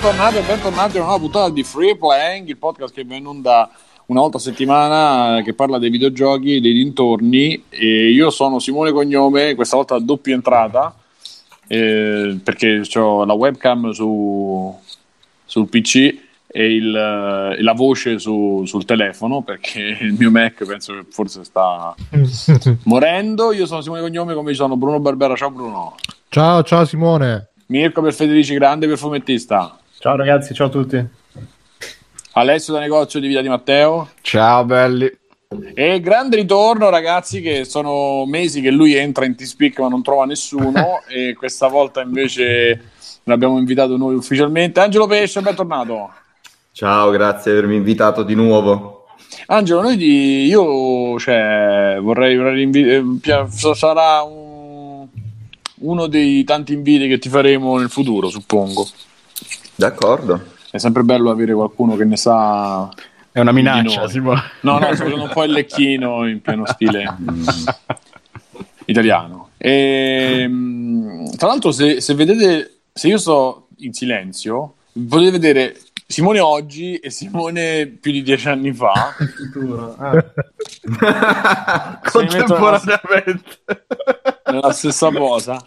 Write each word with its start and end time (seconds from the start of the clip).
bentornati 0.00 0.36
e 0.38 0.42
bentornati 0.42 0.96
a 0.96 1.04
una 1.04 1.18
puntata 1.18 1.50
di 1.50 1.62
Free 1.62 1.94
Playing, 1.94 2.48
il 2.48 2.56
podcast 2.56 2.94
che 2.94 3.04
va 3.04 3.16
in 3.16 3.26
onda 3.26 3.70
una 4.06 4.20
volta 4.20 4.38
a 4.38 4.40
settimana 4.40 5.42
che 5.42 5.52
parla 5.52 5.76
dei 5.76 5.90
videogiochi, 5.90 6.58
dei 6.58 6.72
dintorni. 6.72 7.64
E 7.68 8.10
io 8.10 8.30
sono 8.30 8.60
Simone 8.60 8.92
Cognome, 8.92 9.54
questa 9.54 9.76
volta 9.76 9.96
a 9.96 10.00
doppia 10.00 10.32
entrata 10.32 10.94
eh, 11.66 12.38
perché 12.42 12.82
ho 12.94 13.26
la 13.26 13.34
webcam 13.34 13.90
su, 13.90 14.74
sul 15.44 15.68
PC 15.68 15.96
e, 16.46 16.74
il, 16.74 16.96
e 17.58 17.62
la 17.62 17.74
voce 17.74 18.18
su, 18.18 18.62
sul 18.64 18.86
telefono 18.86 19.42
perché 19.42 19.80
il 20.00 20.14
mio 20.14 20.30
Mac 20.30 20.64
penso 20.64 20.94
che 20.94 21.04
forse 21.10 21.44
sta 21.44 21.94
morendo. 22.84 23.52
Io 23.52 23.66
sono 23.66 23.82
Simone 23.82 24.00
Cognome, 24.00 24.32
come 24.32 24.54
sono 24.54 24.78
Bruno 24.78 24.98
Barbera. 24.98 25.36
Ciao 25.36 25.50
Bruno. 25.50 25.96
Ciao, 26.30 26.62
ciao 26.62 26.86
Simone. 26.86 27.48
Mirko 27.66 28.00
per 28.00 28.14
Federici, 28.14 28.54
grande 28.54 28.88
per 28.88 28.96
fumettista. 28.96 29.79
Ciao 30.00 30.16
ragazzi, 30.16 30.54
ciao 30.54 30.68
a 30.68 30.70
tutti. 30.70 31.06
Alessio 32.32 32.72
da 32.72 32.78
negozio 32.78 33.20
di 33.20 33.28
Via 33.28 33.42
di 33.42 33.50
Matteo. 33.50 34.08
Ciao 34.22 34.64
belli. 34.64 35.12
E 35.74 36.00
grande 36.00 36.36
ritorno 36.36 36.88
ragazzi 36.88 37.42
che 37.42 37.66
sono 37.66 38.24
mesi 38.24 38.62
che 38.62 38.70
lui 38.70 38.94
entra 38.94 39.26
in 39.26 39.34
T-Speak 39.34 39.78
ma 39.78 39.88
non 39.88 40.02
trova 40.02 40.24
nessuno 40.24 41.02
e 41.06 41.34
questa 41.34 41.66
volta 41.68 42.00
invece 42.00 42.92
l'abbiamo 43.24 43.58
invitato 43.58 43.98
noi 43.98 44.14
ufficialmente. 44.14 44.80
Angelo 44.80 45.06
Pesce, 45.06 45.42
bentornato. 45.42 46.10
Ciao, 46.72 47.10
grazie 47.10 47.52
di 47.52 47.58
avermi 47.58 47.76
invitato 47.76 48.22
di 48.22 48.34
nuovo. 48.34 49.04
Angelo, 49.48 49.82
noi 49.82 49.98
di, 49.98 50.46
io 50.46 51.18
cioè, 51.18 51.98
vorrei, 52.00 52.38
vorrei 52.38 52.62
invi- 52.62 52.88
eh, 52.88 53.46
sarà 53.74 54.22
un 54.22 54.48
uno 55.80 56.06
dei 56.06 56.44
tanti 56.44 56.72
inviti 56.72 57.06
che 57.06 57.18
ti 57.18 57.28
faremo 57.28 57.78
nel 57.78 57.90
futuro, 57.90 58.28
suppongo. 58.28 58.86
D'accordo. 59.80 60.44
È 60.70 60.76
sempre 60.76 61.02
bello 61.04 61.30
avere 61.30 61.54
qualcuno 61.54 61.96
che 61.96 62.04
ne 62.04 62.18
sa. 62.18 62.90
È 63.32 63.40
una 63.40 63.50
minaccia. 63.50 64.06
No, 64.60 64.60
no, 64.60 64.80
facendo 64.80 65.22
un 65.22 65.30
po' 65.32 65.44
il 65.44 65.52
lecchino 65.52 66.28
in 66.28 66.42
pieno 66.42 66.66
stile 66.66 67.16
italiano. 68.84 69.52
E, 69.56 70.40
ehm, 70.42 71.34
tra 71.34 71.48
l'altro, 71.48 71.72
se, 71.72 72.02
se 72.02 72.12
vedete, 72.12 72.80
se 72.92 73.08
io 73.08 73.16
sto 73.16 73.68
in 73.78 73.94
silenzio, 73.94 74.74
potete 75.08 75.30
vedere 75.30 75.80
Simone 76.06 76.40
oggi 76.40 76.96
e 76.96 77.08
Simone 77.08 77.86
più 77.86 78.12
di 78.12 78.22
dieci 78.22 78.50
anni 78.50 78.74
fa. 78.74 79.14
Ah. 79.96 82.00
Contemporaneamente. 82.04 83.60
Nella 84.44 84.72
stessa 84.72 85.08
posa. 85.08 85.58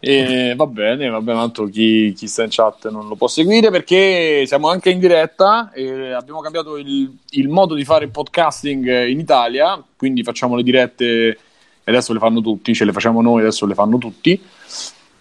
E 0.00 0.54
va 0.56 0.66
bene, 0.66 1.08
va 1.08 1.20
bene, 1.20 1.40
tanto 1.40 1.64
chi, 1.66 2.12
chi, 2.16 2.28
sta 2.28 2.44
in 2.44 2.50
chat 2.50 2.88
non 2.88 3.08
lo 3.08 3.16
può 3.16 3.26
seguire 3.26 3.70
perché 3.70 4.44
siamo 4.46 4.68
anche 4.68 4.90
in 4.90 5.00
diretta 5.00 5.72
e 5.72 6.12
abbiamo 6.12 6.40
cambiato 6.40 6.76
il, 6.76 7.12
il 7.30 7.48
modo 7.48 7.74
di 7.74 7.84
fare 7.84 8.06
podcasting 8.06 9.06
in 9.06 9.18
Italia, 9.18 9.82
quindi 9.96 10.22
facciamo 10.22 10.54
le 10.54 10.62
dirette 10.62 11.04
e 11.88 11.90
adesso 11.90 12.12
le 12.12 12.20
fanno 12.20 12.40
tutti, 12.40 12.74
ce 12.74 12.84
le 12.84 12.92
facciamo 12.92 13.22
noi, 13.22 13.40
adesso 13.40 13.66
le 13.66 13.74
fanno 13.74 13.98
tutti. 13.98 14.40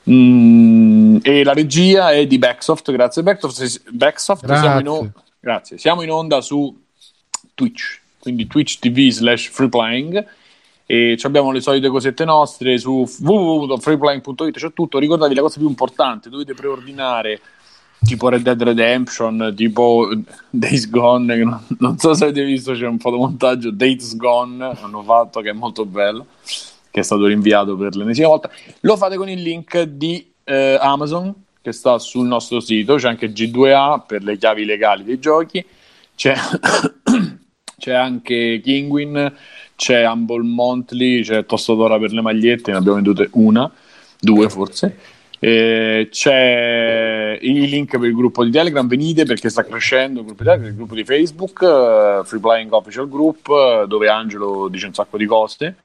Mm, 0.10 1.18
e 1.24 1.44
la 1.44 1.54
regia 1.54 2.12
è 2.12 2.28
di 2.28 2.38
Backsoft, 2.38 2.92
grazie 2.92 3.24
Backsoft. 3.24 3.90
Backsoft 3.90 4.46
grazie. 4.46 4.62
Siamo, 4.62 4.80
in 4.80 4.88
o- 4.88 5.12
grazie. 5.40 5.78
siamo 5.80 6.02
in 6.04 6.12
onda 6.12 6.40
su 6.42 6.84
Twitch, 7.56 8.00
quindi 8.20 8.46
Twitch 8.46 8.78
TV 8.78 9.10
slash 9.10 9.50
freeplaying 9.50 10.24
e 10.90 11.20
abbiamo 11.24 11.52
le 11.52 11.60
solite 11.60 11.90
cosette 11.90 12.26
nostre 12.26 12.78
su 12.78 13.06
www.freeplaying.it 13.20 14.58
c'è 14.58 14.74
tutto, 14.74 14.98
ricordatevi 14.98 15.36
la 15.36 15.42
cosa 15.42 15.60
più 15.60 15.68
importante, 15.68 16.30
dovete 16.30 16.54
preordinare 16.54 17.40
tipo 18.00 18.30
Red 18.30 18.42
Dead 18.42 18.62
Redemption, 18.62 19.54
tipo 19.56 20.10
Days 20.50 20.90
Gone, 20.90 21.36
non, 21.44 21.62
non 21.80 21.98
so 21.98 22.14
se 22.14 22.24
avete 22.24 22.44
visto 22.44 22.74
c'è 22.74 22.88
un 22.88 23.00
fotomontaggio 23.00 23.70
Days 23.70 24.16
Gone, 24.16 24.64
hanno 24.82 25.04
fatto 25.04 25.42
che 25.42 25.50
è 25.50 25.54
molto 25.54 25.86
bello 25.86 26.26
che 26.90 27.02
è 27.02 27.06
stato 27.06 27.26
rinviato 27.26 27.76
per 27.76 27.96
l'ennesima 27.96 28.30
volta. 28.30 28.50
Lo 28.80 28.98
fate 28.98 29.18
con 29.18 29.30
il 29.30 29.40
link 29.40 29.82
di 29.82 30.32
eh, 30.44 30.78
Amazon 30.82 31.34
che 31.62 31.72
sta 31.72 32.00
sul 32.00 32.26
nostro 32.26 32.60
sito, 32.60 32.96
c'è 32.96 33.10
anche 33.10 33.32
G2A 33.32 34.06
per 34.08 34.24
le 34.24 34.38
chiavi 34.38 34.64
legali 34.64 35.04
dei 35.04 35.20
giochi, 35.20 35.64
c'è, 36.16 36.34
c'è 37.78 37.94
anche 37.94 38.62
Kingwin, 38.64 39.36
c'è 39.78 40.06
Humble 40.06 40.44
Monthly, 40.44 41.22
c'è 41.22 41.46
Tostadora 41.46 42.00
per 42.00 42.12
le 42.12 42.22
magliette, 42.22 42.72
ne 42.72 42.78
abbiamo 42.78 42.96
vendute 42.96 43.30
una, 43.34 43.72
due 44.20 44.50
forse. 44.50 44.98
Eh, 45.40 46.08
c'è 46.12 47.38
i 47.40 47.70
link 47.70 47.92
per 47.92 48.10
il 48.10 48.16
gruppo 48.16 48.44
di 48.44 48.50
Telegram, 48.50 48.88
venite 48.88 49.24
perché 49.24 49.50
sta 49.50 49.64
crescendo 49.64 50.22
il 50.22 50.26
gruppo 50.26 50.42
di 50.42 50.50
Telegram, 50.50 50.70
il 50.72 50.76
gruppo 50.76 50.96
di 50.96 51.04
Facebook, 51.04 51.62
uh, 51.62 52.26
Free 52.26 52.40
Playing 52.42 52.74
Official 52.74 53.08
Group, 53.08 53.48
uh, 53.48 53.86
dove 53.86 54.10
Angelo 54.10 54.68
dice 54.68 54.88
un 54.88 54.96
sacco 54.96 55.16
di 55.16 55.26
cose. 55.26 55.76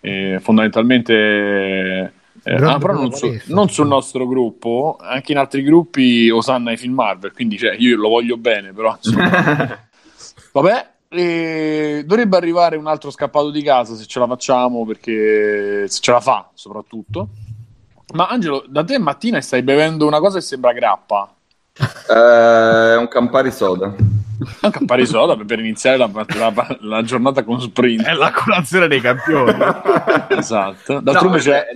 Eh, 0.00 0.38
fondamentalmente 0.40 2.12
eh, 2.44 2.54
ah, 2.54 2.78
però 2.78 2.92
non, 2.92 3.12
su, 3.12 3.34
non, 3.46 3.70
sul 3.70 3.86
nostro 3.86 4.26
gruppo, 4.26 4.98
anche 5.00 5.32
in 5.32 5.38
altri 5.38 5.62
gruppi 5.62 6.28
osanna 6.28 6.70
i 6.70 6.76
film 6.76 6.92
Marvel, 6.92 7.32
quindi 7.32 7.56
cioè, 7.56 7.74
io 7.76 7.96
lo 7.96 8.10
voglio 8.10 8.36
bene, 8.36 8.72
però 8.72 8.96
vabbè, 10.52 10.86
e 11.22 12.04
dovrebbe 12.04 12.36
arrivare 12.36 12.76
un 12.76 12.86
altro 12.86 13.10
scappato 13.10 13.50
di 13.50 13.62
casa 13.62 13.94
se 13.94 14.06
ce 14.06 14.18
la 14.18 14.26
facciamo, 14.26 14.84
perché 14.84 15.86
se 15.88 16.00
ce 16.00 16.12
la 16.12 16.20
fa 16.20 16.50
soprattutto. 16.54 17.28
Ma 18.14 18.28
Angelo, 18.28 18.64
da 18.68 18.84
te 18.84 18.98
mattina 18.98 19.40
stai 19.40 19.62
bevendo 19.62 20.06
una 20.06 20.20
cosa 20.20 20.38
che 20.38 20.44
sembra 20.44 20.72
grappa. 20.72 21.28
Eh, 22.08 22.92
è 22.92 22.96
un 22.96 23.08
Campari 23.08 23.50
soda. 23.50 23.86
Un 23.86 24.70
Campari 24.70 25.06
soda 25.06 25.36
per 25.36 25.58
iniziare 25.58 25.96
la, 25.96 26.10
la, 26.12 26.76
la, 26.80 27.02
giornata 27.02 27.42
con 27.42 27.60
sprint. 27.60 28.04
È 28.04 28.12
la 28.12 28.30
colazione 28.30 28.86
dei 28.88 29.00
campioni. 29.00 29.56
esatto. 30.28 31.00
D'altronde 31.00 31.36
no, 31.36 31.42
c'è... 31.42 31.66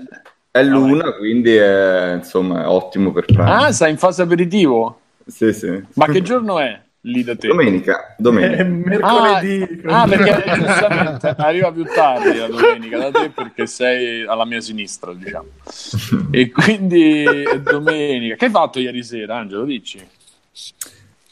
È 0.53 0.63
l'una, 0.65 1.13
quindi 1.13 1.55
è 1.55 2.15
insomma 2.15 2.71
ottimo 2.71 3.13
per 3.13 3.25
pranzo. 3.27 3.67
Ah, 3.67 3.73
sei 3.73 3.93
in 3.93 3.99
fase 3.99 4.23
aperitivo? 4.23 5.01
Sì, 5.27 5.53
sì. 5.53 5.81
Ma 5.95 6.07
che 6.07 6.23
giorno 6.23 6.59
è? 6.59 6.81
Lì 7.03 7.25
da 7.25 7.37
te? 7.37 7.49
Domenica, 7.49 8.15
domenica. 8.19 8.63
È 8.63 8.65
mercoledì. 8.65 9.83
Ah, 9.87 10.03
ah 10.03 10.07
perché 10.07 10.43
giustamente 10.59 11.35
arriva 11.39 11.73
più 11.73 11.85
tardi 11.85 12.39
la 12.39 12.49
domenica 12.49 12.99
da 12.99 13.11
te 13.11 13.31
perché 13.31 13.67
sei 13.67 14.27
alla 14.27 14.45
mia 14.45 14.61
sinistra, 14.61 15.13
diciamo. 15.13 15.49
E 16.31 16.51
quindi 16.51 17.25
domenica. 17.63 18.37
Che 18.37 18.45
hai 18.45 18.51
fatto 18.51 18.79
ieri 18.79 19.03
sera, 19.03 19.37
Angelo? 19.37 19.65
Dici? 19.65 19.99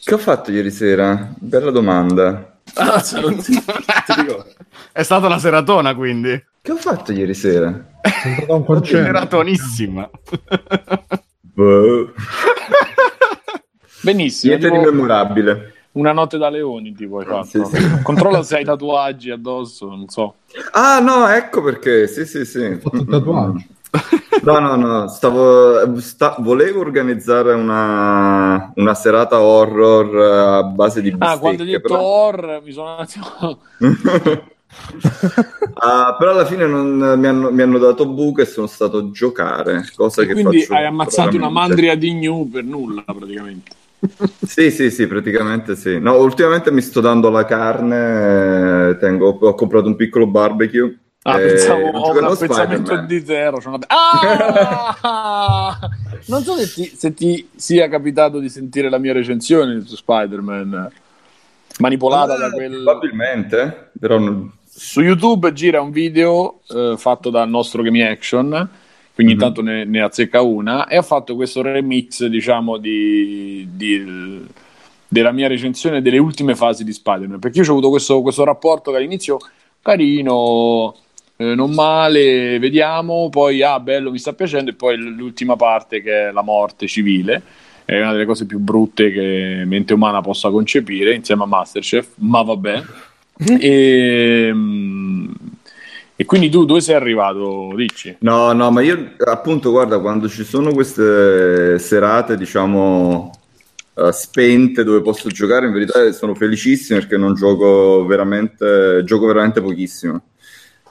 Che 0.05 0.15
ho 0.15 0.19
fatto 0.19 0.51
ieri 0.51 0.71
sera? 0.71 1.33
Bella 1.37 1.71
domanda. 1.71 2.57
Ah, 2.75 3.03
non 3.21 3.37
ti, 3.37 3.53
ti 3.53 3.63
è 4.93 5.03
stata 5.03 5.29
la 5.29 5.39
seratona, 5.39 5.95
quindi. 5.95 6.45
Che 6.61 6.73
ho 6.73 6.77
fatto 6.77 7.13
ieri 7.13 7.35
sera? 7.35 8.01
È 8.01 8.45
un 8.49 8.65
concerto. 8.65 9.05
Seratonissima. 9.05 10.11
Boh. 11.41 12.13
Benissimo. 14.09 14.57
Niente 14.57 14.71
di 14.75 14.85
memorabile. 14.85 15.73
Una 15.93 16.13
notte 16.13 16.39
da 16.39 16.49
leoni, 16.49 16.95
tipo 16.95 17.19
hai 17.19 17.27
fatto. 17.27 17.65
Sì, 17.67 17.77
sì. 17.77 18.03
Controlla 18.03 18.43
se 18.43 18.57
hai 18.57 18.65
tatuaggi 18.65 19.31
addosso, 19.31 19.87
non 19.89 20.09
so. 20.09 20.37
Ah, 20.73 20.99
no, 21.01 21.29
ecco 21.29 21.63
perché. 21.63 22.07
Sì, 22.07 22.25
sì, 22.25 22.47
sì. 22.47 22.79
Tatuaggi. 22.81 23.77
No, 24.43 24.61
no, 24.61 24.77
no, 24.77 25.09
stavo, 25.09 25.99
sta, 26.01 26.37
volevo 26.39 26.81
organizzare 26.81 27.55
una, 27.55 28.71
una, 28.77 28.95
serata 28.95 29.41
horror 29.41 30.17
a 30.17 30.63
base 30.63 31.03
di 31.03 31.11
bistecche. 31.11 31.33
Ah, 31.33 31.39
quando 31.39 31.63
hai 31.63 31.69
detto 31.71 31.89
però... 31.89 32.01
horror 32.01 32.63
mi 32.63 32.73
sono 32.73 32.95
un 32.95 33.01
attimo... 33.01 33.27
uh, 33.79 34.37
però 36.19 36.31
alla 36.31 36.45
fine 36.45 36.67
non, 36.67 37.19
mi, 37.19 37.27
hanno, 37.27 37.51
mi, 37.51 37.63
hanno, 37.63 37.79
dato 37.79 38.07
buco 38.07 38.43
e 38.43 38.47
sono 38.47 38.67
stato 38.67 38.99
a 38.99 39.11
giocare, 39.11 39.91
cosa 39.97 40.23
e 40.23 40.27
che 40.27 40.35
quindi 40.35 40.67
hai 40.69 40.85
ammazzato 40.85 41.35
una 41.37 41.51
mandria 41.51 41.95
di 41.97 42.13
New 42.15 42.49
per 42.49 42.65
nulla 42.65 43.03
praticamente. 43.03 43.78
Sì, 44.47 44.71
sì, 44.71 44.91
sì, 44.91 45.07
praticamente 45.07 45.75
sì. 45.75 45.99
No, 45.99 46.17
ultimamente 46.17 46.71
mi 46.71 46.81
sto 46.81 47.01
dando 47.01 47.31
la 47.31 47.45
carne, 47.45 48.97
tengo, 48.99 49.39
ho 49.41 49.55
comprato 49.55 49.87
un 49.87 49.97
piccolo 49.97 50.27
barbecue. 50.27 50.99
Ah, 51.23 51.41
eh, 51.41 51.47
pensavo 51.47 51.89
ho 51.89 52.17
un 52.17 52.25
appezzamento 52.25 52.97
di 53.03 53.25
zero. 53.25 53.61
Una... 53.65 53.79
Ah! 53.89 55.79
non 56.27 56.43
so 56.43 56.55
se 56.55 56.73
ti, 56.73 56.93
se 56.97 57.13
ti, 57.13 57.49
sia 57.55 57.89
capitato 57.89 58.39
di 58.39 58.49
sentire 58.49 58.89
la 58.89 58.99
mia 58.99 59.13
recensione 59.13 59.83
su 59.85 59.97
Spider-Man 59.97 60.91
manipolata 61.79 62.37
eh, 62.37 62.39
da 62.39 62.51
quel... 62.51 62.83
Probabilmente, 62.83 63.91
però... 63.99 64.19
Non... 64.19 64.53
Su 64.65 65.01
YouTube 65.01 65.53
gira 65.53 65.81
un 65.81 65.91
video 65.91 66.61
eh, 66.69 66.95
fatto 66.97 67.31
dal 67.31 67.49
nostro 67.49 67.83
Game 67.83 68.09
Action 68.09 68.69
quindi 69.19 69.35
mm-hmm. 69.35 69.43
intanto 69.43 69.63
ne, 69.69 69.85
ne, 69.85 70.01
azzecca 70.01 70.43
una 70.43 70.87
e 70.87 70.97
ha 70.97 71.03
fatto 71.03 71.35
questo 71.35 71.61
remix 71.61 72.25
diciamo 72.27 72.77
di, 72.77 73.67
di, 73.73 74.47
della 75.09 75.33
mia 75.33 75.49
recensione 75.49 76.01
delle 76.01 76.19
ultime 76.19 76.55
fasi 76.55 76.85
di 76.85 76.93
Spider-Man 76.93 77.41
perché 77.41 77.59
io 77.59 77.67
ho 77.67 77.73
avuto 77.73 77.91
questo, 77.91 78.23
questo 78.23 78.45
rapporto 78.45 78.93
che 78.93 78.99
all'inizio 78.99 79.39
carino 79.83 80.95
eh, 81.37 81.57
non 81.57 81.73
male, 81.73 82.61
vediamo, 82.61 83.29
poi 83.29 83.61
ah 83.61 83.81
bello, 83.81 84.13
mi 84.13 84.19
sta 84.19 84.35
piacendo 84.35 84.71
e 84.71 84.75
poi 84.75 84.97
l'ultima 84.97 85.57
parte 85.57 86.01
che 86.01 86.29
è 86.29 86.31
la 86.31 86.43
morte 86.43 86.87
civile 86.87 87.43
è 87.85 88.01
una 88.01 88.13
delle 88.13 88.25
cose 88.25 88.47
più 88.47 88.61
brutte 88.61 89.11
che 89.11 89.65
mente 89.67 89.95
umana 89.95 90.21
possa 90.21 90.49
concepire 90.51 91.13
insieme 91.13 91.43
a 91.43 91.47
Masterchef, 91.47 92.11
ma 92.19 92.43
vabbè. 92.43 92.83
E, 93.61 94.53
e 96.21 96.25
quindi 96.25 96.51
tu 96.51 96.65
dove 96.65 96.81
sei 96.81 96.97
arrivato, 96.97 97.71
dici? 97.77 98.17
No, 98.23 98.53
no, 98.53 98.73
ma 98.73 98.81
io 98.81 99.13
appunto, 99.25 99.71
guarda, 99.71 100.01
quando 100.01 100.29
ci 100.29 100.43
sono 100.43 100.73
queste 100.73 101.79
serate, 101.79 102.37
diciamo, 102.37 103.31
eh, 103.95 104.11
spente 104.11 104.83
dove 104.83 105.01
posso 105.01 105.29
giocare, 105.29 105.67
in 105.67 105.73
verità 105.73 106.11
sono 106.11 106.35
felicissimo 106.35 106.99
perché 106.99 107.17
non 107.17 107.35
gioco 107.35 108.05
veramente, 108.05 109.05
gioco 109.05 109.27
veramente 109.27 109.61
pochissimo. 109.61 110.23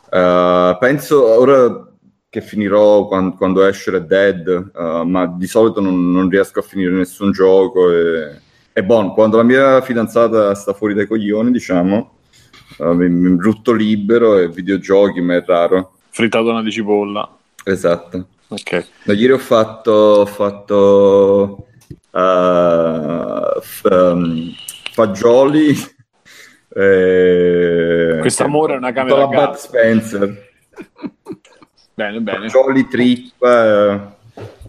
Eh, 0.10 0.78
penso 0.80 1.26
ora 1.26 1.92
che 2.30 2.40
finirò 2.40 3.06
quan- 3.08 3.36
quando, 3.36 3.66
esce 3.66 3.92
Red 3.92 4.08
Dead, 4.08 4.72
eh, 4.74 5.04
ma 5.04 5.28
di 5.28 5.48
solito 5.48 5.82
non, 5.82 6.10
non 6.10 6.30
riesco 6.30 6.60
a 6.60 6.62
finire 6.62 6.92
nessun 6.92 7.34
gioco 7.34 7.92
e, 7.92 8.40
e 8.72 8.82
buono, 8.82 9.14
quando 9.14 9.36
la 9.36 9.44
mia 9.44 9.82
fidanzata 9.82 10.56
sta 10.56 10.72
fuori 10.72 10.94
dai 10.94 11.06
coglioni, 11.06 11.52
diciamo, 11.52 11.98
eh, 11.98 12.17
mi, 12.80 13.30
brutto 13.36 13.72
libero 13.74 14.38
e 14.38 14.50
videogiochi, 14.50 15.22
ma 15.22 15.36
è 15.36 15.44
raro. 15.46 15.94
Frittata 16.10 16.62
di 16.62 16.72
cipolla. 16.72 17.30
Esatto. 17.64 18.28
Ok. 18.50 18.88
Da 19.04 19.14
ieri 19.14 19.34
ho 19.34 19.38
fatto, 19.38 19.92
ho 19.92 20.26
fatto 20.26 21.68
eh, 22.12 23.60
f- 23.62 23.88
um, 23.92 24.52
fagioli. 24.92 25.76
eh, 26.76 28.18
Questo 28.22 28.44
amore 28.44 28.74
è 28.74 28.78
una 28.78 28.92
camera 28.92 29.24
a 29.24 29.28
gas. 29.28 29.46
Bud 29.48 29.56
Spencer. 29.56 30.50
Bene, 31.94 32.20
bene. 32.22 32.50
Fagioli, 32.50 32.88
trippa 32.88 34.16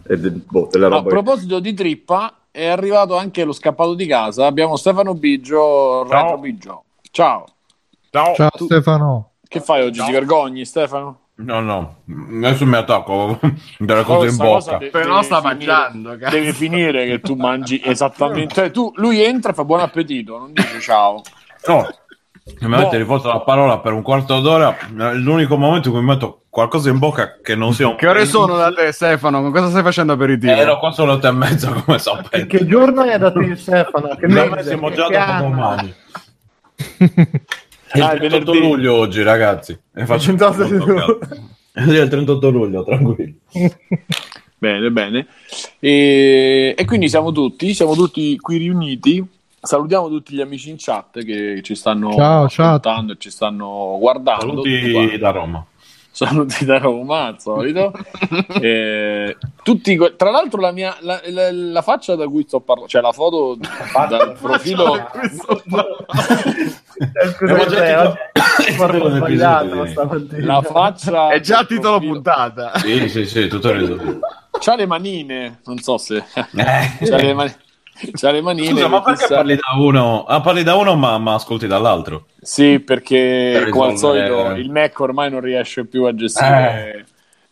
e 0.07 0.17
de- 0.17 0.31
boh, 0.31 0.67
della 0.71 0.87
A 0.87 0.89
roba. 0.89 1.09
proposito 1.09 1.59
di 1.59 1.73
trippa, 1.73 2.45
è 2.49 2.65
arrivato 2.65 3.15
anche 3.15 3.43
lo 3.43 3.53
scappato 3.53 3.93
di 3.93 4.07
casa. 4.07 4.47
Abbiamo 4.47 4.75
Stefano 4.75 5.13
Biggio. 5.13 6.05
Ciao. 6.09 6.21
Retro 6.21 6.37
Biggio. 6.39 6.83
Ciao. 7.11 7.45
Ciao. 8.11 8.33
Ciao 8.35 8.49
Stefano. 8.55 9.31
Che 9.47 9.59
fai 9.61 9.83
oggi? 9.83 10.03
Ti 10.03 10.11
vergogni, 10.11 10.65
Stefano? 10.65 11.19
No, 11.39 11.61
no, 11.61 11.95
adesso 12.43 12.65
mi 12.65 12.75
attacco 12.75 13.39
delle 13.79 14.03
cose 14.03 14.27
in 14.29 14.35
bocca. 14.35 14.77
de- 14.77 14.89
Però 14.89 15.21
sta 15.21 15.39
finire- 15.41 15.65
mangiando, 15.71 16.17
cazzo. 16.17 16.35
Deve 16.35 16.53
finire 16.53 17.05
che 17.05 17.21
tu 17.21 17.35
mangi 17.35 17.81
esattamente. 17.83 18.53
Cioè, 18.55 18.71
tu, 18.71 18.91
lui 18.95 19.23
entra 19.23 19.51
e 19.51 19.53
fa 19.53 19.63
buon 19.63 19.79
appetito, 19.79 20.37
non 20.37 20.51
dice 20.51 20.79
ciao. 20.81 21.21
No, 21.67 21.87
mi 22.59 22.67
Boh. 22.67 22.75
avete 22.75 22.97
rivolto 22.97 23.29
la 23.29 23.39
parola 23.39 23.79
per 23.79 23.93
un 23.93 24.01
quarto 24.01 24.39
d'ora. 24.41 24.75
È 24.77 25.13
l'unico 25.13 25.55
momento 25.55 25.87
in 25.87 25.93
cui 25.93 26.03
mi 26.03 26.09
metto 26.09 26.41
qualcosa 26.49 26.89
in 26.89 26.97
bocca 26.99 27.37
che 27.41 27.55
non 27.55 27.73
sia 27.73 27.87
un 27.87 27.95
Che 27.95 28.07
ore 28.07 28.25
sono 28.25 28.57
da 28.57 28.71
te, 28.73 28.91
Stefano? 28.91 29.41
Con 29.41 29.51
cosa 29.51 29.69
stai 29.69 29.83
facendo 29.83 30.13
aperitivo? 30.13 30.51
Eh, 30.51 30.57
ero 30.57 30.77
qua 30.77 30.91
sono 30.91 31.11
le 31.11 31.17
otto 31.17 31.27
e 31.27 31.31
mezza, 31.31 31.71
come 31.71 31.99
sapete. 31.99 32.47
Che 32.47 32.65
giorno 32.67 33.03
è 33.03 33.17
da 33.17 33.31
te 33.31 33.55
Stefano? 33.55 34.09
Che 34.15 34.27
Da 34.27 34.33
mese? 34.43 34.49
me 34.55 34.63
siamo 34.63 34.91
già 34.91 35.03
dopo 35.07 35.17
anno? 35.17 35.49
domani. 35.49 35.93
Ah, 37.91 38.11
È 38.11 38.19
è 38.19 38.23
il 38.23 38.29
38 38.29 38.51
venerdì. 38.51 38.59
luglio 38.59 38.93
oggi, 38.95 39.23
ragazzi. 39.23 39.77
E 39.93 40.05
faccio 40.05 40.31
Il 40.31 40.37
38 40.37 40.67
molto 40.77 40.93
caldo. 40.93 41.19
È 41.71 41.81
il 41.81 42.07
38 42.09 42.49
luglio, 42.49 42.83
tranquillo. 42.83 43.33
Bene, 44.61 44.91
bene. 44.91 45.25
E, 45.79 46.75
e 46.77 46.85
quindi 46.85 47.07
siamo 47.07 47.31
tutti, 47.31 47.73
siamo 47.73 47.95
tutti 47.95 48.37
qui 48.37 48.57
riuniti. 48.57 49.25
Salutiamo 49.61 50.09
tutti 50.09 50.35
gli 50.35 50.41
amici 50.41 50.69
in 50.69 50.75
chat 50.77 51.23
che 51.23 51.61
ci 51.63 51.75
stanno 51.75 52.11
Ciao, 52.13 52.45
chat. 52.47 52.59
ascoltando 52.85 53.13
e 53.13 53.15
ci 53.19 53.29
stanno 53.29 53.95
guardando. 53.99 54.61
Saluti 54.63 55.17
da 55.17 55.29
Roma. 55.31 55.65
Saluti 56.11 56.65
da 56.65 56.77
Roma, 56.79 57.25
al 57.27 57.39
solito. 57.39 57.91
Eh, 58.61 59.37
tutti 59.63 59.97
tra 60.17 60.31
l'altro, 60.31 60.59
la, 60.59 60.71
mia, 60.71 60.95
la, 61.01 61.21
la- 61.27 61.51
la 61.51 61.81
faccia 61.81 62.15
da 62.15 62.27
cui 62.27 62.43
sto 62.47 62.59
parlando, 62.59 62.89
cioè 62.89 63.01
la 63.01 63.11
foto 63.11 63.57
dal 64.09 64.35
profilo. 64.39 64.95
Eh, 67.01 68.75
stamattina. 69.87 70.45
La 70.45 70.61
faccia 70.61 71.29
È 71.29 71.39
già 71.39 71.61
il 71.61 71.67
titolo 71.67 71.95
profilo- 71.97 72.13
puntata. 72.13 72.71
Sì, 72.79 73.07
sì, 73.09 73.25
sì, 73.25 73.47
tutto 73.47 73.71
reso. 73.71 74.19
C'ha 74.59 74.75
le 74.75 74.85
manine, 74.85 75.59
non 75.65 75.77
so 75.79 75.97
se. 75.97 76.17
Eh. 76.17 76.43
C'ha 77.05 77.15
le, 77.17 77.33
mani- 77.33 77.55
c'ha 78.13 78.31
le 78.31 78.41
manine. 78.41 78.67
Scusa, 78.69 78.87
ma 78.87 79.01
perché 79.01 79.19
chissà- 79.21 79.35
parli 79.35 79.55
da 79.55 79.77
uno? 79.79 80.23
Ah, 80.25 80.41
parli 80.41 80.63
da 80.63 80.75
uno, 80.75 80.95
ma, 80.95 81.17
ma 81.17 81.33
ascolti 81.35 81.67
dall'altro. 81.67 82.27
Sì, 82.41 82.79
perché 82.79 83.51
Per 83.53 83.69
come 83.69 83.91
al 83.91 83.97
solito 83.97 84.51
il 84.51 84.69
Mac 84.71 84.99
ormai 84.99 85.29
non 85.29 85.41
riesce 85.41 85.85
più 85.85 86.05
a 86.05 86.15
gestire. 86.15 87.05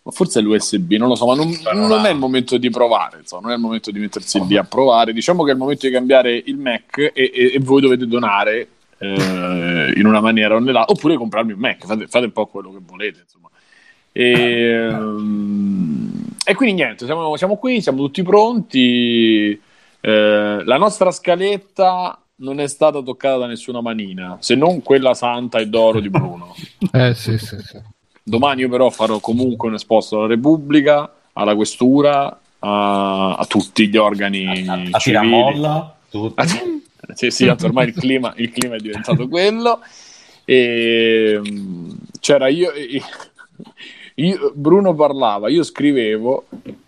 Ma 0.03 0.11
forse 0.13 0.39
è 0.39 0.41
l'USB, 0.41 0.93
non 0.93 1.09
lo 1.09 1.15
so, 1.15 1.25
ma 1.25 1.35
non, 1.35 1.49
non 1.73 2.05
è 2.05 2.11
il 2.11 2.17
momento 2.17 2.57
di 2.57 2.69
provare, 2.69 3.17
insomma, 3.19 3.41
non 3.41 3.51
è 3.51 3.55
il 3.55 3.59
momento 3.61 3.91
di 3.91 3.99
mettersi 3.99 4.41
lì 4.45 4.55
a 4.55 4.63
provare. 4.63 5.11
Diciamo 5.11 5.43
che 5.43 5.49
è 5.49 5.53
il 5.53 5.59
momento 5.59 5.85
di 5.85 5.91
cambiare 5.91 6.41
il 6.45 6.57
Mac 6.57 6.97
e, 6.97 7.11
e- 7.13 7.51
e 7.55 7.59
voi 7.59 7.81
dovete 7.81 8.07
donare 8.07 8.67
eh, 8.99 9.93
in 9.95 10.05
una 10.05 10.21
maniera 10.21 10.55
o 10.55 10.59
nell'altra, 10.59 10.93
oppure 10.95 11.17
comprarmi 11.17 11.51
un 11.51 11.59
Mac, 11.59 11.85
fate, 11.85 12.07
fate 12.07 12.25
un 12.25 12.31
po' 12.31 12.45
quello 12.45 12.71
che 12.71 12.79
volete, 12.85 13.19
insomma. 13.23 13.49
E, 14.13 14.31
ehm, 14.89 16.11
e 16.45 16.55
quindi 16.55 16.75
niente, 16.75 17.03
siamo, 17.05 17.35
siamo 17.35 17.57
qui, 17.57 17.81
siamo 17.81 17.97
tutti 17.97 18.23
pronti. 18.23 19.61
Eh, 20.07 20.63
la 20.63 20.77
nostra 20.77 21.11
scaletta 21.11 22.17
non 22.35 22.61
è 22.61 22.67
stata 22.67 23.01
toccata 23.01 23.39
da 23.39 23.45
nessuna 23.45 23.81
manina, 23.81 24.37
se 24.39 24.55
non 24.55 24.81
quella 24.81 25.13
santa 25.13 25.59
e 25.59 25.67
d'oro 25.67 25.99
di 25.99 26.09
Bruno. 26.09 26.55
Eh 26.93 27.13
sì, 27.13 27.37
sì, 27.37 27.57
sì. 27.59 27.77
Domani 28.23 28.61
io 28.61 28.69
però 28.69 28.89
farò 28.89 29.19
comunque 29.19 29.67
un 29.67 29.73
esposto 29.73 30.17
alla 30.19 30.27
Repubblica, 30.27 31.13
alla 31.33 31.55
Questura, 31.55 32.39
a, 32.59 33.35
a 33.35 33.45
tutti 33.45 33.89
gli 33.89 33.97
organi 33.97 34.45
A, 34.45 34.73
a 34.73 34.77
civili. 34.77 34.99
tiramolla, 35.01 35.95
tutto. 36.09 36.43
sì, 37.13 37.29
sì, 37.29 37.45
tanto 37.45 37.65
ormai 37.65 37.87
il 37.87 37.93
clima, 37.93 38.33
il 38.37 38.49
clima 38.51 38.75
è 38.75 38.79
diventato 38.79 39.27
quello. 39.27 39.81
E, 40.45 41.37
mm, 41.45 41.89
c'era 42.21 42.47
io, 42.47 42.71
io- 44.15 44.51
Bruno 44.53 44.95
parlava, 44.95 45.49
io 45.49 45.63
scrivevo 45.63 46.45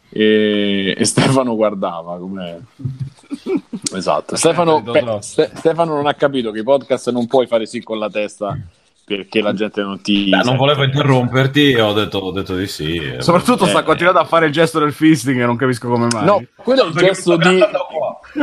e, 0.09 0.95
e 0.97 1.05
Stefano 1.05 1.55
guardava. 1.55 2.17
Come... 2.17 2.65
Esatto, 3.95 4.35
Stefano, 4.35 4.83
troppo. 4.83 5.21
Ste- 5.21 5.49
Stefano 5.55 5.95
non 5.95 6.05
ha 6.05 6.13
capito 6.13 6.51
che 6.51 6.59
i 6.59 6.63
podcast 6.63 7.09
non 7.11 7.25
puoi 7.27 7.47
fare 7.47 7.65
sì 7.65 7.81
con 7.81 7.97
la 7.97 8.09
testa 8.09 8.57
perché 9.03 9.41
la 9.41 9.53
gente 9.55 9.81
non 9.81 9.99
ti... 10.01 10.29
Beh, 10.29 10.43
non 10.43 10.55
volevo 10.55 10.83
interromperti 10.83 11.71
e 11.71 11.81
ho 11.81 11.93
detto, 11.93 12.19
ho 12.19 12.31
detto 12.31 12.55
di 12.55 12.67
sì. 12.67 13.15
Soprattutto 13.17 13.65
sta 13.65 13.79
Eh. 13.79 13.83
continuando 13.83 14.19
a 14.19 14.25
fare 14.25 14.45
il 14.45 14.51
gesto 14.51 14.77
del 14.77 14.93
fisting 14.93 15.41
e 15.41 15.45
non 15.45 15.55
capisco 15.55 15.89
come 15.89 16.05
mai. 16.11 16.25
No, 16.25 16.43
quello 16.57 16.83
è 16.83 16.87
il 16.87 16.93
Perché 16.93 17.07
gesto 17.09 17.35
di... 17.35 17.59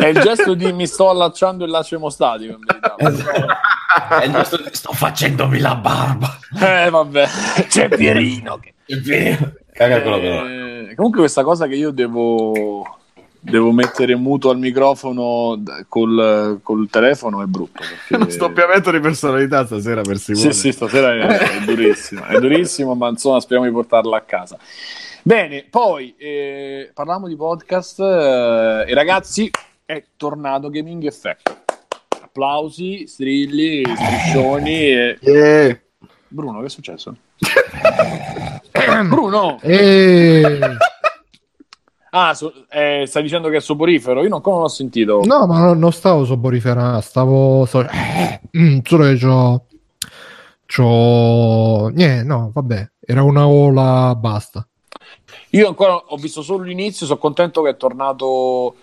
È 0.01 0.07
il 0.07 0.19
gesto 0.21 0.55
di 0.55 0.73
mi 0.73 0.89
sto 0.89 1.09
allacciando 1.09 1.65
il 1.65 1.71
laccio 1.71 1.95
emostatico. 1.95 2.55
in 2.55 2.59
verità. 2.67 2.95
È 4.21 4.25
il 4.25 4.33
gesto 4.33 4.57
di- 4.57 4.69
sto 4.73 4.93
facendomi 4.93 5.59
la 5.61 5.77
barba. 5.77 6.37
Eh, 6.61 6.91
vabbè, 6.91 7.27
c'è 7.69 7.89
Pierino. 7.89 8.59
Che... 8.59 8.75
Caga 9.73 10.03
quello 10.03 10.19
che 10.19 10.31
vuoi. 10.31 10.51
Eh, 10.53 10.76
comunque, 10.97 11.21
questa 11.21 11.45
cosa 11.45 11.69
che 11.69 11.77
io 11.77 11.93
devo, 11.93 12.99
devo 13.39 13.71
mettere 13.71 14.17
muto 14.17 14.51
al 14.51 14.59
microfono 14.59 15.63
col, 15.89 16.59
col 16.63 16.89
telefono 16.91 17.43
è 17.43 17.47
brutto. 17.47 17.81
Perché... 17.81 18.17
Uno 18.17 18.29
stoppiamento 18.31 18.91
di 18.91 18.99
personalità 18.99 19.65
stasera 19.65 20.03
per 20.03 20.19
Simone. 20.19 20.53
Sì, 20.53 20.59
sì, 20.59 20.73
stasera 20.73 21.15
è, 21.15 21.61
è 21.61 21.65
durissimo, 21.65 22.25
è 22.25 22.41
durissimo, 22.41 22.95
ma 22.95 23.09
insomma 23.09 23.39
speriamo 23.39 23.69
di 23.69 23.75
portarla 23.75 24.17
a 24.17 24.23
casa. 24.23 24.59
Bene, 25.23 25.67
poi 25.69 26.15
eh, 26.17 26.91
parliamo 26.93 27.29
di 27.29 27.37
podcast 27.37 28.01
eh, 28.01 28.85
e 28.87 28.95
ragazzi 28.95 29.51
è 29.85 30.03
tornato 30.17 30.71
Gaming 30.71 31.05
Effect. 31.05 31.65
Applausi, 32.23 33.07
strilli, 33.07 33.85
striscioni 33.85 34.75
e... 34.75 35.19
Eh, 35.21 35.81
Bruno, 36.29 36.61
che 36.61 36.67
è 36.67 36.71
successo? 36.71 37.17
Bruno! 39.09 39.59
E... 39.63 40.59
Ah, 42.19 42.33
so- 42.33 42.65
eh, 42.71 43.05
stai 43.07 43.23
dicendo 43.23 43.51
che 43.51 43.59
è 43.59 43.61
soporifero? 43.61 44.23
Io 44.23 44.29
non, 44.29 44.39
ancora 44.39 44.55
non 44.55 44.65
l'ho 44.65 44.71
sentito. 44.71 45.23
No, 45.27 45.47
ma 45.47 45.59
non, 45.59 45.79
non 45.79 45.93
stavo 45.93 46.25
soporiferando, 46.25 47.03
stavo... 47.03 47.67
stavo... 47.67 47.89
Mm, 48.57 48.79
solo 48.85 49.05
che 49.05 49.19
c'ho... 49.19 49.67
C'ho... 50.65 51.91
Niente, 51.93 52.25
no, 52.25 52.53
vabbè, 52.55 52.91
era 53.01 53.23
una 53.23 53.47
ola, 53.47 54.15
basta. 54.15 54.67
Io 55.51 55.69
ancora 55.69 55.95
ho 55.95 56.17
visto 56.17 56.41
solo 56.41 56.65
l'inizio, 56.65 57.05
sono 57.05 57.19
contento 57.19 57.61
che 57.61 57.71
è 57.71 57.77
tornato. 57.77 58.77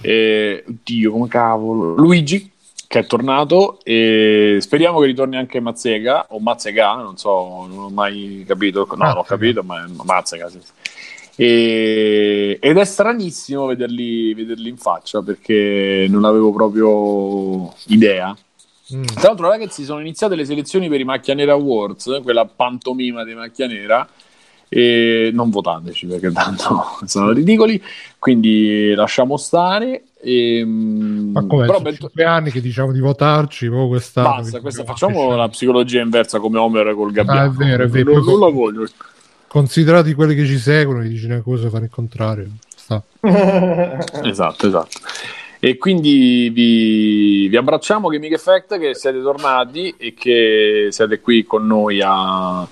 Eh, 0.00 0.64
Dio, 0.82 1.12
come 1.12 1.28
cavolo. 1.28 1.94
Luigi, 1.94 2.50
che 2.86 3.00
è 3.00 3.06
tornato. 3.06 3.78
E 3.82 4.58
speriamo 4.60 5.00
che 5.00 5.06
ritorni 5.06 5.36
anche 5.36 5.60
Mazzega 5.60 6.26
o 6.30 6.38
Mazzega, 6.38 6.94
non 6.94 7.16
so, 7.16 7.66
non 7.68 7.78
ho 7.78 7.88
mai 7.90 8.44
capito. 8.46 8.86
No, 8.90 8.94
l'ho 8.96 8.96
Mazzega. 8.96 9.22
capito, 9.22 9.62
ma 9.62 9.86
Mazzega. 10.04 10.48
Sì. 10.48 10.60
E- 11.38 12.58
ed 12.60 12.78
è 12.78 12.84
stranissimo 12.84 13.66
vederli, 13.66 14.32
vederli 14.32 14.70
in 14.70 14.78
faccia 14.78 15.22
perché 15.22 16.06
non 16.08 16.24
avevo 16.24 16.52
proprio 16.52 17.74
idea. 17.88 18.36
Mm. 18.94 19.04
Tra 19.04 19.28
l'altro, 19.28 19.48
ragazzi, 19.48 19.84
sono 19.84 20.00
iniziate 20.00 20.34
le 20.36 20.44
selezioni 20.44 20.88
per 20.88 21.00
i 21.00 21.04
Macchia 21.04 21.34
Nera 21.34 21.52
Awards, 21.52 22.20
quella 22.22 22.46
pantomima 22.46 23.24
di 23.24 23.34
Macchia 23.34 23.66
Nera. 23.66 24.08
E 24.68 25.30
non 25.32 25.50
votateci 25.50 26.06
perché 26.06 26.32
tanto 26.32 26.84
sono 27.06 27.30
ridicoli, 27.32 27.80
quindi 28.18 28.94
lasciamo 28.94 29.36
stare. 29.36 30.02
E, 30.20 30.64
Ma 30.64 31.44
come? 31.46 31.66
però 31.66 31.78
sono 31.78 31.84
Bento- 31.84 32.06
cinque 32.06 32.24
anni 32.24 32.50
che 32.50 32.60
diciamo 32.60 32.90
di 32.90 32.98
votarci, 32.98 33.68
poi 33.68 33.86
quest'anno 33.88 34.28
basta, 34.28 34.56
che 34.56 34.62
questa, 34.62 34.84
facciamo 34.84 35.28
che 35.28 35.36
la 35.36 35.48
psicologia 35.48 36.00
inversa 36.00 36.40
come 36.40 36.58
Homer 36.58 36.94
col 36.94 37.12
gabbiano. 37.12 37.40
Ah, 37.40 37.44
è 37.44 37.50
vero, 37.50 37.84
è 37.84 37.88
vero. 37.88 38.12
Non, 38.14 38.24
non 38.24 38.40
la 38.40 38.50
voglio. 38.50 38.86
Considerati 39.46 40.14
quelli 40.14 40.34
che 40.34 40.44
ci 40.44 40.58
seguono, 40.58 41.02
gli 41.02 41.10
dici 41.10 41.26
una 41.26 41.40
cosa, 41.40 41.68
fare 41.70 41.84
il 41.84 41.90
contrario. 41.90 42.50
Sta. 42.74 43.02
Esatto, 44.24 44.66
esatto. 44.66 44.98
E 45.58 45.78
quindi 45.78 46.50
vi, 46.52 47.48
vi 47.48 47.56
abbracciamo 47.56 48.08
Gaming 48.08 48.32
Effect 48.32 48.78
che 48.78 48.94
siete 48.94 49.22
tornati 49.22 49.94
e 49.96 50.12
che 50.14 50.88
siete 50.90 51.20
qui 51.20 51.44
con 51.44 51.66
noi 51.66 52.00
a, 52.02 52.66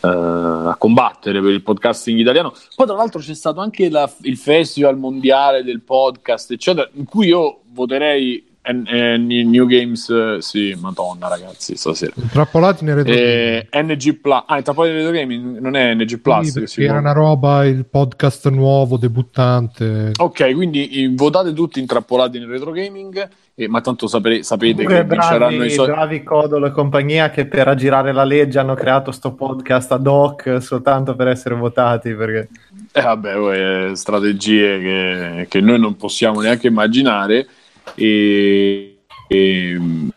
a 0.00 0.76
combattere 0.78 1.40
per 1.40 1.50
il 1.50 1.62
podcasting 1.62 2.18
italiano. 2.18 2.52
Poi 2.74 2.86
tra 2.86 2.96
l'altro 2.96 3.20
c'è 3.20 3.34
stato 3.34 3.60
anche 3.60 3.88
la- 3.90 4.10
il 4.22 4.36
festival 4.36 4.96
mondiale 4.96 5.62
del 5.64 5.80
podcast, 5.80 6.50
eccetera, 6.52 6.88
in 6.94 7.04
cui 7.04 7.28
io 7.28 7.60
voterei 7.72 8.46
eh, 8.62 9.16
New 9.16 9.66
Games, 9.66 10.08
eh, 10.10 10.36
sì, 10.40 10.76
madonna 10.80 11.28
ragazzi, 11.28 11.76
stasera. 11.76 12.12
Intrappolati 12.16 12.84
nel 12.84 12.96
retro 12.96 13.12
Eh, 13.12 13.68
NG 13.72 14.14
Plus, 14.20 14.42
ah, 14.46 14.60
tra 14.62 14.74
poi 14.74 14.92
retro 14.92 15.10
gaming 15.12 15.58
non 15.58 15.74
è 15.76 15.94
NG 15.94 16.18
Plus. 16.20 16.62
Sì, 16.64 16.80
che 16.80 16.84
era 16.84 16.92
può- 16.94 17.00
una 17.02 17.12
roba, 17.12 17.64
il 17.64 17.86
podcast 17.86 18.48
nuovo, 18.50 18.96
debuttante. 18.98 20.12
Ok, 20.18 20.52
quindi 20.54 20.88
eh, 21.04 21.10
votate 21.14 21.52
tutti 21.52 21.80
intrappolati 21.80 22.38
nel 22.38 22.48
retro 22.48 22.70
gaming, 22.70 23.28
eh, 23.54 23.68
ma 23.68 23.80
tanto 23.80 24.06
sapere- 24.06 24.42
sapete 24.42 24.82
Pure 24.82 24.96
che 24.96 25.04
vinceranno 25.04 25.56
bravi, 25.56 25.66
i 25.66 25.70
soldi. 25.70 25.92
bravi 25.92 26.22
Codolo 26.22 26.66
e 26.66 26.70
compagnia 26.70 27.30
che 27.30 27.46
per 27.46 27.68
aggirare 27.68 28.12
la 28.12 28.24
legge 28.24 28.58
hanno 28.58 28.74
creato 28.74 29.10
sto 29.12 29.32
podcast 29.32 29.92
ad 29.92 30.06
hoc 30.06 30.58
soltanto 30.60 31.14
per 31.16 31.28
essere 31.28 31.54
votati 31.54 32.12
perché 32.14 32.48
Eh, 32.92 33.02
vabbè, 33.02 33.94
strategie 33.94 34.78
che, 34.80 35.46
che 35.48 35.60
noi 35.60 35.78
non 35.78 35.96
possiamo 35.96 36.40
neanche 36.40 36.66
immaginare. 36.68 37.46
E, 37.94 38.98
e, 39.26 39.76
mm, 39.78 40.08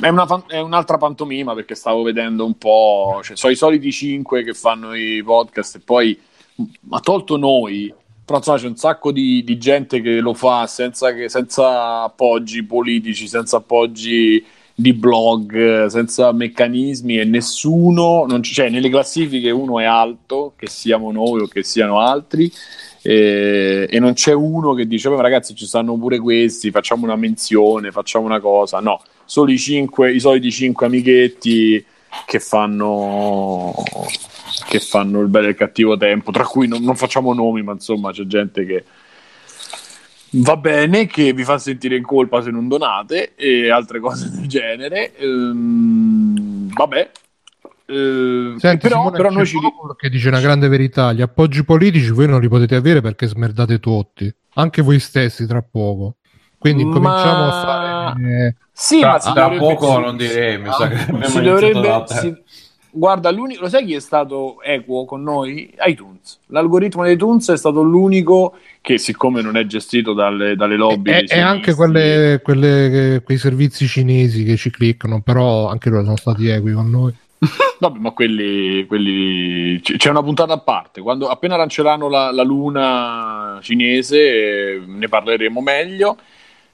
è, 0.00 0.08
una 0.08 0.44
è 0.46 0.58
un'altra 0.60 0.96
pantomima 0.98 1.54
perché 1.54 1.74
stavo 1.74 2.02
vedendo 2.02 2.44
un 2.44 2.56
po', 2.56 3.20
cioè, 3.22 3.36
sono 3.36 3.52
i 3.52 3.56
soliti 3.56 3.92
cinque 3.92 4.42
che 4.44 4.54
fanno 4.54 4.94
i 4.94 5.22
podcast 5.24 5.76
e 5.76 5.80
poi, 5.80 6.18
ma 6.82 7.00
tolto 7.00 7.36
noi, 7.36 7.92
però 8.24 8.38
insomma, 8.38 8.58
c'è 8.58 8.66
un 8.66 8.76
sacco 8.76 9.10
di, 9.10 9.42
di 9.42 9.56
gente 9.56 10.02
che 10.02 10.20
lo 10.20 10.34
fa 10.34 10.66
senza, 10.66 11.14
che- 11.14 11.30
senza 11.30 12.02
appoggi 12.02 12.62
politici, 12.62 13.26
senza 13.26 13.56
appoggi 13.56 14.44
di 14.74 14.92
blog, 14.92 15.86
senza 15.86 16.30
meccanismi 16.30 17.18
e 17.18 17.24
nessuno, 17.24 18.26
non 18.28 18.42
cioè 18.42 18.68
nelle 18.68 18.90
classifiche 18.90 19.50
uno 19.50 19.80
è 19.80 19.84
alto, 19.84 20.52
che 20.56 20.68
siamo 20.68 21.10
noi 21.10 21.40
o 21.40 21.46
che 21.46 21.64
siano 21.64 22.00
altri, 22.00 22.52
e, 23.08 23.86
e 23.88 23.98
non 24.00 24.12
c'è 24.12 24.34
uno 24.34 24.74
che 24.74 24.86
dice, 24.86 25.08
"Beh, 25.08 25.22
ragazzi 25.22 25.54
ci 25.54 25.64
stanno 25.64 25.96
pure 25.96 26.18
questi, 26.18 26.70
facciamo 26.70 27.04
una 27.04 27.16
menzione, 27.16 27.90
facciamo 27.90 28.26
una 28.26 28.38
cosa, 28.38 28.80
no, 28.80 29.00
solo 29.24 29.50
i, 29.50 29.58
cinque, 29.58 30.12
i 30.12 30.20
soliti 30.20 30.50
cinque 30.52 30.84
amichetti 30.84 31.82
che 32.26 32.38
fanno, 32.38 33.72
che 34.68 34.78
fanno 34.78 35.20
il 35.22 35.28
bello 35.28 35.46
e 35.46 35.50
il 35.50 35.56
cattivo 35.56 35.96
tempo, 35.96 36.30
tra 36.32 36.44
cui 36.44 36.68
non, 36.68 36.82
non 36.82 36.96
facciamo 36.96 37.32
nomi, 37.32 37.62
ma 37.62 37.72
insomma 37.72 38.12
c'è 38.12 38.24
gente 38.24 38.66
che 38.66 38.84
va 40.32 40.58
bene, 40.58 41.06
che 41.06 41.32
vi 41.32 41.44
fa 41.44 41.56
sentire 41.56 41.96
in 41.96 42.04
colpa 42.04 42.42
se 42.42 42.50
non 42.50 42.68
donate 42.68 43.34
e 43.36 43.70
altre 43.70 44.00
cose 44.04 44.28
del 44.30 44.46
genere. 44.46 45.16
Ehm, 45.16 46.70
vabbè. 46.74 47.10
Eh, 47.90 48.54
Senti, 48.58 48.86
però, 48.86 48.96
Simone, 48.96 49.16
però 49.16 49.30
noi 49.30 49.46
ci 49.46 49.56
che 49.96 50.10
dice 50.10 50.28
una 50.28 50.40
grande 50.40 50.68
verità: 50.68 51.12
gli 51.14 51.22
appoggi 51.22 51.64
politici 51.64 52.10
voi 52.10 52.28
non 52.28 52.40
li 52.40 52.48
potete 52.48 52.74
avere 52.74 53.00
perché 53.00 53.26
smerdate 53.26 53.78
tutti, 53.80 54.30
anche 54.54 54.82
voi 54.82 54.98
stessi 54.98 55.46
tra 55.46 55.62
poco. 55.62 56.16
Quindi 56.58 56.84
Ma- 56.84 56.92
cominciamo 56.92 57.46
a 57.48 57.52
fare. 57.52 58.46
eh, 58.48 58.54
Sì, 58.72 59.00
Tra, 59.00 59.12
ma 59.12 59.18
si 59.20 59.32
tra 59.32 59.42
dovrebbe, 59.44 59.58
poco 59.74 59.94
si- 59.94 60.00
non 60.00 60.16
direi, 60.18 60.58
mi 60.58 60.70
sa 60.70 60.88
che 60.88 61.24
si 61.28 61.40
dovrebbe 61.40 62.04
si- 62.08 62.42
guarda 62.90 63.30
l'unico 63.30 63.62
lo 63.62 63.68
sai 63.68 63.84
chi 63.84 63.94
è 63.94 64.00
stato 64.00 64.62
equo 64.62 65.04
con 65.04 65.22
noi 65.22 65.72
iTunes 65.86 66.38
l'algoritmo 66.46 67.04
di 67.04 67.12
iTunes 67.12 67.50
è 67.50 67.56
stato 67.56 67.82
l'unico 67.82 68.56
che 68.80 68.96
siccome 68.96 69.42
non 69.42 69.56
è 69.58 69.66
gestito 69.66 70.14
dalle, 70.14 70.56
dalle 70.56 70.76
lobby 70.76 71.10
e, 71.10 71.24
e 71.28 71.38
anche 71.38 71.74
quelle, 71.74 72.40
quelle- 72.42 73.20
quei 73.24 73.36
servizi 73.36 73.86
cinesi 73.86 74.42
che 74.42 74.56
ci 74.56 74.70
cliccano, 74.70 75.20
però 75.20 75.68
anche 75.68 75.90
loro 75.90 76.04
sono 76.04 76.16
stati 76.16 76.48
equi 76.48 76.72
con 76.72 76.88
noi. 76.90 77.14
Vabbè, 77.78 77.98
ma 77.98 78.10
quelli, 78.10 78.84
quelli- 78.86 79.80
c'è 79.80 80.10
una 80.10 80.22
puntata 80.22 80.54
a 80.54 80.58
parte. 80.58 81.00
Quando 81.00 81.28
appena 81.28 81.56
lanceranno 81.56 82.08
la, 82.08 82.32
la 82.32 82.42
luna 82.42 83.58
cinese, 83.62 84.74
eh, 84.74 84.82
ne 84.84 85.08
parleremo 85.08 85.60
meglio. 85.60 86.16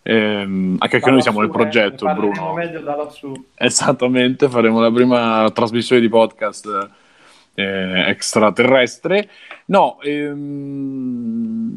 Ehm, 0.06 0.76
anche 0.78 0.99
perché 0.99 1.11
noi 1.11 1.23
siamo 1.23 1.40
nel 1.40 1.50
progetto, 1.50 2.06
Bruno. 2.12 2.52
meglio 2.52 2.80
da 2.80 2.94
lassù 2.94 3.33
Esattamente, 3.54 4.50
faremo 4.50 4.80
la 4.80 4.90
prima 4.90 5.50
trasmissione 5.52 6.00
di 6.00 6.09
podcast 6.09 6.90
eh, 7.54 8.09
extraterrestre. 8.09 9.28
No, 9.66 9.99
ehm, 10.02 11.75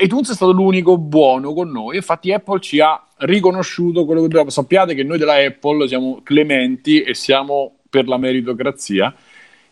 iTunes 0.00 0.30
è 0.30 0.34
stato 0.34 0.52
l'unico 0.52 0.98
buono 0.98 1.52
con 1.52 1.70
noi. 1.70 1.96
Infatti, 1.96 2.32
Apple 2.32 2.60
ci 2.60 2.80
ha 2.80 3.00
riconosciuto 3.18 4.04
quello 4.04 4.22
che 4.22 4.28
doveva. 4.28 4.50
Sappiate 4.50 4.94
che 4.94 5.04
noi 5.04 5.18
della 5.18 5.36
Apple 5.36 5.86
siamo 5.86 6.20
clementi 6.22 7.02
e 7.02 7.14
siamo 7.14 7.76
per 7.96 8.08
la 8.08 8.18
meritocrazia, 8.18 9.14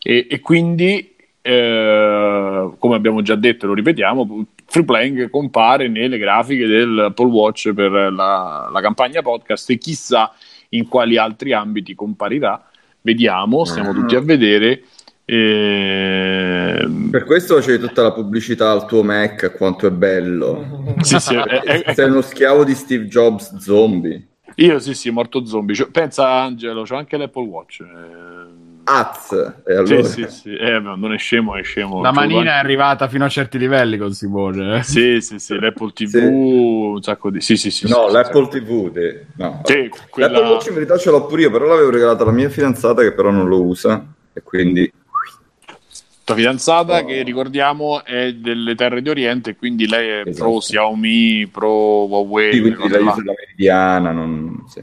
e, 0.02 0.26
e 0.30 0.40
quindi, 0.40 1.14
eh, 1.42 2.70
come 2.78 2.94
abbiamo 2.96 3.20
già 3.20 3.34
detto 3.34 3.66
e 3.66 3.68
lo 3.68 3.74
ripetiamo, 3.74 4.46
Free 4.66 4.84
Playing 4.84 5.28
compare 5.28 5.88
nelle 5.88 6.16
grafiche 6.16 6.66
del 6.66 6.98
Apple 7.10 7.26
Watch 7.26 7.72
per 7.74 7.90
la, 7.90 8.70
la 8.72 8.80
campagna 8.80 9.20
podcast 9.20 9.68
e 9.68 9.76
chissà 9.76 10.32
in 10.70 10.88
quali 10.88 11.18
altri 11.18 11.52
ambiti 11.52 11.94
comparirà. 11.94 12.70
Vediamo, 13.02 13.66
stiamo 13.66 13.92
tutti 13.92 14.16
a 14.16 14.20
vedere. 14.20 14.84
Ehm, 15.26 17.10
Per 17.10 17.24
questo 17.24 17.56
c'è 17.56 17.78
tutta 17.78 18.02
la 18.02 18.12
pubblicità 18.12 18.70
al 18.70 18.86
tuo 18.86 19.02
Mac, 19.02 19.52
quanto 19.56 19.86
è 19.86 19.90
bello. 19.90 20.94
sì, 21.02 21.18
sì, 21.20 21.34
è- 21.34 21.60
è- 21.82 21.92
Sei 21.94 22.08
uno 22.08 22.22
schiavo 22.22 22.64
di 22.64 22.74
Steve 22.74 23.04
Jobs 23.06 23.56
zombie. 23.58 24.26
Io 24.56 24.78
sì, 24.78 24.94
sì, 24.94 25.10
morto 25.10 25.44
zombie. 25.46 25.74
Cioè, 25.74 25.88
pensa 25.88 26.28
Angelo, 26.42 26.82
c'ho 26.82 26.96
anche 26.96 27.16
l'Apple 27.16 27.46
Watch. 27.46 27.80
Ehm, 27.80 28.62
Az. 28.84 29.32
E 29.66 29.72
Sì, 29.86 29.92
allora... 29.94 30.02
sì, 30.08 30.26
sì. 30.28 30.54
Eh, 30.54 30.78
no, 30.78 30.94
non 30.94 31.12
è 31.14 31.18
scemo, 31.18 31.56
è 31.56 31.62
scemo. 31.62 32.02
La 32.02 32.12
manina 32.12 32.56
è 32.56 32.58
arrivata 32.58 33.08
fino 33.08 33.24
a 33.24 33.28
certi 33.28 33.56
livelli 33.58 33.96
con 33.96 34.12
Simone. 34.12 34.78
eh. 34.78 34.82
Sì, 34.82 35.20
sì, 35.22 35.38
sì, 35.38 35.58
l'Apple 35.58 35.92
TV, 35.92 36.06
Sì. 36.08 36.18
un 36.18 37.02
sacco 37.02 37.30
di... 37.30 37.40
Sì, 37.40 37.56
sì, 37.56 37.70
sì. 37.70 37.88
No, 37.88 38.08
sì, 38.08 38.12
l'Apple 38.12 38.48
TV. 38.48 38.92
te- 38.92 39.26
No. 39.36 39.60
Sì, 39.64 39.90
quella- 40.10 40.30
L'Apple 40.30 40.50
Watch 40.50 40.66
in 40.66 40.74
verità 40.74 40.98
ce 40.98 41.10
l'ho 41.10 41.24
pure 41.26 41.42
io, 41.42 41.50
però 41.50 41.64
l'avevo 41.66 41.90
regalato 41.90 42.22
alla 42.24 42.32
mia 42.32 42.48
fidanzata 42.50 43.00
che 43.02 43.12
però 43.12 43.30
non 43.30 43.48
lo 43.48 43.62
usa. 43.62 44.04
E 44.32 44.42
quindi... 44.42 44.92
tua 46.24 46.34
fidanzata 46.34 46.98
Oh. 47.00 47.04
che 47.04 47.22
ricordiamo 47.22 48.02
è 48.04 48.32
delle 48.32 48.74
terre 48.74 49.02
di 49.02 49.08
Oriente, 49.10 49.56
quindi 49.56 49.86
lei 49.86 50.08
è 50.08 50.28
Esatto. 50.28 50.48
pro 50.50 50.58
Xiaomi, 50.58 51.46
pro 51.48 52.06
Huawei, 52.06 52.52
Sì, 52.54 52.60
quindi 52.60 52.88
la 52.88 52.98
là. 53.00 53.10
usa 53.12 53.22
la 53.24 53.34
meridiana, 53.38 54.10
non... 54.10 54.64
sì. 54.68 54.82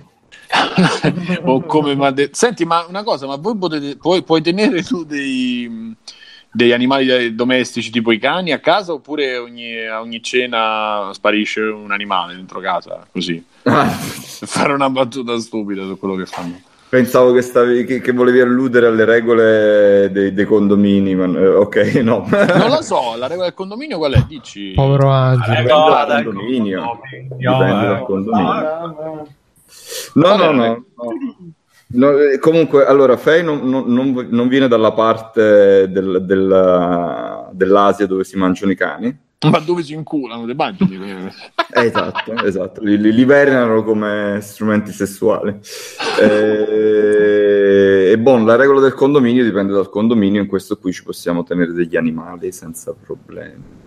o 1.44 1.62
come 1.62 1.96
m'ha 1.96 2.12
detto- 2.12 2.36
Senti, 2.36 2.66
ma 2.66 2.86
una 2.88 3.04
cosa, 3.04 3.26
ma 3.26 3.38
voi 3.38 3.58
potete, 3.58 3.96
puoi, 3.98 4.22
puoi 4.24 4.42
tenere 4.42 4.84
tu 4.84 5.04
dei, 5.06 5.96
degli 6.52 6.74
animali 6.74 7.06
de- 7.06 7.34
domestici 7.36 7.90
tipo 7.90 8.12
i 8.12 8.20
cani 8.20 8.52
a 8.52 8.60
casa 8.60 8.92
oppure 8.92 9.38
ogni, 9.38 9.78
a 9.86 10.02
ogni 10.02 10.22
cena 10.22 11.10
sparisce 11.14 11.62
un 11.62 11.92
animale 11.92 12.36
dentro 12.36 12.60
casa? 12.60 13.08
Così. 13.12 13.42
Fare 13.64 14.74
una 14.74 14.90
battuta 14.90 15.40
stupida 15.40 15.84
su 15.86 15.98
quello 15.98 16.16
che 16.16 16.26
fanno. 16.26 16.60
Pensavo 16.92 17.32
che, 17.32 17.42
stavi, 17.42 17.86
che, 17.86 18.02
che 18.02 18.12
volevi 18.12 18.42
alludere 18.42 18.88
alle 18.88 19.06
regole 19.06 20.10
dei, 20.12 20.34
dei 20.34 20.44
condomini, 20.44 21.16
ma 21.16 21.24
eh, 21.40 21.48
ok, 21.48 21.76
no. 22.04 22.28
Non 22.30 22.68
lo 22.70 22.82
so, 22.82 23.16
la 23.16 23.28
regola 23.28 23.46
del 23.48 23.54
condominio 23.56 23.98
qual 23.98 24.12
è? 24.14 24.26
Dici. 24.28 24.74
Povero 24.76 25.10
Angelo. 25.10 25.48
Dipende 25.56 25.72
No, 25.72 25.88
dal 25.90 26.08
dai, 26.08 26.24
condominio. 26.26 26.82
condominio, 26.82 27.38
Dipende 27.38 27.86
eh. 27.86 27.88
dal 27.88 28.04
condominio. 28.04 29.28
No, 30.16 30.36
no, 30.36 30.52
no. 30.52 30.66
no. 30.66 30.86
No, 31.94 32.18
eh, 32.18 32.40
comunque, 32.40 32.86
allora, 32.86 33.16
Fei 33.16 33.42
non, 33.42 33.70
non- 33.70 33.86
non- 33.88 34.28
non 34.30 34.48
viene 34.50 34.68
dalla 34.68 34.92
parte 34.92 35.90
del- 35.90 36.24
del- 36.26 37.48
dell'Asia 37.52 38.06
dove 38.06 38.26
si 38.26 38.38
mangiano 38.38 38.72
i 38.72 38.76
cani. 38.76 39.18
Ma 39.50 39.60
dove 39.60 39.82
si 39.84 39.94
inculano? 39.94 40.46
Mangi? 40.54 41.00
Eh, 41.74 41.86
esatto, 41.86 42.36
esatto. 42.44 42.84
Li, 42.84 43.00
li 43.00 43.14
libernano 43.14 43.82
come 43.84 44.40
strumenti 44.42 44.92
sessuali. 44.92 45.58
Eh, 46.20 48.12
E, 48.12 48.18
bon, 48.18 48.46
la 48.46 48.58
regola 48.58 48.82
del 48.82 48.94
condominio 48.94 49.42
dipende 49.42 49.72
dal 49.72 49.90
condominio. 49.90 50.42
In 50.42 50.48
questo 50.48 50.78
qui 50.78 50.92
ci 50.92 51.02
possiamo 51.02 51.44
tenere 51.44 51.72
degli 51.72 51.96
animali 51.96 52.52
senza 52.52 52.94
problemi. 52.94 53.81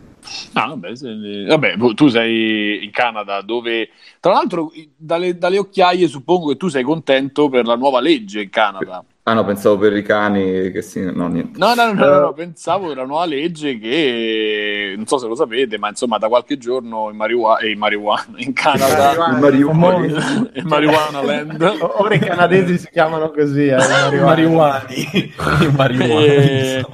Ah, 0.55 0.69
vabbè, 0.69 0.95
se- 0.97 1.45
vabbè, 1.47 1.77
vo- 1.77 1.95
tu 1.95 2.09
sei 2.09 2.85
in 2.85 2.91
Canada 2.91 3.41
dove, 3.43 3.89
tra 4.21 4.33
l'altro, 4.33 4.73
dalle, 4.97 5.37
dalle 5.37 5.59
occhiaie 5.59 6.07
suppongo 6.09 6.49
che 6.49 6.57
tu 6.57 6.69
sei 6.69 6.83
contento 6.83 7.49
per 7.49 7.67
la 7.67 7.77
nuova 7.77 8.01
legge 8.01 8.43
in 8.43 8.51
Canada. 8.51 9.05
Ah 9.27 9.33
no, 9.33 9.43
pensavo 9.45 9.79
per 9.79 9.97
i 9.97 10.03
cani 10.03 10.71
che 10.71 10.83
sì, 10.83 11.01
no, 11.11 11.29
niente. 11.29 11.59
No, 11.59 11.73
no, 11.75 11.93
no, 11.93 11.93
no, 11.95 12.05
Eh. 12.17 12.21
no, 12.21 12.33
pensavo 12.35 12.89
per 12.89 12.99
la 12.99 13.07
nuova 13.07 13.25
legge 13.25 13.79
che, 13.79 14.93
non 14.97 15.07
so 15.07 15.17
se 15.17 15.27
lo 15.27 15.35
sapete, 15.35 15.79
ma 15.79 15.89
insomma 15.89 16.19
da 16.19 16.29
qualche 16.29 16.59
giorno 16.59 17.09
in, 17.11 17.17
marijuana, 17.17 17.67
in, 17.67 17.79
marijuana, 17.79 18.27
in 18.37 18.53
Canada, 18.53 19.13
Il 19.33 19.39
marijuana. 19.41 20.07
in 20.55 20.67
Marijuana 20.67 21.23
Land, 21.23 21.77
Ora 21.81 22.15
i 22.15 22.19
canadesi 22.19 22.77
si 22.79 22.89
chiamano 22.91 23.31
così, 23.31 23.67
eh, 23.67 23.75
i 23.77 24.21
marijuani. 24.21 24.21
marijuani. 24.21 25.65
I 25.65 25.71
marijuani. 25.75 26.25
Eh, 26.27 26.85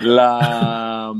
la, 0.00 1.12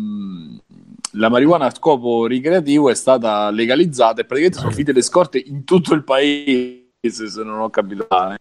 la 1.12 1.28
marijuana 1.28 1.66
a 1.66 1.74
scopo 1.74 2.26
ricreativo 2.26 2.90
è 2.90 2.94
stata 2.94 3.50
legalizzata 3.50 4.20
e 4.20 4.24
praticamente 4.24 4.58
sono 4.58 4.70
finite 4.72 4.92
le 4.92 5.02
scorte 5.02 5.38
in 5.44 5.64
tutto 5.64 5.94
il 5.94 6.04
paese, 6.04 7.28
se 7.28 7.42
non 7.42 7.60
ho 7.60 7.70
capito 7.70 8.06
male. 8.08 8.38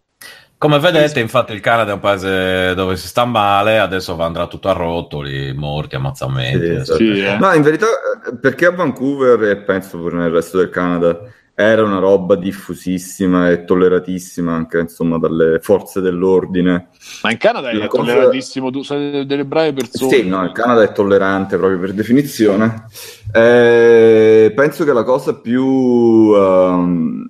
Come 0.57 0.77
vedete, 0.79 1.21
infatti, 1.21 1.53
il 1.53 1.61
Canada 1.61 1.91
è 1.91 1.93
un 1.93 2.01
paese 2.01 2.73
dove 2.75 2.97
si 2.97 3.07
sta 3.07 3.23
male, 3.23 3.79
adesso 3.79 4.15
va- 4.17 4.25
andrà 4.25 4.45
tutto 4.47 4.67
a 4.67 4.73
rotoli, 4.73 5.53
morti, 5.53 5.95
ammazzamenti. 5.95 6.65
Sì, 6.65 6.71
adesso- 6.71 6.95
Sì, 6.97 7.19
eh. 7.21 7.37
No, 7.37 7.53
in 7.53 7.61
verità, 7.61 7.85
eh, 8.27 8.35
perché 8.35 8.65
a 8.65 8.71
Vancouver 8.71 9.41
e 9.43 9.57
penso 9.57 9.97
pure 9.97 10.17
nel 10.17 10.31
resto 10.31 10.57
del 10.57 10.69
Canada 10.69 11.17
era 11.61 11.83
una 11.83 11.99
roba 11.99 12.35
diffusissima 12.35 13.49
e 13.49 13.65
tolleratissima 13.65 14.53
anche 14.53 14.79
insomma 14.79 15.17
dalle 15.17 15.59
forze 15.59 15.99
dell'ordine. 15.99 16.87
Ma 17.21 17.31
in 17.31 17.37
Canada 17.37 17.69
è 17.69 17.87
cosa- 17.87 18.03
tollerantissimo, 18.03 18.71
tu 18.71 18.81
sei 18.81 19.25
delle 19.25 19.43
brave 19.43 19.73
persone. 19.73 20.09
Sì, 20.09 20.25
no, 20.25 20.41
il 20.45 20.53
Canada 20.53 20.83
è 20.83 20.93
tollerante 20.93 21.57
proprio 21.57 21.77
per 21.77 21.91
definizione. 21.91 22.85
Eh, 23.33 24.53
penso 24.55 24.85
che 24.85 24.93
la 24.93 25.03
cosa 25.03 25.35
più 25.35 26.33
ehm, 26.33 27.29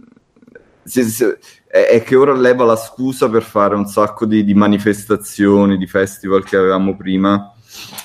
sì, 0.84 1.04
sì, 1.06 1.24
è, 1.66 1.86
è 1.86 2.04
che 2.04 2.16
ora 2.16 2.34
leva 2.34 2.66
la 2.66 2.76
scusa 2.76 3.28
per 3.30 3.42
fare 3.42 3.74
un 3.74 3.88
sacco 3.88 4.28
di, 4.28 4.44
di 4.44 4.54
manifestazioni, 4.54 5.76
di 5.76 5.88
festival 5.88 6.44
che 6.44 6.56
avevamo 6.56 6.96
prima. 6.96 7.52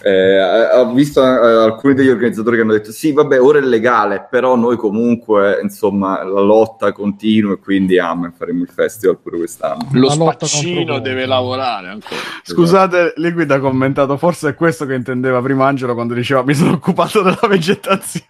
Eh, 0.02 0.40
ho 0.75 0.92
visto 0.92 1.23
eh, 1.23 1.64
alcuni 1.64 1.94
degli 1.94 2.09
organizzatori 2.09 2.56
che 2.56 2.62
hanno 2.62 2.73
detto 2.73 2.92
sì, 2.92 3.12
vabbè, 3.12 3.40
ora 3.40 3.59
è 3.59 3.62
legale, 3.62 4.26
però 4.28 4.56
noi 4.56 4.76
comunque, 4.76 5.59
insomma, 5.62 6.23
la 6.23 6.40
lotta 6.40 6.92
continua 6.92 7.54
e 7.54 7.59
quindi 7.59 7.99
amen, 7.99 8.33
faremo 8.37 8.62
il 8.62 8.68
festival 8.68 9.18
pure 9.18 9.38
quest'anno. 9.38 9.88
Lo 9.92 10.11
spaccino 10.11 10.99
deve 10.99 11.26
lavorare 11.26 11.88
ancora. 11.88 12.21
Scusate, 12.42 13.14
Liquid 13.16 13.50
ha 13.50 13.59
commentato, 13.61 14.16
forse 14.16 14.50
è 14.50 14.54
questo 14.54 14.85
che 14.85 14.94
intendeva 14.94 15.40
prima 15.40 15.66
Angelo 15.66 15.94
quando 15.94 16.12
diceva 16.14 16.42
mi 16.44 16.54
sono 16.54 16.73
occupato 16.73 17.23
della 17.23 17.47
vegetazione. 17.49 18.23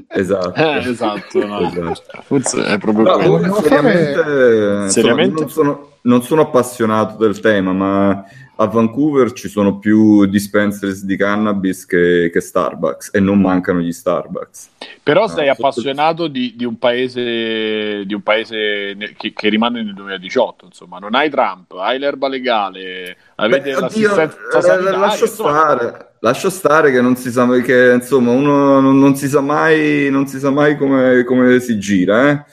Esatto. 0.12 0.54
Eh, 0.54 0.78
esatto, 0.88 1.46
no. 1.46 1.60
Esatto. 1.60 2.22
Forse 2.24 2.64
è 2.64 2.78
proprio 2.78 3.04
No, 3.04 3.16
quello. 3.38 3.54
seriamente, 3.62 4.18
insomma, 4.18 4.88
Seriamente? 4.88 5.40
Non, 5.40 5.50
sono, 5.50 5.88
non 6.02 6.22
sono 6.22 6.40
appassionato 6.42 7.16
del 7.16 7.38
tema, 7.38 7.72
ma 7.72 8.24
a 8.60 8.66
Vancouver 8.66 9.32
ci 9.32 9.48
sono 9.48 9.78
più 9.78 10.26
dispensers 10.26 11.04
di 11.04 11.16
cannabis 11.16 11.86
che, 11.86 12.28
che 12.30 12.40
Starbucks 12.40 13.08
e 13.14 13.18
non 13.18 13.40
mancano 13.40 13.80
gli 13.80 13.90
Starbucks. 13.90 14.68
Però 15.02 15.22
No, 15.22 15.28
sei 15.28 15.46
sotto- 15.48 15.66
appassionato 15.66 16.28
di, 16.28 16.54
di 16.56 16.66
un 16.66 16.76
paese, 16.78 18.04
di 18.04 18.12
un 18.12 18.20
paese 18.22 18.94
che, 19.16 19.32
che 19.32 19.48
rimane 19.48 19.82
nel 19.82 19.94
2018, 19.94 20.66
insomma, 20.66 20.98
non 20.98 21.14
hai 21.14 21.30
Trump, 21.30 21.72
hai 21.72 21.98
l'erba 21.98 22.28
legale, 22.28 23.16
avete 23.36 23.70
Beh, 23.70 23.76
oddio, 23.76 23.80
l'assistenza 23.80 24.60
sanitaria, 24.60 24.98
lascio 24.98 25.26
stare, 25.26 26.10
lascio 26.20 26.50
stare 26.50 26.92
che 26.92 27.00
non 27.00 27.16
si 27.16 27.30
sa 27.30 27.48
che, 27.62 27.92
insomma, 27.94 28.32
uno 28.32 28.78
non, 28.78 28.98
non 28.98 29.16
si 29.16 29.26
sa 29.26 29.40
mai, 29.40 30.10
non 30.10 30.26
si 30.26 30.38
sa 30.38 30.50
mai 30.50 30.76
come, 30.76 31.24
come 31.24 31.60
si 31.60 31.78
gira, 31.78 32.30
eh? 32.30 32.44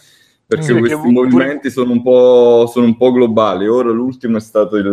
Perché 0.47 0.63
Sì, 0.63 0.73
perché 0.73 0.95
questi 0.95 1.13
pure- 1.13 1.27
movimenti 1.29 1.69
sono 1.69 1.91
un, 1.91 2.01
po', 2.01 2.69
sono 2.71 2.85
un 2.85 2.95
po' 2.95 3.11
globali. 3.11 3.67
Ora 3.67 3.89
l'ultimo 3.89 4.37
è 4.37 4.39
stato 4.39 4.77
il, 4.77 4.85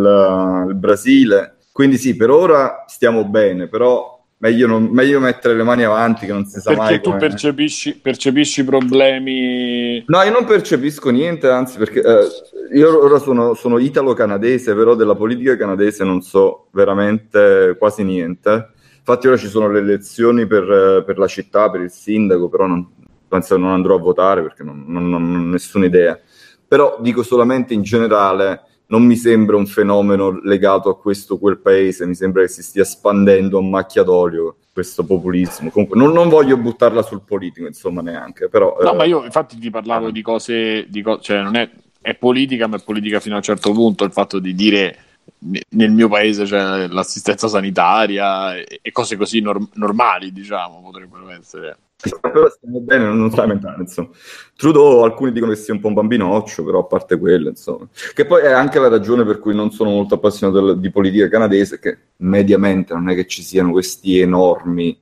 il 0.67 0.75
Brasile, 0.75 1.55
quindi 1.71 1.97
sì, 1.97 2.15
per 2.17 2.29
ora 2.29 2.83
stiamo 2.87 3.23
bene, 3.23 3.67
però 3.67 4.21
meglio, 4.39 4.67
non- 4.67 4.89
meglio 4.91 5.21
mettere 5.21 5.55
le 5.55 5.63
mani 5.63 5.83
avanti 5.83 6.25
che 6.25 6.33
non 6.33 6.45
si 6.45 6.59
sa 6.59 6.71
perché 6.71 6.83
mai 6.83 7.01
tu 7.01 7.09
come... 7.09 7.19
percepisci, 7.19 7.99
percepisci 8.01 8.65
problemi... 8.65 10.03
No, 10.07 10.21
io 10.21 10.31
non 10.31 10.43
percepisco 10.43 11.09
niente, 11.09 11.47
anzi, 11.47 11.77
perché 11.77 12.01
eh, 12.01 12.77
io 12.77 13.03
ora 13.03 13.17
sono, 13.19 13.53
sono 13.53 13.77
italo-canadese, 13.77 14.75
però 14.75 14.95
della 14.95 15.15
politica 15.15 15.55
canadese 15.55 16.03
non 16.03 16.21
so 16.21 16.67
veramente 16.71 17.75
quasi 17.79 18.03
niente. 18.03 18.71
Infatti 18.97 19.27
ora 19.27 19.37
ci 19.37 19.47
sono 19.47 19.69
le 19.69 19.79
elezioni 19.79 20.47
per, 20.47 21.03
per 21.05 21.17
la 21.17 21.27
città, 21.27 21.69
per 21.69 21.81
il 21.81 21.91
sindaco, 21.91 22.49
però 22.49 22.65
non, 22.65 22.87
penso 23.27 23.55
che 23.55 23.61
non 23.61 23.71
andrò 23.71 23.95
a 23.95 23.99
votare 23.99 24.41
perché 24.41 24.63
non, 24.63 24.83
non- 24.87 25.09
non 25.09 25.23
ho 25.23 25.43
nessuna 25.51 25.85
idea. 25.85 26.19
Però 26.67 26.97
dico 26.99 27.23
solamente 27.23 27.73
in 27.73 27.81
generale, 27.83 28.61
non 28.87 29.03
mi 29.03 29.15
sembra 29.15 29.55
un 29.55 29.65
fenomeno 29.65 30.39
legato 30.43 30.89
a 30.89 30.97
questo 30.97 31.35
o 31.35 31.39
quel 31.39 31.57
paese, 31.59 32.05
mi 32.05 32.15
sembra 32.15 32.41
che 32.41 32.47
si 32.49 32.61
stia 32.63 32.83
spandendo 32.83 33.59
a 33.59 33.61
macchia 33.61 34.03
d'olio 34.03 34.57
questo 34.73 35.05
populismo. 35.05 35.69
Comunque 35.69 35.97
non, 35.97 36.11
non 36.11 36.27
voglio 36.29 36.57
buttarla 36.57 37.01
sul 37.01 37.21
politico, 37.21 37.65
insomma, 37.65 38.01
neanche, 38.01 38.49
però... 38.49 38.77
No, 38.81 38.91
eh, 38.91 38.95
ma 38.95 39.03
io 39.05 39.23
infatti 39.23 39.57
ti 39.57 39.69
parlavo 39.69 40.11
di 40.11 40.21
cose, 40.21 40.85
di 40.89 41.01
co- 41.01 41.19
cioè 41.19 41.41
non 41.41 41.55
è, 41.55 41.69
è 42.01 42.13
politica, 42.15 42.67
ma 42.67 42.75
è 42.75 42.83
politica 42.83 43.19
fino 43.19 43.35
a 43.35 43.37
un 43.37 43.43
certo 43.43 43.71
punto, 43.71 44.03
il 44.03 44.11
fatto 44.11 44.37
di 44.39 44.53
dire 44.53 44.97
ne- 45.39 45.61
nel 45.69 45.91
mio 45.91 46.09
paese 46.09 46.43
c'è 46.43 46.87
l'assistenza 46.87 47.47
sanitaria 47.47 48.55
e, 48.57 48.79
e 48.81 48.91
cose 48.91 49.15
così 49.15 49.39
norm- 49.39 49.69
normali, 49.75 50.31
diciamo, 50.31 50.81
potrebbero 50.83 51.29
essere. 51.29 51.77
Però 52.21 52.49
stiamo 52.49 52.79
bene, 52.81 53.05
non 53.05 53.31
sta 53.31 53.41
lamentare, 53.41 53.81
insomma. 53.81 54.09
Trudeau, 54.55 55.03
alcuni 55.03 55.31
dicono 55.31 55.51
che 55.53 55.57
sia 55.57 55.73
un 55.73 55.79
po' 55.79 55.87
un 55.87 55.93
bambinoccio, 55.93 56.63
però 56.63 56.79
a 56.79 56.83
parte 56.85 57.17
quello, 57.17 57.49
insomma. 57.49 57.87
Che 58.13 58.25
poi 58.25 58.43
è 58.43 58.51
anche 58.51 58.79
la 58.79 58.89
ragione 58.89 59.23
per 59.23 59.39
cui 59.39 59.55
non 59.55 59.71
sono 59.71 59.89
molto 59.89 60.15
appassionato 60.15 60.61
del- 60.63 60.79
di 60.79 60.91
politica 60.91 61.27
canadese, 61.29 61.79
che 61.79 61.97
mediamente 62.17 62.93
non 62.93 63.09
è 63.09 63.15
che 63.15 63.25
ci 63.25 63.41
siano 63.41 63.71
questi 63.71 64.19
enormi, 64.19 64.99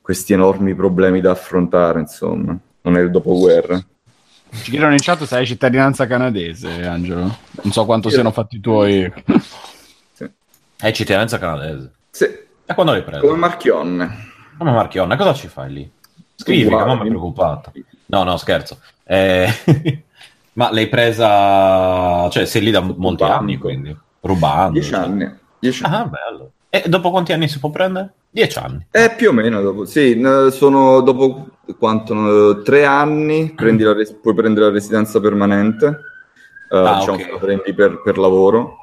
questi 0.00 0.32
enormi 0.32 0.74
problemi 0.74 1.20
da 1.20 1.30
affrontare, 1.30 2.00
insomma. 2.00 2.58
Non 2.82 2.96
è 2.96 3.00
il 3.00 3.10
dopoguerra. 3.10 3.82
Ci 4.52 4.70
chiedono 4.72 4.92
in 4.92 4.98
chat 5.00 5.22
se 5.24 5.36
hai 5.36 5.46
cittadinanza 5.46 6.06
canadese, 6.08 6.84
Angelo. 6.84 7.20
Non 7.62 7.72
so 7.72 7.84
quanto 7.84 8.08
siano 8.10 8.32
fatti 8.32 8.56
i 8.56 8.60
tuoi. 8.60 9.10
È 10.76 10.90
cittadinanza 10.92 11.38
canadese. 11.38 11.92
Sì, 12.10 12.24
E 12.24 12.74
quando 12.74 12.92
l'hai 12.92 13.04
preso? 13.04 13.24
come 13.26 13.38
Marchionne. 13.38 14.28
Mamma 14.58 14.72
Marchionne, 14.72 15.16
cosa 15.16 15.34
ci 15.34 15.46
fai 15.48 15.72
lì? 15.72 15.90
Scrivi, 16.40 16.68
che 16.68 16.74
mamma 16.74 17.04
è 17.04 17.06
preoccupata. 17.06 17.72
No, 18.06 18.22
no, 18.24 18.36
scherzo. 18.36 18.78
Eh, 19.04 19.46
ma 20.54 20.72
l'hai 20.72 20.88
presa... 20.88 22.28
Cioè, 22.30 22.44
sei 22.46 22.62
lì 22.62 22.70
da 22.70 22.80
molti 22.80 23.22
Rubando. 23.22 23.34
anni, 23.34 23.56
quindi. 23.58 23.96
Rubando. 24.20 24.72
Dieci 24.72 24.90
cioè. 24.90 25.00
anni. 25.00 25.30
Dieci 25.58 25.84
anni. 25.84 25.94
Ah, 25.94 26.04
bello. 26.06 26.50
E 26.70 26.84
dopo 26.86 27.10
quanti 27.10 27.32
anni 27.32 27.48
si 27.48 27.58
può 27.58 27.70
prendere? 27.70 28.12
Dieci 28.30 28.58
anni. 28.58 28.86
Eh, 28.90 29.10
più 29.16 29.30
o 29.30 29.32
meno 29.32 29.60
dopo, 29.60 29.84
sì, 29.84 30.20
sono 30.52 31.00
dopo 31.00 31.48
quanto, 31.78 32.62
tre 32.62 32.84
anni 32.84 33.52
prendi 33.54 33.84
res- 33.84 34.12
puoi 34.12 34.34
prendere 34.34 34.66
la 34.66 34.72
residenza 34.72 35.18
permanente, 35.20 35.86
eh, 36.70 36.76
Ah, 36.76 36.98
diciamo 36.98 37.16
ok. 37.16 37.24
che 37.24 37.30
la 37.32 37.38
prendi 37.38 37.74
per, 37.74 38.00
per 38.02 38.18
lavoro, 38.18 38.76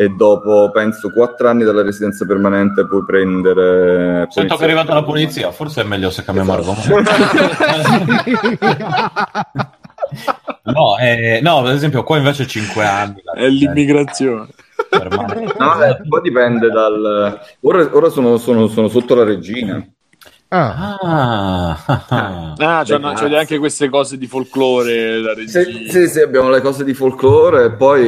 e 0.00 0.08
dopo 0.08 0.70
penso 0.70 1.10
quattro 1.10 1.50
anni 1.50 1.62
dalla 1.62 1.82
residenza 1.82 2.24
permanente 2.24 2.86
puoi 2.86 3.04
prendere... 3.04 4.26
Sento 4.30 4.56
che 4.56 4.62
è 4.62 4.64
arrivata 4.64 4.94
la 4.94 5.02
polizia, 5.02 5.50
forse 5.50 5.82
è 5.82 5.84
meglio 5.84 6.08
se 6.08 6.24
cambiamo 6.24 6.56
Esatto. 6.56 6.94
argomento. 6.94 7.12
no, 10.72 10.96
eh, 10.96 11.40
no, 11.42 11.58
ad 11.58 11.74
esempio, 11.74 12.02
qua 12.02 12.16
invece 12.16 12.46
5 12.46 12.82
anni. 12.82 13.20
la 13.22 13.32
È 13.44 13.46
l'immigrazione. 13.46 14.48
No, 15.58 15.84
eh, 15.84 16.00
poi 16.08 16.20
dipende 16.22 16.70
dal... 16.70 17.38
Ora, 17.60 17.90
ora 17.92 18.08
sono, 18.08 18.38
sono- 18.38 18.68
sono 18.68 18.88
sotto 18.88 19.14
la 19.14 19.24
regina. 19.24 19.86
Ah, 20.52 20.96
Ah, 21.00 21.84
ah, 21.86 22.04
ah. 22.08 22.54
Ah, 22.58 22.82
c'è, 22.84 22.98
Dai, 22.98 23.14
c'è 23.14 23.20
cazzo. 23.20 23.36
anche 23.36 23.58
queste 23.58 23.88
cose 23.88 24.18
di 24.18 24.26
folklore, 24.26 25.18
la 25.20 25.32
regia. 25.32 25.62
Sì, 25.62 25.86
sì, 25.88 26.08
sì, 26.08 26.20
abbiamo 26.20 26.48
le 26.50 26.60
cose 26.60 26.82
di 26.82 26.92
folklore 26.92 27.66
e 27.66 27.70
poi 27.70 28.02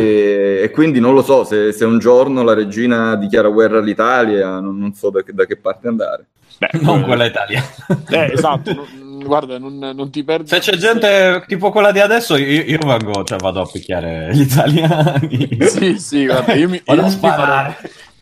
e 0.60 0.70
quindi 0.72 0.98
non 0.98 1.14
lo 1.14 1.22
so 1.22 1.44
se, 1.44 1.70
se 1.72 1.84
un 1.84 2.00
giorno 2.00 2.42
la 2.42 2.52
regina 2.54 3.14
dichiara 3.14 3.48
guerra 3.48 3.78
all'Italia, 3.78 4.58
non, 4.58 4.76
non 4.76 4.92
so 4.92 5.10
da 5.10 5.22
che, 5.22 5.32
da 5.32 5.44
che 5.46 5.56
parte 5.56 5.86
andare. 5.86 6.26
Beh, 6.58 6.70
non 6.80 7.00
eh, 7.00 7.04
quella 7.04 7.24
italiana. 7.26 7.66
Eh, 8.10 8.30
esatto, 8.32 8.72
non- 8.74 9.20
guarda, 9.24 9.58
non, 9.58 9.78
non 9.78 10.10
ti 10.10 10.24
perdi. 10.24 10.48
Se 10.48 10.58
c'è 10.58 10.76
gente 10.76 11.44
tipo 11.46 11.70
quella 11.70 11.92
di 11.92 12.00
adesso, 12.00 12.36
io, 12.36 12.62
io 12.64 12.78
vengo, 12.84 13.22
cioè 13.22 13.38
vado 13.38 13.60
a 13.60 13.68
picchiare 13.70 14.30
gli 14.32 14.40
italiani. 14.40 15.58
Sì, 15.60 15.96
sì, 16.00 16.26
guarda, 16.26 16.54
io 16.54 16.68
mi, 16.68 16.82
io 16.84 17.02
mi 17.02 17.10
farò. 17.10 17.72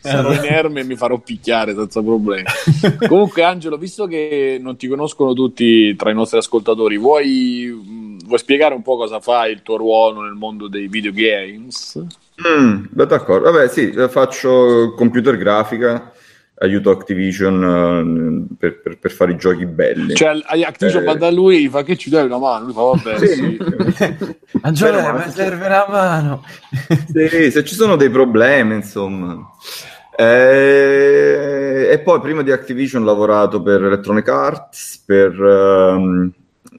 Sarò 0.00 0.32
inerme 0.32 0.80
e 0.80 0.84
mi 0.84 0.96
farò 0.96 1.18
picchiare 1.18 1.74
senza 1.74 2.02
problemi. 2.02 2.44
Comunque, 3.06 3.42
Angelo, 3.42 3.76
visto 3.76 4.06
che 4.06 4.58
non 4.60 4.76
ti 4.76 4.88
conoscono 4.88 5.32
tutti 5.32 5.94
tra 5.96 6.10
i 6.10 6.14
nostri 6.14 6.38
ascoltatori, 6.38 6.96
vuoi, 6.96 7.66
mh, 7.66 8.26
vuoi 8.26 8.38
spiegare 8.38 8.74
un 8.74 8.82
po' 8.82 8.96
cosa 8.96 9.20
fai, 9.20 9.52
il 9.52 9.62
tuo 9.62 9.76
ruolo 9.76 10.22
nel 10.22 10.34
mondo 10.34 10.68
dei 10.68 10.88
videogames? 10.88 12.02
Mm, 12.46 12.84
beh, 12.90 13.06
d'accordo. 13.06 13.50
Vabbè, 13.50 13.68
sì, 13.68 13.92
faccio 14.08 14.94
computer 14.96 15.36
grafica, 15.36 16.12
aiuto 16.62 16.90
Activision 16.90 18.48
eh, 18.50 18.54
per, 18.58 18.80
per- 18.82 18.98
per 18.98 19.10
fare 19.10 19.32
i 19.32 19.36
giochi 19.36 19.64
belli. 19.66 20.14
Cioè, 20.14 20.40
Activision 20.66 21.02
Eh. 21.02 21.06
va 21.06 21.14
da 21.14 21.30
lui, 21.30 21.68
fa 21.68 21.82
che 21.82 21.96
ci 21.96 22.10
dai 22.10 22.26
una 22.26 22.38
mano? 22.38 22.64
Lui 22.66 22.74
fa, 22.74 22.82
vabbè, 22.82 23.18
Sì. 23.26 23.34
sì. 23.34 23.56
Però- 24.78 25.16
mi 25.16 25.30
serve 25.30 25.66
una 25.66 25.86
mano. 25.88 26.44
Sì, 27.12 27.50
se 27.50 27.64
ci 27.64 27.74
sono 27.74 27.96
dei 27.96 28.10
problemi, 28.10 28.74
insomma. 28.74 29.38
Eh, 30.16 31.88
e 31.92 31.98
poi 32.00 32.20
prima 32.20 32.42
di 32.42 32.52
Activision 32.52 33.02
ho 33.02 33.06
lavorato 33.06 33.62
per 33.62 33.82
Electronic 33.82 34.28
Arts, 34.28 35.02
per 35.06 35.32
ehm, 35.32 36.30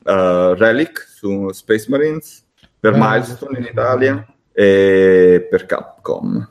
eh, 0.05 0.55
Relic 0.55 1.07
su 1.11 1.49
Space 1.51 1.87
Marines, 1.89 2.45
per 2.79 2.93
Milestone 2.95 3.57
in 3.59 3.65
Italia 3.65 4.23
e 4.53 5.47
per 5.49 5.65
Capcom. 5.65 6.47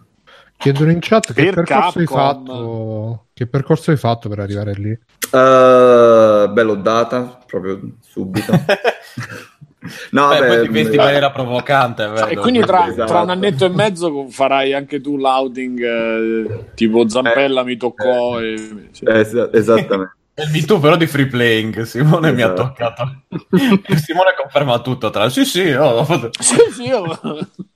Chiedono 0.60 0.90
in 0.90 0.98
chat 1.00 1.32
che 1.32 1.44
Per 1.44 1.54
percorso 1.54 1.98
hai 2.00 2.04
Capcom. 2.06 2.44
fatto 2.44 3.26
che 3.32 3.46
percorso 3.46 3.90
hai 3.92 3.96
fatto 3.96 4.28
per 4.28 4.40
arrivare 4.40 4.74
lì? 4.74 4.90
Eh, 4.90 6.48
beh, 6.52 6.62
l'ho 6.62 6.74
data 6.74 7.38
proprio 7.46 7.80
subito. 8.02 8.52
no, 10.12 10.28
Beh, 10.28 10.38
vabbè, 10.38 10.46
poi 10.46 10.60
ti 10.60 10.68
vesti 10.68 10.94
in 10.96 11.00
eh, 11.00 11.04
maniera 11.04 11.30
provocante. 11.30 12.06
vedo. 12.06 12.26
E 12.26 12.36
quindi 12.36 12.60
tra, 12.60 12.88
Esatto. 12.88 13.10
tra 13.10 13.20
un 13.22 13.30
annetto 13.30 13.64
e 13.64 13.68
mezzo 13.70 14.26
farai 14.28 14.74
anche 14.74 15.00
tu 15.00 15.16
l'outing 15.16 15.80
eh, 15.82 16.64
tipo 16.74 17.08
Zampella 17.08 17.62
mi 17.64 17.78
toccò 17.78 18.38
e... 18.40 18.54
eh, 19.00 19.20
es- 19.20 19.48
esattamente. 19.52 20.12
È 20.40 20.44
il 20.44 20.50
Me 20.52 20.64
Too 20.64 20.78
però 20.78 20.96
di 20.96 21.06
free 21.06 21.26
playing. 21.26 21.82
Simone 21.82 22.32
mi 22.32 22.42
ha 22.42 22.46
Esatto. 22.52 22.62
toccato. 22.62 23.22
Simone 23.96 24.34
conferma 24.40 24.80
tutto. 24.80 25.10
Tra... 25.10 25.28
Sì, 25.28 25.44
sì, 25.44 25.70
oh, 25.72 25.98
ho 25.98 26.04
fatto- 26.04 26.30
Sì, 26.38 26.56
sì, 26.72 26.82
io... 26.84 27.02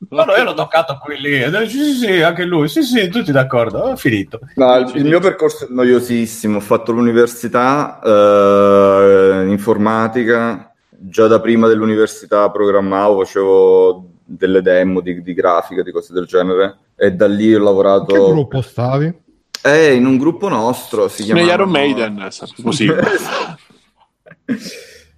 No, 0.09 0.25
io 0.37 0.45
l'ho 0.45 0.55
toccato 0.55 0.99
qui 1.03 1.21
lì. 1.21 1.43
E 1.43 1.51
Sì, 1.69 1.79
sì, 1.83 1.93
sì, 1.95 2.23
anche 2.23 2.45
lui. 2.45 2.69
Sì, 2.69 2.83
sì, 2.83 3.09
tutti 3.09 3.33
d'accordo. 3.33 3.79
Ho 3.79 3.97
finito. 3.97 4.41
No, 4.55 4.77
il, 4.79 4.91
il 4.95 5.05
mio 5.05 5.21
percorso 5.21 5.65
è 5.65 5.69
noiosissimo. 5.71 6.57
Ho 6.59 6.61
fatto 6.61 6.93
l'università 6.93 8.01
eh, 8.03 9.43
in 9.43 9.49
informatica. 9.51 10.73
Già 10.89 11.27
da 11.27 11.41
prima 11.41 11.69
dell'università 11.69 12.49
programmavo, 12.51 13.25
facevo 13.25 14.09
delle 14.25 14.63
demo 14.63 15.01
di, 15.01 15.21
di 15.21 15.35
grafica, 15.35 15.83
di 15.83 15.93
cose 15.93 16.13
del 16.13 16.25
genere. 16.27 16.79
E 16.97 17.11
da 17.13 17.27
lì 17.27 17.53
ho 17.55 17.59
Che 17.59 17.65
lavorato 17.65 18.29
gruppo 18.31 18.61
stavi? 18.63 19.23
Eh, 19.65 19.95
in 19.95 20.05
un 20.05 20.19
gruppo 20.19 20.49
nostro. 20.49 21.09
Si 21.09 21.23
Negli 21.23 21.33
chiamava 21.33 21.55
Iron 21.55 21.71
Maiden, 21.71 22.19
eh, 22.21 22.63
così. 22.63 22.87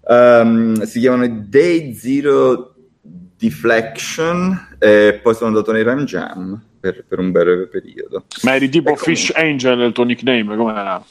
Ehm, 0.09 0.83
si 0.83 1.01
chiamano 1.01 1.27
Day 1.49 1.93
Zero 1.93 2.77
Deflection 3.03 4.77
e 4.79 5.19
poi 5.21 5.35
sono 5.35 5.49
andato 5.49 5.73
nei 5.73 5.83
Ram 5.83 6.05
Jam 6.05 6.63
per, 6.79 7.05
per 7.09 7.19
un 7.19 7.33
breve 7.33 7.67
periodo. 7.67 8.27
Ma 8.43 8.55
eri 8.55 8.69
tipo 8.69 8.91
Ecco. 8.91 9.03
Fish 9.03 9.33
Angel 9.35 9.81
il 9.81 9.93
tuo 9.93 10.05
nickname, 10.05 10.55
com'era? 10.57 11.05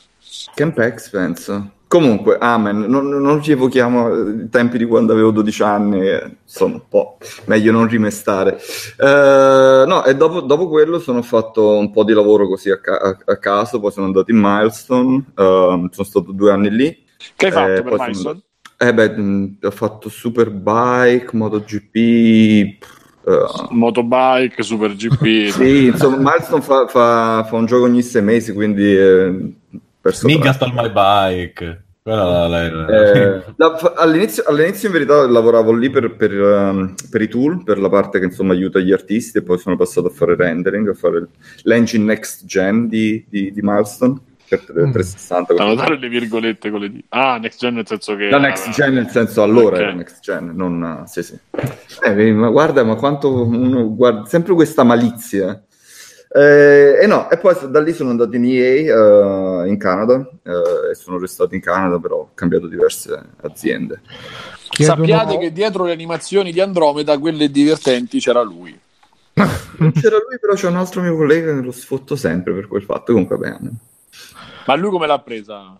Camp 0.54 0.96
X, 0.96 1.10
penso. 1.10 1.72
Comunque, 1.96 2.38
amen, 2.38 2.80
non, 2.90 3.08
non 3.08 3.42
ci 3.42 3.54
evochiamo 3.54 4.14
eh, 4.14 4.32
i 4.44 4.50
tempi 4.50 4.78
di 4.78 4.84
quando 4.84 5.14
avevo 5.14 5.32
12 5.32 5.64
anni, 5.64 6.02
eh, 6.06 6.30
insomma, 6.44 6.74
un 6.74 6.82
po' 6.90 7.18
meglio 7.46 7.72
non 7.72 7.88
rimestare. 7.88 8.58
Eh, 9.00 9.84
no, 9.88 10.04
e 10.04 10.14
dopo, 10.14 10.42
dopo 10.42 10.68
quello 10.68 11.00
sono 11.00 11.22
fatto 11.22 11.78
un 11.78 11.92
po' 11.92 12.04
di 12.04 12.12
lavoro 12.12 12.50
così 12.50 12.70
a, 12.70 12.82
ca- 12.82 13.18
a- 13.26 13.38
caso, 13.38 13.80
poi 13.80 13.92
sono 13.94 14.08
andato 14.08 14.30
in 14.30 14.40
Milestone, 14.42 15.24
ehm, 15.38 15.90
sono 15.90 16.06
stato 16.06 16.34
due 16.34 16.52
anni 16.52 16.70
lì. 16.70 17.04
Che 17.34 17.46
hai 17.46 17.52
fatto 17.54 17.70
Eh, 17.72 17.74
per 17.76 17.84
poi 17.84 17.92
sono 17.92 18.04
Milestone? 18.10 18.42
Eh 18.78 18.94
beh, 18.94 19.10
mh, 19.18 19.58
ho 19.62 19.72
fatto 19.72 20.10
Superbike, 20.10 21.30
MotoGP, 21.32 21.96
eh, 21.96 22.78
Motobike, 23.70 24.64
Super 24.64 24.94
GP. 24.96 25.48
sì, 25.48 25.86
insomma, 25.86 26.18
Milestone 26.18 26.62
fa, 26.62 26.88
fa- 26.88 27.46
fa 27.48 27.56
un 27.56 27.66
gioco 27.66 27.86
ogni 27.86 28.02
sei 28.02 28.22
mesi, 28.22 28.52
quindi 28.52 28.84
eh, 28.84 29.54
Nigga 30.24 30.54
troppo. 30.54 30.66
stole 30.66 30.74
my 30.74 30.92
bike. 30.92 31.85
Quella 32.10 32.48
la- 32.48 32.70
la- 32.70 32.86
Eh, 32.88 33.44
la- 33.56 33.94
all'inizio, 33.96 34.44
all'inizio 34.46 34.90
in 34.90 34.94
verità 34.94 35.26
lavoravo 35.28 35.74
lì 35.74 35.90
per, 35.90 36.16
per, 36.16 36.32
ehm, 36.40 36.94
per 37.10 37.22
i 37.24 37.28
tool, 37.28 37.64
per 37.64 37.80
la 37.80 37.90
parte 37.90 38.20
che 38.20 38.26
insomma 38.26 38.54
aiuta 38.54 38.78
gli 38.80 38.92
artisti 38.92 39.40
e 39.40 39.42
poi 39.42 39.58
sono 39.58 39.76
passato 39.76 40.06
a 40.06 40.12
fare 40.12 40.36
rendering, 40.36 40.88
a 40.88 40.94
fare 40.94 41.30
l'engine 41.64 42.04
next 42.04 42.46
gen 42.46 42.88
di, 42.88 43.26
di, 43.28 43.52
di 43.52 43.60
Milestone 43.64 44.20
per 44.48 44.60
Mm. 44.72 44.92
360. 44.92 45.56
Da 45.56 45.66
notare 45.66 45.98
le 45.98 46.08
virgolette 46.08 46.70
con 46.70 46.80
le 46.82 46.92
dita. 46.92 47.08
Ah, 47.10 47.38
next 47.40 47.60
gen 47.60 47.74
nel 47.74 47.88
senso 47.88 48.16
che... 48.16 48.30
La 48.30 48.38
next 48.38 48.70
gen 48.70 48.94
nel 48.94 49.08
senso 49.10 49.42
allora 49.42 49.78
Ok. 49.78 49.82
era 49.82 49.94
next 49.94 50.20
gen, 50.22 50.52
non... 50.54 51.06
Sì, 51.08 51.24
sì. 51.24 51.36
Eh, 52.04 52.32
ma 52.34 52.50
guarda, 52.52 52.84
ma 52.84 52.94
quanto... 52.94 53.48
Uno, 53.48 53.96
guarda, 53.96 54.26
sempre 54.26 54.54
questa 54.54 54.84
malizia. 54.84 55.60
Eh, 56.36 57.00
e 57.02 57.08
no, 57.08 57.30
e 57.30 57.38
poi 57.38 57.56
da 57.70 57.80
lì 57.80 57.94
sono 57.94 58.10
andato 58.10 58.36
in 58.36 58.44
EA 58.44 59.64
eh, 59.64 59.70
in 59.70 59.78
Canada 59.78 60.30
eh, 60.44 60.92
e 60.92 60.96
sono 60.96 61.18
restato 61.18 61.56
in 61.56 61.62
Canada, 61.62 61.98
però 61.98 62.18
ho 62.18 62.30
cambiato 62.34 62.68
diverse 62.68 63.18
aziende. 63.42 64.02
Chiedono- 64.70 65.06
Sappiate 65.06 65.38
che 65.38 65.54
dietro 65.54 65.86
le 65.86 65.94
animazioni 65.94 66.52
di 66.52 66.60
Andromeda, 66.60 67.18
quelle 67.18 67.50
divertenti, 67.50 68.20
c'era 68.20 68.42
lui. 68.42 68.78
Non 69.78 69.92
c'era 69.94 70.18
lui, 70.18 70.38
però 70.40 70.56
c'è 70.56 70.68
un 70.68 70.76
altro 70.76 71.02
mio 71.02 71.16
collega 71.16 71.54
che 71.54 71.62
lo 71.62 71.72
sfotto 71.72 72.18
sempre 72.18 72.54
per 72.54 72.68
quel 72.68 72.84
fatto. 72.84 73.14
Comunque, 73.14 73.38
bene. 73.38 73.72
Ma 74.66 74.76
lui 74.76 74.90
come 74.90 75.08
l'ha 75.08 75.20
presa? 75.20 75.80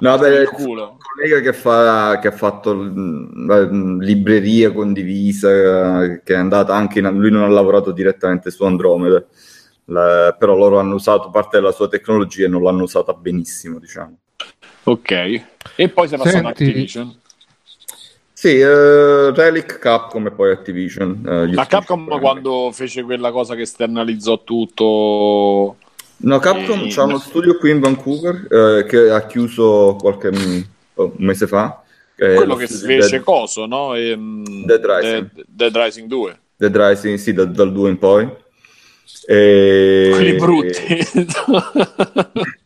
No, 0.00 0.18
beh, 0.18 0.46
culo. 0.46 0.96
collega 0.98 1.40
che, 1.40 1.52
fa, 1.52 2.18
che 2.20 2.28
ha 2.28 2.32
fatto 2.32 2.74
mm, 2.74 3.50
eh, 3.50 4.04
libreria 4.04 4.72
condivisa, 4.72 6.04
eh, 6.04 6.22
che 6.24 6.34
è 6.34 6.36
andata 6.36 6.74
anche 6.74 7.00
in, 7.00 7.08
lui 7.18 7.30
non 7.30 7.42
ha 7.42 7.48
lavorato 7.48 7.92
direttamente 7.92 8.50
su 8.50 8.64
Andromeda, 8.64 9.24
La- 9.90 10.34
però 10.38 10.54
loro 10.56 10.78
hanno 10.78 10.94
usato 10.94 11.30
parte 11.30 11.58
della 11.58 11.72
sua 11.72 11.88
tecnologia 11.88 12.44
e 12.44 12.48
non 12.48 12.62
l'hanno 12.62 12.84
usata 12.84 13.12
benissimo, 13.12 13.78
diciamo. 13.78 14.16
Ok. 14.84 15.10
E 15.76 15.88
poi 15.88 16.08
si 16.08 16.14
è 16.14 16.16
passato 16.16 16.28
a 16.38 16.42
Senti- 16.54 16.64
Activision. 16.64 17.18
Sì, 18.32 18.58
eh, 18.58 19.32
Relic, 19.34 19.78
Capcom 19.78 20.26
e 20.26 20.30
poi 20.30 20.52
Activision. 20.52 21.22
eh, 21.26 21.52
Ma 21.54 21.66
Capcom 21.66 22.06
poi. 22.06 22.20
quando 22.20 22.70
fece 22.72 23.02
quella 23.02 23.30
cosa 23.32 23.54
che 23.54 23.62
esternalizzò 23.62 24.42
tutto... 24.44 25.76
No, 26.22 26.38
Capcom 26.38 26.84
Eh, 26.84 26.88
c'ha 26.88 27.02
uno 27.04 27.18
studio 27.18 27.56
qui 27.58 27.70
in 27.70 27.80
Vancouver 27.80 28.46
eh, 28.50 28.84
che 28.86 29.10
ha 29.10 29.26
chiuso 29.26 29.96
qualche 29.98 30.30
mm, 30.30 30.60
un 30.94 31.12
mese 31.16 31.46
fa. 31.46 31.82
eh, 32.16 32.34
quello 32.34 32.52
lo 32.52 32.56
che 32.56 32.66
fece 32.66 32.86
Dead- 33.08 33.22
coso, 33.22 33.66
no? 33.66 33.94
Ehm, 33.94 34.64
Dead 34.64 34.84
Rising. 34.84 35.30
Dead, 35.32 35.44
Dead 35.48 35.76
Rising 35.76 36.08
2. 36.08 36.38
Dead 36.56 36.76
Rising, 36.76 37.18
sì, 37.18 37.32
da- 37.32 37.44
dal 37.46 37.72
2 37.72 37.88
in 37.90 37.98
poi. 37.98 38.28
E... 39.26 40.08
Quelli 40.12 40.34
brutti. 40.34 40.98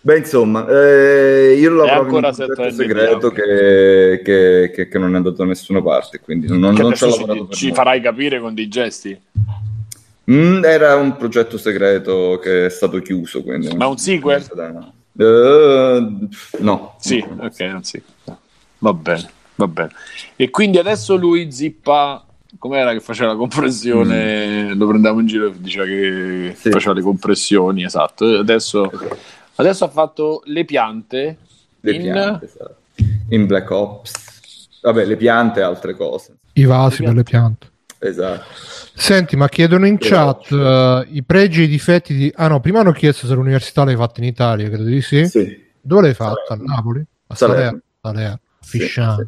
Beh, 0.00 0.16
insomma, 0.16 0.66
eh, 0.66 1.56
io 1.58 1.70
lavoravo 1.70 2.18
in 2.18 2.24
ancora 2.24 2.64
un 2.64 2.72
segreto 2.72 3.28
di 3.28 3.34
che, 3.36 4.20
che- 4.24 4.70
che- 4.74 4.88
che 4.88 4.98
non 4.98 5.12
è 5.12 5.16
andato 5.16 5.36
da 5.36 5.44
nessuna 5.44 5.80
parte, 5.80 6.18
quindi 6.18 6.48
non, 6.48 6.74
non 6.74 6.94
ci 6.94 7.04
ho 7.04 7.08
lavorato 7.08 7.48
ci, 7.50 7.72
farai 7.72 8.00
capire 8.00 8.40
con 8.40 8.52
dei 8.52 8.66
gesti. 8.66 9.16
Mm, 10.30 10.64
era 10.64 10.96
un 10.96 11.16
progetto 11.16 11.56
segreto 11.58 12.40
che 12.42 12.66
è 12.66 12.68
stato 12.68 13.00
chiuso, 13.00 13.42
quindi... 13.42 13.74
Ma 13.76 13.86
un 13.86 13.96
sequel? 13.98 14.42
Eh, 15.18 16.06
no. 16.58 16.96
Sì, 16.98 17.24
ok, 17.38 17.60
non 17.60 17.84
sì. 17.84 18.02
Va 18.78 18.92
bene, 18.92 19.30
va 19.56 19.68
bene. 19.68 19.90
E 20.34 20.50
quindi 20.50 20.78
adesso 20.78 21.14
lui 21.14 21.52
zippa... 21.52 22.26
Com'era 22.62 22.92
che 22.92 23.00
faceva 23.00 23.32
la 23.32 23.36
compressione? 23.36 24.72
Lo 24.74 24.86
prendevamo 24.86 25.18
in 25.18 25.26
giro 25.26 25.48
e 25.48 25.52
diceva 25.56 25.84
che 25.84 26.54
Sì. 26.56 26.70
faceva 26.70 26.94
le 26.94 27.02
compressioni, 27.02 27.82
esatto. 27.82 28.24
Adesso, 28.24 28.88
adesso 29.56 29.84
ha 29.84 29.88
fatto 29.88 30.42
le 30.44 30.64
piante 30.64 31.38
Le 31.80 31.92
in... 31.92 32.02
piante, 32.02 32.44
esatto. 32.44 32.76
In 33.30 33.46
Black 33.46 33.68
Ops. 33.68 34.68
Vabbè, 34.80 35.04
le 35.06 35.16
piante 35.16 35.58
e 35.58 35.64
altre 35.64 35.96
cose. 35.96 36.36
I 36.52 36.62
vasi 36.64 37.02
per 37.02 37.14
le 37.14 37.24
piante. 37.24 37.66
Esatto. 37.98 38.44
Senti, 38.94 39.34
ma 39.34 39.48
chiedono 39.48 39.84
in 39.88 39.96
chat 39.98 40.52
eh, 40.52 41.06
i 41.10 41.24
pregi 41.24 41.62
e 41.62 41.64
i 41.64 41.68
difetti 41.68 42.14
di... 42.14 42.32
Ah 42.36 42.46
no, 42.46 42.60
prima 42.60 42.78
hanno 42.78 42.92
chiesto 42.92 43.26
se 43.26 43.34
l'università 43.34 43.82
l'hai 43.82 43.96
fatta 43.96 44.20
in 44.20 44.26
Italia, 44.28 44.68
credo 44.68 44.84
di 44.84 45.02
sì. 45.02 45.26
Sì. 45.26 45.64
Dove 45.80 46.02
l'hai 46.02 46.14
fatta? 46.14 46.54
A 46.54 46.56
Napoli? 46.60 47.04
A 47.26 47.34
Salerno. 47.34 47.56
Salerno? 47.60 47.80
Salerno. 48.00 48.40
Sì, 48.60 48.78
Fisciano. 48.78 49.16
sì. 49.16 49.26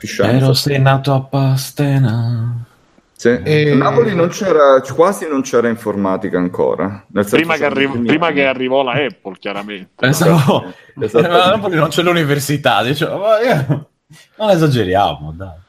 Fisciano, 0.00 0.32
Ero 0.32 0.52
sei 0.54 0.80
nato 0.80 1.12
a 1.12 1.20
Pastena. 1.20 2.64
Sì. 3.12 3.38
E- 3.44 3.72
A 3.72 3.74
Napoli 3.74 4.14
non 4.14 4.28
c'era, 4.28 4.80
quasi 4.94 5.28
non 5.28 5.42
c'era 5.42 5.68
informatica 5.68 6.38
ancora. 6.38 7.04
Nel 7.08 7.24
senso 7.24 7.36
Prima, 7.36 7.52
che, 7.52 7.58
c'erano 7.60 7.80
i 7.80 7.84
arri- 7.84 7.92
primi 7.92 8.06
prima 8.06 8.32
che 8.32 8.46
arrivò 8.46 8.82
la 8.82 8.92
Apple, 8.92 9.36
chiaramente. 9.38 9.90
Pensavo, 9.96 10.72
Esatto. 10.98 11.28
ma 11.28 11.42
a 11.44 11.50
Napoli 11.50 11.76
non 11.76 11.88
c'è 11.90 12.02
l'università, 12.02 12.80
io- 12.80 13.88
non 14.36 14.48
esageriamo, 14.50 15.34
dai. 15.36 15.59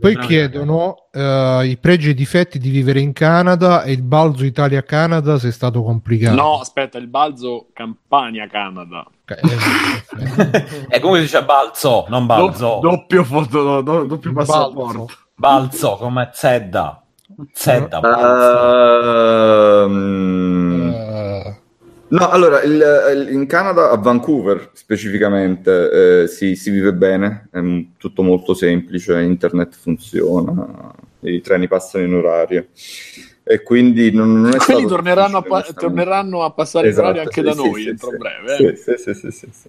Poi 0.00 0.16
chiedono 0.18 1.08
eh, 1.12 1.66
i 1.66 1.76
pregi 1.76 2.08
e 2.08 2.10
i 2.12 2.14
difetti 2.14 2.58
di 2.58 2.70
vivere 2.70 3.00
in 3.00 3.12
Canada 3.12 3.82
e 3.82 3.92
il 3.92 4.02
balzo 4.02 4.44
Italia-Canada 4.44 5.38
se 5.38 5.48
è 5.48 5.52
stato 5.52 5.82
complicato. 5.82 6.34
No, 6.34 6.58
aspetta, 6.60 6.96
il 6.98 7.06
balzo 7.08 7.66
Campania-Canada. 7.74 9.04
Ok, 9.28 9.30
eh, 9.30 10.64
E 10.88 11.00
come 11.04 11.16
si 11.18 11.24
dice 11.24 11.44
balzo, 11.44 12.06
non 12.08 12.24
balzo. 12.26 12.78
Do- 12.80 12.88
doppio 12.90 13.24
foto, 13.24 13.62
do- 13.62 13.80
do- 13.82 14.04
doppio 14.04 14.32
Balzo. 14.32 14.52
passaporto. 14.52 15.08
Balzo 15.34 15.96
come 15.96 16.30
Zedda. 16.32 17.02
Zedda, 17.52 18.00
balzo. 18.00 19.84
Eh, 19.84 19.88
No, 22.08 22.28
allora, 22.30 22.62
il- 22.62 23.26
il- 23.26 23.32
in 23.32 23.46
Canada, 23.46 23.90
a 23.90 23.96
Vancouver 23.96 24.70
specificamente, 24.74 26.22
eh, 26.22 26.26
si, 26.28 26.54
si 26.54 26.70
vive 26.70 26.92
bene, 26.94 27.48
è 27.50 27.58
tutto 27.96 28.22
molto 28.22 28.54
semplice, 28.54 29.20
internet 29.20 29.74
funziona, 29.74 30.94
i 31.20 31.40
treni 31.40 31.66
passano 31.66 32.04
in 32.04 32.14
orario 32.14 32.68
e 33.48 33.62
quindi 33.62 34.10
non, 34.10 34.40
non 34.40 34.54
è 34.54 34.56
Quelli 34.56 34.80
stato 34.80 34.86
torneranno 34.88 35.40
pa- 35.42 35.62
torneranno 35.62 36.42
a 36.42 36.50
passare 36.50 36.86
in 36.86 36.90
Esatto, 36.90 37.06
orario 37.06 37.22
anche 37.28 37.42
da 37.42 37.52
sì, 37.52 37.56
noi 37.62 37.82
sì, 37.82 37.88
entro 37.90 38.10
sì, 38.10 38.16
breve. 38.16 38.56
eh. 38.56 38.76
Sì, 38.76 38.82
sì, 38.82 38.96
sì, 38.96 39.14
sì, 39.14 39.30
sì, 39.30 39.48
sì. 39.52 39.68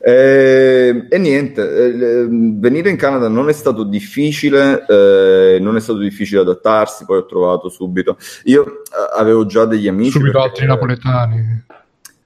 Eh, 0.00 1.06
e 1.08 1.18
niente, 1.18 1.62
eh, 1.62 2.26
venire 2.28 2.90
in 2.90 2.96
Canada 2.96 3.28
non 3.28 3.48
è 3.48 3.52
stato 3.52 3.84
difficile, 3.84 4.84
eh, 4.88 5.58
non 5.60 5.76
è 5.76 5.80
stato 5.80 6.00
difficile 6.00 6.40
adattarsi, 6.40 7.04
poi 7.04 7.18
ho 7.18 7.26
trovato 7.26 7.68
subito. 7.68 8.16
Io 8.46 8.64
eh, 8.64 8.80
avevo 9.16 9.46
già 9.46 9.66
degli 9.66 9.86
amici. 9.86 10.10
Subito 10.10 10.32
perché- 10.32 10.48
altri 10.48 10.66
napoletani. 10.66 11.64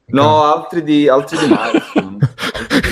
No, 0.07 0.43
altri 0.45 0.83
di, 0.83 1.09
altri 1.09 1.37
di 1.37 1.47
Milestone. 1.47 2.17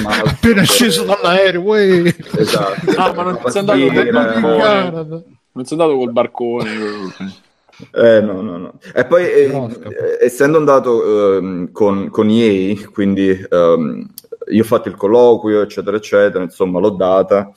Appena 0.27 0.63
sceso 0.63 1.05
dall'aereo, 1.05 1.63
uè. 1.63 2.15
Esatto. 2.37 2.91
Ah, 2.97 3.15
ma 3.15 3.23
non 3.23 3.41
sei 3.47 3.61
andato 3.61 3.79
in 3.79 4.11
Barcone. 4.11 4.57
Canada. 4.59 5.23
Non 5.53 5.65
sei 5.65 5.79
andato 5.81 5.97
col 5.99 6.13
barcone. 6.13 6.69
Eh, 7.95 8.21
no, 8.21 8.41
no, 8.43 8.57
no. 8.59 8.73
E 8.95 9.05
poi, 9.07 9.25
eh, 9.25 9.45
eh, 9.45 10.25
essendo 10.25 10.59
andato 10.59 11.37
ehm, 11.39 11.71
con, 11.73 12.09
con 12.11 12.29
EA, 12.29 12.75
quindi 12.93 13.29
ehm, 13.49 14.07
io 14.51 14.63
ho 14.63 14.67
fatto 14.67 14.89
il 14.89 14.97
colloquio, 14.97 15.63
eccetera, 15.63 15.97
eccetera, 15.97 16.43
insomma, 16.43 16.81
l'ho 16.81 16.91
data. 16.91 17.53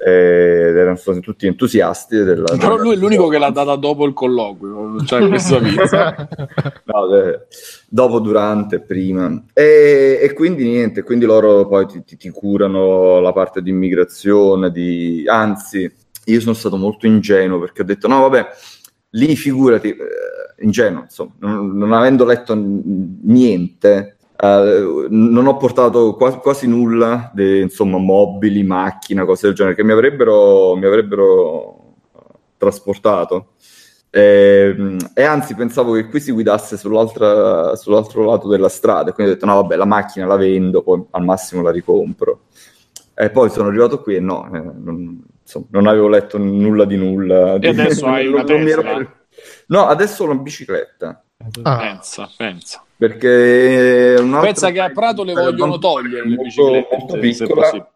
eh, 0.00 0.68
ed 0.68 0.76
erano 0.76 0.94
stati 0.96 1.18
tutti 1.18 1.46
entusiasti 1.48 2.22
della, 2.22 2.56
Però 2.56 2.76
lui 2.76 2.94
è 2.94 2.96
l'unico 2.96 3.26
che 3.26 3.38
l'ha 3.38 3.50
data 3.50 3.74
dopo 3.74 4.06
il 4.06 4.12
colloquio, 4.12 5.02
cioè 5.04 5.26
questa 5.26 5.58
pizza. 5.58 6.28
No, 6.84 7.14
eh, 7.16 7.40
dopo, 7.88 8.20
durante, 8.20 8.80
prima. 8.80 9.42
E, 9.52 10.20
e 10.22 10.32
quindi 10.34 10.64
niente, 10.64 11.02
quindi 11.02 11.24
loro 11.26 11.66
poi 11.66 11.86
ti, 11.86 12.04
ti- 12.04 12.16
ti 12.16 12.30
curano 12.30 13.18
la 13.20 13.32
parte 13.32 13.60
di 13.60 13.70
immigrazione, 13.70 14.70
di... 14.70 15.24
anzi, 15.26 15.90
io 16.26 16.40
sono 16.40 16.54
stato 16.54 16.76
molto 16.76 17.06
ingenuo 17.06 17.58
perché 17.58 17.82
ho 17.82 17.84
detto 17.84 18.06
no, 18.06 18.20
vabbè, 18.20 18.46
lì 19.10 19.36
figurati, 19.36 19.90
eh, 19.90 20.62
ingenuo, 20.64 21.02
insomma, 21.02 21.32
non, 21.38 21.76
non 21.76 21.92
avendo 21.92 22.24
letto 22.24 22.54
niente. 22.54 24.16
eh, 24.40 25.06
non 25.10 25.46
ho 25.46 25.56
portato 25.56 26.14
quasi, 26.14 26.38
quasi 26.38 26.66
nulla, 26.68 27.30
di, 27.34 27.60
insomma, 27.60 27.98
mobili, 27.98 28.62
macchina, 28.62 29.24
cose 29.24 29.46
del 29.46 29.56
genere, 29.56 29.74
che 29.74 29.84
mi 29.84 29.92
avrebbero, 29.92 30.76
mi 30.76 30.86
avrebbero 30.86 31.94
eh, 32.14 32.20
trasportato. 32.56 33.52
E, 34.10 34.96
e 35.14 35.22
anzi 35.22 35.54
pensavo 35.54 35.92
che 35.92 36.08
qui 36.08 36.18
si 36.20 36.32
guidasse 36.32 36.78
sull'altro 36.78 38.24
lato 38.24 38.48
della 38.48 38.70
strada, 38.70 39.12
quindi 39.12 39.32
ho 39.32 39.34
detto 39.34 39.46
no 39.46 39.54
vabbè 39.56 39.76
la 39.76 39.84
macchina 39.84 40.24
la 40.26 40.36
vendo, 40.36 40.82
poi 40.82 41.04
al 41.10 41.24
massimo 41.24 41.62
la 41.62 41.70
ricompro. 41.70 42.44
E 43.14 43.30
poi 43.30 43.50
sono 43.50 43.68
arrivato 43.68 44.00
qui 44.00 44.14
e 44.16 44.20
no, 44.20 44.46
eh, 44.46 44.60
non, 44.60 45.22
insomma, 45.48 45.66
non 45.70 45.86
avevo 45.86 46.08
letto 46.08 46.36
nulla 46.36 46.84
di 46.84 46.96
nulla. 46.96 47.54
E 47.58 47.68
adesso 47.68 48.06
hai 48.06 48.26
una 48.26 48.44
Tesla? 48.44 49.16
No, 49.68 49.86
adesso 49.86 50.24
ho 50.24 50.30
una 50.30 50.40
bicicletta. 50.40 51.22
Ah, 51.62 51.76
Pensa, 51.78 52.28
pensa. 52.36 52.82
Perché 52.96 54.16
Pensa 54.40 54.70
che 54.70 54.80
a 54.80 54.90
Prato 54.90 55.22
le 55.24 55.32
vogliono 55.32 55.78
togliere 55.78 56.22
le 56.28 56.36
molto- 56.36 56.42
biciclette, 56.42 56.96
molto 56.98 57.14
se 57.14 57.44
piccola. 57.46 57.90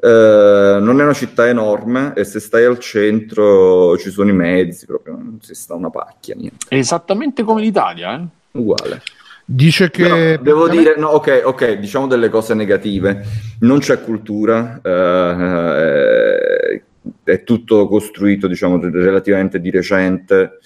Eh, 0.00 0.78
non 0.80 1.00
è 1.00 1.02
una 1.02 1.12
città 1.14 1.48
enorme 1.48 2.12
e 2.14 2.22
se 2.22 2.38
stai 2.38 2.64
al 2.64 2.78
centro 2.78 3.96
ci 3.98 4.10
sono 4.10 4.30
i 4.30 4.34
mezzi, 4.34 4.86
proprio 4.86 5.14
non 5.14 5.38
si 5.40 5.54
sta 5.54 5.74
una 5.74 5.90
pacchia, 5.90 6.36
niente. 6.36 6.66
È 6.68 6.76
esattamente 6.76 7.42
come 7.42 7.60
l'Italia, 7.62 8.14
eh? 8.16 8.24
Uguale. 8.52 9.02
Dice 9.50 9.90
che... 9.90 10.02
Però 10.02 10.42
devo 10.42 10.68
dire, 10.68 10.96
no, 10.98 11.08
ok, 11.08 11.40
ok, 11.44 11.78
diciamo 11.78 12.06
delle 12.06 12.28
cose 12.28 12.52
negative. 12.52 13.24
Non 13.60 13.78
c'è 13.78 14.02
cultura, 14.02 14.78
eh, 14.82 16.82
è 17.24 17.42
tutto 17.44 17.88
costruito, 17.88 18.46
diciamo, 18.46 18.78
relativamente 18.78 19.58
di 19.58 19.70
recente. 19.70 20.58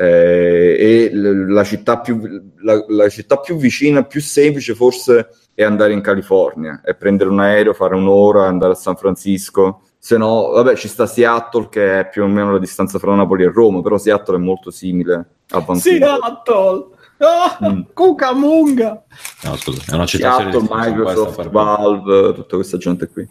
eh, 0.00 0.76
e 0.78 1.10
la 1.12 1.64
città, 1.64 1.98
più, 1.98 2.20
la, 2.60 2.84
la 2.86 3.08
città 3.08 3.38
più 3.38 3.56
vicina, 3.56 4.04
più 4.04 4.20
semplice 4.20 4.76
forse 4.76 5.30
è 5.52 5.64
andare 5.64 5.92
in 5.92 6.00
California 6.00 6.80
e 6.84 6.94
prendere 6.94 7.30
un 7.30 7.40
aereo, 7.40 7.72
fare 7.72 7.96
un'ora, 7.96 8.46
andare 8.46 8.72
a 8.72 8.76
San 8.76 8.94
Francisco. 8.94 9.82
Se 9.98 10.16
no, 10.16 10.50
vabbè, 10.50 10.76
ci 10.76 10.86
sta 10.86 11.06
Seattle 11.06 11.66
che 11.68 11.98
è 11.98 12.08
più 12.08 12.22
o 12.22 12.28
meno 12.28 12.52
la 12.52 12.60
distanza 12.60 13.00
fra 13.00 13.16
Napoli 13.16 13.42
e 13.42 13.50
Roma, 13.52 13.82
però 13.82 13.98
Seattle 13.98 14.36
è 14.36 14.38
molto 14.38 14.70
simile 14.70 15.14
a 15.48 15.58
Vancouver. 15.58 15.80
Seattle! 15.80 16.86
Ah, 17.18 17.58
Mm. 17.60 17.80
Cucamunga! 17.94 19.04
No, 19.44 19.56
scusa, 19.56 19.82
è 19.90 19.94
una 19.94 20.06
città 20.06 20.36
Seattle, 20.36 20.68
Microsoft, 20.70 21.48
Valve, 21.50 22.34
tutta 22.34 22.56
questa 22.56 22.76
gente 22.78 23.08
qui. 23.08 23.28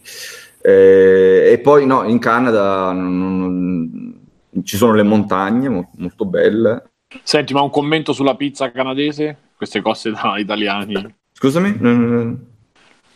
Eh, 0.61 1.49
e 1.53 1.59
poi 1.59 1.85
no, 1.85 2.03
in 2.03 2.19
Canada 2.19 2.91
non- 2.91 3.17
non- 3.17 4.25
ci 4.63 4.75
sono 4.75 4.93
le 4.93 5.03
montagne 5.03 5.69
mo- 5.69 5.91
molto 5.97 6.25
belle. 6.25 6.89
Senti, 7.23 7.53
ma 7.53 7.61
un 7.61 7.69
commento 7.69 8.11
sulla 8.11 8.35
pizza 8.35 8.69
canadese? 8.71 9.37
Queste 9.55 9.81
cose 9.81 10.11
da 10.11 10.37
italiani. 10.37 11.15
Scusami, 11.31 12.37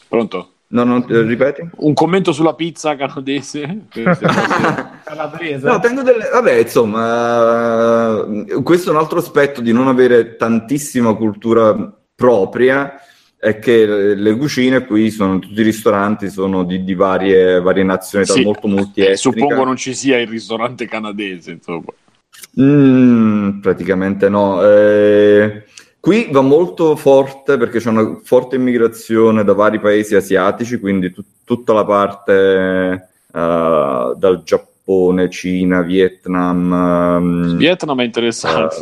Pronto? 0.08 0.54
No, 0.72 0.84
no, 0.84 1.08
eh, 1.08 1.22
ripeti? 1.24 1.70
Un 1.78 1.94
commento 1.94 2.32
sulla 2.34 2.54
pizza 2.56 2.96
canadese? 2.96 3.86
Calabrese. 5.04 5.68
No, 5.68 5.80
tengo 5.80 6.02
delle... 6.02 6.30
Vabbè, 6.32 6.54
insomma, 6.60 8.26
eh, 8.26 8.62
questo 8.64 8.90
è 8.90 8.94
un 8.94 9.00
altro 9.00 9.20
aspetto 9.20 9.62
di 9.62 9.72
non 9.72 9.88
avere 9.88 10.36
tantissima 10.36 11.14
cultura 11.16 11.76
propria, 12.16 12.94
è 13.38 13.58
che 13.60 13.86
le- 14.16 14.38
cucine 14.38 14.86
qui 14.86 15.10
sono, 15.10 15.40
tutti 15.40 15.60
i 15.60 15.64
ristoranti 15.64 16.30
sono 16.30 16.64
di, 16.64 16.84
di 16.84 16.94
varie, 16.94 17.60
varie 17.60 17.84
nazionalità 17.84 18.36
Sì. 18.36 18.44
molto 18.44 18.68
Eh, 18.68 18.70
multietniche. 18.70 19.18
suppongo 19.18 19.64
non 19.64 19.76
ci 19.76 19.94
sia 19.96 20.20
il 20.20 20.28
ristorante 20.28 20.86
canadese, 20.88 21.52
insomma. 21.52 21.86
Mm, 22.60 23.60
praticamente 23.62 24.30
no. 24.30 24.62
Eh, 24.64 25.64
qui 26.02 26.30
va 26.32 26.42
molto 26.42 26.96
forte 26.96 27.58
perché 27.58 27.80
c'è 27.80 27.90
una 27.90 28.20
forte 28.24 28.56
immigrazione 28.56 29.44
da 29.44 29.54
vari 29.54 29.80
paesi 29.80 30.16
asiatici, 30.16 30.80
quindi 30.80 31.12
tut- 31.12 31.28
tutta 31.46 31.74
la 31.74 31.86
parte 31.86 33.10
eh, 33.32 34.14
dal 34.18 34.42
Giappone, 34.44 35.30
Cina, 35.30 35.82
Vietnam. 35.82 36.74
ehm, 36.74 37.56
Vietnam 37.58 38.02
è 38.02 38.04
interessante. 38.04 38.76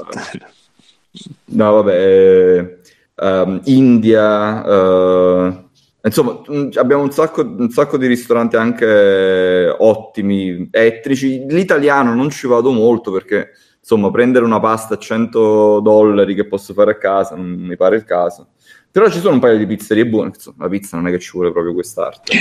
No, 1.45 1.73
vabbè, 1.73 2.77
ehm, 3.15 3.61
India, 3.65 4.63
eh, 4.65 5.63
insomma, 6.03 6.41
mh, 6.47 6.69
abbiamo 6.75 7.03
un 7.03 7.11
sacco, 7.11 7.41
un 7.41 7.69
sacco 7.69 7.97
di 7.97 8.07
ristoranti 8.07 8.55
anche 8.55 9.75
ottimi, 9.77 10.69
etnici. 10.71 11.45
L'italiano 11.47 12.13
non 12.13 12.29
ci 12.29 12.47
vado 12.47 12.71
molto 12.71 13.11
perché, 13.11 13.49
insomma, 13.89 14.11
prendere 14.11 14.45
una 14.45 14.59
pasta 14.59 14.93
a 14.93 14.97
100 14.99 15.79
dollari 15.79 16.35
che 16.35 16.45
posso 16.45 16.73
fare 16.73 16.91
a 16.91 16.97
casa 16.97 17.35
non 17.35 17.49
mi 17.53 17.75
pare 17.75 17.95
il 17.95 18.03
caso. 18.03 18.49
Però 18.91 19.09
ci 19.09 19.19
sono 19.19 19.33
un 19.33 19.39
paio 19.39 19.57
di 19.57 19.65
pizzerie 19.65 20.05
buone, 20.05 20.27
insomma, 20.33 20.63
la 20.63 20.69
pizza 20.69 20.95
non 20.95 21.07
è 21.07 21.11
che 21.11 21.19
ci 21.19 21.31
vuole 21.33 21.51
proprio 21.51 21.73
quest'arte, 21.73 22.35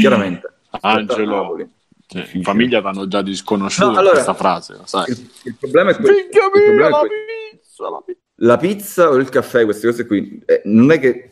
chiaramente. 0.00 0.52
Angelo, 0.80 1.68
cioè, 2.06 2.28
in 2.34 2.42
famiglia 2.42 2.80
ti 2.80 2.86
hanno 2.86 3.08
già 3.08 3.20
disconosciuto 3.20 3.90
No, 3.90 3.98
allora- 3.98 4.12
questa 4.12 4.34
frase, 4.34 4.78
sai. 4.84 5.10
Il, 5.10 5.30
il 5.44 5.56
problema 5.58 5.90
è 5.90 5.96
questo. 5.96 6.12
Mio, 6.12 6.86
è 6.86 6.88
la 6.88 7.00
pizza, 7.00 7.90
la 7.90 8.02
pizza. 8.04 8.20
La 8.36 8.56
pizza 8.56 9.10
o 9.10 9.16
il 9.16 9.28
caffè, 9.28 9.64
queste 9.64 9.86
cose 9.88 10.06
qui, 10.06 10.42
eh, 10.46 10.62
non 10.64 10.90
è 10.92 10.98
che 11.00 11.30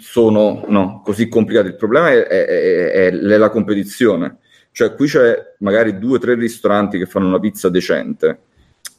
sono 0.00 0.64
no, 0.68 1.02
così 1.04 1.28
complicate. 1.28 1.68
Il 1.68 1.76
problema 1.76 2.10
è- 2.10 2.24
è- 2.24 2.44
è- 2.46 3.10
è 3.10 3.36
la 3.36 3.50
competizione. 3.50 4.38
Cioè, 4.72 4.94
qui 4.94 5.06
c'è 5.08 5.54
magari 5.58 5.98
due 5.98 6.16
o 6.16 6.18
tre 6.18 6.34
ristoranti 6.34 6.98
che 6.98 7.06
fanno 7.06 7.26
una 7.26 7.38
pizza 7.40 7.68
decente. 7.68 8.42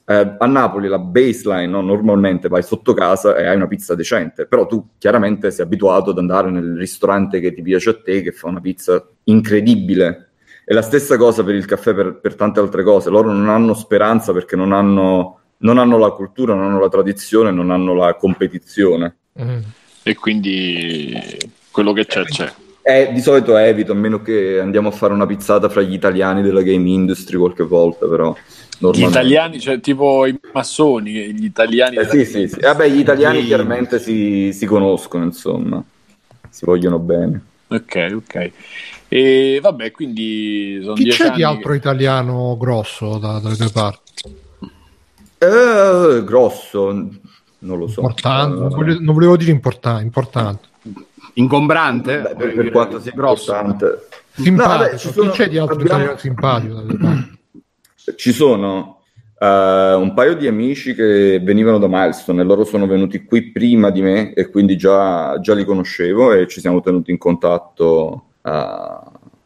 Eh, 0.10 0.36
a 0.40 0.48
Napoli 0.48 0.88
la 0.88 0.98
baseline, 0.98 1.68
no, 1.68 1.82
normalmente 1.82 2.48
vai 2.48 2.64
sotto 2.64 2.96
casa 2.96 3.36
e 3.36 3.46
hai 3.46 3.56
una 3.56 3.68
pizza 3.68 3.94
decente, 3.94 4.48
però 4.48 4.66
tu 4.66 4.88
chiaramente 4.98 5.52
sei 5.52 5.66
abituato 5.66 6.10
ad 6.10 6.18
andare 6.18 6.50
nel 6.50 6.76
ristorante 6.76 7.40
che 7.40 7.54
ti 7.54 7.62
piace 7.62 7.92
a 7.92 8.02
te, 8.04 8.24
che 8.24 8.32
fa 8.32 8.48
una 8.48 8.60
pizza 8.60 9.08
incredibile. 9.26 10.32
E 10.66 10.74
la 10.74 10.82
stessa 10.82 11.16
cosa 11.16 11.44
per 11.44 11.54
il 11.54 11.66
caffè, 11.66 11.94
per, 11.94 12.16
per 12.16 12.34
tante 12.34 12.60
altre 12.60 12.82
cose. 12.82 13.12
Loro 13.12 13.32
non 13.32 13.50
hanno 13.50 13.76
speranza 13.76 14.34
perché 14.34 14.56
non 14.56 14.72
hanno, 14.72 15.42
non 15.58 15.78
hanno 15.78 16.00
la 16.00 16.10
cultura, 16.10 16.56
non 16.56 16.66
hanno 16.66 16.80
la 16.80 16.90
tradizione, 16.90 17.52
non 17.52 17.70
hanno 17.70 17.94
la 17.94 18.16
competizione. 18.16 19.16
Mm. 19.40 19.60
E 20.02 20.16
quindi 20.16 21.38
quello 21.70 21.94
che 21.94 22.08
c'è 22.08 22.24
c'è. 22.24 22.52
Eh, 22.82 23.12
di 23.14 23.22
solito 23.22 23.56
evito, 23.58 23.92
a 23.92 23.96
meno 23.96 24.24
che 24.24 24.60
andiamo 24.60 24.88
a 24.88 24.92
fare 24.92 25.14
una 25.14 25.28
pizzata 25.28 25.70
fra 25.70 25.82
gli 25.82 25.94
italiani 25.94 26.42
della 26.42 26.64
game 26.64 26.90
industry 26.90 27.38
qualche 27.38 27.64
volta, 27.64 28.08
però 28.08 28.36
Gli 28.82 29.04
italiani, 29.04 29.60
cioè 29.60 29.80
tipo 29.82 30.26
i 30.26 30.40
massoni, 30.54 31.12
gli 31.34 31.44
italiani... 31.44 31.98
Eh, 31.98 32.08
sì, 32.08 32.24
sì, 32.26 32.48
sì. 32.48 32.60
Vabbè, 32.62 32.88
gli 32.90 33.00
italiani 33.00 33.42
Sì. 33.42 33.48
chiaramente 33.48 34.00
si, 34.00 34.52
si 34.54 34.66
conoscono, 34.66 35.26
insomma, 35.26 35.84
si 36.50 36.64
vogliono 36.66 36.98
bene. 37.00 37.42
Ok, 37.68 38.08
ok. 38.16 38.52
E 39.10 39.60
vabbè, 39.62 39.92
quindi 39.92 40.80
sono 40.82 40.94
Chi 40.94 41.10
c'è 41.10 41.26
anni 41.28 41.36
di 41.36 41.44
altro 41.44 41.72
che- 41.72 41.78
italiano 41.78 42.56
grosso 42.58 43.18
da- 43.18 43.40
dalle 43.40 43.56
tue 43.58 43.70
parti? 43.70 44.12
Eh, 45.40 46.24
grosso. 46.24 46.92
non 47.62 47.78
lo 47.78 47.88
so. 47.88 48.00
Importante, 48.00 48.56
Eh, 48.56 48.60
non, 48.60 48.70
voglio- 48.70 49.00
non 49.02 49.14
volevo 49.14 49.36
dire 49.36 49.52
importante, 49.52 50.04
importante. 50.04 50.68
Ingombrante? 51.34 52.20
beh, 52.22 52.36
per, 52.36 52.54
per 52.54 52.72
quanto 52.72 53.00
sia 53.02 53.12
grosso. 53.14 53.54
Simpatico, 54.34 54.78
vabbè, 54.78 54.98
ci 54.98 55.12
sono- 55.12 55.32
chi 55.32 55.38
c'è 55.38 55.50
di 55.50 55.58
altro 55.58 55.76
abbiamo- 55.76 55.98
italiano 56.00 56.18
simpatico? 56.18 57.38
Ci 58.16 58.32
sono 58.32 59.02
eh, 59.40 59.94
un 59.94 60.14
paio 60.14 60.36
di 60.36 60.48
amici 60.48 60.94
che 60.94 61.40
venivano 61.42 61.80
da 61.80 61.88
Milestone 61.88 62.42
e 62.42 62.46
loro 62.46 62.66
sono 62.66 62.88
venuti 62.88 63.24
qui 63.24 63.52
prima 63.52 63.90
di 63.90 64.02
me 64.02 64.34
e 64.34 64.50
quindi 64.50 64.76
già, 64.76 65.40
già 65.40 65.54
li 65.54 65.64
conoscevo 65.64 66.34
e 66.34 66.48
ci 66.48 66.60
siamo 66.60 66.82
tenuti 66.82 67.12
in 67.12 67.18
contatto 67.18 68.26
eh, 68.44 68.50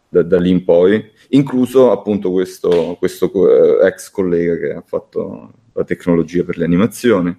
da, 0.10 0.21
da 0.23 0.39
lì 0.39 0.49
in 0.49 0.63
poi, 0.63 1.04
incluso 1.30 1.91
appunto 1.91 2.32
questo, 2.32 2.95
questo 2.97 3.82
eh, 3.82 3.88
ex 3.88 4.10
collega 4.10 4.58
che 4.58 4.73
ha 4.73 4.84
fatto 4.86 5.52
la 5.73 5.84
tecnologia 5.84 6.43
per 6.43 6.58
le 6.58 6.65
animazioni. 6.65 7.36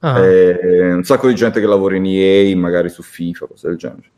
Ah, 0.00 0.24
E 0.24 0.92
un 0.92 1.02
sacco 1.02 1.26
di 1.26 1.34
gente 1.34 1.58
che 1.58 1.66
lavora 1.66 1.96
in 1.96 2.06
EA, 2.06 2.56
magari 2.56 2.88
su 2.88 3.02
FIFA, 3.02 3.46
cose 3.46 3.68
del 3.68 3.76
genere. 3.76 4.10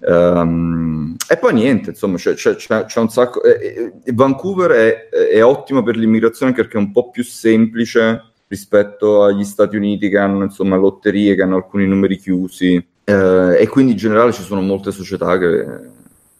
Ehm, 0.00 1.16
e 1.28 1.36
poi 1.36 1.52
niente, 1.54 1.90
insomma, 1.90 2.16
c'è, 2.16 2.34
c'è- 2.34 2.54
c'è- 2.56 3.00
un 3.00 3.08
sacco. 3.10 3.42
e- 3.42 3.92
e- 4.04 4.12
Vancouver 4.12 4.70
è, 4.70 5.08
è 5.08 5.44
ottima 5.44 5.82
per 5.82 5.96
l'immigrazione 5.96 6.52
perché 6.52 6.74
è 6.76 6.80
un 6.80 6.92
po' 6.92 7.10
più 7.10 7.22
semplice 7.24 8.22
rispetto 8.48 9.22
agli 9.24 9.44
Stati 9.44 9.76
Uniti 9.76 10.08
che 10.08 10.18
hanno 10.18 10.44
insomma 10.44 10.76
lotterie, 10.76 11.34
che 11.34 11.42
hanno 11.42 11.56
alcuni 11.56 11.86
numeri 11.86 12.16
chiusi. 12.16 12.82
eh, 13.04 13.56
e 13.60 13.66
quindi 13.68 13.92
in 13.92 13.96
generale 13.98 14.32
ci 14.32 14.42
sono 14.42 14.60
molte 14.60 14.90
società 14.90 15.38
che, 15.38 15.64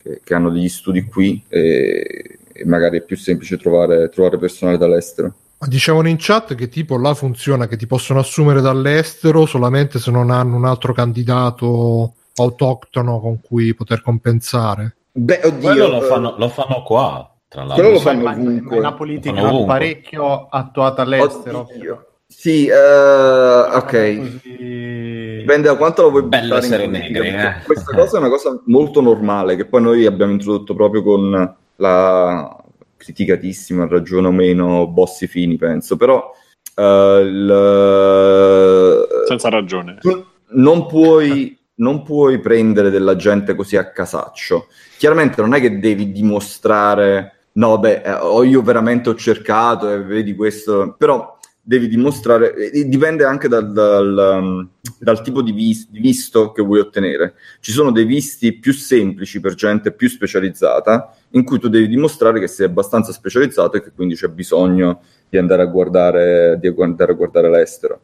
che- 0.03 0.21
che 0.23 0.35
hanno 0.35 0.51
degli 0.51 0.69
studi 0.69 1.03
qui 1.05 1.43
e, 1.49 2.39
e 2.53 2.65
magari 2.67 2.99
è 2.99 3.03
più 3.03 3.17
semplice 3.17 3.57
trovare, 3.57 4.09
trovare 4.11 4.37
personale 4.39 4.77
dall'estero. 4.77 5.33
dicevano 5.67 6.09
in 6.09 6.17
chat 6.19 6.55
che 6.55 6.69
tipo 6.69 6.99
là 6.99 7.15
funziona 7.15 7.67
che 7.67 7.77
ti 7.79 7.87
possono 7.87 8.21
assumere 8.21 8.61
dall'estero 8.61 9.47
solamente 9.47 9.99
se 9.99 10.11
non 10.11 10.31
hanno 10.31 10.57
un 10.57 10.65
altro 10.67 10.93
candidato 10.93 12.13
autoctono 12.43 13.21
con 13.21 13.41
cui 13.41 13.75
poter 13.75 14.03
compensare. 14.03 14.97
Beh, 15.13 15.41
oddio, 15.45 15.61
Quello 15.61 15.89
lo 15.89 16.03
eh, 16.05 16.07
fanno, 16.07 16.35
lo 16.39 16.49
fanno 16.49 16.83
qua, 16.83 17.35
tra 17.49 17.65
Quello 17.65 17.75
lo 17.91 17.95
l'altro. 17.95 17.99
fanno 18.11 18.23
Ma- 18.23 18.33
ovunque. 18.33 18.77
è 18.77 18.79
una 18.79 18.93
politica 18.95 19.65
parecchio 19.67 20.47
attuata 20.49 21.03
all'estero. 21.03 21.61
Oddio. 21.71 22.03
Sì, 22.27 22.67
eh, 22.67 22.75
ok. 22.75 24.17
Così- 24.19 25.37
Dipende 25.39 25.69
da 25.69 25.77
quanto 25.77 26.03
lo 26.03 26.11
vuoi 26.11 26.23
Bello 26.25 26.59
buttare 26.59 26.85
in 26.85 26.91
negri, 26.91 27.29
eh. 27.29 27.55
Questa 27.65 27.95
cosa 27.95 28.17
è 28.17 28.21
una 28.21 28.29
cosa 28.29 28.61
molto 28.67 29.01
normale 29.01 29.57
che 29.57 29.65
poi 29.65 29.81
noi 29.83 30.05
abbiamo 30.05 30.33
introdotto 30.33 30.75
proprio 30.75 31.03
con 31.03 31.57
la 31.77 32.57
criticatissima, 32.99 33.87
ragione 33.89 34.27
o 34.27 34.31
meno, 34.33 34.87
Bossi 34.89 35.27
Fini, 35.27 35.57
penso. 35.57 35.97
Però 35.97 36.31
eh, 36.75 37.21
il- 37.25 39.07
Senza 39.27 39.49
ragione. 39.49 39.97
tu 40.01 40.23
non 40.51 40.87
puoi, 40.87 41.58
non 41.79 42.03
puoi 42.03 42.39
prendere 42.39 42.91
della 42.91 43.17
gente 43.17 43.55
così 43.55 43.77
a 43.77 43.91
casaccio. 43.91 44.69
Chiaramente 44.97 45.41
non 45.41 45.55
è 45.55 45.61
che 45.61 45.79
devi 45.79 46.13
dimostrare, 46.13 47.47
no, 47.53 47.79
beh, 47.79 48.03
eh, 48.03 48.47
io 48.47 48.63
veramente 48.63 49.11
ho 49.11 49.15
cercato 49.15 49.91
e 49.91 50.03
vedi 50.03 50.35
questo, 50.35 50.95
però 50.97 51.37
devi 51.69 51.89
dimostrare, 51.89 52.55
e 52.71 52.89
dipende 52.89 53.25
anche 53.25 53.47
dal, 53.47 53.71
dal, 53.73 54.39
um, 54.41 54.69
dal 54.99 55.21
tipo 55.21 55.43
di, 55.43 55.53
vis- 55.53 55.91
di 55.91 56.01
visto 56.01 56.51
che 56.51 56.63
vuoi 56.63 56.81
ottenere. 56.81 57.35
Ci 57.61 57.73
sono 57.73 57.93
dei 57.93 58.07
visti 58.07 58.55
più 58.55 58.73
semplici 58.73 59.39
per 59.39 59.53
gente 59.53 59.93
più 59.93 60.09
specializzata, 60.09 61.15
in 61.33 61.45
cui 61.45 61.59
tu 61.59 61.69
devi 61.69 61.87
dimostrare 61.87 62.41
che 62.41 62.49
sei 62.49 62.65
abbastanza 62.65 63.13
specializzato 63.13 63.77
e 63.77 63.83
che 63.83 63.93
quindi 63.95 64.15
c'è 64.15 64.29
bisogno 64.29 65.03
di 65.29 65.37
andare 65.37 65.61
a 65.61 65.67
guardare, 65.67 66.59
di 66.59 66.75
andare 66.79 67.13
a 67.13 67.15
guardare 67.15 67.51
l'estero. 67.51 68.01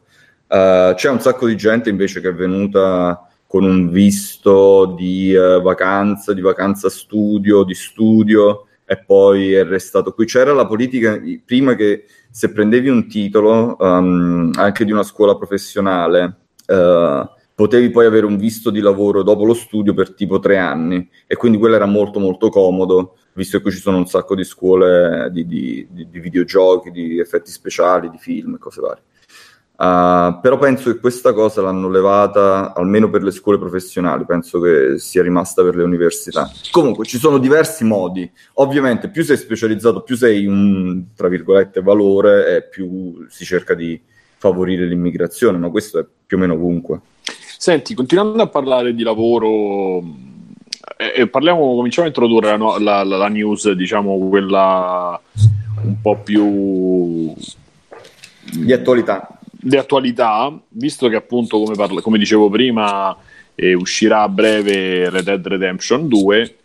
Uh, 0.47 0.93
c'è 0.93 1.09
un 1.09 1.19
sacco 1.19 1.47
di 1.47 1.57
gente 1.57 1.89
invece 1.89 2.21
che 2.21 2.29
è 2.29 2.33
venuta 2.35 3.27
con 3.55 3.63
un 3.63 3.89
visto 3.89 4.95
di 4.97 5.33
eh, 5.33 5.61
vacanza, 5.61 6.33
di 6.33 6.41
vacanza 6.41 6.89
studio, 6.89 7.63
di 7.63 7.73
studio 7.73 8.65
e 8.83 9.01
poi 9.01 9.53
è 9.53 9.63
restato 9.63 10.11
qui. 10.11 10.25
C'era 10.25 10.51
la 10.51 10.67
politica 10.67 11.17
prima 11.45 11.73
che 11.75 12.03
se 12.29 12.51
prendevi 12.51 12.89
un 12.89 13.07
titolo 13.07 13.77
um, 13.79 14.51
anche 14.55 14.83
di 14.83 14.91
una 14.91 15.03
scuola 15.03 15.37
professionale 15.37 16.39
eh, 16.67 17.29
potevi 17.55 17.91
poi 17.91 18.05
avere 18.05 18.25
un 18.25 18.35
visto 18.35 18.71
di 18.71 18.81
lavoro 18.81 19.23
dopo 19.23 19.45
lo 19.45 19.53
studio 19.53 19.93
per 19.93 20.13
tipo 20.13 20.39
tre 20.39 20.57
anni 20.57 21.09
e 21.25 21.37
quindi 21.37 21.57
quello 21.57 21.75
era 21.75 21.85
molto 21.85 22.19
molto 22.19 22.49
comodo 22.49 23.15
visto 23.35 23.55
che 23.55 23.63
qui 23.63 23.71
ci 23.71 23.79
sono 23.79 23.95
un 23.95 24.05
sacco 24.05 24.35
di 24.35 24.43
scuole 24.43 25.29
di, 25.31 25.45
di, 25.47 25.87
di, 25.89 26.09
di 26.09 26.19
videogiochi, 26.19 26.91
di 26.91 27.19
effetti 27.19 27.51
speciali, 27.51 28.09
di 28.09 28.17
film 28.17 28.55
e 28.55 28.57
cose 28.57 28.81
varie. 28.81 29.03
Uh, 29.77 30.39
però 30.39 30.57
penso 30.57 30.89
che 30.89 30.99
questa 30.99 31.33
cosa 31.33 31.61
l'hanno 31.61 31.89
levata 31.89 32.73
almeno 32.73 33.09
per 33.09 33.23
le 33.23 33.31
scuole 33.31 33.59
professionali, 33.59 34.23
penso 34.25 34.61
che 34.61 34.97
sia 34.99 35.21
rimasta 35.21 35.63
per 35.63 35.75
le 35.75 35.83
università. 35.83 36.49
Comunque 36.71 37.03
ci 37.03 37.17
sono 37.17 37.39
diversi 37.39 37.83
modi, 37.83 38.29
ovviamente 38.53 39.09
più 39.09 39.23
sei 39.25 39.35
specializzato, 39.35 40.01
più 40.01 40.15
sei 40.15 40.45
un 40.45 41.07
tra 41.13 41.27
virgolette 41.27 41.81
valore 41.81 42.55
e 42.55 42.63
più 42.63 43.25
si 43.27 43.43
cerca 43.43 43.73
di 43.73 43.99
favorire 44.37 44.85
l'immigrazione, 44.85 45.57
ma 45.57 45.69
questo 45.69 45.99
è 45.99 46.05
più 46.25 46.37
o 46.37 46.39
meno 46.39 46.53
ovunque. 46.53 47.01
Senti, 47.57 47.93
continuando 47.95 48.43
a 48.43 48.47
parlare 48.47 48.93
di 48.93 49.03
lavoro, 49.03 49.99
eh, 50.95 51.13
eh, 51.17 51.27
parliamo, 51.27 51.75
cominciamo 51.75 52.05
a 52.05 52.09
introdurre 52.09 52.57
la, 52.57 52.77
la- 52.79 53.03
la- 53.03 53.17
la 53.17 53.27
news, 53.27 53.69
diciamo 53.71 54.17
quella 54.29 55.19
un 55.83 55.99
po' 56.01 56.17
più 56.19 57.33
Di 58.45 58.71
attualità. 58.71 59.34
Di 59.65 59.77
attualità, 59.77 60.53
visto 60.69 61.07
che 61.07 61.15
appunto, 61.15 61.59
come, 61.59 61.75
parla- 61.75 62.01
come 62.01 62.19
dicevo 62.19 62.49
prima, 62.49 63.17
eh, 63.55 63.73
uscirà 63.73 64.21
a 64.21 64.29
breve 64.29 65.09
Red 65.09 65.23
Dead 65.23 65.47
Redemption 65.47 66.07
2, 66.07 66.55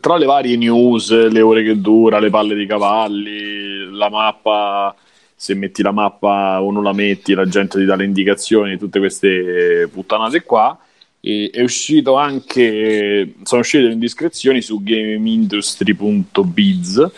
tra 0.00 0.16
le 0.16 0.26
varie 0.26 0.56
news, 0.56 1.28
le 1.28 1.40
ore 1.40 1.62
che 1.62 1.80
dura, 1.80 2.18
le 2.18 2.30
palle 2.30 2.56
di 2.56 2.66
cavalli, 2.66 3.88
la 3.92 4.10
mappa, 4.10 4.92
se 5.36 5.54
metti 5.54 5.82
la 5.82 5.92
mappa 5.92 6.60
o 6.60 6.72
non 6.72 6.82
la 6.82 6.92
metti, 6.92 7.32
la 7.32 7.46
gente 7.46 7.78
ti 7.78 7.84
dà 7.84 7.94
le 7.94 8.04
indicazioni, 8.04 8.76
tutte 8.76 8.98
queste 8.98 9.88
puttanate 9.92 10.42
qua. 10.42 10.76
E 11.20 11.50
è 11.52 11.62
uscito 11.62 12.16
anche, 12.16 13.34
sono 13.44 13.60
uscite 13.60 13.84
le 13.84 13.92
indiscrezioni 13.92 14.60
su 14.62 14.82
gameindustry.biz 14.82 17.10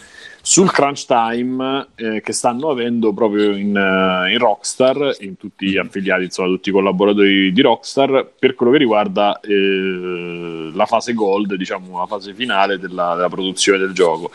sul 0.43 0.71
crunch 0.71 1.07
time 1.07 1.89
eh, 1.97 2.21
che 2.23 2.33
stanno 2.33 2.71
avendo 2.71 3.13
proprio 3.13 3.55
in, 3.55 3.77
eh, 3.77 4.33
in 4.33 4.39
Rockstar, 4.39 5.17
in 5.21 5.37
tutti 5.37 5.67
gli 5.67 5.77
affiliati, 5.77 6.25
insomma, 6.25 6.49
tutti 6.49 6.71
i 6.71 6.73
collaboratori 6.73 7.53
di 7.53 7.61
Rockstar, 7.61 8.33
per 8.39 8.55
quello 8.55 8.73
che 8.73 8.79
riguarda 8.79 9.39
eh, 9.41 10.71
la 10.73 10.87
fase 10.87 11.13
gold, 11.13 11.55
diciamo 11.55 11.99
la 11.99 12.07
fase 12.07 12.35
finale 12.35 12.79
della, 12.79 13.15
della 13.15 13.29
produzione 13.29 13.79
del 13.79 13.93
gioco. 13.93 14.31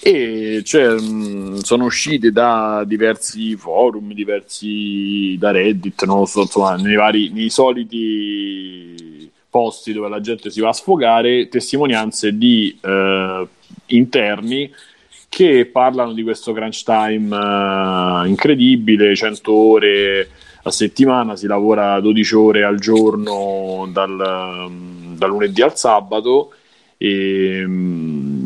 E 0.00 0.62
cioè, 0.64 0.90
mh, 0.90 1.58
sono 1.58 1.84
uscite 1.84 2.30
da 2.30 2.84
diversi 2.86 3.56
forum, 3.56 4.12
diversi 4.12 5.36
da 5.38 5.50
Reddit, 5.50 6.04
non 6.04 6.20
lo 6.20 6.26
so, 6.26 6.42
insomma, 6.42 6.76
nei 6.76 6.96
vari, 6.96 7.30
nei 7.30 7.50
soliti 7.50 9.30
posti 9.48 9.94
dove 9.94 10.10
la 10.10 10.20
gente 10.20 10.50
si 10.50 10.60
va 10.60 10.68
a 10.68 10.74
sfogare, 10.74 11.48
testimonianze 11.48 12.36
di 12.36 12.78
eh, 12.82 13.46
interni 13.86 14.70
che 15.28 15.66
parlano 15.66 16.12
di 16.12 16.22
questo 16.22 16.52
crunch 16.52 16.82
time 16.84 17.34
eh, 17.34 18.28
incredibile, 18.28 19.14
100 19.14 19.52
ore 19.52 20.28
a 20.62 20.70
settimana, 20.70 21.36
si 21.36 21.46
lavora 21.46 22.00
12 22.00 22.34
ore 22.34 22.64
al 22.64 22.78
giorno 22.78 23.88
dal, 23.92 24.70
dal 25.16 25.28
lunedì 25.28 25.62
al 25.62 25.76
sabato 25.76 26.52
e, 26.98 27.66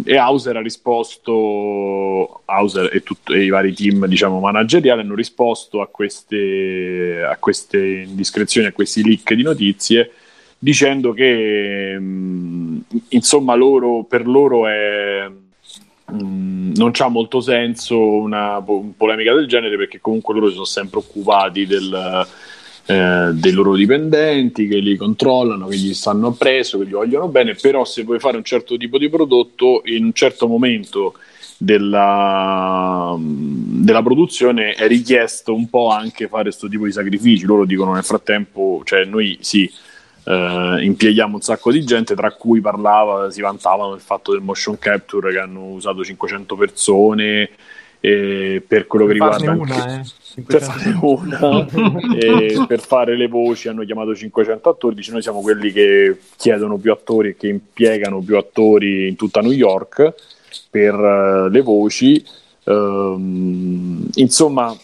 e 0.04 0.16
Hauser 0.16 0.56
ha 0.56 0.60
risposto, 0.60 2.42
Hauser 2.44 2.90
e, 2.92 3.02
tut- 3.02 3.30
e 3.30 3.44
i 3.44 3.48
vari 3.48 3.72
team 3.72 4.06
diciamo, 4.06 4.40
manageriali 4.40 5.00
hanno 5.00 5.14
risposto 5.14 5.80
a 5.80 5.86
queste, 5.86 7.24
a 7.26 7.36
queste 7.36 7.78
indiscrezioni, 7.78 8.66
a 8.66 8.72
questi 8.72 9.02
leak 9.04 9.32
di 9.34 9.42
notizie 9.42 10.12
dicendo 10.58 11.12
che 11.12 11.98
mh, 11.98 12.84
insomma 13.10 13.54
loro, 13.54 14.04
per 14.04 14.26
loro 14.26 14.66
è 14.68 15.26
mh, 16.10 16.72
non 16.76 16.90
c'ha 16.92 17.08
molto 17.08 17.40
senso 17.40 17.98
una 17.98 18.60
po- 18.62 18.92
polemica 18.96 19.34
del 19.34 19.46
genere 19.46 19.76
perché 19.76 20.00
comunque 20.00 20.34
loro 20.34 20.48
si 20.48 20.54
sono 20.54 20.64
sempre 20.64 20.98
occupati 20.98 21.66
del, 21.66 22.26
eh, 22.86 23.30
dei 23.32 23.52
loro 23.52 23.74
dipendenti 23.74 24.66
che 24.66 24.78
li 24.78 24.96
controllano, 24.96 25.68
che 25.68 25.76
gli 25.76 25.94
stanno 25.94 26.28
appresso, 26.28 26.78
che 26.78 26.86
gli 26.86 26.92
vogliono 26.92 27.28
bene, 27.28 27.54
però 27.54 27.84
se 27.84 28.02
vuoi 28.02 28.18
fare 28.18 28.36
un 28.36 28.44
certo 28.44 28.76
tipo 28.76 28.98
di 28.98 29.08
prodotto 29.08 29.82
in 29.84 30.04
un 30.04 30.12
certo 30.12 30.48
momento 30.48 31.14
della, 31.56 33.14
della 33.18 34.02
produzione 34.02 34.72
è 34.72 34.88
richiesto 34.88 35.54
un 35.54 35.68
po' 35.68 35.90
anche 35.90 36.26
fare 36.26 36.44
questo 36.44 36.68
tipo 36.68 36.86
di 36.86 36.92
sacrifici. 36.92 37.44
Loro 37.44 37.64
dicono 37.64 37.92
nel 37.92 38.02
frattempo, 38.02 38.80
cioè 38.84 39.04
noi 39.04 39.38
sì, 39.40 39.70
eh, 40.30 40.84
impieghiamo 40.84 41.36
un 41.36 41.40
sacco 41.40 41.72
di 41.72 41.84
gente, 41.84 42.14
tra 42.14 42.32
cui 42.32 42.60
parlava, 42.60 43.30
si 43.30 43.40
vantavano 43.40 43.92
del 43.92 44.00
fatto 44.00 44.32
del 44.32 44.40
motion 44.40 44.78
capture 44.78 45.32
che 45.32 45.38
hanno 45.38 45.64
usato 45.66 46.04
500 46.04 46.56
persone 46.56 47.50
eh, 48.00 48.62
per 48.66 48.86
quello 48.86 49.06
che 49.06 49.16
Farne 49.16 49.36
riguarda 49.38 49.62
una, 49.62 49.84
anche- 49.84 50.10
eh. 50.36 50.42
per 50.42 50.62
500. 50.62 50.66
fare 50.72 50.98
una 51.02 52.14
e 52.16 52.64
per 52.66 52.80
fare 52.80 53.16
le 53.16 53.28
voci 53.28 53.68
hanno 53.68 53.84
chiamato 53.84 54.14
500 54.14 54.68
attori 54.68 54.94
dice 54.94 55.12
noi 55.12 55.20
siamo 55.20 55.42
quelli 55.42 55.70
che 55.70 56.18
chiedono 56.36 56.78
più 56.78 56.92
attori 56.92 57.30
e 57.30 57.36
che 57.36 57.48
impiegano 57.48 58.20
più 58.20 58.38
attori 58.38 59.08
in 59.08 59.16
tutta 59.16 59.40
New 59.40 59.52
York 59.52 60.14
per 60.70 60.94
eh, 60.94 61.50
le 61.50 61.60
voci 61.60 62.24
Ehm, 62.64 64.08
insomma 64.14 64.76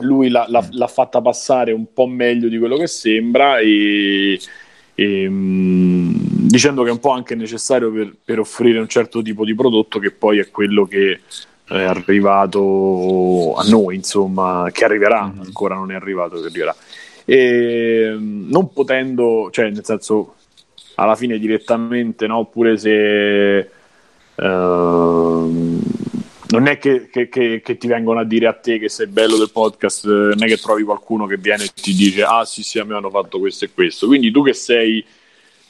lui 0.00 0.30
l'ha, 0.30 0.46
l'ha- 0.48 0.66
l'ha 0.70 0.86
fatta 0.86 1.20
passare 1.20 1.72
un 1.72 1.92
po' 1.92 2.06
meglio 2.06 2.48
di 2.48 2.58
quello 2.58 2.76
che 2.76 2.86
sembra 2.86 3.58
e, 3.58 4.38
e, 4.94 5.26
mm, 5.28 6.10
dicendo 6.48 6.82
che 6.82 6.88
è 6.88 6.92
un 6.92 7.00
po' 7.00 7.10
anche 7.10 7.34
necessario 7.34 7.90
per, 7.90 8.14
per 8.24 8.38
offrire 8.38 8.78
un 8.78 8.88
certo 8.88 9.22
tipo 9.22 9.44
di 9.44 9.54
prodotto 9.54 9.98
che 9.98 10.10
poi 10.10 10.38
è 10.38 10.50
quello 10.50 10.86
che 10.86 11.20
è 11.66 11.82
arrivato 11.82 13.54
a 13.56 13.62
noi, 13.68 13.94
insomma, 13.96 14.68
che 14.72 14.84
arriverà, 14.84 15.24
Mhm. 15.24 15.40
ancora 15.40 15.74
non 15.74 15.90
è 15.90 15.94
arrivato, 15.94 16.40
che 16.40 16.46
arriverà. 16.48 16.74
E 17.24 18.12
mm, 18.14 18.50
non 18.50 18.72
potendo, 18.72 19.48
cioè 19.50 19.70
nel 19.70 19.84
senso, 19.84 20.34
alla 20.96 21.14
fine 21.16 21.38
direttamente, 21.38 22.26
no? 22.26 22.38
Oppure 22.38 22.76
se 22.76 23.70
ehm, 24.34 25.80
non 26.52 26.66
è 26.66 26.78
che, 26.78 27.08
che- 27.10 27.28
che- 27.28 27.60
che 27.64 27.76
ti 27.78 27.86
vengono 27.86 28.20
a 28.20 28.24
dire 28.24 28.46
a 28.46 28.52
te 28.52 28.78
che 28.78 28.88
sei 28.88 29.06
bello 29.06 29.36
del 29.38 29.50
podcast, 29.50 30.04
eh, 30.04 30.08
non 30.08 30.42
è 30.42 30.46
che 30.46 30.58
trovi 30.58 30.82
qualcuno 30.82 31.26
che 31.26 31.36
viene 31.38 31.64
e 31.64 31.68
ti 31.74 31.94
dice 31.94 32.22
ah 32.22 32.44
sì 32.44 32.62
sì 32.62 32.78
a 32.78 32.84
me 32.84 32.94
hanno 32.94 33.10
fatto 33.10 33.38
questo 33.38 33.64
e 33.64 33.70
questo. 33.72 34.06
Quindi 34.06 34.30
tu 34.30 34.42
che 34.44 34.52
sei 34.52 35.04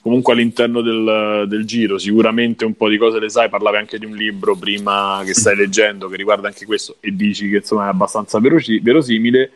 comunque 0.00 0.32
all'interno 0.32 0.80
del, 0.82 1.44
del 1.48 1.64
giro, 1.64 1.96
sicuramente 1.98 2.64
un 2.64 2.74
po' 2.74 2.88
di 2.88 2.96
cose 2.98 3.20
le 3.20 3.28
sai, 3.28 3.48
parlavi 3.48 3.76
anche 3.76 3.98
di 4.00 4.04
un 4.04 4.16
libro 4.16 4.56
prima 4.56 5.22
che 5.24 5.32
stai 5.34 5.54
leggendo 5.54 6.08
che 6.08 6.16
riguarda 6.16 6.48
anche 6.48 6.66
questo 6.66 6.96
e 7.00 7.14
dici 7.14 7.48
che 7.48 7.56
insomma 7.58 7.86
è 7.86 7.90
abbastanza 7.90 8.40
verosi- 8.40 8.80
verosimile. 8.80 9.50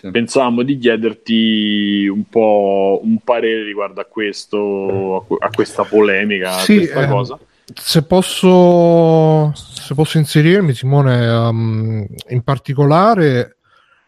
Sì. 0.00 0.10
Pensavamo 0.10 0.62
di 0.62 0.76
chiederti 0.76 2.06
un 2.08 2.24
po' 2.28 3.00
un 3.04 3.18
parere 3.22 3.62
riguardo 3.62 4.00
a 4.00 4.04
questo, 4.04 5.16
a 5.16 5.24
que- 5.24 5.36
a 5.38 5.50
questa 5.50 5.84
polemica, 5.84 6.56
a 6.56 6.58
Sì, 6.58 6.76
questa 6.78 7.02
ehm, 7.04 7.10
cosa. 7.10 7.38
Se 7.72 8.02
posso, 8.02 9.52
se 9.54 9.94
posso 9.94 10.18
inserirmi, 10.18 10.74
Simone, 10.74 11.26
um, 11.26 12.06
in 12.28 12.42
particolare, 12.42 13.56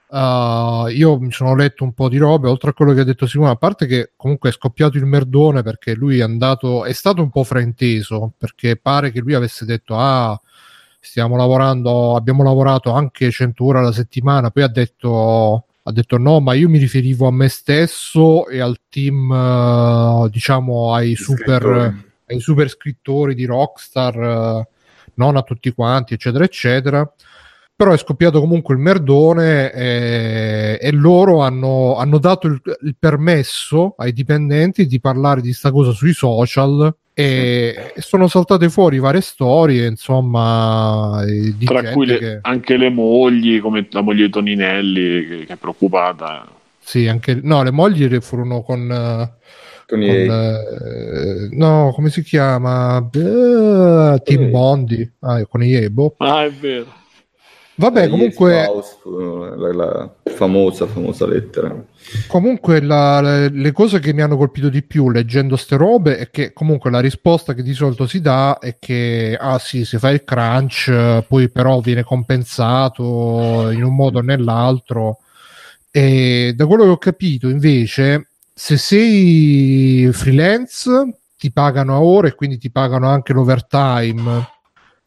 uh, 0.08 0.86
io 0.88 1.18
mi 1.18 1.32
sono 1.32 1.54
letto 1.54 1.82
un 1.82 1.94
po' 1.94 2.10
di 2.10 2.18
robe, 2.18 2.48
oltre 2.48 2.70
a 2.70 2.72
quello 2.74 2.92
che 2.92 3.00
ha 3.00 3.04
detto 3.04 3.26
Simone, 3.26 3.52
a 3.52 3.56
parte 3.56 3.86
che 3.86 4.12
comunque 4.14 4.50
è 4.50 4.52
scoppiato 4.52 4.98
il 4.98 5.06
merdone 5.06 5.62
perché 5.62 5.94
lui 5.94 6.18
è 6.18 6.22
andato, 6.22 6.84
è 6.84 6.92
stato 6.92 7.22
un 7.22 7.30
po' 7.30 7.44
frainteso, 7.44 8.32
perché 8.36 8.76
pare 8.76 9.10
che 9.10 9.20
lui 9.20 9.32
avesse 9.32 9.64
detto, 9.64 9.96
ah, 9.96 10.38
stiamo 11.00 11.34
lavorando, 11.36 12.14
abbiamo 12.14 12.42
lavorato 12.42 12.92
anche 12.92 13.30
100 13.30 13.64
ore 13.64 13.78
alla 13.78 13.92
settimana, 13.92 14.50
poi 14.50 14.62
ha 14.64 14.68
detto... 14.68 15.64
Ha 15.86 15.92
detto 15.92 16.18
no, 16.18 16.40
ma 16.40 16.54
io 16.54 16.68
mi 16.68 16.78
riferivo 16.78 17.28
a 17.28 17.30
me 17.30 17.46
stesso 17.46 18.48
e 18.48 18.58
al 18.58 18.76
team, 18.88 19.30
uh, 19.30 20.28
diciamo, 20.28 20.92
ai 20.92 21.14
super. 21.14 22.05
Ai 22.26 22.40
super 22.40 22.68
scrittori 22.68 23.34
di 23.34 23.44
Rockstar, 23.44 24.16
eh, 24.20 24.68
non 25.14 25.36
a 25.36 25.42
tutti 25.42 25.72
quanti, 25.72 26.14
eccetera, 26.14 26.44
eccetera. 26.44 27.10
Però 27.78 27.92
è 27.92 27.98
scoppiato 27.98 28.40
comunque 28.40 28.74
il 28.74 28.80
merdone 28.80 29.70
e, 29.70 30.78
e 30.80 30.90
loro 30.92 31.42
hanno, 31.42 31.96
hanno 31.96 32.16
dato 32.18 32.46
il, 32.46 32.58
il 32.82 32.96
permesso 32.98 33.94
ai 33.98 34.12
dipendenti 34.14 34.86
di 34.86 34.98
parlare 34.98 35.42
di 35.42 35.52
sta 35.52 35.70
cosa 35.70 35.90
sui 35.90 36.14
social 36.14 36.94
e, 37.12 37.92
e 37.94 38.00
sono 38.00 38.28
saltate 38.28 38.70
fuori 38.70 38.98
varie 38.98 39.20
storie, 39.20 39.86
insomma, 39.86 41.22
eh, 41.26 41.54
Tra 41.64 41.84
cui 41.84 42.06
le- 42.06 42.18
che- 42.18 42.38
anche 42.40 42.76
le 42.78 42.88
mogli, 42.88 43.60
come 43.60 43.86
la 43.90 44.00
moglie 44.00 44.24
di 44.26 44.30
Toninelli, 44.30 45.26
che, 45.26 45.44
che 45.44 45.52
è 45.52 45.56
preoccupata. 45.56 46.46
sì, 46.78 47.06
anche 47.08 47.38
no, 47.42 47.62
le 47.62 47.70
mogli 47.72 48.08
furono 48.20 48.62
con, 48.62 48.90
eh, 48.90 49.32
Con 49.88 50.00
con, 50.00 50.08
eh, 50.08 51.48
no, 51.52 51.92
come 51.94 52.10
si 52.10 52.22
chiama? 52.22 52.98
Eh, 53.12 54.20
Tim. 54.24 54.50
Bondi, 54.50 55.08
ah, 55.20 55.46
con 55.46 55.62
i 55.62 55.72
Ebo. 55.74 56.14
Ah, 56.18 56.44
è 56.44 56.50
vero. 56.50 56.86
Vabbè, 57.78 58.04
eh, 58.04 58.08
comunque, 58.08 58.64
House, 58.64 58.96
la, 59.04 59.72
la 59.74 60.14
famosa, 60.34 60.86
famosa 60.86 61.26
lettera. 61.26 61.84
comunque 62.26 62.80
la- 62.80 63.20
le, 63.20 63.50
le 63.50 63.72
cose 63.72 63.98
che 64.00 64.14
mi 64.14 64.22
hanno 64.22 64.38
colpito 64.38 64.70
di 64.70 64.82
più 64.82 65.10
leggendo 65.10 65.56
ste 65.56 65.76
robe 65.76 66.16
è 66.16 66.30
che 66.30 66.54
comunque 66.54 66.90
la 66.90 67.00
risposta 67.00 67.52
che 67.52 67.62
di 67.62 67.74
solito 67.74 68.06
si 68.06 68.20
dà 68.22 68.58
è 68.58 68.78
che, 68.80 69.36
ah 69.38 69.58
sì, 69.58 69.84
se 69.84 69.98
fai 69.98 70.14
il 70.14 70.24
crunch, 70.24 71.24
poi 71.28 71.50
però 71.50 71.80
viene 71.80 72.02
compensato 72.02 73.70
in 73.70 73.84
un 73.84 73.94
modo 73.94 74.18
o 74.18 74.22
nell'altro. 74.22 75.18
E 75.90 76.54
da 76.56 76.66
quello 76.66 76.84
che 76.84 76.90
ho 76.90 76.98
capito, 76.98 77.48
invece, 77.48 78.28
se 78.58 78.78
sei 78.78 80.08
freelance 80.12 80.90
ti 81.36 81.52
pagano 81.52 81.94
a 81.94 82.00
ore 82.00 82.28
e 82.28 82.34
quindi 82.34 82.56
ti 82.56 82.70
pagano 82.70 83.06
anche 83.06 83.34
l'overtime. 83.34 84.48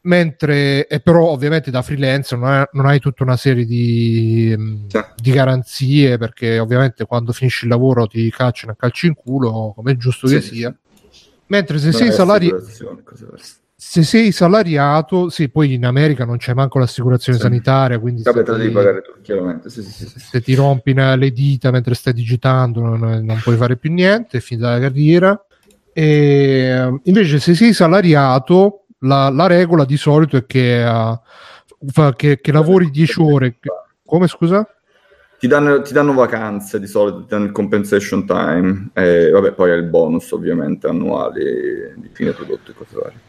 Mentre, 0.02 0.88
e 0.88 1.00
però 1.02 1.26
ovviamente 1.30 1.72
da 1.72 1.82
freelance 1.82 2.36
non 2.36 2.46
hai, 2.48 2.64
non 2.74 2.86
hai 2.86 3.00
tutta 3.00 3.24
una 3.24 3.36
serie 3.36 3.66
di, 3.66 4.56
Sì. 4.88 5.00
di 5.16 5.32
garanzie 5.32 6.18
perché 6.20 6.60
ovviamente 6.60 7.06
quando 7.06 7.34
finisci 7.34 7.66
il 7.66 7.72
lavoro 7.72 8.06
ti 8.06 8.30
cacciano 8.30 8.72
a 8.74 8.76
calci 8.76 9.08
in 9.08 9.16
culo 9.16 9.74
come 9.76 9.94
è 9.94 9.98
giusto 9.98 10.28
Sì, 10.28 10.36
che 10.36 10.42
sì, 10.42 10.56
sia. 10.56 10.78
Mentre 11.48 11.80
se 11.80 11.90
Non 11.90 11.94
sei, 11.96 12.08
è 12.10 12.12
salari-. 12.12 12.54
Se 13.82 14.04
sei 14.04 14.34
salariato, 14.34 15.30
sì, 15.30 15.48
poi 15.48 15.76
in 15.76 15.86
America 15.86 16.26
non 16.26 16.36
c'è 16.36 16.54
manco 16.54 16.80
l'assicurazione 16.80 17.38
Sì. 17.38 17.46
sanitaria, 17.46 17.98
quindi 17.98 18.24
Vabbè, 18.24 18.40
se 18.40 18.44
te 18.44 18.52
la 18.52 18.58
devi 18.58 18.72
pagare 18.72 19.02
tu, 19.02 19.12
chiaramente. 19.22 19.70
Sì, 19.70 19.82
sì, 19.84 20.06
se 20.06 20.42
ti 20.42 20.54
rompi 20.54 20.94
le 20.94 21.32
dita 21.32 21.72
mentre 21.72 21.94
stai 21.94 22.12
digitando 22.12 22.82
non, 22.82 23.00
non 23.24 23.40
puoi 23.42 23.56
fare 23.56 23.78
più 23.78 23.90
niente, 23.94 24.40
è 24.40 24.42
finita 24.42 24.72
la 24.72 24.80
carriera. 24.82 25.46
E, 25.94 27.00
invece 27.04 27.40
se 27.40 27.56
sei 27.56 27.72
salariato, 27.72 28.84
la, 29.00 29.30
la 29.30 29.48
regola 29.48 29.86
di 29.86 29.96
solito 29.96 30.36
è 30.36 30.46
che, 30.46 30.84
uh, 30.84 31.18
fa- 31.90 32.14
che, 32.16 32.42
che 32.42 32.52
lavori 32.52 32.90
10 32.90 33.22
ore. 33.22 33.60
Come 34.06 34.28
scusa? 34.28 34.68
Ti 35.40 35.48
danno, 35.48 35.82
ti 35.84 35.94
danno 35.94 36.12
vacanze 36.12 36.82
di 36.82 36.88
solito, 36.88 37.22
ti 37.22 37.28
danno 37.30 37.46
il 37.46 37.54
compensation 37.54 38.26
time, 38.26 38.90
e 38.94 39.30
vabbè, 39.30 39.54
poi 39.54 39.72
hai 39.72 39.78
il 39.78 39.86
bonus 39.86 40.30
ovviamente 40.34 40.88
annuali 40.88 41.94
di 41.96 42.10
fine 42.12 42.34
prodotto 42.34 42.72
e 42.72 42.74
cose 42.74 42.96
varie. 42.98 43.29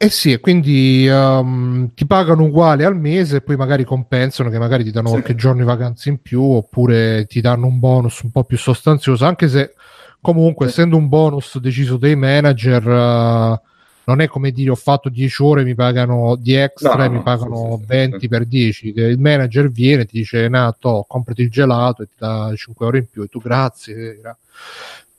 Eh 0.00 0.10
sì, 0.10 0.30
e 0.30 0.38
quindi 0.38 1.08
um, 1.08 1.92
ti 1.92 2.06
pagano 2.06 2.44
uguale 2.44 2.84
al 2.84 2.96
mese 2.96 3.38
e 3.38 3.40
poi 3.40 3.56
magari 3.56 3.82
compensano 3.82 4.48
che 4.48 4.58
magari 4.58 4.84
ti 4.84 4.92
danno 4.92 5.08
Sì. 5.08 5.14
qualche 5.14 5.34
giorno 5.34 5.58
di 5.60 5.66
vacanze 5.66 6.08
in 6.08 6.22
più 6.22 6.40
oppure 6.40 7.26
ti 7.26 7.40
danno 7.40 7.66
un 7.66 7.80
bonus 7.80 8.20
un 8.20 8.30
po' 8.30 8.44
più 8.44 8.56
sostanzioso, 8.56 9.24
anche 9.26 9.48
se 9.48 9.74
comunque 10.20 10.66
Sì. 10.66 10.72
essendo 10.72 10.96
un 10.96 11.08
bonus 11.08 11.58
deciso 11.58 11.96
dai 11.96 12.14
manager 12.14 12.86
uh, 12.86 13.60
non 14.04 14.20
è 14.20 14.28
come 14.28 14.52
dire 14.52 14.70
ho 14.70 14.74
fatto 14.76 15.08
10 15.08 15.42
ore 15.42 15.64
mi 15.64 15.74
pagano 15.74 16.36
di 16.36 16.54
extra 16.54 16.94
No, 16.96 17.04
e 17.04 17.08
mi 17.08 17.20
pagano 17.20 17.74
sì, 17.76 17.80
sì, 17.80 17.86
20 17.86 18.18
sì. 18.20 18.28
per 18.28 18.44
10 18.46 18.92
che 18.92 19.02
il 19.02 19.18
manager 19.18 19.68
viene 19.68 20.02
e 20.02 20.06
ti 20.06 20.18
dice 20.18 20.48
Nato 20.48 21.04
comprati 21.08 21.42
il 21.42 21.50
gelato 21.50 22.02
e 22.02 22.06
ti 22.06 22.12
dà 22.18 22.52
5 22.54 22.86
euro 22.86 22.98
in 22.98 23.06
più 23.10 23.22
e 23.24 23.26
tu 23.26 23.40
grazie 23.40 24.20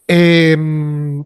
e, 0.06 0.54
mm, 0.58 1.20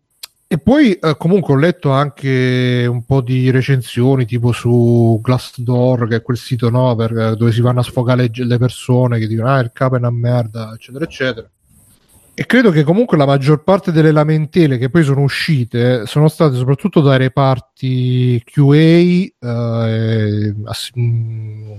e 0.53 0.59
poi 0.59 0.93
eh, 0.93 1.17
comunque 1.17 1.55
ho 1.55 1.57
letto 1.57 1.89
anche 1.89 2.85
un 2.87 3.03
po' 3.05 3.21
di 3.21 3.49
recensioni 3.49 4.23
tipo 4.27 4.51
su 4.51 5.19
Glassdoor 5.19 6.07
che 6.07 6.17
è 6.17 6.21
quel 6.21 6.37
sito 6.37 6.69
no, 6.69 6.95
per- 6.95 7.35
dove 7.35 7.51
si 7.51 7.59
vanno 7.59 7.79
a 7.79 7.83
sfogare 7.83 8.29
le, 8.31 8.57
persone 8.59 9.17
che 9.17 9.25
dicono 9.25 9.49
ah 9.49 9.57
il 9.61 9.71
capo 9.73 9.95
è 9.95 9.97
una 9.97 10.11
merda 10.11 10.71
eccetera 10.75 11.05
eccetera 11.05 11.49
e 12.35 12.45
credo 12.45 12.69
che 12.69 12.83
comunque 12.83 13.17
la 13.17 13.25
maggior 13.25 13.63
parte 13.63 13.91
delle 13.91 14.11
lamentele 14.11 14.77
che 14.77 14.91
poi 14.91 15.01
sono 15.03 15.21
uscite 15.21 16.05
sono 16.05 16.27
state 16.27 16.55
soprattutto 16.55 17.01
dai 17.01 17.17
reparti 17.17 18.39
QA, 18.45 18.75
eh, 18.75 20.53
ass- 20.65 20.91
mm, 20.95 21.71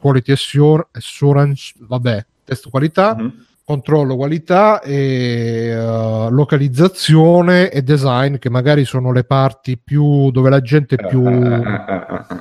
quality 0.00 0.32
assur- 0.32 0.88
assurance, 0.90 1.72
vabbè, 1.78 2.26
test 2.44 2.68
qualità, 2.68 3.14
Mhm. 3.14 3.46
Controllo 3.68 4.16
qualità 4.16 4.80
e 4.80 5.68
eh, 5.68 6.30
localizzazione 6.30 7.70
e 7.70 7.82
design 7.82 8.36
che 8.38 8.48
magari 8.48 8.86
sono 8.86 9.12
le 9.12 9.24
parti 9.24 9.76
più 9.76 10.30
dove 10.30 10.48
la 10.48 10.62
gente 10.62 10.96
è 10.96 11.06
più. 11.06 11.22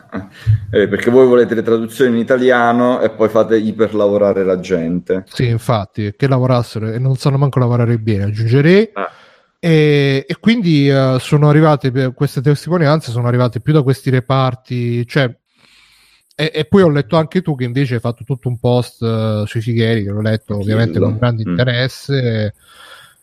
Eh, 0.70 0.88
perché 0.90 1.10
voi 1.10 1.26
volete 1.26 1.56
le 1.56 1.62
traduzioni 1.64 2.12
in 2.12 2.18
italiano 2.18 3.00
e 3.00 3.10
poi 3.10 3.30
fate 3.30 3.58
iperlavorare 3.58 4.44
la 4.44 4.60
gente. 4.60 5.24
sì 5.28 5.48
infatti 5.48 6.14
che 6.18 6.28
lavorassero 6.28 6.92
e 6.92 7.00
non 7.00 7.16
sanno 7.16 7.38
manco 7.38 7.60
lavorare 7.60 7.98
bene 7.98 8.26
aggiungerei 8.26 8.90
Ah. 8.94 9.10
e, 9.58 10.26
e 10.28 10.36
quindi 10.40 10.90
eh, 10.90 11.16
sono 11.20 11.48
arrivate 11.50 12.12
queste 12.14 12.42
testimonianze 12.42 13.12
sono 13.12 13.28
arrivate 13.28 13.62
più 13.62 13.72
da 13.72 13.82
questi 13.84 14.10
reparti 14.10 15.08
cioè 15.08 15.34
e, 16.40 16.52
e 16.54 16.66
poi 16.66 16.84
ho 16.84 16.90
letto 16.90 17.16
anche 17.18 17.42
tu 17.42 17.56
che 17.56 17.64
invece 17.64 17.96
hai 17.96 18.00
fatto 18.00 18.24
tutto 18.24 18.48
un 18.48 18.60
post 18.60 19.02
eh, 19.02 19.44
sui 19.48 19.60
Fighieri 19.62 20.04
che 20.04 20.12
l'ho 20.12 20.22
letto 20.22 20.54
Achillo. 20.54 20.60
ovviamente 20.60 21.00
con 21.00 21.18
grande 21.18 21.44
Mm. 21.44 21.50
interesse 21.50 22.54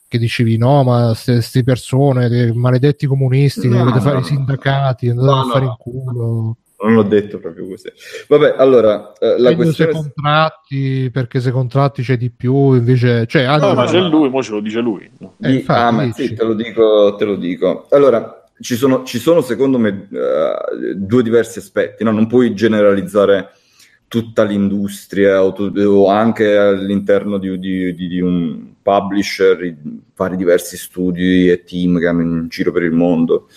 che 0.08 0.18
dicevi 0.18 0.56
no 0.58 0.82
ma 0.82 1.16
queste 1.24 1.62
persone 1.62 2.28
dei 2.28 2.52
maledetti 2.52 3.06
comunisti 3.06 3.62
che 3.62 3.68
No, 3.68 3.78
volete 3.78 3.98
no, 3.98 4.02
fare 4.02 4.14
no. 4.16 4.20
i 4.20 4.24
sindacati 4.24 5.08
andate 5.10 5.26
No, 5.28 5.40
a 5.40 5.44
fare 5.44 5.64
in 5.64 5.74
culo 5.78 6.56
non 6.84 6.92
l'ho 6.92 7.02
detto 7.04 7.38
proprio 7.38 7.66
così. 7.66 7.90
Vabbè, 8.28 8.56
allora, 8.58 9.14
eh, 9.18 9.38
la 9.38 9.54
questione... 9.54 9.92
se 9.92 9.96
contratti, 9.98 11.10
perché 11.10 11.40
se 11.40 11.50
contratti 11.50 12.02
c'è 12.02 12.18
di 12.18 12.30
più, 12.30 12.74
invece... 12.74 13.26
Cioè, 13.26 13.46
No, 13.56 13.72
ma 13.72 13.86
c'è 13.86 14.00
lui, 14.00 14.28
mo 14.28 14.42
ce 14.42 14.50
lo 14.50 14.60
dice 14.60 14.80
lui. 14.80 15.10
Eh, 15.40 15.52
infatti, 15.54 15.80
ah, 15.80 15.90
ma 15.90 16.12
sì, 16.12 16.34
te 16.34 16.44
lo 16.44 16.52
dico, 16.52 17.14
te 17.16 17.24
lo 17.24 17.36
dico. 17.36 17.86
Allora, 17.90 18.43
ci 18.60 18.76
sono, 18.76 19.04
ci 19.04 19.18
sono 19.18 19.40
secondo 19.40 19.78
me 19.78 20.08
eh, 20.12 20.94
due 20.94 21.22
diversi 21.22 21.58
aspetti, 21.58 22.04
no? 22.04 22.12
Non 22.12 22.26
puoi 22.26 22.54
generalizzare 22.54 23.50
tutta 24.06 24.44
l'industria 24.44 25.42
o, 25.42 25.52
tu- 25.52 25.72
o 25.76 26.08
anche 26.08 26.56
all'interno 26.56 27.38
di, 27.38 27.58
di- 27.58 27.94
di- 27.94 28.08
di 28.08 28.20
un 28.20 28.74
publisher, 28.80 29.76
vari 30.14 30.36
diversi 30.36 30.76
studi 30.76 31.50
e 31.50 31.64
team 31.64 31.98
che 31.98 32.06
hanno 32.06 32.22
in 32.22 32.46
giro 32.48 32.70
per 32.70 32.82
il 32.84 32.92
mondo. 32.92 33.48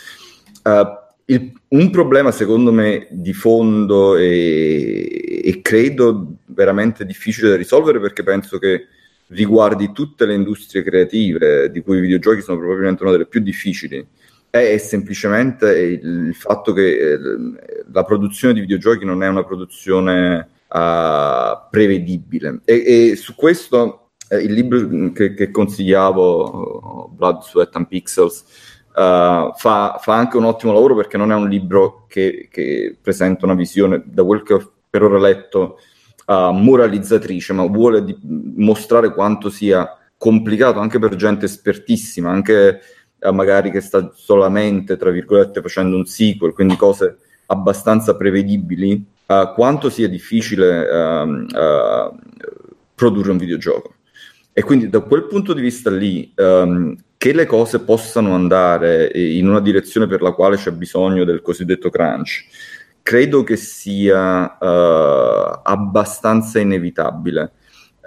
Eh, 0.64 0.98
il- 1.26 1.52
un 1.70 1.90
problema 1.92 2.32
secondo 2.32 2.72
me 2.72 3.08
di 3.12 3.34
fondo 3.34 4.16
e, 4.16 5.42
e 5.44 5.62
credo 5.62 6.38
veramente 6.46 7.06
difficile 7.06 7.50
da 7.50 7.56
risolvere 7.56 8.00
perché 8.00 8.24
penso 8.24 8.58
che 8.58 8.88
riguardi 9.28 9.92
tutte 9.92 10.26
le 10.26 10.34
industrie 10.34 10.84
creative, 10.84 11.70
di 11.70 11.82
cui 11.82 11.98
i 11.98 12.02
videogiochi 12.02 12.42
sono 12.42 12.58
probabilmente 12.58 13.04
una 13.04 13.12
delle 13.12 13.26
più 13.26 13.42
difficili, 13.42 14.06
è 14.50 14.78
semplicemente 14.78 15.78
il, 15.78 16.34
fatto 16.36 16.74
che 16.74 17.14
eh, 17.14 17.20
la 17.92 18.04
produzione 18.04 18.54
di 18.54 18.62
videogiochi 18.62 19.06
non 19.06 19.24
è 19.24 19.28
una 19.28 19.44
produzione 19.44 20.48
eh, 20.72 21.58
prevedibile. 21.70 22.62
E, 22.66 23.10
e 23.12 23.16
su 23.16 23.36
questo 23.36 24.10
eh, 24.30 24.38
il 24.38 24.54
libro 24.54 25.12
che, 25.12 25.34
che 25.34 25.52
consigliavo, 25.52 27.12
Blood, 27.16 27.42
Sweat 27.44 27.76
and 27.76 27.88
Pixels, 27.88 28.44
eh, 28.96 29.52
fa, 29.56 30.00
fa 30.02 30.16
anche 30.16 30.38
un 30.38 30.46
ottimo 30.46 30.74
lavoro 30.74 30.96
perché 30.96 31.18
non 31.18 31.32
è 31.32 31.36
un 31.36 31.48
libro 31.48 32.06
che, 32.08 32.48
che 32.52 32.98
presenta 33.02 33.46
una 33.46 33.56
visione, 33.56 34.04
da 34.06 34.24
quel 34.24 34.44
che 34.44 34.54
ho 34.54 34.72
per 34.90 35.04
ora 35.04 35.20
letto, 35.20 35.78
uh, 36.26 36.52
moralizzatrice, 36.52 37.54
ma 37.54 37.66
vuole 37.66 38.04
di- 38.04 38.18
mostrare 38.56 39.14
quanto 39.14 39.50
sia 39.50 39.98
complicato 40.18 40.80
anche 40.80 40.98
per 40.98 41.16
gente 41.16 41.46
espertissima, 41.46 42.32
anche 42.32 42.80
magari 43.32 43.72
che 43.72 43.82
sta 43.82 44.12
solamente, 44.14 44.98
tra 44.98 45.10
virgolette, 45.12 45.62
facendo 45.62 45.96
un 45.96 46.06
sequel, 46.06 46.54
quindi 46.54 46.76
cose 46.76 47.18
abbastanza 47.48 48.16
prevedibili, 48.16 49.04
uh, 49.28 49.54
quanto 49.54 49.90
sia 49.90 50.08
difficile 50.08 50.90
ehm, 50.90 51.48
uh, 51.52 52.18
produrre 52.94 53.32
un 53.32 53.38
videogioco. 53.38 53.94
E 54.54 54.64
quindi 54.64 54.90
da 54.90 55.02
quel 55.02 55.26
punto 55.26 55.54
di 55.54 55.62
vista 55.62 55.90
lì, 55.90 56.32
ehm, 56.36 56.96
che 57.18 57.34
le 57.34 57.46
cose 57.46 57.80
possano 57.80 58.34
andare 58.34 59.12
in 59.14 59.48
una 59.48 59.60
direzione 59.60 60.08
per 60.08 60.22
la 60.22 60.32
quale 60.32 60.56
c'è 60.56 60.72
bisogno 60.72 61.24
del 61.24 61.42
cosiddetto 61.42 61.90
crunch, 61.90 62.46
credo 63.02 63.44
che 63.44 63.56
sia 63.56 64.58
eh, 64.58 65.60
abbastanza 65.64 66.60
inevitabile. 66.60 67.52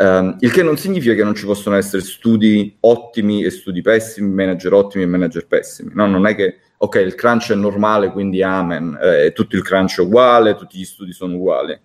Ehm, 0.00 0.36
il 0.40 0.50
che 0.50 0.62
non 0.62 0.78
significa 0.78 1.12
che 1.12 1.22
non 1.22 1.34
ci 1.34 1.44
possono 1.44 1.76
essere 1.76 2.00
studi 2.02 2.74
ottimi 2.80 3.44
e 3.44 3.50
studi 3.50 3.82
pessimi, 3.82 4.30
manager 4.32 4.72
ottimi 4.72 5.04
e 5.04 5.06
manager 5.06 5.46
pessimi. 5.46 5.90
No, 5.92 6.06
non 6.06 6.26
è 6.26 6.34
che, 6.34 6.56
ok, 6.78 6.94
il 6.96 7.14
crunch 7.14 7.52
è 7.52 7.54
normale, 7.54 8.10
quindi 8.10 8.42
amen, 8.42 8.98
eh, 8.98 9.32
tutto 9.32 9.56
il 9.56 9.62
crunch 9.62 9.98
è 9.98 10.00
uguale, 10.00 10.54
tutti 10.54 10.78
gli 10.78 10.86
studi 10.86 11.12
sono 11.12 11.34
uguali. 11.34 11.78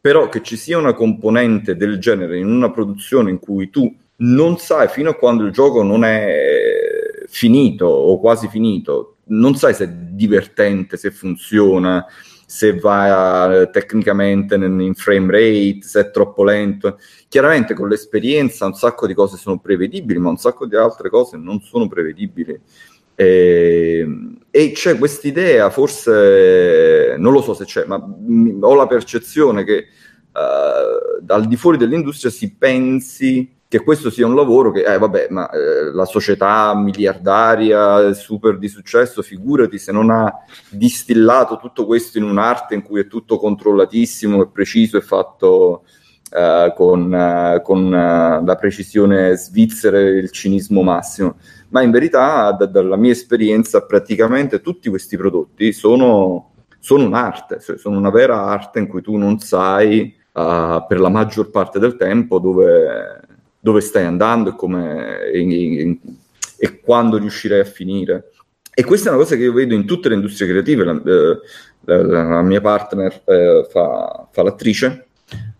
Però 0.00 0.30
che 0.30 0.42
ci 0.42 0.56
sia 0.56 0.78
una 0.78 0.94
componente 0.94 1.76
del 1.76 1.98
genere 1.98 2.38
in 2.38 2.46
una 2.46 2.70
produzione 2.70 3.28
in 3.28 3.38
cui 3.38 3.68
tu 3.68 3.94
non 4.16 4.56
sai 4.56 4.88
fino 4.88 5.10
a 5.10 5.14
quando 5.14 5.44
il 5.44 5.52
gioco 5.52 5.82
non 5.82 6.04
è 6.04 7.26
finito 7.28 7.84
o 7.84 8.18
quasi 8.18 8.48
finito, 8.48 9.16
non 9.24 9.54
sai 9.54 9.74
se 9.74 9.84
è 9.84 9.88
divertente, 9.88 10.96
se 10.96 11.10
funziona, 11.10 12.06
se 12.50 12.76
va 12.80 13.60
eh, 13.60 13.70
tecnicamente 13.70 14.56
in, 14.56 14.94
frame 14.96 15.30
rate, 15.30 15.78
se 15.82 16.00
è 16.00 16.10
troppo 16.10 16.42
lento. 16.42 16.98
Chiaramente 17.28 17.74
con 17.74 17.88
l'esperienza 17.88 18.66
un 18.66 18.74
sacco 18.74 19.06
di 19.06 19.14
cose 19.14 19.36
sono 19.36 19.60
prevedibili, 19.60 20.18
ma 20.18 20.30
un 20.30 20.36
sacco 20.36 20.66
di 20.66 20.74
altre 20.74 21.10
cose 21.10 21.36
non 21.36 21.60
sono 21.60 21.86
prevedibili. 21.86 22.60
E, 23.14 24.04
e 24.50 24.72
c'è 24.72 24.98
quest'idea, 24.98 25.70
forse 25.70 27.14
non 27.18 27.32
lo 27.32 27.40
so 27.40 27.54
se 27.54 27.66
c'è, 27.66 27.84
ma 27.84 27.94
ho 27.94 28.74
la 28.74 28.86
percezione 28.88 29.62
che 29.62 29.86
uh, 30.32 31.24
al 31.28 31.46
di 31.46 31.54
fuori 31.54 31.76
dell'industria 31.76 32.32
si 32.32 32.52
pensi 32.56 33.59
che 33.70 33.84
questo 33.84 34.10
sia 34.10 34.26
un 34.26 34.34
lavoro 34.34 34.72
che, 34.72 34.82
eh, 34.82 34.98
vabbè, 34.98 35.28
ma 35.30 35.48
eh, 35.48 35.92
la 35.92 36.04
società 36.04 36.74
miliardaria, 36.74 38.12
super 38.14 38.58
di 38.58 38.66
successo, 38.66 39.22
figurati 39.22 39.78
se 39.78 39.92
non 39.92 40.10
ha 40.10 40.28
distillato 40.70 41.56
tutto 41.56 41.86
questo 41.86 42.18
in 42.18 42.24
un'arte 42.24 42.74
in 42.74 42.82
cui 42.82 42.98
è 42.98 43.06
tutto 43.06 43.38
controllatissimo 43.38 44.42
e 44.42 44.48
preciso 44.48 44.96
e 44.96 45.02
fatto 45.02 45.84
eh, 46.32 46.72
con, 46.74 47.14
eh, 47.14 47.60
con 47.62 47.94
eh, 47.94 48.42
la 48.44 48.56
precisione 48.56 49.36
svizzera 49.36 49.98
e 49.98 50.18
il 50.18 50.32
cinismo 50.32 50.82
massimo. 50.82 51.36
Ma 51.68 51.82
in 51.82 51.92
verità, 51.92 52.50
da- 52.50 52.66
dalla 52.66 52.96
mia 52.96 53.12
esperienza, 53.12 53.86
praticamente 53.86 54.60
tutti 54.60 54.88
questi 54.88 55.16
prodotti 55.16 55.72
sono, 55.72 56.54
sono 56.80 57.04
un'arte, 57.04 57.60
cioè 57.60 57.78
sono 57.78 57.98
una 57.98 58.10
vera 58.10 58.46
arte 58.46 58.80
in 58.80 58.88
cui 58.88 59.00
tu 59.00 59.14
non 59.14 59.38
sai 59.38 60.12
eh, 60.32 60.84
per 60.88 60.98
la 60.98 61.08
maggior 61.08 61.50
parte 61.50 61.78
del 61.78 61.94
tempo 61.94 62.40
dove 62.40 63.28
dove 63.60 63.80
stai 63.80 64.04
andando 64.04 64.50
e, 64.50 64.56
come, 64.56 65.20
e, 65.30 65.98
e, 66.56 66.80
quando 66.80 67.18
riuscirai 67.18 67.60
a 67.60 67.64
finire. 67.64 68.32
E 68.72 68.82
questa 68.84 69.08
è 69.08 69.12
una 69.12 69.22
cosa 69.22 69.36
che 69.36 69.42
io 69.42 69.52
vedo 69.52 69.74
in 69.74 69.84
tutte 69.84 70.08
le 70.08 70.14
industrie 70.14 70.48
creative. 70.48 70.84
La, 70.84 71.00
la, 71.84 72.22
la 72.22 72.42
mia 72.42 72.60
partner 72.60 73.22
eh, 73.24 73.66
fa, 73.68 74.28
fa, 74.30 74.42
l'attrice 74.42 75.06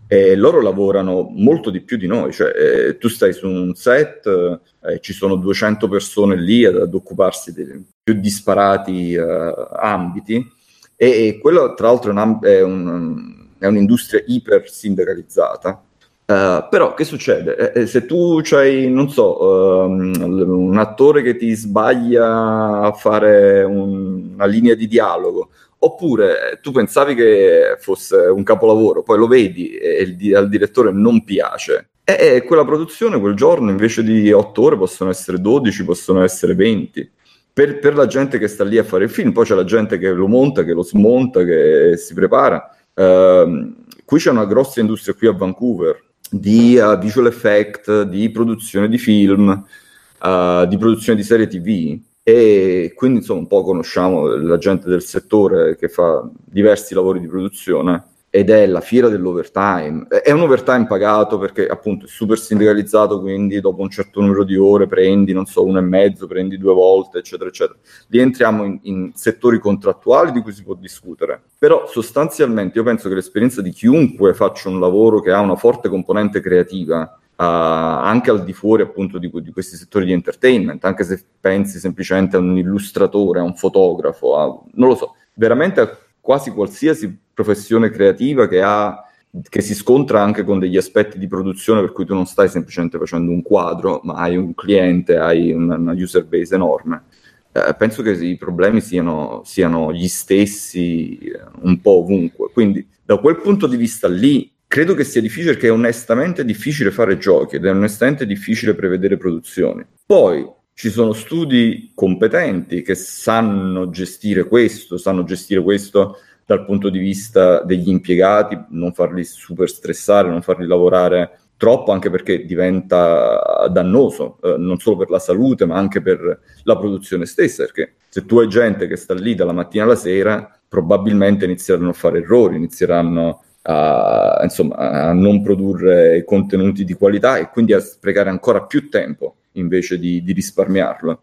e 0.06 0.34
loro 0.34 0.60
lavorano 0.60 1.28
molto 1.30 1.70
di 1.70 1.80
più 1.80 1.96
di 1.96 2.06
noi. 2.06 2.32
Cioè, 2.32 2.52
eh, 2.56 2.98
tu 2.98 3.08
stai 3.08 3.32
su 3.32 3.46
un 3.48 3.74
set, 3.74 4.26
eh, 4.26 5.00
ci 5.00 5.12
sono 5.12 5.36
200 5.36 5.88
persone 5.88 6.36
lì 6.36 6.64
ad, 6.64 6.76
ad 6.76 6.94
occuparsi 6.94 7.52
dei 7.52 7.84
più 8.02 8.14
disparati 8.14 9.12
eh, 9.12 9.54
ambiti 9.76 10.58
e, 10.96 11.28
e, 11.28 11.38
quello 11.38 11.74
tra 11.74 11.88
l'altro 11.88 12.10
è, 12.10 12.14
un, 12.14 12.38
è, 12.42 12.62
un, 12.62 13.46
è 13.58 13.66
un'industria 13.66 14.22
iper 14.26 14.68
sindacalizzata 14.68 15.82
Uh, 16.30 16.68
però 16.70 16.94
che 16.94 17.02
succede? 17.02 17.72
Eh, 17.72 17.86
se 17.88 18.06
tu 18.06 18.38
c'hai, 18.40 18.88
non 18.88 19.10
so, 19.10 19.82
um, 19.82 20.12
un 20.20 20.78
attore 20.78 21.22
che 21.22 21.34
ti 21.34 21.52
sbaglia 21.54 22.82
a 22.82 22.92
fare 22.92 23.64
un, 23.64 24.34
una 24.34 24.44
linea 24.44 24.76
di 24.76 24.86
dialogo, 24.86 25.48
oppure 25.78 26.60
tu 26.62 26.70
pensavi 26.70 27.16
che 27.16 27.76
fosse 27.80 28.14
un 28.16 28.44
capolavoro, 28.44 29.02
poi 29.02 29.18
lo 29.18 29.26
vedi 29.26 29.70
e 29.70 30.02
il, 30.02 30.36
al 30.36 30.48
direttore 30.48 30.92
non 30.92 31.24
piace, 31.24 31.88
e, 32.04 32.36
e 32.36 32.42
quella 32.44 32.64
produzione 32.64 33.18
quel 33.18 33.34
giorno 33.34 33.68
invece 33.70 34.04
di 34.04 34.30
8 34.30 34.62
ore 34.62 34.76
possono 34.76 35.10
essere 35.10 35.40
12, 35.40 35.84
possono 35.84 36.22
essere 36.22 36.54
20. 36.54 37.10
Per, 37.52 37.80
per, 37.80 37.96
la 37.96 38.06
gente 38.06 38.38
che 38.38 38.46
sta 38.46 38.62
lì 38.62 38.78
a 38.78 38.84
fare 38.84 39.02
il 39.02 39.10
film, 39.10 39.32
poi 39.32 39.46
c'è 39.46 39.56
la 39.56 39.64
gente 39.64 39.98
che 39.98 40.10
lo 40.10 40.28
monta, 40.28 40.62
che 40.62 40.74
lo 40.74 40.84
smonta, 40.84 41.42
che 41.42 41.96
si 41.96 42.14
prepara. 42.14 42.72
Uh, 42.94 43.74
qui 44.04 44.18
c'è 44.20 44.30
una 44.30 44.46
grossa 44.46 44.78
industria 44.78 45.14
qui 45.14 45.26
a 45.26 45.32
Vancouver 45.32 46.08
di 46.30 46.76
uh, 46.76 46.98
visual 46.98 47.26
effect, 47.26 48.02
di 48.02 48.30
produzione 48.30 48.88
di 48.88 48.98
film, 48.98 49.48
uh, 49.48 50.66
di 50.66 50.78
produzione 50.78 51.18
di 51.18 51.24
serie 51.24 51.46
tv 51.46 51.98
e 52.22 52.92
quindi 52.94 53.18
insomma 53.18 53.40
un 53.40 53.46
po' 53.46 53.62
conosciamo 53.62 54.26
la 54.26 54.58
gente 54.58 54.88
del 54.88 55.02
settore 55.02 55.76
che 55.76 55.88
fa 55.88 56.28
diversi 56.44 56.94
lavori 56.94 57.18
di 57.18 57.26
produzione 57.26 58.04
ed 58.30 58.48
è 58.48 58.64
la 58.66 58.80
fiera 58.80 59.08
dell'overtime. 59.08 60.06
È 60.06 60.30
un 60.30 60.42
overtime 60.42 60.86
pagato 60.86 61.36
perché 61.36 61.66
appunto 61.66 62.06
è 62.06 62.08
super 62.08 62.38
sindacalizzato, 62.38 63.20
quindi 63.20 63.60
dopo 63.60 63.82
un 63.82 63.90
certo 63.90 64.20
numero 64.20 64.44
di 64.44 64.56
ore 64.56 64.86
prendi, 64.86 65.32
non 65.32 65.46
so, 65.46 65.64
uno 65.64 65.80
e 65.80 65.82
mezzo, 65.82 66.28
prendi 66.28 66.56
due 66.56 66.72
volte, 66.72 67.18
eccetera, 67.18 67.48
eccetera. 67.48 67.76
Lì 68.06 68.20
entriamo 68.20 68.64
in, 68.64 68.78
in 68.82 69.10
settori 69.14 69.58
contrattuali 69.58 70.30
di 70.30 70.42
cui 70.42 70.52
si 70.52 70.62
può 70.62 70.74
discutere. 70.74 71.42
Però 71.58 71.88
sostanzialmente 71.88 72.78
io 72.78 72.84
penso 72.84 73.08
che 73.08 73.16
l'esperienza 73.16 73.60
di 73.62 73.70
chiunque 73.70 74.32
faccia 74.32 74.68
un 74.68 74.78
lavoro 74.78 75.20
che 75.20 75.32
ha 75.32 75.40
una 75.40 75.56
forte 75.56 75.88
componente 75.88 76.40
creativa, 76.40 77.14
Uh, 77.40 77.42
anche 77.42 78.28
al 78.28 78.44
di 78.44 78.52
fuori 78.52 78.82
appunto 78.82 79.16
di, 79.16 79.30
di, 79.32 79.50
questi 79.50 79.74
settori 79.74 80.04
di 80.04 80.12
entertainment, 80.12 80.84
anche 80.84 81.04
se 81.04 81.24
pensi 81.40 81.78
semplicemente 81.78 82.36
a 82.36 82.38
un 82.38 82.58
illustratore, 82.58 83.40
a 83.40 83.42
un 83.42 83.54
fotografo, 83.54 84.36
a, 84.36 84.44
non 84.74 84.88
lo 84.90 84.94
so, 84.94 85.14
veramente 85.32 85.80
a 85.80 85.98
quasi 86.20 86.50
qualsiasi 86.50 87.18
professione 87.42 87.90
creativa 87.90 88.46
che, 88.46 88.60
ha, 88.60 89.02
che 89.48 89.62
si 89.62 89.74
scontra 89.74 90.22
anche 90.22 90.44
con 90.44 90.58
degli 90.58 90.76
aspetti 90.76 91.18
di 91.18 91.26
produzione 91.26 91.80
per 91.80 91.92
cui 91.92 92.04
tu 92.04 92.12
non 92.14 92.26
stai 92.26 92.48
semplicemente 92.48 92.98
facendo 92.98 93.30
un 93.30 93.42
quadro, 93.42 94.00
ma 94.04 94.14
hai 94.14 94.36
un 94.36 94.54
cliente, 94.54 95.16
hai 95.16 95.52
una, 95.52 95.76
una 95.76 95.92
user 95.92 96.26
base 96.26 96.54
enorme. 96.54 97.04
Eh, 97.52 97.74
penso 97.76 98.02
che 98.02 98.12
i 98.12 98.36
problemi 98.36 98.80
siano, 98.80 99.40
siano 99.44 99.92
gli 99.92 100.06
stessi 100.06 101.16
eh, 101.18 101.40
un 101.62 101.80
po' 101.80 101.98
ovunque. 102.02 102.50
Quindi 102.52 102.86
da 103.02 103.16
quel 103.16 103.40
punto 103.40 103.66
di 103.66 103.76
vista 103.76 104.06
lì 104.06 104.52
credo 104.66 104.94
che 104.94 105.04
sia 105.04 105.20
difficile 105.20 105.54
perché 105.54 105.68
è 105.68 105.72
onestamente 105.72 106.44
difficile 106.44 106.92
fare 106.92 107.18
giochi 107.18 107.56
ed 107.56 107.64
è 107.64 107.70
onestamente 107.70 108.26
difficile 108.26 108.74
prevedere 108.74 109.16
produzioni. 109.16 109.84
Poi 110.06 110.46
ci 110.74 110.90
sono 110.90 111.12
studi 111.12 111.90
competenti 111.94 112.82
che 112.82 112.94
sanno 112.94 113.90
gestire 113.90 114.46
questo, 114.46 114.96
sanno 114.96 115.24
gestire 115.24 115.62
questo 115.62 116.18
dal 116.50 116.64
punto 116.64 116.88
di 116.88 116.98
vista 116.98 117.62
degli 117.62 117.88
impiegati, 117.88 118.58
non 118.70 118.92
farli 118.92 119.22
super 119.22 119.68
stressare, 119.68 120.28
non 120.28 120.42
farli 120.42 120.66
lavorare 120.66 121.38
troppo 121.56 121.92
anche 121.92 122.10
perché 122.10 122.44
diventa 122.44 123.68
dannoso, 123.70 124.38
eh, 124.42 124.56
non 124.58 124.78
solo 124.78 124.96
per 124.96 125.10
la 125.10 125.20
salute 125.20 125.64
ma 125.64 125.76
anche 125.76 126.02
per 126.02 126.40
la 126.64 126.76
produzione 126.76 127.24
stessa, 127.24 127.62
perché 127.62 127.94
se 128.08 128.26
tu 128.26 128.40
hai 128.40 128.48
gente 128.48 128.88
che 128.88 128.96
sta 128.96 129.14
lì 129.14 129.36
dalla 129.36 129.52
mattina 129.52 129.84
alla 129.84 129.94
sera, 129.94 130.52
probabilmente 130.68 131.44
inizieranno 131.44 131.90
a 131.90 131.92
fare 131.92 132.18
errori, 132.18 132.56
inizieranno 132.56 133.44
a, 133.62 134.40
insomma, 134.42 134.74
a 134.74 135.12
non 135.12 135.42
produrre 135.42 136.24
contenuti 136.24 136.84
di 136.84 136.94
qualità 136.94 137.36
e 137.36 137.48
quindi 137.50 137.74
a 137.74 137.80
sprecare 137.80 138.28
ancora 138.28 138.64
più 138.64 138.88
tempo 138.88 139.36
invece 139.52 140.00
di, 140.00 140.20
di 140.24 140.32
risparmiarlo. 140.32 141.22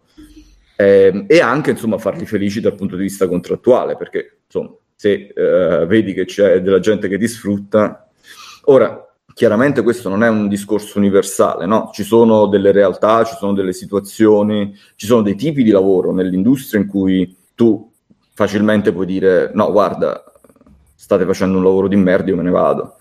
Eh, 0.78 1.26
e 1.28 1.42
anche 1.42 1.72
insomma 1.72 1.98
farli 1.98 2.26
felici 2.26 2.62
dal 2.62 2.76
punto 2.76 2.96
di 2.96 3.02
vista 3.02 3.28
contrattuale, 3.28 3.98
perché 3.98 4.38
insomma, 4.46 4.74
se 4.98 5.32
eh, 5.34 5.86
vedi 5.86 6.14
che 6.14 6.26
c'è 6.26 6.60
della 6.60 6.80
gente 6.80 7.08
che 7.08 7.20
ti 7.20 7.28
sfrutta, 7.28 8.10
ora 8.66 9.08
chiaramente 9.32 9.84
questo 9.84 10.10
non 10.10 10.24
è 10.24 10.28
un 10.28 10.48
discorso 10.48 10.98
universale, 10.98 11.68
no? 11.68 11.92
Ci 11.94 12.02
sono 12.02 12.48
delle 12.48 12.72
realtà, 12.72 13.24
ci 13.24 13.36
sono 13.36 13.54
delle 13.54 13.72
situazioni, 13.72 14.76
ci 14.96 15.06
sono 15.06 15.22
dei 15.22 15.36
tipi 15.36 15.62
di 15.62 15.70
lavoro 15.70 16.12
nell'industria 16.12 16.82
in 16.82 16.88
cui 16.88 17.38
tu 17.54 17.92
facilmente 18.34 18.92
puoi 18.92 19.06
dire 19.06 19.52
no, 19.54 19.72
guarda, 19.72 20.24
state 20.96 21.24
facendo 21.26 21.60
un 21.60 21.64
lavoro 21.64 21.88
di 21.88 21.96
merda, 21.96 22.32
io 22.32 22.36
me 22.36 22.42
ne 22.42 22.50
vado. 22.50 22.96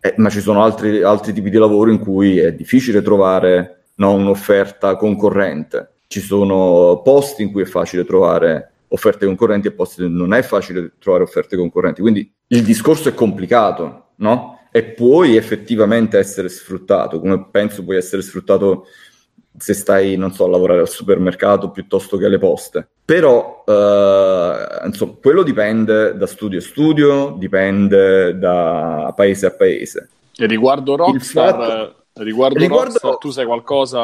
Eh, 0.00 0.14
ma 0.18 0.30
ci 0.30 0.40
sono 0.40 0.62
altri, 0.62 1.02
altri, 1.02 1.32
tipi 1.32 1.50
di 1.50 1.58
lavoro 1.58 1.90
in 1.90 1.98
cui 1.98 2.38
è 2.38 2.54
difficile 2.54 3.02
trovare 3.02 3.86
no, 3.96 4.12
un'offerta 4.12 4.94
concorrente. 4.94 5.94
Ci 6.06 6.20
sono 6.20 7.00
posti 7.02 7.42
in 7.42 7.50
cui 7.50 7.62
è 7.62 7.66
facile 7.66 8.04
trovare 8.04 8.69
offerte 8.90 9.26
concorrenti 9.26 9.68
e 9.68 9.72
posti 9.72 10.08
non 10.08 10.32
è 10.32 10.42
facile 10.42 10.92
trovare 10.98 11.24
offerte 11.24 11.56
concorrenti. 11.56 12.00
Quindi 12.00 12.32
il 12.48 12.62
discorso 12.62 13.08
è 13.08 13.14
complicato, 13.14 14.12
no? 14.16 14.60
e 14.72 14.84
puoi 14.84 15.36
effettivamente 15.36 16.18
essere 16.18 16.48
sfruttato, 16.48 17.20
come 17.20 17.48
penso 17.50 17.82
puoi 17.82 17.96
essere 17.96 18.22
sfruttato 18.22 18.86
se 19.56 19.74
stai, 19.74 20.16
non 20.16 20.32
so, 20.32 20.44
a 20.44 20.48
lavorare 20.48 20.80
al 20.80 20.88
supermercato 20.88 21.70
piuttosto 21.70 22.16
che 22.16 22.26
alle 22.26 22.38
poste. 22.38 22.88
Però, 23.04 23.64
eh, 23.66 24.86
insomma, 24.86 25.14
quello 25.20 25.42
dipende 25.42 26.16
da 26.16 26.26
studio 26.26 26.60
a 26.60 26.62
studio, 26.62 27.34
dipende 27.36 28.38
da 28.38 29.12
paese 29.14 29.46
a 29.46 29.50
paese. 29.50 30.08
E 30.36 30.46
riguardo 30.46 30.96
Rockstar. 30.96 31.98
Riguardo, 32.12 32.58
Riguardo 32.58 32.98
Rockstar, 33.00 33.18
tu 33.18 33.30
sai 33.30 33.46
qualcosa? 33.46 33.98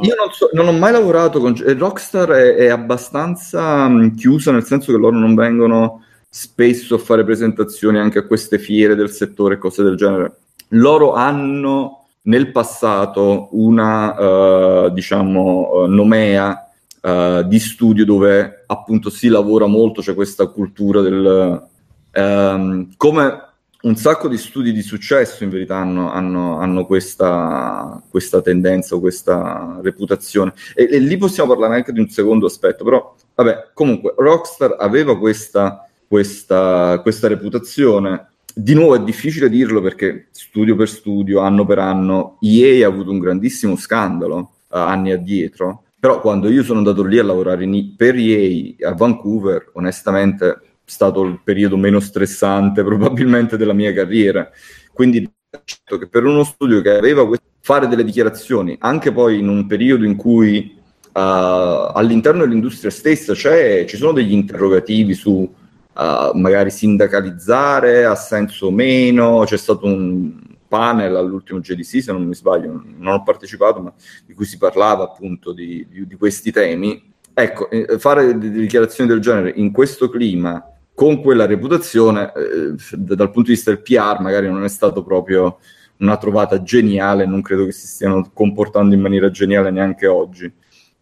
Io 0.00 0.14
non, 0.16 0.32
so, 0.32 0.48
non 0.52 0.66
ho 0.66 0.72
mai 0.72 0.92
lavorato 0.92 1.40
con 1.40 1.54
Rockstar, 1.56 2.30
è, 2.30 2.54
è 2.54 2.68
abbastanza 2.68 3.86
mh, 3.86 4.14
chiusa 4.14 4.50
nel 4.50 4.64
senso 4.64 4.92
che 4.92 4.98
loro 4.98 5.16
non 5.16 5.34
vengono 5.34 6.02
spesso 6.28 6.96
a 6.96 6.98
fare 6.98 7.22
presentazioni 7.22 7.98
anche 7.98 8.18
a 8.18 8.26
queste 8.26 8.58
fiere 8.58 8.94
del 8.94 9.10
settore 9.10 9.54
e 9.54 9.58
cose 9.58 9.82
del 9.82 9.96
genere. 9.96 10.36
Loro 10.68 11.12
hanno 11.12 12.06
nel 12.22 12.50
passato 12.50 13.48
una, 13.52 14.86
uh, 14.86 14.90
diciamo, 14.90 15.70
uh, 15.72 15.86
nomea 15.86 16.70
uh, 17.02 17.42
di 17.42 17.58
studio 17.60 18.04
dove 18.04 18.64
appunto 18.66 19.10
si 19.10 19.28
lavora 19.28 19.66
molto, 19.66 20.00
c'è 20.00 20.14
questa 20.14 20.46
cultura 20.46 21.02
del... 21.02 21.68
Um, 22.16 22.94
come 22.96 23.53
un 23.84 23.96
sacco 23.96 24.28
di 24.28 24.36
studi 24.36 24.72
di 24.72 24.82
successo 24.82 25.44
in 25.44 25.50
verità 25.50 25.76
hanno, 25.76 26.10
hanno, 26.10 26.58
hanno 26.58 26.84
questa, 26.84 28.02
questa, 28.10 28.42
tendenza 28.42 28.94
o 28.94 29.00
questa 29.00 29.78
reputazione. 29.82 30.52
E, 30.74 30.88
e, 30.90 30.98
lì 30.98 31.16
possiamo 31.16 31.50
parlare 31.50 31.76
anche 31.76 31.92
di 31.92 32.00
un 32.00 32.08
secondo 32.08 32.46
aspetto, 32.46 32.84
però 32.84 33.14
vabbè, 33.34 33.70
comunque 33.72 34.14
Rockstar 34.16 34.76
aveva 34.78 35.18
questa 35.18 35.86
questa, 36.14 37.00
questa 37.02 37.26
reputazione. 37.26 38.28
Di 38.54 38.74
nuovo 38.74 38.94
è 38.94 39.02
difficile 39.02 39.48
dirlo 39.48 39.80
perché 39.80 40.28
studio 40.30 40.76
per 40.76 40.88
studio, 40.88 41.40
anno 41.40 41.66
per 41.66 41.80
anno, 41.80 42.38
EA 42.40 42.86
ha 42.86 42.90
avuto 42.90 43.10
un 43.10 43.18
grandissimo 43.18 43.74
scandalo 43.74 44.36
uh, 44.36 44.76
anni 44.76 45.10
addietro, 45.10 45.86
però 45.98 46.20
quando 46.20 46.48
io 46.48 46.62
sono 46.62 46.78
andato 46.78 47.02
lì 47.02 47.18
a 47.18 47.24
lavorare 47.24 47.64
in, 47.64 47.96
per 47.96 48.14
EA 48.14 48.90
a 48.90 48.94
Vancouver, 48.94 49.70
onestamente 49.72 50.60
stato 50.84 51.22
il 51.22 51.40
periodo 51.42 51.76
meno 51.76 52.00
stressante 52.00 52.82
probabilmente 52.84 53.56
della 53.56 53.72
mia 53.72 53.92
carriera. 53.92 54.50
Quindi 54.92 55.28
certo 55.64 55.98
che 55.98 56.08
per 56.08 56.24
uno 56.24 56.44
studio 56.44 56.80
che 56.80 56.90
aveva 56.90 57.26
questo, 57.26 57.46
fare 57.60 57.86
delle 57.86 58.04
dichiarazioni, 58.04 58.76
anche 58.80 59.12
poi 59.12 59.38
in 59.38 59.48
un 59.48 59.66
periodo 59.66 60.04
in 60.04 60.16
cui 60.16 60.76
uh, 60.76 61.10
all'interno 61.12 62.40
dell'industria 62.40 62.90
stessa 62.90 63.34
ci 63.34 63.96
sono 63.96 64.12
degli 64.12 64.32
interrogativi 64.32 65.14
su 65.14 65.30
uh, 65.30 66.38
magari 66.38 66.70
sindacalizzare, 66.70 68.04
ha 68.04 68.14
senso 68.16 68.66
o 68.66 68.70
meno, 68.70 69.44
c'è 69.46 69.56
stato 69.56 69.86
un 69.86 70.42
panel 70.68 71.16
all'ultimo 71.16 71.60
GDC, 71.60 72.02
se 72.02 72.12
non 72.12 72.24
mi 72.24 72.34
sbaglio, 72.34 72.82
non 72.98 73.14
ho 73.14 73.22
partecipato, 73.22 73.80
ma 73.80 73.92
di 74.26 74.34
cui 74.34 74.44
si 74.44 74.58
parlava 74.58 75.04
appunto 75.04 75.52
di, 75.52 75.86
di, 75.88 76.06
di 76.06 76.16
questi 76.16 76.50
temi. 76.50 77.12
Ecco, 77.32 77.70
eh, 77.70 77.98
fare 77.98 78.36
dichiarazioni 78.38 79.08
del 79.08 79.20
genere 79.20 79.52
in 79.56 79.72
questo 79.72 80.08
clima, 80.08 80.73
con 80.94 81.20
quella 81.20 81.46
reputazione, 81.46 82.32
eh, 82.34 82.74
dal 82.96 83.30
punto 83.30 83.48
di 83.48 83.54
vista 83.54 83.70
del 83.70 83.82
PR, 83.82 84.20
magari 84.20 84.48
non 84.48 84.64
è 84.64 84.68
stato 84.68 85.02
proprio 85.02 85.58
una 85.98 86.16
trovata 86.16 86.62
geniale, 86.62 87.26
non 87.26 87.42
credo 87.42 87.64
che 87.64 87.72
si 87.72 87.86
stiano 87.86 88.30
comportando 88.32 88.94
in 88.94 89.00
maniera 89.00 89.30
geniale 89.30 89.70
neanche 89.70 90.06
oggi. 90.06 90.52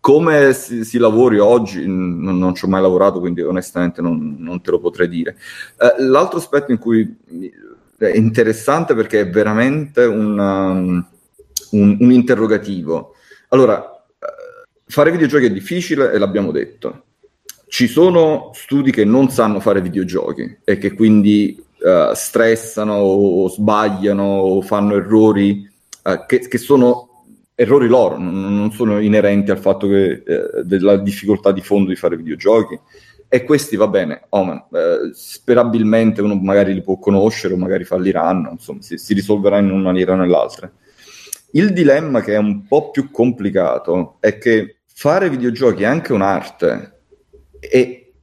Come 0.01 0.53
si, 0.53 0.85
si 0.85 0.99
lavori 0.99 1.39
oggi, 1.39 1.87
non, 1.87 2.39
non, 2.39 2.55
ci 2.55 2.65
ho 2.65 2.69
mai 2.69 2.83
lavorato, 2.83 3.21
quindi 3.21 3.43
onestamente 3.43 4.03
non, 4.03 4.37
non 4.39 4.61
te 4.61 4.71
lo 4.71 4.81
potrei 4.81 5.09
dire. 5.09 5.37
Eh, 5.79 6.03
l'altro 6.03 6.39
aspetto 6.39 6.73
in 6.73 6.79
cui 6.79 7.17
è 7.99 8.17
interessante 8.17 8.95
perché 8.95 9.21
è 9.21 9.31
veramente 9.31 10.05
un, 10.05 10.39
um, 10.39 11.07
un, 11.71 11.97
un 12.01 12.11
interrogativo. 12.11 13.15
Allora, 13.49 14.05
eh, 14.19 14.67
fare 14.87 15.13
videogiochi 15.13 15.45
è 15.45 15.53
difficile 15.53 16.11
e 16.13 16.19
l'abbiamo 16.19 16.51
detto. 16.51 17.05
Ci 17.73 17.89
sono 17.89 18.51
studi 18.53 18.91
che 18.91 19.07
non 19.07 19.31
sanno 19.31 19.59
fare 19.59 19.81
videogiochi 19.81 20.59
e 20.63 20.77
che 20.77 20.93
quindi 20.93 21.57
uh, 21.79 22.13
stressano 22.13 22.93
o, 22.93 23.45
o, 23.45 23.49
sbagliano 23.49 24.23
o 24.25 24.61
fanno 24.61 24.95
errori 24.95 25.67
uh, 26.03 26.27
che, 26.27 26.41
che 26.41 26.59
sono 26.59 27.25
errori 27.55 27.89
loro, 27.89 28.19
non, 28.19 28.55
non 28.55 28.73
sono 28.73 29.01
inerenti 29.01 29.51
al 29.51 29.59
fatto 29.59 29.89
che, 29.89 30.23
eh, 30.23 30.65
della 30.65 30.99
difficoltà 30.99 31.51
di 31.51 31.63
fondo 31.63 31.89
di 31.89 31.97
fare 31.97 32.19
videogiochi. 32.19 32.79
E 33.27 33.43
questi 33.45 33.77
va 33.77 33.89
bene, 33.89 34.25
oh 34.29 34.45
man, 34.45 34.65
eh, 34.71 35.11
sperabilmente 35.15 36.21
uno 36.21 36.35
magari 36.35 36.75
li 36.75 36.83
può 36.83 36.99
conoscere 36.99 37.55
o 37.55 37.57
magari 37.57 37.85
falliranno, 37.85 38.51
insomma, 38.51 38.83
si, 38.83 38.99
si 38.99 39.15
risolverà 39.15 39.57
in 39.57 39.71
una 39.71 39.85
maniera 39.85 40.13
o 40.13 40.17
nell'altra. 40.17 40.71
Il 41.53 41.73
dilemma 41.73 42.21
che 42.21 42.35
è 42.35 42.39
un 42.39 42.67
po' 42.67 42.91
più 42.91 43.11
complicato 43.11 44.17
è 44.21 44.37
che 44.37 44.81
fare 44.93 45.31
videogiochi 45.31 45.85
è 45.85 45.87
anche 45.87 46.13
un'arte 46.13 46.92
e 47.71 48.15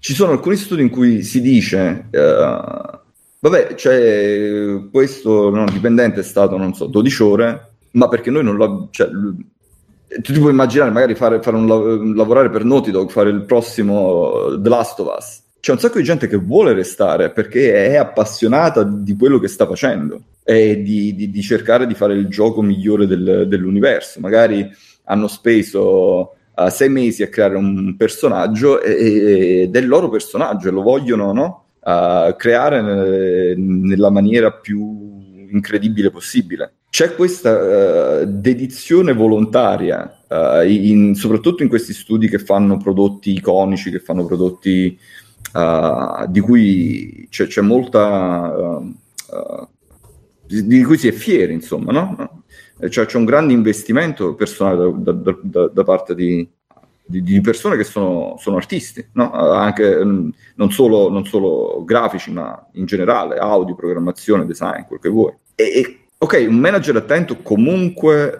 ci 0.00 0.12
sono 0.12 0.32
alcuni 0.32 0.56
studi 0.56 0.82
in 0.82 0.90
cui 0.90 1.22
si 1.22 1.40
dice 1.40 2.08
uh, 2.10 2.98
vabbè, 3.38 3.74
cioè, 3.74 4.88
questo 4.90 5.50
no, 5.50 5.64
dipendente 5.66 6.20
è 6.20 6.24
stato, 6.24 6.56
non 6.56 6.74
so, 6.74 6.86
12 6.86 7.22
ore 7.22 7.68
ma 7.94 8.08
perché 8.08 8.30
noi 8.30 8.44
non 8.44 8.56
lo... 8.56 8.88
Cioè, 8.90 9.08
tu 9.08 10.32
ti 10.32 10.38
puoi 10.38 10.52
immaginare 10.52 10.90
magari 10.90 11.14
fare, 11.14 11.42
fare 11.42 11.56
un, 11.56 12.14
lavorare 12.14 12.50
per 12.50 12.64
Naughty 12.64 12.90
Dog, 12.90 13.10
fare 13.10 13.30
il 13.30 13.42
prossimo 13.42 14.58
The 14.58 14.68
Last 14.68 15.00
of 15.00 15.14
Us. 15.16 15.42
C'è 15.58 15.72
un 15.72 15.78
sacco 15.78 15.98
di 15.98 16.04
gente 16.04 16.28
che 16.28 16.36
vuole 16.36 16.72
restare 16.72 17.30
perché 17.30 17.86
è 17.86 17.96
appassionata 17.96 18.82
di 18.84 19.16
quello 19.16 19.38
che 19.38 19.48
sta 19.48 19.66
facendo 19.66 20.20
e 20.44 20.82
di, 20.82 21.14
di, 21.14 21.30
di 21.30 21.42
cercare 21.42 21.86
di 21.86 21.94
fare 21.94 22.14
il 22.14 22.28
gioco 22.28 22.62
migliore 22.62 23.06
del, 23.06 23.46
dell'universo. 23.48 24.20
Magari 24.20 24.68
hanno 25.04 25.26
speso 25.26 26.33
uh, 26.54 26.68
sei 26.68 26.88
mesi 26.88 27.22
a 27.22 27.28
creare 27.28 27.56
un 27.56 27.96
personaggio 27.96 28.80
ed 28.80 29.74
è 29.74 29.78
il 29.78 29.86
loro 29.86 30.08
personaggio 30.08 30.68
e 30.68 30.72
lo 30.72 30.82
vogliono 30.82 31.32
no? 31.32 31.64
uh, 31.80 32.34
creare 32.36 32.82
nel, 32.82 33.58
nella 33.58 34.10
maniera 34.10 34.52
più 34.52 35.46
incredibile 35.50 36.10
possibile 36.10 36.74
c'è 36.94 37.16
questa 37.16 38.20
uh, 38.20 38.24
dedizione 38.24 39.14
volontaria, 39.14 40.20
uh, 40.28 40.64
in, 40.64 41.16
soprattutto 41.16 41.64
in 41.64 41.68
questi 41.68 41.92
studi 41.92 42.28
che 42.28 42.38
fanno 42.38 42.76
prodotti 42.76 43.32
iconici, 43.32 43.90
che 43.90 43.98
fanno 43.98 44.24
prodotti 44.24 44.96
uh, 45.54 46.24
di 46.28 46.38
cui 46.38 47.26
c'è, 47.28 47.48
c'è 47.48 47.62
molta... 47.62 48.80
Di, 50.46 50.84
cui 50.84 50.96
si 50.98 51.08
è 51.08 51.10
fieri, 51.10 51.52
insomma, 51.52 51.90
no? 51.90 52.43
Cioè, 52.88 53.06
c'è 53.06 53.16
un 53.16 53.24
grande 53.24 53.52
investimento 53.52 54.34
personale 54.34 54.92
da, 54.96 55.12
da, 55.12 55.36
da, 55.42 55.68
da 55.68 55.84
parte 55.84 56.14
di, 56.14 56.48
di, 57.04 57.22
di, 57.22 57.40
persone 57.40 57.76
che 57.76 57.84
sono, 57.84 58.36
sono 58.38 58.56
artisti, 58.56 59.06
no? 59.12 59.32
anche 59.32 60.04
mm, 60.04 60.28
non 60.56 60.70
solo, 60.70 61.08
non 61.08 61.24
solo, 61.26 61.84
grafici, 61.84 62.30
ma 62.32 62.68
in 62.72 62.86
generale, 62.86 63.36
audio, 63.36 63.74
programmazione, 63.74 64.46
design, 64.46 64.82
quel 64.86 65.00
che 65.00 65.08
vuoi. 65.08 65.32
E, 65.54 65.64
e 65.64 65.98
Ok, 66.24 66.42
un 66.48 66.56
manager 66.56 66.96
attento 66.96 67.42
comunque 67.42 68.34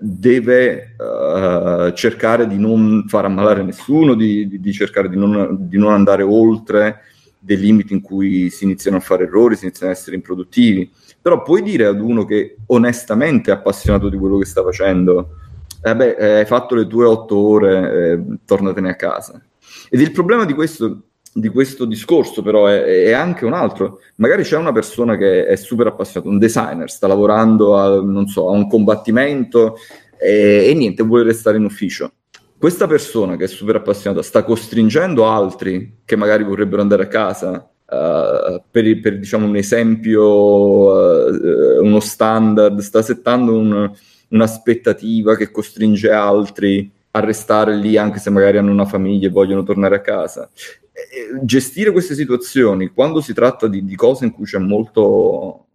deve 0.00 0.94
uh, 0.96 1.92
cercare 1.92 2.46
di 2.46 2.56
non 2.56 3.04
far 3.06 3.26
ammalare 3.26 3.62
nessuno, 3.62 4.14
di, 4.14 4.58
di, 4.58 4.72
cercare 4.72 5.08
non, 5.08 5.56
di 5.68 5.76
non, 5.76 5.92
andare 5.92 6.22
oltre 6.22 7.02
dei 7.38 7.58
limiti 7.58 7.92
in 7.92 8.00
cui 8.00 8.48
si 8.48 8.64
iniziano 8.64 8.96
a 8.96 9.00
fare 9.00 9.24
errori, 9.24 9.56
si 9.56 9.64
iniziano 9.64 9.92
a 9.92 9.94
essere 9.94 10.16
improduttivi. 10.16 10.90
Però 11.20 11.42
puoi 11.42 11.62
dire 11.62 11.86
ad 11.86 12.00
uno 12.00 12.24
che 12.24 12.56
onestamente 12.66 13.50
è 13.50 13.54
appassionato 13.54 14.08
di 14.08 14.16
quello 14.16 14.38
che 14.38 14.44
sta 14.44 14.62
facendo, 14.62 15.36
eh 15.82 15.94
beh, 15.94 16.16
eh, 16.16 16.32
hai 16.38 16.46
fatto 16.46 16.74
le 16.74 16.86
tue 16.86 17.04
otto 17.04 17.36
ore, 17.36 18.12
eh, 18.12 18.20
tornatene 18.44 18.90
a 18.90 18.96
casa. 18.96 19.40
Ed 19.90 20.00
il 20.00 20.12
problema 20.12 20.44
di 20.44 20.54
questo, 20.54 21.02
di 21.32 21.48
questo 21.48 21.84
discorso 21.84 22.42
però 22.42 22.66
è, 22.66 22.82
è, 22.82 23.12
anche 23.12 23.44
un 23.44 23.52
altro. 23.52 24.00
Magari 24.16 24.42
c'è 24.42 24.56
una 24.56 24.72
persona 24.72 25.16
che 25.16 25.46
è 25.46 25.56
super 25.56 25.88
appassionata, 25.88 26.30
un 26.30 26.38
designer, 26.38 26.90
sta 26.90 27.06
lavorando 27.06 27.76
a, 27.76 28.26
so, 28.26 28.48
a 28.48 28.52
un 28.52 28.68
combattimento 28.68 29.76
e, 30.18 30.66
e 30.68 30.74
niente, 30.74 31.02
vuole 31.02 31.24
restare 31.24 31.56
in 31.56 31.64
ufficio 31.64 32.12
questa 32.58 32.88
persona 32.88 33.36
che 33.36 33.44
è 33.44 33.46
super 33.46 33.76
appassionata 33.76 34.20
sta 34.20 34.42
costringendo 34.42 35.28
altri 35.28 36.00
che 36.04 36.16
magari 36.16 36.42
vorrebbero 36.42 36.82
andare 36.82 37.04
a 37.04 37.06
casa 37.06 37.70
uh, 37.88 38.62
per, 38.70 39.00
per, 39.00 39.18
diciamo 39.18 39.46
un 39.46 39.56
esempio, 39.56 40.24
uh, 40.24 41.84
uno 41.84 42.00
standard, 42.00 42.78
sta 42.80 43.02
settando 43.02 43.56
un, 43.56 43.90
un'aspettativa 44.28 45.36
che 45.36 45.50
costringe 45.50 46.10
altri 46.10 46.90
a 47.12 47.20
restare 47.20 47.74
lì 47.74 47.96
anche 47.96 48.18
se 48.18 48.30
magari 48.30 48.58
hanno 48.58 48.70
una 48.70 48.84
famiglia 48.84 49.28
e 49.28 49.30
vogliono 49.30 49.62
tornare 49.62 49.96
a 49.96 50.00
casa. 50.00 50.50
E, 50.92 51.40
gestire 51.42 51.92
queste 51.92 52.14
situazioni 52.14 52.88
quando 52.88 53.20
si 53.20 53.32
tratta 53.32 53.66
di, 53.68 53.84
di 53.84 53.96
cose 53.96 54.24
in 54.24 54.32
cui 54.32 54.44
c'è 54.44 54.58
molto, 54.58 55.66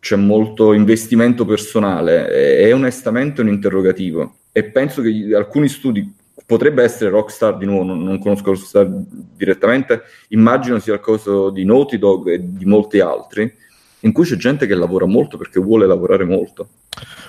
c'è 0.00 0.16
molto 0.16 0.72
investimento 0.72 1.44
personale 1.44 2.26
è, 2.26 2.66
è 2.66 2.74
onestamente 2.74 3.40
un 3.40 3.48
interrogativo 3.48 4.38
e 4.52 4.64
penso 4.64 5.00
che 5.00 5.34
alcuni 5.34 5.68
studi 5.68 6.12
potrebbe 6.46 6.82
essere 6.82 7.10
Rockstar 7.10 7.56
di 7.56 7.66
nuovo, 7.66 7.84
non, 7.84 8.02
non, 8.02 8.18
conosco 8.18 8.50
Rockstar 8.52 8.88
direttamente, 8.88 10.02
immagino 10.28 10.78
sia 10.78 10.94
il 10.94 11.00
caso 11.00 11.50
di 11.50 11.64
Naughty 11.64 11.98
Dog 11.98 12.28
e 12.28 12.40
di 12.42 12.64
molti 12.64 13.00
altri, 13.00 13.52
in 14.00 14.12
cui 14.12 14.24
c'è 14.24 14.36
gente 14.36 14.66
che 14.66 14.74
lavora 14.74 15.06
molto 15.06 15.36
perché 15.36 15.60
vuole 15.60 15.86
lavorare 15.86 16.24
molto. 16.24 16.68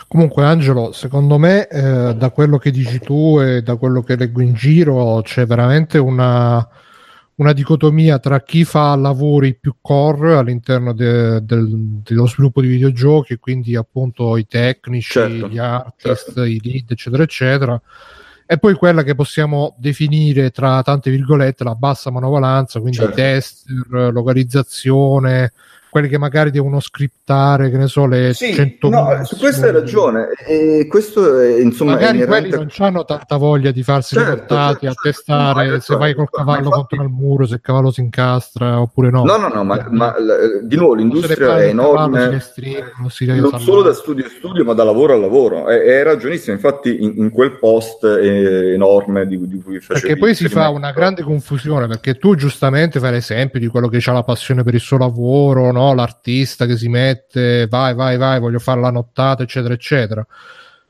Comunque, 0.07 0.43
Angelo, 0.43 0.91
secondo 0.91 1.37
me, 1.37 1.67
eh, 1.67 2.15
da 2.15 2.29
quello 2.31 2.57
che 2.57 2.71
dici 2.71 2.99
tu 2.99 3.39
e 3.39 3.61
da 3.61 3.77
quello 3.77 4.01
che 4.01 4.15
leggo 4.15 4.41
in 4.41 4.53
giro, 4.53 5.21
c'è 5.23 5.45
veramente 5.45 5.97
una, 5.97 6.67
una 7.35 7.53
dicotomia 7.53 8.19
tra 8.19 8.41
chi 8.41 8.63
fa 8.63 8.95
lavori 8.95 9.55
più 9.55 9.75
core 9.81 10.35
all'interno 10.35 10.93
de, 10.93 11.43
del, 11.43 11.67
dello 12.03 12.27
sviluppo 12.27 12.61
di 12.61 12.67
videogiochi, 12.67 13.37
quindi 13.37 13.75
appunto 13.75 14.37
i 14.37 14.45
tecnici, 14.45 15.13
certo, 15.13 15.47
gli 15.47 15.57
artist, 15.57 16.25
certo. 16.25 16.43
i 16.43 16.59
lead, 16.61 16.91
eccetera, 16.91 17.23
eccetera, 17.23 17.81
e 18.45 18.57
poi 18.57 18.73
quella 18.73 19.03
che 19.03 19.15
possiamo 19.15 19.75
definire 19.77 20.51
tra 20.51 20.81
tante 20.83 21.09
virgolette 21.09 21.63
la 21.63 21.75
bassa 21.75 22.11
manovalanza, 22.11 22.79
quindi 22.79 22.97
certo. 22.97 23.15
tester, 23.15 24.11
localizzazione, 24.11 25.53
quelli 25.93 26.07
che 26.07 26.17
magari 26.17 26.49
devono 26.49 26.79
scriptare, 26.79 27.69
che 27.69 27.77
ne 27.77 27.85
so, 27.85 28.07
le 28.07 28.33
sì, 28.33 28.51
100 28.51 28.89
no, 28.89 29.23
su 29.25 29.37
questo 29.37 29.67
hai 29.67 29.71
ragione. 29.71 30.29
E 30.43 30.87
questo 30.89 31.39
è, 31.39 31.61
insomma, 31.61 31.91
magari 31.91 32.21
è 32.21 32.25
quelli 32.25 32.49
non 32.49 32.67
hanno 32.79 33.05
tanta 33.05 33.37
voglia 33.37 33.69
di 33.69 33.83
farsi 33.83 34.15
certo, 34.15 34.31
portati 34.37 34.87
certo, 34.87 34.87
a 34.87 35.01
testare 35.03 35.67
no, 35.69 35.79
se 35.79 35.95
vai 35.95 36.15
col 36.15 36.31
cavallo 36.31 36.65
infatti... 36.65 36.95
contro 36.95 37.03
il 37.03 37.09
muro, 37.09 37.45
se 37.45 37.53
il 37.53 37.61
cavallo 37.61 37.91
si 37.91 38.01
incastra 38.01 38.81
oppure 38.81 39.11
no. 39.11 39.23
No, 39.23 39.37
no, 39.37 39.49
no, 39.49 39.63
ma, 39.63 39.85
ma 39.91 40.15
di 40.63 40.75
nuovo 40.75 40.95
l'industria 40.95 41.61
è 41.61 41.67
enorme, 41.67 42.39
stringono, 42.39 43.49
non 43.51 43.59
solo 43.59 43.83
da 43.83 43.93
studio 43.93 44.25
a 44.25 44.29
studio, 44.29 44.63
ma 44.63 44.73
da 44.73 44.83
lavoro 44.83 45.13
a 45.13 45.17
lavoro. 45.17 45.67
È, 45.67 45.79
è 45.79 46.01
ragionissimo, 46.01 46.55
infatti 46.55 47.03
in, 47.03 47.13
in 47.17 47.29
quel 47.29 47.59
post 47.59 48.03
enorme 48.03 49.27
di, 49.27 49.47
di 49.47 49.61
cui 49.61 49.79
facevi 49.79 50.07
Perché 50.07 50.17
poi 50.17 50.33
si 50.33 50.47
fa 50.47 50.69
una 50.69 50.91
grande 50.91 51.21
confusione, 51.21 51.85
perché 51.85 52.15
tu 52.15 52.33
giustamente 52.33 52.99
fai 52.99 53.11
l'esempio 53.11 53.59
di 53.59 53.67
quello 53.67 53.87
che 53.87 54.01
ha 54.03 54.11
la 54.11 54.23
passione 54.23 54.63
per 54.63 54.73
il 54.73 54.79
suo 54.79 54.97
lavoro, 54.97 55.71
no? 55.71 55.82
No? 55.83 55.93
l'artista 55.93 56.65
che 56.65 56.77
si 56.77 56.87
mette, 56.87 57.67
vai, 57.69 57.93
vai, 57.93 58.17
vai, 58.17 58.39
voglio 58.39 58.59
fare 58.59 58.81
la 58.81 58.91
nottata, 58.91 59.43
eccetera, 59.43 59.73
eccetera. 59.73 60.25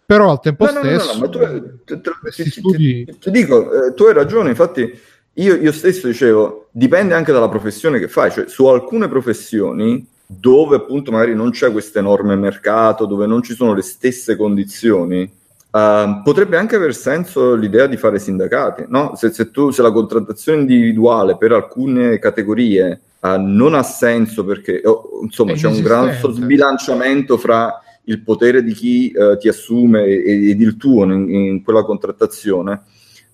Però 0.05 0.31
al 0.31 0.39
tempo 0.41 0.65
no, 0.65 0.71
stesso, 0.71 1.13
no, 1.13 1.19
no, 1.19 1.29
tu, 1.29 2.01
tu, 2.01 2.11
studi... 2.29 3.05
ti, 3.05 3.17
ti, 3.19 3.31
dico, 3.31 3.87
eh, 3.87 3.93
tu 3.93 4.03
hai 4.03 4.13
ragione, 4.13 4.49
infatti 4.49 4.99
io, 5.33 5.55
io 5.55 5.71
stesso 5.71 6.07
dicevo, 6.07 6.67
dipende 6.71 7.13
anche 7.13 7.31
dalla 7.31 7.49
professione 7.49 7.99
che 7.99 8.07
fai, 8.07 8.29
cioè 8.31 8.47
su 8.47 8.65
alcune 8.65 9.07
professioni 9.07 10.05
dove 10.25 10.75
appunto 10.75 11.11
magari 11.11 11.35
non 11.35 11.51
c'è 11.51 11.71
questo 11.71 11.99
enorme 11.99 12.35
mercato, 12.35 13.05
dove 13.05 13.25
non 13.25 13.41
ci 13.41 13.53
sono 13.53 13.73
le 13.73 13.81
stesse 13.81 14.35
condizioni, 14.35 15.41
Uh, 15.73 16.21
potrebbe 16.21 16.55
anche 16.55 16.75
aver 16.75 16.93
senso 16.93 17.55
l'idea 17.55 17.87
di 17.87 17.97
fare 17.97 18.19
sindacati, 18.19 18.85
no? 18.89 19.15
se, 19.15 19.31
se, 19.31 19.49
tu, 19.49 19.71
se 19.71 19.81
la 19.81 19.91
contrattazione 19.91 20.59
individuale 20.59 21.35
per 21.35 21.51
alcune 21.51 22.19
categorie 22.19 23.01
uh, 23.24 23.39
non 23.39 23.74
ha 23.74 23.84
senso 23.84 24.45
perché 24.45 24.82
oh, 24.84 25.19
insomma 25.24 25.53
c'è 25.53 25.67
un 25.67 25.82
gran 25.82 26.13
sbilanciamento 26.13 27.38
fra 27.38 27.82
il 28.05 28.21
potere 28.21 28.63
di 28.63 28.74
chi 28.74 29.13
uh, 29.15 29.38
ti 29.38 29.47
assume 29.47 30.03
ed, 30.05 30.49
ed 30.49 30.61
il 30.61 30.78
tuo 30.78 31.05
in, 31.05 31.34
in 31.34 31.63
quella 31.63 31.84
contrattazione, 31.84 32.84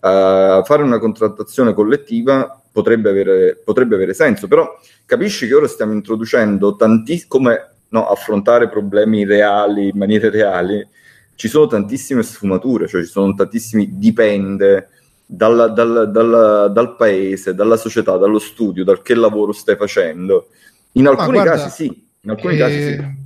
fare 0.02 0.82
una 0.82 0.98
contrattazione 0.98 1.74
collettiva 1.74 2.62
potrebbe 2.72 3.10
avere, 3.10 3.62
potrebbe 3.64 3.96
avere, 3.96 4.14
senso, 4.14 4.48
però 4.48 4.80
capisci 5.06 5.48
che 5.48 5.56
ora 5.56 5.68
stiamo 5.68 5.92
introducendo 5.92 6.76
tantissimi, 6.78 7.28
come 7.28 7.72
no, 7.90 8.08
affrontare 8.08 8.70
problemi 8.70 9.26
reali 9.26 9.90
in 9.90 9.98
maniere 9.98 10.30
reali, 10.30 10.88
ci 11.36 11.48
sono 11.48 11.68
tantissime 11.68 12.24
sfumature, 12.24 12.88
cioè 12.88 13.02
ci 13.02 13.10
sono 13.10 13.34
tantissimi 13.34 13.98
dipende 13.98 14.90
dal, 15.32 15.74
dal, 15.76 16.10
dal, 16.12 16.72
dal 16.74 16.96
paese, 16.96 17.54
dalla 17.54 17.78
società, 17.78 18.18
dallo 18.18 18.40
studio, 18.40 18.84
dal 18.84 19.04
che 19.04 19.14
lavoro 19.14 19.52
stai 19.52 19.76
facendo. 19.76 20.48
In 20.94 21.06
alcuni 21.06 21.34
guarda, 21.34 21.52
casi 21.52 21.70
sì, 21.70 22.08
in 22.22 22.30
alcuni 22.32 22.56
eh, 22.56 22.58
casi 22.58 22.82
sì. 22.82 23.18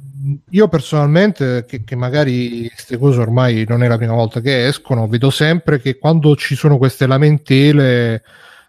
Io 0.52 0.68
personalmente, 0.68 1.64
che, 1.66 1.86
che 1.86 1.96
magari 1.96 2.68
queste 2.68 2.98
cose 2.98 3.22
ormai 3.22 3.64
non 3.68 3.84
è 3.84 3.88
la 3.88 3.98
prima 3.98 4.14
volta 4.14 4.42
che 4.42 4.68
escono, 4.68 5.08
vedo 5.08 5.30
sempre 5.30 5.80
che 5.80 5.98
quando 5.98 6.36
ci 6.36 6.56
sono 6.56 6.78
queste 6.78 7.08
lamentele 7.08 8.22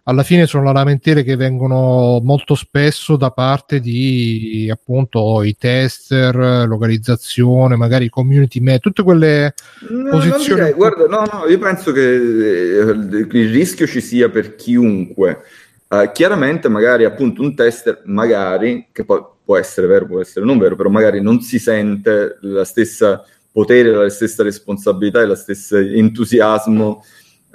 alla 0.06 0.22
fine 0.22 0.46
sono 0.46 0.70
lamentele 0.70 1.22
che 1.22 1.34
vengono 1.34 2.20
molto 2.22 2.54
spesso 2.54 3.16
da 3.16 3.30
parte 3.30 3.80
di 3.80 4.68
appunto 4.70 5.42
i 5.42 5.56
tester, 5.56 6.66
localizzazione, 6.66 7.76
magari 7.76 8.10
community 8.10 8.60
me, 8.60 8.80
tutte 8.80 9.02
quelle 9.02 9.54
no, 9.88 10.10
posizioni. 10.10 10.60
Direi, 10.60 10.72
guarda, 10.74 11.06
no, 11.06 11.24
no, 11.30 11.48
io 11.48 11.58
penso 11.58 11.92
che 11.92 12.02
eh, 12.02 12.90
il 12.90 13.50
rischio 13.50 13.86
ci 13.86 14.02
sia 14.02 14.28
per 14.28 14.56
chiunque. 14.56 15.40
Uh, 15.88 16.10
chiaramente, 16.12 16.68
magari 16.68 17.04
appunto 17.04 17.40
un 17.40 17.54
tester, 17.54 18.02
magari 18.04 18.88
che 18.92 19.04
poi 19.04 19.22
può 19.42 19.56
essere 19.56 19.86
vero, 19.86 20.06
può 20.06 20.20
essere 20.20 20.44
non 20.44 20.58
vero, 20.58 20.76
però 20.76 20.90
magari 20.90 21.22
non 21.22 21.40
si 21.40 21.58
sente 21.58 22.36
la 22.40 22.64
stessa 22.64 23.24
potere, 23.50 23.90
la 23.90 24.10
stessa 24.10 24.42
responsabilità 24.42 25.22
e 25.22 25.26
lo 25.26 25.34
stesso 25.34 25.78
entusiasmo 25.78 27.02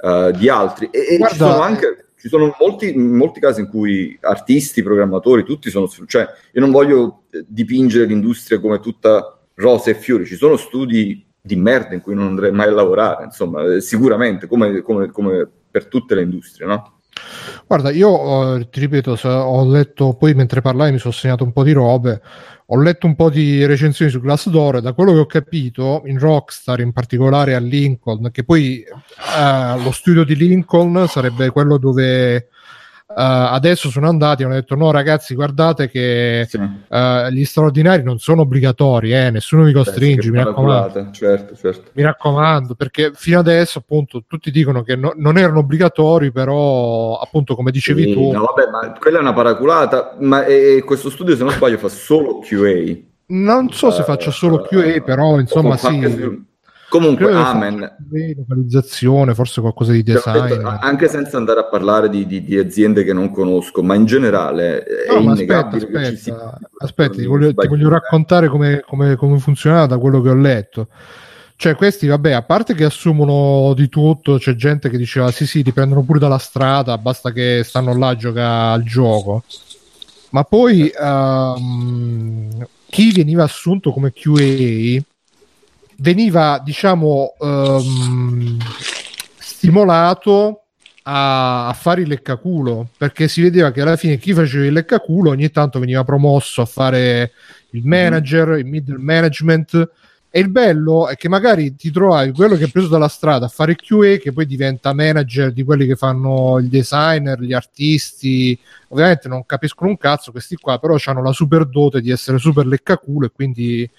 uh, 0.00 0.30
di 0.32 0.48
altri. 0.48 0.88
E, 0.90 1.14
e 1.14 1.28
ci 1.28 1.36
sono 1.36 1.60
anche 1.60 2.06
ci 2.20 2.28
sono 2.28 2.54
molti, 2.60 2.92
molti, 2.92 3.40
casi 3.40 3.60
in 3.60 3.68
cui 3.68 4.16
artisti, 4.20 4.82
programmatori, 4.82 5.42
tutti 5.42 5.70
sono... 5.70 5.88
Cioè, 5.88 6.26
io 6.52 6.60
non 6.60 6.70
voglio 6.70 7.22
eh, 7.30 7.44
dipingere 7.48 8.04
l'industria 8.04 8.60
come 8.60 8.78
tutta 8.78 9.38
rose 9.54 9.90
e 9.90 9.94
fiori, 9.94 10.26
ci 10.26 10.36
sono 10.36 10.56
studi 10.56 11.24
di 11.40 11.56
merda 11.56 11.94
in 11.94 12.02
cui 12.02 12.14
non 12.14 12.26
andrei 12.26 12.52
mai 12.52 12.68
a 12.68 12.72
lavorare, 12.72 13.24
insomma, 13.24 13.64
eh, 13.64 13.80
sicuramente, 13.80 14.46
come, 14.46 14.82
come, 14.82 15.10
come 15.10 15.48
per 15.70 15.86
tutte 15.86 16.14
le 16.14 16.22
industrie, 16.22 16.66
no? 16.66 17.00
Guarda, 17.66 17.90
io 17.90 18.56
eh, 18.56 18.68
ti 18.68 18.80
ripeto, 18.80 19.18
ho 19.22 19.70
letto, 19.70 20.14
poi 20.14 20.34
mentre 20.34 20.60
parlavi 20.60 20.92
mi 20.92 20.98
sono 20.98 21.12
segnato 21.12 21.44
un 21.44 21.52
po' 21.52 21.62
di 21.62 21.72
robe, 21.72 22.20
ho 22.72 22.80
letto 22.80 23.06
un 23.06 23.16
po' 23.16 23.30
di 23.30 23.66
recensioni 23.66 24.10
su 24.10 24.20
Glassdoor 24.20 24.76
e 24.76 24.80
da 24.80 24.92
quello 24.92 25.12
che 25.12 25.18
ho 25.18 25.26
capito 25.26 26.02
in 26.04 26.18
Rockstar, 26.20 26.80
in 26.80 26.92
particolare 26.92 27.56
a 27.56 27.58
Lincoln, 27.58 28.30
che 28.30 28.44
poi 28.44 28.84
uh, 28.86 29.82
lo 29.82 29.90
studio 29.90 30.22
di 30.22 30.36
Lincoln 30.36 31.06
sarebbe 31.08 31.50
quello 31.50 31.78
dove 31.78 32.48
uh, 33.10 33.14
adesso 33.14 33.90
sono 33.90 34.08
andati 34.08 34.42
e 34.42 34.44
hanno 34.44 34.54
detto 34.54 34.74
no 34.76 34.90
ragazzi 34.90 35.34
guardate 35.34 35.88
che 35.88 36.46
sì. 36.48 36.56
uh, 36.56 37.28
gli 37.30 37.44
straordinari 37.44 38.02
non 38.02 38.18
sono 38.18 38.42
obbligatori, 38.42 39.12
eh, 39.12 39.30
nessuno 39.30 39.64
vi 39.64 39.72
costringe, 39.72 40.30
mi 40.30 40.42
raccomando. 40.42 41.10
Certo, 41.10 41.56
certo. 41.56 41.90
Mi 41.94 42.02
raccomando, 42.02 42.74
perché 42.74 43.12
fino 43.14 43.38
adesso 43.38 43.78
appunto 43.78 44.24
tutti 44.26 44.50
dicono 44.50 44.82
che 44.82 44.96
no, 44.96 45.12
non 45.16 45.38
erano 45.38 45.60
obbligatori, 45.60 46.30
però 46.30 47.18
appunto 47.18 47.54
come 47.54 47.70
dicevi 47.70 48.04
sì, 48.04 48.12
tu... 48.12 48.30
No, 48.30 48.52
vabbè, 48.54 48.70
ma 48.70 48.98
quella 48.98 49.18
è 49.18 49.20
una 49.20 49.32
paraculata, 49.32 50.16
ma 50.20 50.44
e, 50.44 50.82
questo 50.84 51.10
studio 51.10 51.36
se 51.36 51.42
non 51.42 51.52
sbaglio 51.52 51.78
fa 51.78 51.88
solo 51.88 52.38
QA. 52.38 53.08
Non 53.26 53.70
so 53.70 53.90
se 53.90 54.02
faccia 54.02 54.30
solo 54.30 54.62
QA, 54.62 55.02
però 55.04 55.38
insomma 55.38 55.76
sì. 55.76 56.48
Comunque, 56.90 57.32
amen. 57.32 57.88
Localizzazione, 58.36 59.32
forse 59.32 59.60
qualcosa 59.60 59.92
di 59.92 60.02
design. 60.02 60.48
Detto, 60.48 60.66
anche 60.66 61.06
senza 61.06 61.36
andare 61.36 61.60
a 61.60 61.64
parlare 61.66 62.10
di, 62.10 62.26
di, 62.26 62.42
di, 62.42 62.58
aziende 62.58 63.04
che 63.04 63.12
non 63.12 63.30
conosco, 63.30 63.80
ma 63.80 63.94
in 63.94 64.06
generale 64.06 64.84
no, 65.08 65.14
è 65.14 65.20
innegabile 65.20 65.84
aspetta, 65.84 66.00
aspetta, 66.00 66.16
si... 66.16 66.34
aspetta 66.78 67.12
ti, 67.12 67.26
voglio, 67.26 67.54
ti 67.54 67.68
voglio, 67.68 67.88
raccontare 67.88 68.48
come, 68.48 68.82
come, 68.84 69.14
come 69.14 69.38
funzionava 69.38 69.86
da 69.86 69.98
quello 69.98 70.20
che 70.20 70.30
ho 70.30 70.34
letto. 70.34 70.88
Cioè, 71.54 71.76
questi, 71.76 72.08
vabbè, 72.08 72.32
a 72.32 72.42
parte 72.42 72.74
che 72.74 72.84
assumono 72.84 73.72
di 73.74 73.88
tutto, 73.88 74.38
c'è 74.38 74.56
gente 74.56 74.90
che 74.90 74.98
diceva 74.98 75.30
sì, 75.30 75.46
sì, 75.46 75.62
ti 75.62 75.72
prendono 75.72 76.02
pure 76.02 76.18
dalla 76.18 76.38
strada, 76.38 76.98
basta 76.98 77.30
che 77.30 77.62
stanno 77.64 77.96
là 77.96 78.08
a 78.08 78.16
giocare 78.16 78.74
al 78.74 78.82
gioco. 78.82 79.44
Ma 80.30 80.42
poi 80.42 80.90
ehm, 80.92 82.66
chi 82.88 83.12
veniva 83.12 83.44
assunto 83.44 83.92
come 83.92 84.12
QA 84.12 85.00
veniva, 86.00 86.60
diciamo, 86.64 87.34
ehm, 87.40 88.58
stimolato 89.38 90.64
a, 91.04 91.68
a 91.68 91.72
fare 91.72 92.02
il 92.02 92.08
leccaculo 92.08 92.88
perché 92.96 93.28
si 93.28 93.40
vedeva 93.40 93.70
che 93.70 93.80
alla 93.80 93.96
fine 93.96 94.18
chi 94.18 94.32
faceva 94.34 94.64
il 94.64 94.72
leccaculo 94.72 95.30
ogni 95.30 95.50
tanto 95.50 95.78
veniva 95.78 96.04
promosso 96.04 96.62
a 96.62 96.66
fare 96.66 97.32
il 97.70 97.86
manager, 97.86 98.58
il 98.58 98.66
middle 98.66 98.98
management. 98.98 99.90
E 100.32 100.38
il 100.38 100.48
bello 100.48 101.08
è 101.08 101.16
che 101.16 101.28
magari 101.28 101.74
ti 101.74 101.90
trovavi 101.90 102.30
quello 102.30 102.54
che 102.54 102.66
è 102.66 102.70
preso 102.70 102.86
dalla 102.86 103.08
strada 103.08 103.46
a 103.46 103.48
fare 103.48 103.74
QA, 103.74 104.16
che 104.18 104.30
poi 104.32 104.46
diventa 104.46 104.92
manager 104.92 105.52
di 105.52 105.64
quelli 105.64 105.88
che 105.88 105.96
fanno 105.96 106.58
il 106.58 106.68
designer, 106.68 107.40
gli 107.40 107.52
artisti. 107.52 108.56
Ovviamente 108.88 109.26
non 109.26 109.44
capiscono 109.44 109.90
un 109.90 109.96
cazzo 109.96 110.30
questi 110.30 110.54
qua, 110.54 110.78
però 110.78 110.96
hanno 111.04 111.22
la 111.22 111.32
super 111.32 111.66
dote 111.66 112.00
di 112.00 112.12
essere 112.12 112.38
super 112.38 112.64
leccaculo 112.64 113.26
e 113.26 113.32
quindi 113.34 113.90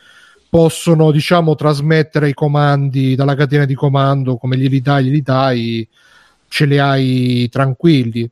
possono, 0.52 1.12
diciamo, 1.12 1.56
trasmettere 1.56 2.28
i 2.28 2.34
comandi 2.34 3.16
dalla 3.16 3.36
catena 3.36 3.64
di 3.64 3.74
comando 3.74 4.36
come 4.36 4.58
glieli 4.58 4.82
dai, 4.82 5.06
glieli 5.06 5.22
dai, 5.22 5.88
ce 6.49 6.66
li 6.66 6.78
hai 6.78 7.47
tranquilli. 7.49 8.30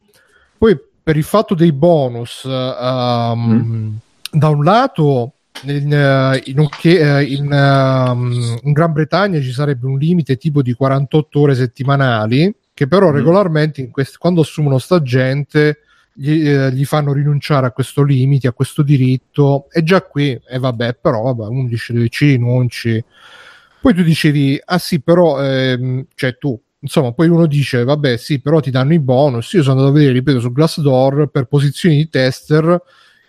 Poi 0.57 0.78
per 1.01 1.15
il 1.15 1.24
fatto 1.24 1.55
dei 1.55 1.72
bonus, 1.72 2.43
um, 2.43 3.97
da 4.32 4.49
un 4.49 4.63
lato 4.65 5.32
in, 5.63 5.93
eh, 5.93 6.43
in, 6.43 6.70
eh, 6.84 7.24
in, 7.24 7.51
um, 7.53 8.59
in, 8.63 8.74
Gran 8.74 8.91
Bretagna 8.91 9.39
ci 9.39 9.53
sarebbe 9.53 9.88
un 9.88 9.97
limite 9.97 10.36
tipo 10.36 10.61
di 10.61 10.74
48 10.74 11.39
ore 11.39 11.55
settimanali 11.55 12.53
che 12.74 12.88
però 12.88 13.11
mm. 13.11 13.15
regolarmente 13.15 13.89
quest- 13.89 14.17
quando 14.17 14.41
assumono 14.41 14.78
sta 14.78 15.01
gente 15.01 15.84
gli, 16.14 16.47
eh, 16.47 16.72
gli, 16.72 16.86
fanno 16.86 17.14
rinunciare 17.14 17.68
a 17.68 17.72
questo 17.72 18.03
limite, 18.03 18.47
a 18.47 18.53
questo 18.53 18.82
diritto 18.82 19.68
e 19.72 19.84
già 19.84 20.01
qui, 20.01 20.32
e 20.32 20.41
eh, 20.47 20.60
vabbè, 20.60 20.95
però 20.95 21.22
vabbè, 21.22 21.47
uno 21.47 21.68
dice 21.68 22.10
ci 22.10 22.32
rinunci. 22.32 23.03
Poi 23.82 23.93
tu 23.93 24.03
dicevi, 24.03 24.62
ah 24.66 24.78
sì, 24.78 25.01
però, 25.01 25.41
ehm, 25.41 26.05
cioè 26.16 26.38
tu, 26.38 26.60
insomma, 26.80 27.14
poi 27.14 27.30
uno 27.30 27.45
dice, 27.45 27.84
vabbè, 27.84 28.18
sì, 28.18 28.41
però 28.41 28.60
ti 28.60 28.72
danno 28.72 28.93
i 28.93 28.99
bonus. 28.99 29.53
Io 29.53 29.62
sono 29.62 29.76
andato 29.76 29.91
a 29.91 29.93
vedere, 29.93 30.14
ripeto, 30.14 30.39
su 30.41 30.51
Glassdoor 30.51 31.28
per 31.28 31.45
posizioni 31.45 31.95
di 31.95 32.10
tester 32.10 32.82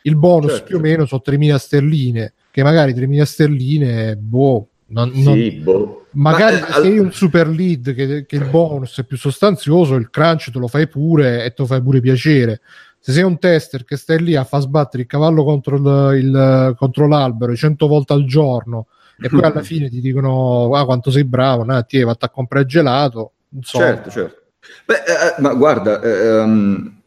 il 0.03 0.17
bonus 0.17 0.53
certo. 0.53 0.67
più 0.67 0.77
o 0.79 0.81
meno 0.81 1.07
sono 1.07 1.23
3.000 1.25 1.57
sterline, 1.57 2.33
che 2.51 2.63
magari 2.63 2.95
3.000 2.95 3.23
sterline, 3.23 4.17
boh, 4.17 4.69
non, 4.87 5.11
non... 5.15 5.35
Sì, 5.35 5.51
boh. 5.53 6.00
Magari 6.13 6.61
Ma, 6.61 6.67
se 6.67 6.89
hai 6.89 6.99
un 6.99 7.13
super 7.13 7.49
lead 7.49 7.95
che, 7.95 8.27
che, 8.27 8.37
il 8.37 8.49
bonus 8.49 8.99
è 8.99 9.05
più 9.05 9.17
sostanzioso, 9.17 9.95
il 9.95 10.11
crunch 10.11 10.51
te 10.51 10.59
lo 10.59 10.69
fai 10.69 10.89
pure 10.89 11.45
e 11.45 11.51
te 11.51 11.57
lo 11.59 11.67
fai 11.67 11.83
pure 11.83 12.01
piacere. 12.01 12.61
Se 12.99 13.13
sei 13.13 13.23
un 13.23 13.39
tester 13.39 13.85
che 13.85 13.97
stai 13.97 14.23
lì 14.23 14.37
a 14.37 14.45
far 14.45 14.61
sbattere 14.61 15.03
il 15.03 15.09
cavallo 15.09 15.45
contro, 15.45 15.77
il, 15.77 16.25
il, 16.25 16.75
contro 16.77 17.09
l'albero 17.09 17.55
100 17.55 17.87
volte 17.87 18.13
al 18.13 18.25
giorno 18.25 18.89
e 19.19 19.29
poi 19.29 19.43
alla 19.43 19.63
fine 19.65 19.89
ti 19.89 20.01
dicono 20.01 20.71
ah, 20.75 20.85
quanto 20.85 21.11
sei 21.11 21.25
bravo, 21.25 21.65
nah, 21.65 21.83
ti 21.83 22.01
fatto 22.03 22.27
a 22.27 22.31
comprare 22.31 22.67
gelato. 22.67 23.33
Insomma. 23.55 23.85
Certo, 23.85 24.11
certo. 24.11 24.39
Beh, 24.85 24.95
eh, 24.95 25.41
ma 25.41 25.55
guarda, 25.55 26.01
eh, 26.01 26.41
um 26.41 27.00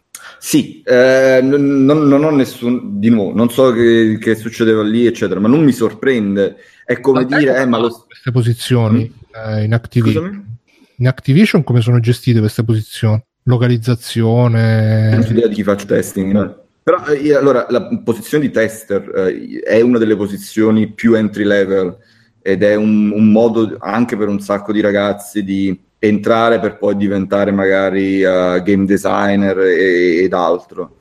sì, 0.46 0.82
eh, 0.84 1.40
non, 1.42 1.86
non, 1.86 2.22
ho 2.22 2.30
nessun, 2.30 3.00
di 3.00 3.10
nuovo, 3.10 3.34
non 3.34 3.50
so 3.50 3.72
che, 3.72 4.18
che, 4.20 4.36
succedeva 4.36 4.84
lì, 4.84 5.06
eccetera, 5.06 5.40
ma 5.40 5.48
non 5.48 5.64
mi 5.64 5.72
sorprende. 5.72 6.58
È 6.84 7.00
come 7.00 7.26
ma 7.26 7.38
dire, 7.38 7.62
eh, 7.62 7.66
ma 7.66 7.78
lo... 7.78 7.88
Queste 8.06 8.32
posizioni 8.32 9.10
mm. 9.10 9.40
eh, 9.40 9.64
in, 9.64 9.74
Activision. 9.74 10.58
in 10.98 11.08
Activision 11.08 11.64
come 11.64 11.80
sono 11.80 12.02
gestite 12.02 12.42
queste 12.42 12.66
posizioni? 12.66 13.24
Localizzazione... 13.44 15.12
Non 15.12 15.26
ho 15.26 15.32
idea 15.32 15.48
di 15.48 15.56
chi 15.56 15.64
faccia 15.64 15.86
testing, 15.86 16.34
no? 16.34 16.64
Però 16.84 17.06
eh, 17.06 17.34
allora 17.34 17.66
la 17.70 18.02
posizione 18.04 18.46
di 18.46 18.52
tester 18.52 19.12
eh, 19.16 19.62
è 19.64 19.80
una 19.80 19.98
delle 19.98 20.18
posizioni 20.18 20.92
più 20.92 21.14
entry 21.14 21.46
level 21.46 21.98
ed 22.42 22.64
è 22.64 22.76
un, 22.76 23.12
un 23.12 23.32
modo 23.32 23.78
anche 23.80 24.18
per 24.18 24.28
un 24.28 24.42
sacco 24.42 24.74
di 24.74 24.82
ragazzi 24.82 25.42
di 25.42 25.80
entrare 26.08 26.60
per 26.60 26.78
poi 26.78 26.98
diventare 26.98 27.52
magari 27.52 28.22
uh, 28.24 28.62
game 28.62 28.86
designer 28.86 29.58
e, 29.60 30.24
ed 30.24 30.34
altro. 30.34 30.98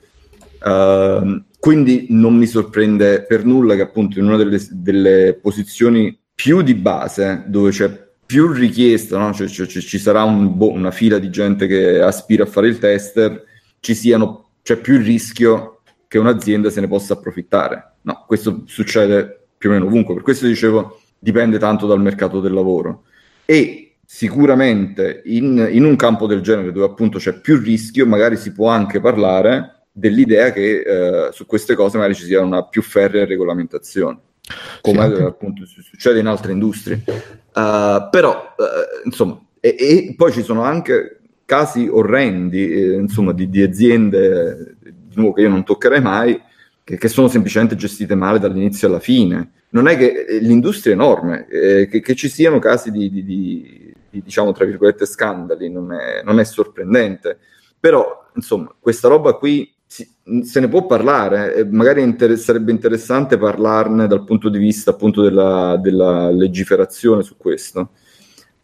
Uh, 0.62 1.42
quindi 1.58 2.06
non 2.10 2.36
mi 2.36 2.46
sorprende 2.46 3.24
per 3.24 3.44
nulla 3.44 3.74
che 3.74 3.82
appunto 3.82 4.20
in 4.20 4.26
una 4.26 4.36
delle, 4.36 4.60
delle 4.70 5.36
posizioni 5.42 6.16
più 6.32 6.62
di 6.62 6.74
base, 6.74 7.42
dove 7.48 7.70
c'è 7.70 8.10
più 8.24 8.52
richiesta, 8.52 9.18
no? 9.18 9.32
cioè, 9.32 9.48
cioè, 9.48 9.66
ci 9.66 9.98
sarà 9.98 10.22
un, 10.22 10.56
boh, 10.56 10.70
una 10.70 10.92
fila 10.92 11.18
di 11.18 11.30
gente 11.30 11.66
che 11.66 12.00
aspira 12.00 12.44
a 12.44 12.46
fare 12.46 12.68
il 12.68 12.78
tester, 12.78 13.44
ci 13.80 13.94
siano, 13.94 14.50
c'è 14.62 14.76
più 14.76 14.94
il 14.94 15.04
rischio 15.04 15.80
che 16.06 16.18
un'azienda 16.18 16.70
se 16.70 16.80
ne 16.80 16.86
possa 16.86 17.14
approfittare. 17.14 17.94
No, 18.02 18.24
questo 18.26 18.62
succede 18.66 19.46
più 19.58 19.68
o 19.68 19.72
meno 19.72 19.86
ovunque, 19.86 20.14
per 20.14 20.22
questo 20.22 20.46
dicevo 20.46 21.00
dipende 21.18 21.58
tanto 21.58 21.86
dal 21.86 22.00
mercato 22.00 22.40
del 22.40 22.52
lavoro. 22.52 23.04
E 23.44 23.91
sicuramente 24.14 25.22
in, 25.24 25.70
in, 25.72 25.86
un 25.86 25.96
campo 25.96 26.26
del 26.26 26.42
genere 26.42 26.70
dove 26.70 26.84
appunto 26.84 27.16
c'è 27.18 27.40
più 27.40 27.58
rischio, 27.58 28.04
magari 28.04 28.36
si 28.36 28.52
può 28.52 28.68
anche 28.68 29.00
parlare 29.00 29.84
dell'idea 29.90 30.52
che 30.52 30.80
eh, 30.80 31.32
su 31.32 31.46
queste 31.46 31.74
cose 31.74 31.96
magari 31.96 32.14
ci 32.14 32.24
sia 32.24 32.42
una 32.42 32.62
più 32.62 32.82
ferrea 32.82 33.24
regolamentazione, 33.24 34.18
come 34.82 35.16
sì, 35.16 35.22
appunto 35.22 35.64
succede 35.64 36.20
in 36.20 36.26
altre 36.26 36.52
industrie. 36.52 37.02
Uh, 37.54 38.10
però, 38.10 38.54
uh, 38.54 39.06
insomma, 39.06 39.40
e, 39.58 39.76
e, 39.78 40.14
poi 40.14 40.30
ci 40.30 40.42
sono 40.42 40.62
anche 40.62 41.20
casi 41.46 41.88
orrendi, 41.90 42.70
eh, 42.70 42.92
insomma, 42.92 43.32
di, 43.32 43.48
di, 43.48 43.62
aziende, 43.62 44.76
di 44.78 45.14
nuovo 45.14 45.32
che 45.32 45.40
io 45.40 45.48
non 45.48 45.64
toccherei 45.64 46.02
mai, 46.02 46.38
che, 46.84 46.98
che 46.98 47.08
sono 47.08 47.28
semplicemente 47.28 47.76
gestite 47.76 48.14
male 48.14 48.38
dall'inizio 48.38 48.88
alla 48.88 49.00
fine 49.00 49.52
non 49.72 49.88
è 49.88 49.96
che 49.96 50.26
eh, 50.26 50.38
l'industria 50.38 50.92
è 50.92 50.96
enorme, 50.96 51.46
eh, 51.48 51.88
che, 51.88 52.00
che, 52.00 52.14
ci 52.14 52.28
siano 52.28 52.58
casi 52.58 52.90
di, 52.90 53.10
di, 53.10 53.24
di, 53.24 53.81
diciamo 54.20 54.52
tra 54.52 54.64
virgolette 54.64 55.06
scandali, 55.06 55.70
non 55.70 55.92
è, 55.92 56.22
non 56.22 56.40
è 56.40 56.44
sorprendente. 56.44 57.38
Però, 57.78 58.28
insomma, 58.34 58.74
questa 58.78 59.08
roba 59.08 59.34
qui 59.34 59.72
si, 59.86 60.08
se 60.42 60.60
ne 60.60 60.68
può 60.68 60.86
parlare, 60.86 61.54
e 61.54 61.64
magari 61.64 62.00
inter- 62.02 62.36
sarebbe 62.36 62.70
interessante 62.70 63.36
parlarne 63.36 64.06
dal 64.06 64.24
punto 64.24 64.48
di 64.48 64.58
vista 64.58 64.92
appunto 64.92 65.22
della, 65.22 65.76
della 65.76 66.30
legiferazione 66.30 67.22
su 67.22 67.36
questo. 67.36 67.90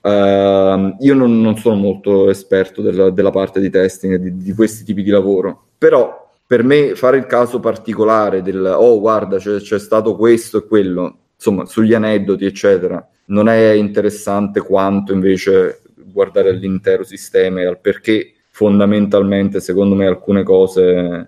Uh, 0.00 0.94
io 1.00 1.14
non, 1.14 1.40
non, 1.40 1.56
sono 1.56 1.74
molto 1.74 2.30
esperto 2.30 2.80
della, 2.80 3.10
della 3.10 3.30
parte 3.30 3.60
di 3.60 3.68
testing 3.68 4.14
di, 4.14 4.36
di, 4.36 4.52
questi 4.54 4.84
tipi 4.84 5.02
di 5.02 5.10
lavoro, 5.10 5.70
però 5.76 6.32
per 6.46 6.62
me 6.62 6.94
fare 6.94 7.18
il 7.18 7.26
caso 7.26 7.58
particolare 7.58 8.40
del 8.40 8.64
oh 8.64 9.00
guarda 9.00 9.38
c'è, 9.38 9.58
c'è 9.58 9.78
stato 9.78 10.16
questo 10.16 10.58
e 10.58 10.66
quello, 10.66 11.16
insomma 11.34 11.66
sugli 11.66 11.92
aneddoti 11.92 12.46
eccetera, 12.46 13.06
non 13.28 13.48
è 13.48 13.72
interessante 13.72 14.60
quanto 14.60 15.12
invece 15.12 15.82
guardare 15.94 16.50
all'intero 16.50 17.04
sistema 17.04 17.60
e 17.60 17.66
al 17.66 17.80
perché 17.80 18.34
fondamentalmente 18.50 19.60
secondo 19.60 19.94
me 19.94 20.06
alcune 20.06 20.42
cose 20.42 20.82
eh, 20.82 21.26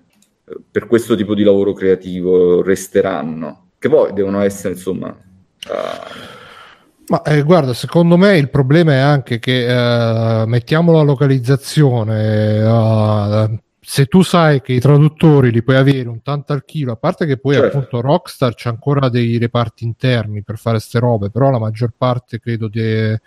per 0.70 0.86
questo 0.86 1.14
tipo 1.14 1.34
di 1.34 1.42
lavoro 1.42 1.72
creativo 1.72 2.62
resteranno 2.62 3.70
che 3.78 3.88
poi 3.88 4.12
devono 4.12 4.40
essere 4.40 4.74
insomma 4.74 5.08
uh... 5.08 5.72
ma 7.08 7.22
eh, 7.22 7.42
guarda 7.42 7.72
secondo 7.74 8.16
me 8.16 8.36
il 8.36 8.50
problema 8.50 8.92
è 8.92 8.98
anche 8.98 9.38
che 9.38 9.64
uh, 9.66 10.46
mettiamo 10.46 10.92
la 10.92 11.02
localizzazione 11.02 12.62
uh, 12.62 13.60
se 13.90 14.06
tu 14.06 14.22
sai 14.22 14.60
che 14.60 14.72
i 14.72 14.78
traduttori 14.78 15.50
li 15.50 15.64
puoi 15.64 15.74
avere 15.74 16.08
un 16.08 16.22
tanto 16.22 16.52
al 16.52 16.64
chilo, 16.64 16.92
a 16.92 16.96
parte 16.96 17.26
che 17.26 17.38
poi 17.38 17.54
certo. 17.54 17.78
appunto 17.78 18.00
Rockstar 18.00 18.54
c'è 18.54 18.68
ancora 18.68 19.08
dei 19.08 19.36
reparti 19.36 19.82
interni 19.82 20.44
per 20.44 20.58
fare 20.58 20.76
queste 20.76 21.00
robe, 21.00 21.28
però 21.30 21.50
la 21.50 21.58
maggior 21.58 21.90
parte 21.98 22.38
credo 22.38 22.68
de, 22.68 23.20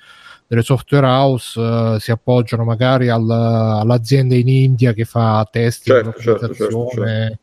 delle 0.47 0.61
software 0.61 1.05
house 1.05 1.59
uh, 1.59 1.97
si 1.99 2.11
appoggiano 2.11 2.63
magari 2.63 3.09
al, 3.09 3.29
all'azienda 3.29 4.35
in 4.35 4.47
India 4.47 4.93
che 4.93 5.03
fa 5.03 5.45
test 5.51 5.83
certo, 5.83 6.13
certo, 6.17 6.53
certo, 6.53 6.87
certo. 6.95 7.39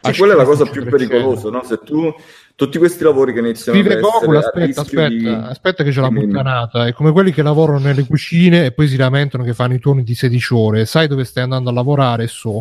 Sì, 0.00 0.18
quella 0.18 0.32
è 0.32 0.36
la 0.36 0.44
cosa 0.44 0.64
più 0.64 0.84
pericolosa, 0.84 1.50
no? 1.50 1.62
Se 1.62 1.78
tu 1.84 2.12
tutti 2.58 2.76
questi 2.78 3.04
lavori 3.04 3.32
che 3.32 3.38
iniziano 3.38 3.80
Vive 3.80 4.00
Gokul, 4.00 4.34
aspetta, 4.34 4.80
aspetta, 4.80 5.06
di... 5.06 5.28
aspetta 5.28 5.84
che 5.84 5.90
c'è 5.90 6.00
la 6.00 6.08
puttanata, 6.08 6.88
è 6.88 6.92
come 6.92 7.12
quelli 7.12 7.30
che 7.30 7.42
lavorano 7.42 7.78
nelle 7.78 8.04
cucine 8.04 8.64
e 8.64 8.72
poi 8.72 8.88
si 8.88 8.96
lamentano 8.96 9.44
che 9.44 9.54
fanno 9.54 9.74
i 9.74 9.78
turni 9.78 10.02
di 10.02 10.16
16 10.16 10.54
ore, 10.54 10.84
sai 10.84 11.06
dove 11.06 11.22
stai 11.22 11.44
andando 11.44 11.70
a 11.70 11.72
lavorare 11.72 12.26
so. 12.26 12.58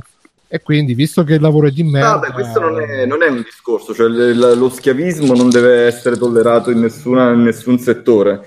E 0.48 0.62
quindi, 0.62 0.94
visto 0.94 1.24
che 1.24 1.34
il 1.34 1.42
lavoro 1.42 1.66
è 1.66 1.72
di 1.72 1.82
merda... 1.82 2.12
Vabbè, 2.12 2.32
questo 2.32 2.60
non 2.60 2.80
è, 2.80 3.08
non 3.08 3.24
è, 3.24 3.28
un 3.28 3.42
discorso, 3.42 3.96
cioè 3.96 4.08
lo 4.08 4.70
schiavismo 4.70 5.34
non 5.34 5.50
deve 5.50 5.88
essere 5.88 6.16
tollerato 6.16 6.70
in, 6.70 6.80
nessuna, 6.80 7.32
in 7.32 7.42
nessun 7.42 7.80
settore. 7.80 8.46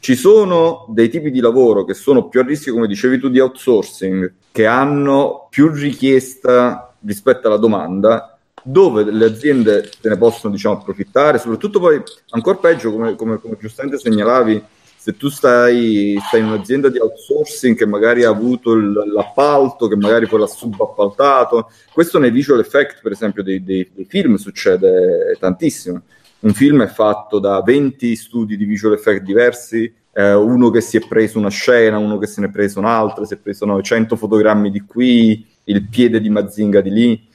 Ci 0.00 0.16
sono 0.16 0.84
dei 0.88 1.08
tipi 1.08 1.30
di 1.30 1.38
lavoro 1.38 1.84
che 1.84 1.94
sono 1.94 2.26
più 2.26 2.40
a 2.40 2.42
rischio, 2.42 2.72
come 2.72 2.88
dicevi 2.88 3.20
tu, 3.20 3.28
di 3.28 3.38
outsourcing, 3.38 4.32
che 4.50 4.66
hanno 4.66 5.46
più 5.48 5.70
richiesta 5.70 6.92
rispetto 7.04 7.46
alla 7.46 7.56
domanda 7.56 8.37
dove 8.70 9.10
le 9.10 9.24
aziende 9.24 9.88
se 9.98 10.08
ne 10.08 10.18
possono 10.18 10.52
diciamo, 10.52 10.76
approfittare, 10.76 11.38
soprattutto 11.38 11.80
poi 11.80 12.02
ancora 12.30 12.58
peggio, 12.58 12.92
come, 12.92 13.14
come, 13.16 13.40
come 13.40 13.56
giustamente 13.58 13.98
segnalavi, 13.98 14.62
se 14.96 15.16
tu 15.16 15.30
stai, 15.30 16.18
stai 16.26 16.40
in 16.40 16.46
un'azienda 16.46 16.90
di 16.90 16.98
outsourcing 16.98 17.74
che 17.74 17.86
magari 17.86 18.24
ha 18.24 18.28
avuto 18.28 18.72
il, 18.72 18.92
l'appalto, 18.92 19.88
che 19.88 19.96
magari 19.96 20.26
poi 20.26 20.40
l'ha 20.40 20.46
subappaltato, 20.46 21.70
questo 21.94 22.18
nei 22.18 22.30
visual 22.30 22.60
effect, 22.60 23.00
per 23.00 23.12
esempio, 23.12 23.42
dei, 23.42 23.64
dei, 23.64 23.88
dei 23.90 24.04
film 24.04 24.34
succede 24.34 25.34
tantissimo. 25.40 26.02
Un 26.40 26.52
film 26.52 26.82
è 26.82 26.88
fatto 26.88 27.38
da 27.38 27.62
20 27.62 28.14
studi 28.16 28.56
di 28.58 28.66
visual 28.66 28.92
effect 28.92 29.22
diversi, 29.22 29.90
eh, 30.12 30.34
uno 30.34 30.68
che 30.68 30.82
si 30.82 30.98
è 30.98 31.06
preso 31.08 31.38
una 31.38 31.48
scena, 31.48 31.96
uno 31.96 32.18
che 32.18 32.26
se 32.26 32.42
ne 32.42 32.48
è 32.48 32.50
preso 32.50 32.80
un'altra, 32.80 33.24
si 33.24 33.32
è 33.32 33.38
preso 33.38 33.64
900 33.64 34.14
fotogrammi 34.14 34.70
di 34.70 34.82
qui, 34.82 35.46
il 35.64 35.88
piede 35.88 36.20
di 36.20 36.28
Mazinga 36.28 36.80
di 36.80 36.90
lì, 36.90 37.27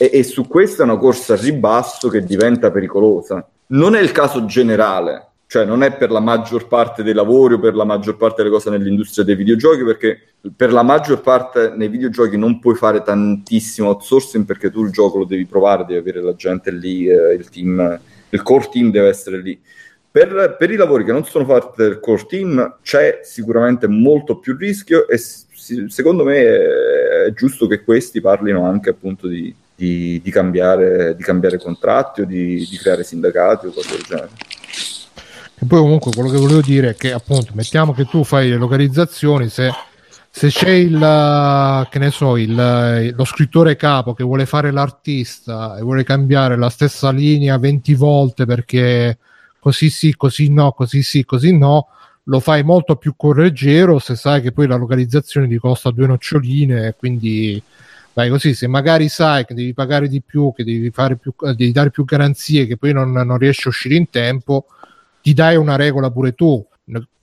e, 0.00 0.10
e 0.14 0.22
su 0.22 0.46
questa 0.46 0.82
è 0.82 0.86
una 0.86 0.96
corsa 0.96 1.34
a 1.34 1.36
ribasso 1.36 2.08
che 2.08 2.24
diventa 2.24 2.70
pericolosa. 2.70 3.46
Non 3.66 3.94
è 3.94 4.00
il 4.00 4.12
caso 4.12 4.46
generale, 4.46 5.32
cioè 5.46 5.66
non 5.66 5.82
è 5.82 5.94
per 5.94 6.10
la 6.10 6.20
maggior 6.20 6.68
parte 6.68 7.02
dei 7.02 7.12
lavori 7.12 7.54
o 7.54 7.58
per 7.58 7.74
la 7.74 7.84
maggior 7.84 8.16
parte 8.16 8.42
delle 8.42 8.54
cose 8.54 8.70
nell'industria 8.70 9.26
dei 9.26 9.36
videogiochi, 9.36 9.84
perché 9.84 10.18
per 10.56 10.72
la 10.72 10.82
maggior 10.82 11.20
parte 11.20 11.74
nei 11.76 11.88
videogiochi 11.88 12.38
non 12.38 12.60
puoi 12.60 12.76
fare 12.76 13.02
tantissimo 13.02 13.88
outsourcing 13.88 14.46
perché 14.46 14.70
tu 14.70 14.84
il 14.84 14.90
gioco 14.90 15.18
lo 15.18 15.26
devi 15.26 15.44
provare, 15.44 15.84
devi 15.84 15.98
avere 15.98 16.22
la 16.22 16.34
gente 16.34 16.70
lì, 16.70 17.06
eh, 17.06 17.34
il 17.34 17.50
team, 17.50 18.00
il 18.30 18.42
core 18.42 18.68
team 18.72 18.90
deve 18.90 19.08
essere 19.08 19.42
lì. 19.42 19.60
Per, 20.10 20.56
per, 20.58 20.70
i 20.70 20.76
lavori 20.76 21.04
che 21.04 21.12
non 21.12 21.24
sono 21.24 21.44
fatti 21.44 21.82
del 21.82 22.00
core 22.00 22.24
team 22.26 22.78
c'è 22.82 23.20
sicuramente 23.22 23.86
molto 23.86 24.38
più 24.38 24.56
rischio 24.56 25.06
e 25.06 25.18
si, 25.18 25.84
secondo 25.88 26.24
me 26.24 26.36
è, 26.36 27.24
è, 27.26 27.32
giusto 27.32 27.66
che 27.68 27.84
questi 27.84 28.20
parlino 28.20 28.64
anche 28.64 28.90
appunto 28.90 29.28
di, 29.28 29.54
di, 29.80 30.20
di, 30.22 30.30
cambiare, 30.30 31.16
di 31.16 31.22
cambiare, 31.22 31.58
contratti 31.58 32.20
o 32.20 32.26
di, 32.26 32.66
di 32.68 32.76
creare 32.76 33.02
sindacati 33.02 33.68
o 33.68 33.70
cose 33.70 33.92
del 33.92 34.02
genere. 34.02 34.28
E 35.62 35.66
poi 35.66 35.80
comunque 35.80 36.12
quello 36.12 36.28
che 36.28 36.36
volevo 36.36 36.60
dire 36.60 36.90
è 36.90 36.94
che 36.94 37.12
appunto 37.12 37.52
mettiamo 37.54 37.94
che 37.94 38.04
tu 38.04 38.22
fai 38.22 38.50
le 38.50 38.56
localizzazioni, 38.56 39.48
se, 39.48 39.70
se 40.28 40.48
c'è 40.48 40.70
il, 40.70 41.86
che 41.90 41.98
ne 41.98 42.10
so, 42.10 42.36
il, 42.36 43.14
lo 43.16 43.24
scrittore 43.24 43.76
capo 43.76 44.12
che 44.12 44.22
vuole 44.22 44.44
fare 44.44 44.70
l'artista 44.70 45.78
e 45.78 45.80
vuole 45.80 46.04
cambiare 46.04 46.58
la 46.58 46.68
stessa 46.68 47.10
linea 47.10 47.56
20 47.56 47.94
volte 47.94 48.44
perché 48.44 49.16
così 49.58 49.88
sì, 49.88 50.14
così 50.14 50.50
no, 50.52 50.72
così 50.72 51.02
sì, 51.02 51.24
così 51.24 51.56
no, 51.56 51.88
lo 52.24 52.40
fai 52.40 52.62
molto 52.62 52.96
più 52.96 53.14
correggero 53.16 53.98
se 53.98 54.14
sai 54.14 54.42
che 54.42 54.52
poi 54.52 54.66
la 54.66 54.76
localizzazione 54.76 55.48
ti 55.48 55.56
costa 55.56 55.90
due 55.90 56.06
noccioline, 56.06 56.94
quindi 56.98 57.62
vai 58.12 58.28
così, 58.28 58.54
se 58.54 58.66
magari 58.66 59.08
sai 59.08 59.44
che 59.44 59.54
devi 59.54 59.72
pagare 59.72 60.08
di 60.08 60.22
più, 60.22 60.52
che 60.54 60.64
devi, 60.64 60.90
più, 60.90 61.34
devi 61.38 61.72
dare 61.72 61.90
più 61.90 62.04
garanzie, 62.04 62.66
che 62.66 62.76
poi 62.76 62.92
non, 62.92 63.12
non 63.12 63.38
riesci 63.38 63.66
a 63.66 63.70
uscire 63.70 63.94
in 63.94 64.10
tempo, 64.10 64.66
ti 65.22 65.34
dai 65.34 65.56
una 65.56 65.76
regola 65.76 66.10
pure 66.10 66.34
tu 66.34 66.66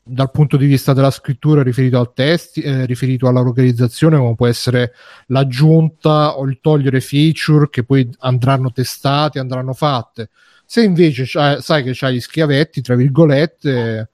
dal 0.07 0.31
punto 0.31 0.55
di 0.55 0.65
vista 0.65 0.93
della 0.93 1.11
scrittura 1.11 1.61
riferito 1.61 1.99
al 1.99 2.13
testo, 2.13 2.61
eh, 2.61 2.85
riferito 2.85 3.27
alla 3.27 3.41
localizzazione, 3.41 4.17
come 4.17 4.35
può 4.35 4.47
essere 4.47 4.93
l'aggiunta 5.27 6.37
o 6.37 6.45
il 6.45 6.59
togliere 6.61 7.01
feature 7.01 7.69
che 7.69 7.83
poi 7.83 8.09
andranno 8.19 8.71
testate, 8.71 9.39
andranno 9.39 9.73
fatte. 9.73 10.29
Se 10.65 10.81
invece 10.81 11.25
sai 11.25 11.83
che 11.83 11.91
c'hai 11.93 12.15
gli 12.15 12.19
schiavetti, 12.19 12.81
tra 12.81 12.95
virgolette, 12.95 14.09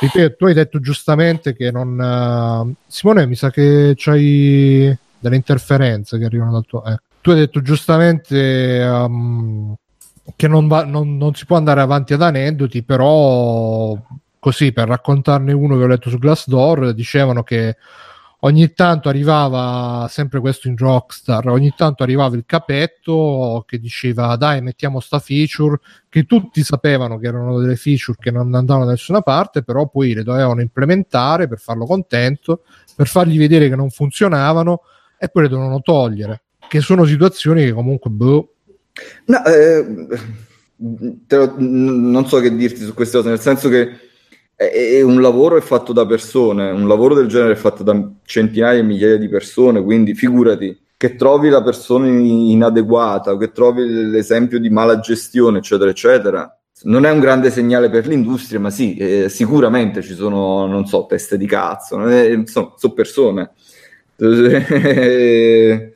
ripeto, 0.00 0.36
tu 0.36 0.46
hai 0.46 0.54
detto 0.54 0.80
giustamente 0.80 1.54
che 1.54 1.70
non. 1.70 1.98
Uh, 1.98 2.74
Simone, 2.86 3.26
mi 3.26 3.34
sa 3.34 3.50
che 3.50 3.94
c'hai 3.96 4.96
delle 5.24 5.36
interferenze 5.36 6.18
che 6.18 6.26
arrivano 6.26 6.52
dal 6.52 6.66
tuo. 6.66 6.84
Eh. 6.84 6.98
Tu 7.22 7.30
hai 7.30 7.36
detto 7.36 7.62
giustamente 7.62 8.84
um, 8.86 9.74
che 10.36 10.48
non, 10.48 10.68
va, 10.68 10.84
non, 10.84 11.16
non, 11.16 11.34
si 11.34 11.46
può 11.46 11.56
andare 11.56 11.80
avanti 11.80 12.12
ad 12.12 12.20
aneddoti, 12.20 12.82
però 12.82 13.96
così 14.38 14.72
per 14.72 14.88
raccontarne 14.88 15.54
uno 15.54 15.78
che 15.78 15.82
ho 15.82 15.86
letto 15.86 16.10
su 16.10 16.18
Glassdoor, 16.18 16.92
dicevano 16.92 17.42
che 17.42 17.76
ogni 18.40 18.74
tanto 18.74 19.08
arrivava 19.08 20.06
sempre 20.10 20.40
questo 20.40 20.68
in 20.68 20.76
Rockstar, 20.76 21.48
ogni 21.48 21.72
tanto 21.74 22.02
arrivava 22.02 22.36
il 22.36 22.44
capetto 22.44 23.64
che 23.66 23.78
diceva 23.78 24.36
dai 24.36 24.60
mettiamo 24.60 25.00
sta 25.00 25.18
feature, 25.18 25.78
che 26.10 26.24
tutti 26.24 26.62
sapevano 26.62 27.16
che 27.16 27.28
erano 27.28 27.58
delle 27.58 27.76
feature 27.76 28.18
che 28.20 28.30
non 28.30 28.54
andavano 28.54 28.84
da 28.84 28.90
nessuna 28.90 29.22
parte, 29.22 29.62
però 29.62 29.88
poi 29.88 30.12
le 30.12 30.22
dovevano 30.22 30.60
implementare 30.60 31.48
per 31.48 31.58
farlo 31.58 31.86
contento, 31.86 32.64
per 32.94 33.06
fargli 33.06 33.38
vedere 33.38 33.70
che 33.70 33.76
non 33.76 33.88
funzionavano 33.88 34.82
e 35.18 35.28
poi 35.28 35.42
le 35.42 35.48
dovevano 35.48 35.80
togliere, 35.80 36.42
che 36.68 36.80
sono 36.80 37.04
situazioni 37.04 37.64
che 37.64 37.72
comunque 37.72 38.10
boh, 38.10 38.54
No, 39.26 39.44
eh, 39.44 39.84
lo, 40.76 41.54
non 41.58 42.26
so 42.26 42.38
che 42.38 42.54
dirti 42.54 42.84
su 42.84 42.94
queste 42.94 43.16
cose, 43.16 43.28
nel 43.28 43.40
senso 43.40 43.68
che 43.68 43.90
è, 44.54 44.64
è, 44.64 45.02
un 45.02 45.20
lavoro 45.20 45.56
è 45.56 45.60
fatto 45.60 45.92
da 45.92 46.06
persone, 46.06 46.70
un 46.70 46.86
lavoro 46.86 47.14
del 47.14 47.26
genere 47.26 47.54
è 47.54 47.56
fatto 47.56 47.82
da 47.82 48.10
centinaia 48.24 48.78
e 48.78 48.82
migliaia 48.82 49.16
di 49.16 49.28
persone, 49.28 49.82
quindi 49.82 50.14
figurati 50.14 50.78
che 50.96 51.16
trovi 51.16 51.48
la 51.48 51.62
persona 51.62 52.06
inadeguata, 52.06 53.36
che 53.36 53.50
trovi 53.50 53.84
l'esempio 54.08 54.60
di 54.60 54.70
mala 54.70 55.00
gestione, 55.00 55.58
eccetera, 55.58 55.90
eccetera. 55.90 56.58
Non 56.84 57.04
è 57.04 57.10
un 57.10 57.20
grande 57.20 57.50
segnale 57.50 57.90
per 57.90 58.06
l'industria, 58.06 58.60
ma 58.60 58.70
sì, 58.70 58.96
eh, 58.96 59.28
sicuramente 59.28 60.02
ci 60.02 60.14
sono, 60.14 60.66
non 60.66 60.86
so, 60.86 61.06
teste 61.06 61.36
di 61.36 61.46
cazzo, 61.46 62.06
eh, 62.08 62.32
insomma, 62.32 62.74
sono 62.76 62.92
persone. 62.92 63.50
eh, 64.18 65.94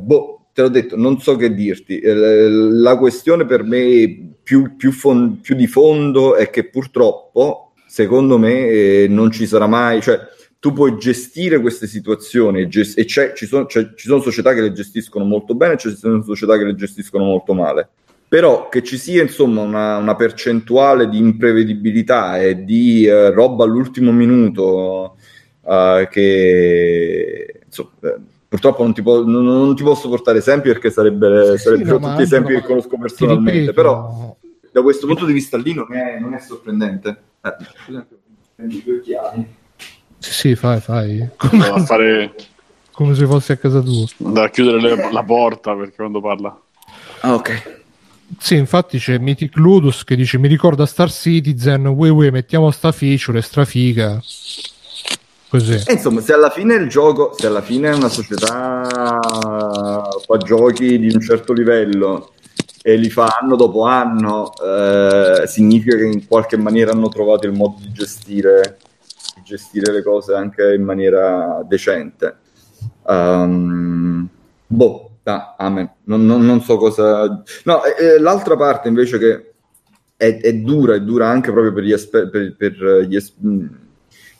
boh, 0.00 0.46
te 0.52 0.62
l'ho 0.62 0.68
detto, 0.68 0.96
non 0.96 1.20
so 1.20 1.36
che 1.36 1.54
dirti. 1.54 2.00
Eh, 2.00 2.48
la 2.48 2.96
questione 2.96 3.46
per 3.46 3.62
me 3.62 4.34
più, 4.42 4.76
più, 4.76 4.92
fon- 4.92 5.40
più 5.40 5.54
di 5.54 5.66
fondo 5.66 6.34
è 6.34 6.50
che 6.50 6.68
purtroppo, 6.68 7.72
secondo 7.86 8.38
me, 8.38 8.68
eh, 8.68 9.06
non 9.08 9.30
ci 9.30 9.46
sarà 9.46 9.66
mai, 9.66 10.00
cioè 10.00 10.18
tu 10.60 10.72
puoi 10.72 10.98
gestire 10.98 11.60
queste 11.60 11.86
situazioni 11.86 12.66
gest- 12.68 12.98
e 12.98 13.06
ci, 13.06 13.46
sono, 13.46 13.66
ci, 13.66 13.88
sono, 13.94 14.20
società 14.20 14.52
che 14.54 14.60
le 14.60 14.72
gestiscono 14.72 15.24
molto 15.24 15.54
bene 15.54 15.74
e 15.74 15.76
ci 15.76 15.94
sono 15.94 16.22
società 16.22 16.58
che 16.58 16.64
le 16.64 16.74
gestiscono 16.74 17.24
molto 17.24 17.54
male. 17.54 17.88
Però 18.28 18.68
che 18.68 18.82
ci 18.82 18.98
sia 18.98 19.22
insomma 19.22 19.62
una, 19.62 19.96
una 19.96 20.16
percentuale 20.16 21.08
di 21.08 21.18
imprevedibilità 21.18 22.38
e 22.38 22.64
di 22.64 23.06
uh, 23.06 23.30
roba 23.30 23.64
all'ultimo 23.64 24.12
minuto 24.12 25.16
uh, 25.68 26.08
che 26.08 27.60
insomma, 27.64 27.90
Purtroppo 28.48 28.82
non 28.82 28.94
ti, 28.94 29.02
po- 29.02 29.26
non, 29.26 29.44
non 29.44 29.76
ti, 29.76 29.82
posso 29.82 30.08
portare 30.08 30.38
esempi 30.38 30.68
perché 30.68 30.88
sarebbe, 30.88 31.58
sì, 31.58 31.64
sarebbero 31.64 31.98
sì, 31.98 32.02
tutti 32.02 32.22
esempi 32.22 32.54
che 32.54 32.62
conosco 32.62 32.96
personalmente, 32.96 33.60
ripeto, 33.60 33.72
però 33.74 34.36
da 34.72 34.80
questo 34.82 35.06
punto 35.06 35.26
di 35.26 35.34
vista 35.34 35.58
lì 35.58 35.74
non 35.74 35.92
è, 35.92 36.18
non 36.18 36.32
è 36.32 36.38
sorprendente. 36.38 37.22
Eh, 37.42 37.56
prendi 38.54 38.82
due 38.82 39.00
chiavi. 39.02 39.46
Sì, 40.18 40.54
fai, 40.54 40.80
fai. 40.80 41.28
Come, 41.36 41.84
fare... 41.84 42.34
come 42.90 43.14
se 43.14 43.26
fossi 43.26 43.52
a 43.52 43.56
casa 43.56 43.80
tua. 43.80 44.06
Andare 44.24 44.46
a 44.46 44.50
chiudere 44.50 44.80
le, 44.80 45.12
la 45.12 45.22
porta 45.22 45.74
perché 45.74 45.96
quando 45.96 46.22
parla. 46.22 46.58
Ah, 47.20 47.34
ok. 47.34 47.76
Sì, 48.38 48.56
infatti 48.56 48.98
c'è 48.98 49.18
Mythic 49.18 49.56
Ludus 49.56 50.04
che 50.04 50.16
dice 50.16 50.38
mi 50.38 50.48
ricorda 50.48 50.86
Star 50.86 51.10
Citizen, 51.10 51.86
we, 51.86 52.08
we 52.08 52.30
mettiamo 52.30 52.70
sta 52.70 52.92
feature, 52.92 53.38
è 53.38 53.42
strafiga. 53.42 54.20
Così. 55.48 55.82
E 55.86 55.92
insomma, 55.94 56.20
se 56.20 56.34
alla 56.34 56.50
fine 56.50 56.74
il 56.74 56.88
gioco, 56.88 57.34
se 57.34 57.46
alla 57.46 57.62
fine 57.62 57.90
una 57.90 58.08
società 58.08 58.82
fa 58.86 60.36
giochi 60.44 60.98
di 60.98 61.10
un 61.10 61.20
certo 61.20 61.54
livello 61.54 62.32
e 62.82 62.96
li 62.96 63.08
fa 63.08 63.38
anno 63.40 63.56
dopo 63.56 63.84
anno, 63.84 64.52
eh, 64.62 65.46
significa 65.46 65.96
che 65.96 66.04
in 66.04 66.26
qualche 66.26 66.58
maniera 66.58 66.92
hanno 66.92 67.08
trovato 67.08 67.46
il 67.46 67.52
modo 67.52 67.76
di 67.80 67.90
gestire, 67.92 68.76
di 69.36 69.42
gestire 69.42 69.90
le 69.90 70.02
cose 70.02 70.34
anche 70.34 70.74
in 70.74 70.82
maniera 70.82 71.62
decente. 71.66 72.36
Um, 73.04 74.28
boh, 74.66 75.10
ah, 75.22 75.54
amen. 75.56 75.90
Non, 76.04 76.26
non, 76.26 76.44
non, 76.44 76.60
so 76.60 76.76
cosa. 76.76 77.42
No, 77.64 77.84
eh, 77.84 78.18
l'altra 78.18 78.54
parte 78.54 78.88
invece 78.88 79.18
che 79.18 79.52
è, 80.14 80.40
è, 80.40 80.52
dura, 80.54 80.94
è 80.94 81.00
dura 81.00 81.28
anche 81.28 81.52
proprio 81.52 81.72
per 81.72 81.84
gli, 81.84 81.92
aspe- 81.92 82.28
per, 82.28 82.54
per 82.54 83.06
gli 83.08 83.16
es- 83.16 83.34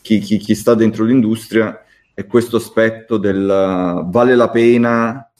chi, 0.00 0.18
chi, 0.18 0.38
chi 0.38 0.54
sta 0.54 0.74
dentro 0.74 1.04
l'industria 1.04 1.84
è 2.14 2.26
questo 2.26 2.56
aspetto 2.56 3.16
del 3.16 3.46
vale 4.06 4.34
la 4.34 4.50
pena 4.50 5.30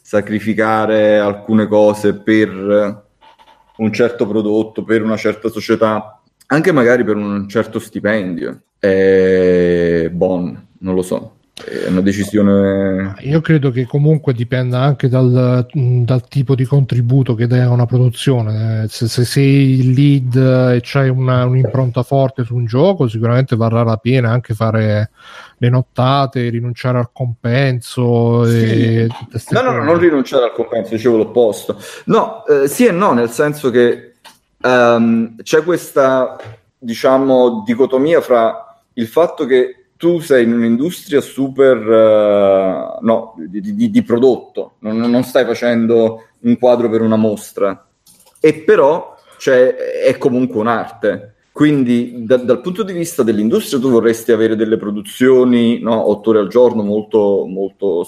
sacrificare 0.00 1.18
alcune 1.18 1.66
cose 1.66 2.14
per 2.14 3.06
un 3.76 3.92
certo 3.92 4.26
prodotto, 4.26 4.82
per 4.82 5.02
una 5.02 5.16
certa 5.16 5.48
società, 5.48 6.20
anche 6.46 6.72
magari 6.72 7.04
per 7.04 7.16
un 7.16 7.48
certo 7.48 7.78
stipendio. 7.78 8.62
È 8.78 10.08
bon, 10.10 10.66
non 10.78 10.94
lo 10.94 11.02
so 11.02 11.37
è 11.64 11.88
una 11.88 12.00
decisione. 12.00 13.14
Io 13.20 13.40
credo 13.40 13.70
che 13.70 13.86
comunque 13.86 14.32
dipenda 14.32 14.80
anche 14.80 15.08
dal, 15.08 15.66
dal 15.72 16.28
tipo 16.28 16.54
di 16.54 16.64
contributo 16.64 17.34
che 17.34 17.46
dai 17.46 17.60
a 17.60 17.70
una 17.70 17.86
produzione. 17.86 18.86
Se, 18.88 19.08
se 19.08 19.24
sei 19.24 19.78
il 19.80 19.90
lead 19.92 20.34
e 20.74 20.80
c'hai 20.82 21.08
una, 21.08 21.44
un'impronta 21.44 22.02
forte 22.02 22.44
su 22.44 22.54
un 22.54 22.66
gioco, 22.66 23.08
sicuramente 23.08 23.56
varrà 23.56 23.82
la 23.82 23.96
pena 23.96 24.30
anche 24.30 24.54
fare 24.54 25.10
le 25.58 25.68
nottate, 25.68 26.48
rinunciare 26.48 26.98
al 26.98 27.10
compenso. 27.12 28.46
Sì. 28.46 29.06
No, 29.50 29.60
no, 29.62 29.72
no, 29.72 29.82
non 29.82 29.98
rinunciare 29.98 30.44
al 30.44 30.52
compenso, 30.52 30.94
dicevo 30.94 31.16
l'opposto. 31.16 31.76
No, 32.04 32.44
eh, 32.46 32.68
sì 32.68 32.86
e 32.86 32.92
no, 32.92 33.12
nel 33.12 33.30
senso 33.30 33.70
che 33.70 34.14
um, 34.62 35.36
c'è 35.42 35.62
questa 35.62 36.36
diciamo, 36.78 37.62
dicotomia 37.66 38.20
fra 38.20 38.80
il 38.94 39.06
fatto 39.06 39.44
che 39.44 39.77
tu 39.98 40.20
sei 40.20 40.44
in 40.44 40.52
un'industria 40.52 41.20
super 41.20 41.76
uh, 41.76 43.04
no, 43.04 43.34
di, 43.36 43.74
di, 43.74 43.90
di 43.90 44.02
prodotto, 44.02 44.74
non, 44.78 44.96
non, 44.96 45.24
stai 45.24 45.44
facendo 45.44 46.28
un 46.40 46.56
quadro 46.56 46.88
per 46.88 47.02
una 47.02 47.16
mostra, 47.16 47.84
e 48.38 48.54
però 48.54 49.16
cioè, 49.38 49.74
è 49.74 50.16
comunque 50.16 50.60
un'arte. 50.60 51.34
Quindi 51.50 52.24
da, 52.24 52.36
dal 52.36 52.60
punto 52.60 52.84
di 52.84 52.92
vista 52.92 53.24
dell'industria 53.24 53.80
tu 53.80 53.90
vorresti 53.90 54.30
avere 54.30 54.54
delle 54.54 54.76
produzioni 54.76 55.80
no, 55.80 56.08
otto 56.08 56.30
ore 56.30 56.38
al 56.38 56.48
giorno 56.48 56.84
molto, 56.84 57.44
molto 57.48 58.06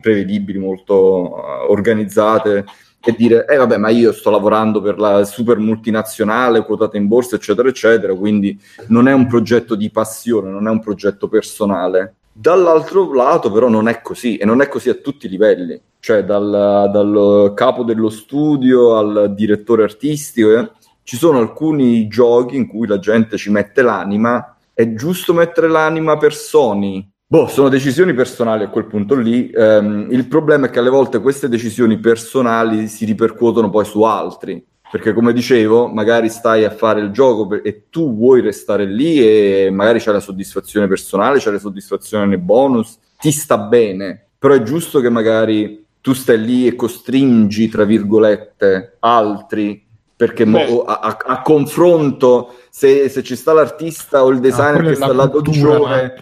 prevedibili, 0.00 0.58
molto 0.58 0.94
uh, 0.94 1.70
organizzate 1.72 2.64
e 3.08 3.14
dire, 3.16 3.46
eh 3.46 3.56
vabbè, 3.56 3.76
ma 3.76 3.88
io 3.88 4.12
sto 4.12 4.30
lavorando 4.30 4.80
per 4.80 4.98
la 4.98 5.24
super 5.24 5.58
multinazionale 5.58 6.64
quotata 6.64 6.96
in 6.96 7.06
borsa, 7.06 7.36
eccetera, 7.36 7.68
eccetera, 7.68 8.12
quindi 8.16 8.60
non 8.88 9.06
è 9.06 9.12
un 9.12 9.28
progetto 9.28 9.76
di 9.76 9.90
passione, 9.90 10.50
non 10.50 10.66
è 10.66 10.70
un 10.70 10.80
progetto 10.80 11.28
personale. 11.28 12.16
Dall'altro 12.32 13.14
lato 13.14 13.52
però 13.52 13.68
non 13.68 13.86
è 13.86 14.00
così 14.02 14.38
e 14.38 14.44
non 14.44 14.60
è 14.60 14.66
così 14.66 14.88
a 14.88 14.94
tutti 14.94 15.26
i 15.26 15.28
livelli, 15.28 15.80
cioè 16.00 16.24
dal, 16.24 16.90
dal 16.92 17.52
capo 17.54 17.84
dello 17.84 18.10
studio 18.10 18.96
al 18.96 19.32
direttore 19.36 19.84
artistico, 19.84 20.58
eh, 20.58 20.70
ci 21.04 21.16
sono 21.16 21.38
alcuni 21.38 22.08
giochi 22.08 22.56
in 22.56 22.66
cui 22.66 22.88
la 22.88 22.98
gente 22.98 23.36
ci 23.36 23.50
mette 23.50 23.82
l'anima, 23.82 24.56
è 24.74 24.94
giusto 24.94 25.32
mettere 25.32 25.68
l'anima 25.68 26.16
per 26.16 26.34
Sony, 26.34 27.08
Boh, 27.28 27.48
sono 27.48 27.68
decisioni 27.68 28.14
personali 28.14 28.62
a 28.62 28.68
quel 28.68 28.86
punto 28.86 29.16
lì. 29.16 29.50
Um, 29.52 30.06
il 30.10 30.28
problema 30.28 30.66
è 30.66 30.70
che 30.70 30.78
alle 30.78 30.90
volte 30.90 31.20
queste 31.20 31.48
decisioni 31.48 31.98
personali 31.98 32.86
si 32.86 33.04
ripercuotono 33.04 33.68
poi 33.68 33.84
su 33.84 34.02
altri. 34.02 34.64
Perché, 34.88 35.12
come 35.12 35.32
dicevo, 35.32 35.88
magari 35.88 36.28
stai 36.28 36.62
a 36.62 36.70
fare 36.70 37.00
il 37.00 37.10
gioco 37.10 37.48
per... 37.48 37.62
e 37.64 37.86
tu 37.90 38.14
vuoi 38.14 38.40
restare 38.40 38.84
lì 38.84 39.18
e 39.20 39.70
magari 39.72 39.98
c'è 39.98 40.12
la 40.12 40.20
soddisfazione 40.20 40.86
personale, 40.86 41.40
c'è 41.40 41.50
la 41.50 41.58
soddisfazione 41.58 42.26
nei 42.26 42.38
bonus, 42.38 42.96
ti 43.18 43.32
sta 43.32 43.58
bene. 43.58 44.28
Però 44.38 44.54
è 44.54 44.62
giusto 44.62 45.00
che 45.00 45.08
magari 45.08 45.84
tu 46.00 46.12
stai 46.12 46.40
lì 46.40 46.68
e 46.68 46.76
costringi, 46.76 47.68
tra 47.68 47.82
virgolette, 47.82 48.98
altri 49.00 49.85
perché 50.16 50.46
mo, 50.46 50.82
a, 50.84 50.98
a, 51.00 51.16
a, 51.26 51.42
confronto 51.42 52.54
se, 52.70 53.10
se, 53.10 53.22
ci 53.22 53.36
sta 53.36 53.52
l'artista 53.52 54.24
o 54.24 54.30
il 54.30 54.40
designer 54.40 54.82
no, 54.82 54.88
che 54.88 54.94
sta 54.94 55.12
là 55.12 55.26
12 55.26 55.64
ore 55.64 56.18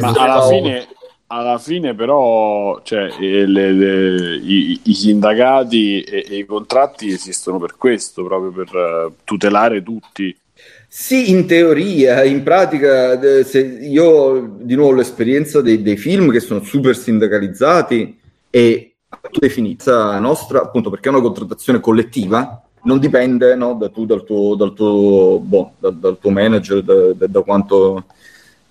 alla, 0.00 0.42
fine, 0.42 0.88
alla 1.28 1.58
fine 1.58 1.94
però 1.94 2.80
cioè, 2.82 3.08
le, 3.20 3.46
le, 3.46 4.36
i, 4.36 4.80
i, 4.82 4.92
sindacati 4.94 6.02
e, 6.02 6.26
e, 6.28 6.36
i 6.38 6.44
contratti 6.44 7.12
esistono 7.12 7.58
per 7.58 7.76
questo 7.76 8.24
proprio 8.24 8.50
per 8.50 8.74
uh, 8.74 9.14
tutelare 9.22 9.82
tutti. 9.84 10.36
Sì, 10.90 11.30
in 11.30 11.46
teoria, 11.46 12.24
in 12.24 12.42
pratica, 12.42 13.20
se 13.44 13.60
io 13.60 14.56
di 14.58 14.74
nuovo 14.74 14.92
ho 14.92 14.96
l'esperienza 14.96 15.60
dei, 15.60 15.82
dei 15.82 15.98
film 15.98 16.30
che 16.32 16.40
sono 16.40 16.64
super 16.64 16.96
sindacalizzati 16.96 18.18
e 18.48 18.96
definita 19.38 20.18
nostra, 20.18 20.62
appunto 20.62 20.88
perché 20.88 21.08
è 21.08 21.12
una 21.12 21.20
contrattazione 21.20 21.80
collettiva, 21.80 22.67
non 22.82 22.98
dipende 22.98 23.54
no, 23.54 23.74
da 23.74 23.88
tu, 23.88 24.06
dal, 24.06 24.24
tuo, 24.24 24.54
dal, 24.54 24.72
tuo, 24.72 25.38
boh, 25.40 25.72
da, 25.78 25.90
dal 25.90 26.18
tuo 26.18 26.30
manager, 26.30 26.82
da, 26.82 27.26
da 27.26 27.40
quanto, 27.42 28.04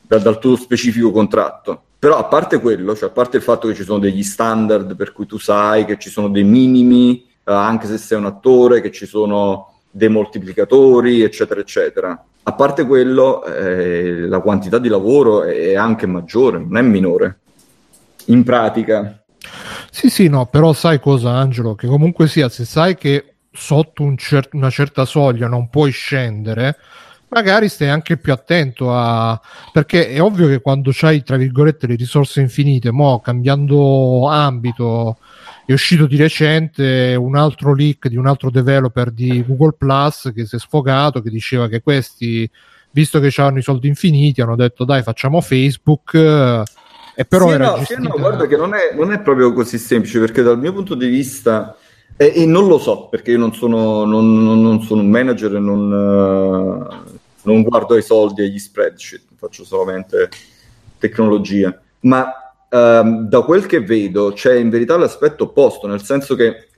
dal 0.01 0.39
tuo 0.39 0.55
specifico 0.55 1.12
contratto. 1.12 1.82
Però 1.99 2.18
a 2.18 2.26
parte 2.26 2.60
quello, 2.60 2.95
cioè 2.95 3.10
a 3.10 3.12
parte 3.12 3.38
il 3.38 3.43
fatto 3.43 3.68
che 3.68 3.74
ci 3.74 3.84
sono 3.84 3.97
degli 3.97 4.24
standard 4.24 4.95
per 4.95 5.14
cui 5.14 5.26
tu 5.26 5.39
sai 5.39 5.84
che 5.86 5.97
ci 5.97 6.10
sono 6.10 6.30
dei 6.30 6.43
minimi, 6.43 7.26
eh, 7.43 7.51
anche 7.51 7.88
se 7.88 7.97
sei 7.97 8.20
un 8.20 8.26
attore, 8.26 8.82
che 8.82 8.91
ci 8.91 9.08
sono 9.08 9.74
dei 9.89 10.10
moltiplicatori, 10.10 11.24
eccetera, 11.24 11.60
eccetera. 11.60 12.24
A 12.43 12.53
parte 12.53 12.86
quello, 12.86 13.43
eh, 13.43 14.28
la 14.28 14.39
quantità 14.39 14.78
di 14.78 14.89
lavoro 14.89 15.43
è 15.43 15.76
anche 15.76 16.05
maggiore, 16.05 16.60
non 16.60 16.78
è 16.78 16.82
minore. 16.82 17.39
In 18.26 18.43
pratica. 18.43 19.24
Sì, 19.89 20.10
sì, 20.10 20.28
no, 20.28 20.45
però 20.45 20.74
sai 20.74 20.99
cosa, 20.99 21.32
Angelo? 21.32 21.74
Che 21.76 21.88
comunque 21.88 22.28
sia, 22.28 22.47
se 22.47 22.64
sai 22.66 22.95
che 22.95 23.37
sotto 23.58 24.03
un 24.03 24.16
cer- 24.18 24.53
una 24.53 24.70
certa 24.70 25.03
soglia 25.03 25.47
non 25.47 25.70
puoi 25.70 25.91
scendere, 25.91 26.78
magari 27.30 27.68
stai 27.68 27.89
anche 27.89 28.18
più 28.18 28.32
attento 28.32 28.93
a 28.93 29.39
perché 29.74 30.10
è 30.10 30.22
ovvio 30.22 30.47
che 30.47 30.62
quando 30.62 30.91
c'hai 30.93 31.24
tra 31.24 31.38
virgolette 31.38 31.88
le 31.88 31.95
risorse 31.95 32.39
infinite, 32.39 32.91
mo 32.91 33.20
cambiando 33.20 34.28
ambito 34.30 35.18
è 35.66 35.74
uscito 35.74 36.05
di 36.05 36.16
recente 36.16 37.16
un 37.16 37.36
altro 37.36 37.74
leak 37.74 38.08
di 38.08 38.16
un 38.16 38.28
altro 38.28 38.49
developer 38.49 39.12
di 39.12 39.43
Google 39.45 39.76
Plus 39.78 40.32
che 40.34 40.45
si 40.45 40.55
è 40.55 40.60
sfogato 40.60 41.22
che 41.22 41.30
diceva 41.30 41.68
che 41.68 41.82
questi 41.82 42.49
visto 42.91 43.20
che 43.20 43.34
hanno 43.41 43.58
i 43.58 43.64
soldi 43.64 43.88
infiniti 43.88 44.39
hanno 44.39 44.55
detto 44.55 44.86
dai 44.86 45.03
facciamo 45.03 45.41
Facebook 45.41 46.14
e 47.20 47.26
però 47.26 47.47
sì, 47.47 47.53
era 47.53 47.66
no, 47.66 47.78
gestita... 47.80 48.01
sì, 48.01 48.08
no, 48.08 48.16
guarda 48.18 48.45
che 48.45 48.55
non 48.55 48.76
è, 48.76 48.95
non 48.95 49.12
è 49.12 49.20
proprio 49.20 49.51
così 49.51 49.80
semplice 49.80 50.20
perché 50.20 50.43
dal 50.43 50.60
mio 50.60 50.72
punto 50.72 50.93
di 50.93 51.08
vista 51.08 51.76
e, 52.18 52.34
e, 52.36 52.45
non 52.47 52.68
lo 52.68 52.80
so 52.80 53.07
perché 53.09 53.32
io 53.32 53.38
non 53.38 53.53
sono, 53.53 54.03
non, 54.03 54.61
non, 54.61 54.82
sono 54.82 55.01
un 55.01 55.09
manager 55.09 55.55
e 55.55 55.59
non, 55.59 55.91
uh, 55.91 57.15
non 57.43 57.61
guardo 57.61 57.93
ai 57.93 58.01
soldi 58.01 58.41
e 58.41 58.45
agli 58.45 58.57
spreadsheet, 58.57 59.22
faccio 59.36 59.63
solamente 59.63 60.30
tecnologia. 60.97 61.80
Ma 62.01 62.26
uh, 62.70 63.24
da 63.28 63.41
quel 63.41 63.68
che 63.68 63.82
vedo 63.82 64.34
c'è 64.34 64.55
in 64.55 64.70
verità 64.70 64.97
l'aspetto 64.97 65.43
opposto, 65.43 65.86
nel 65.86 66.01
senso 66.01 66.36
che 66.36 66.70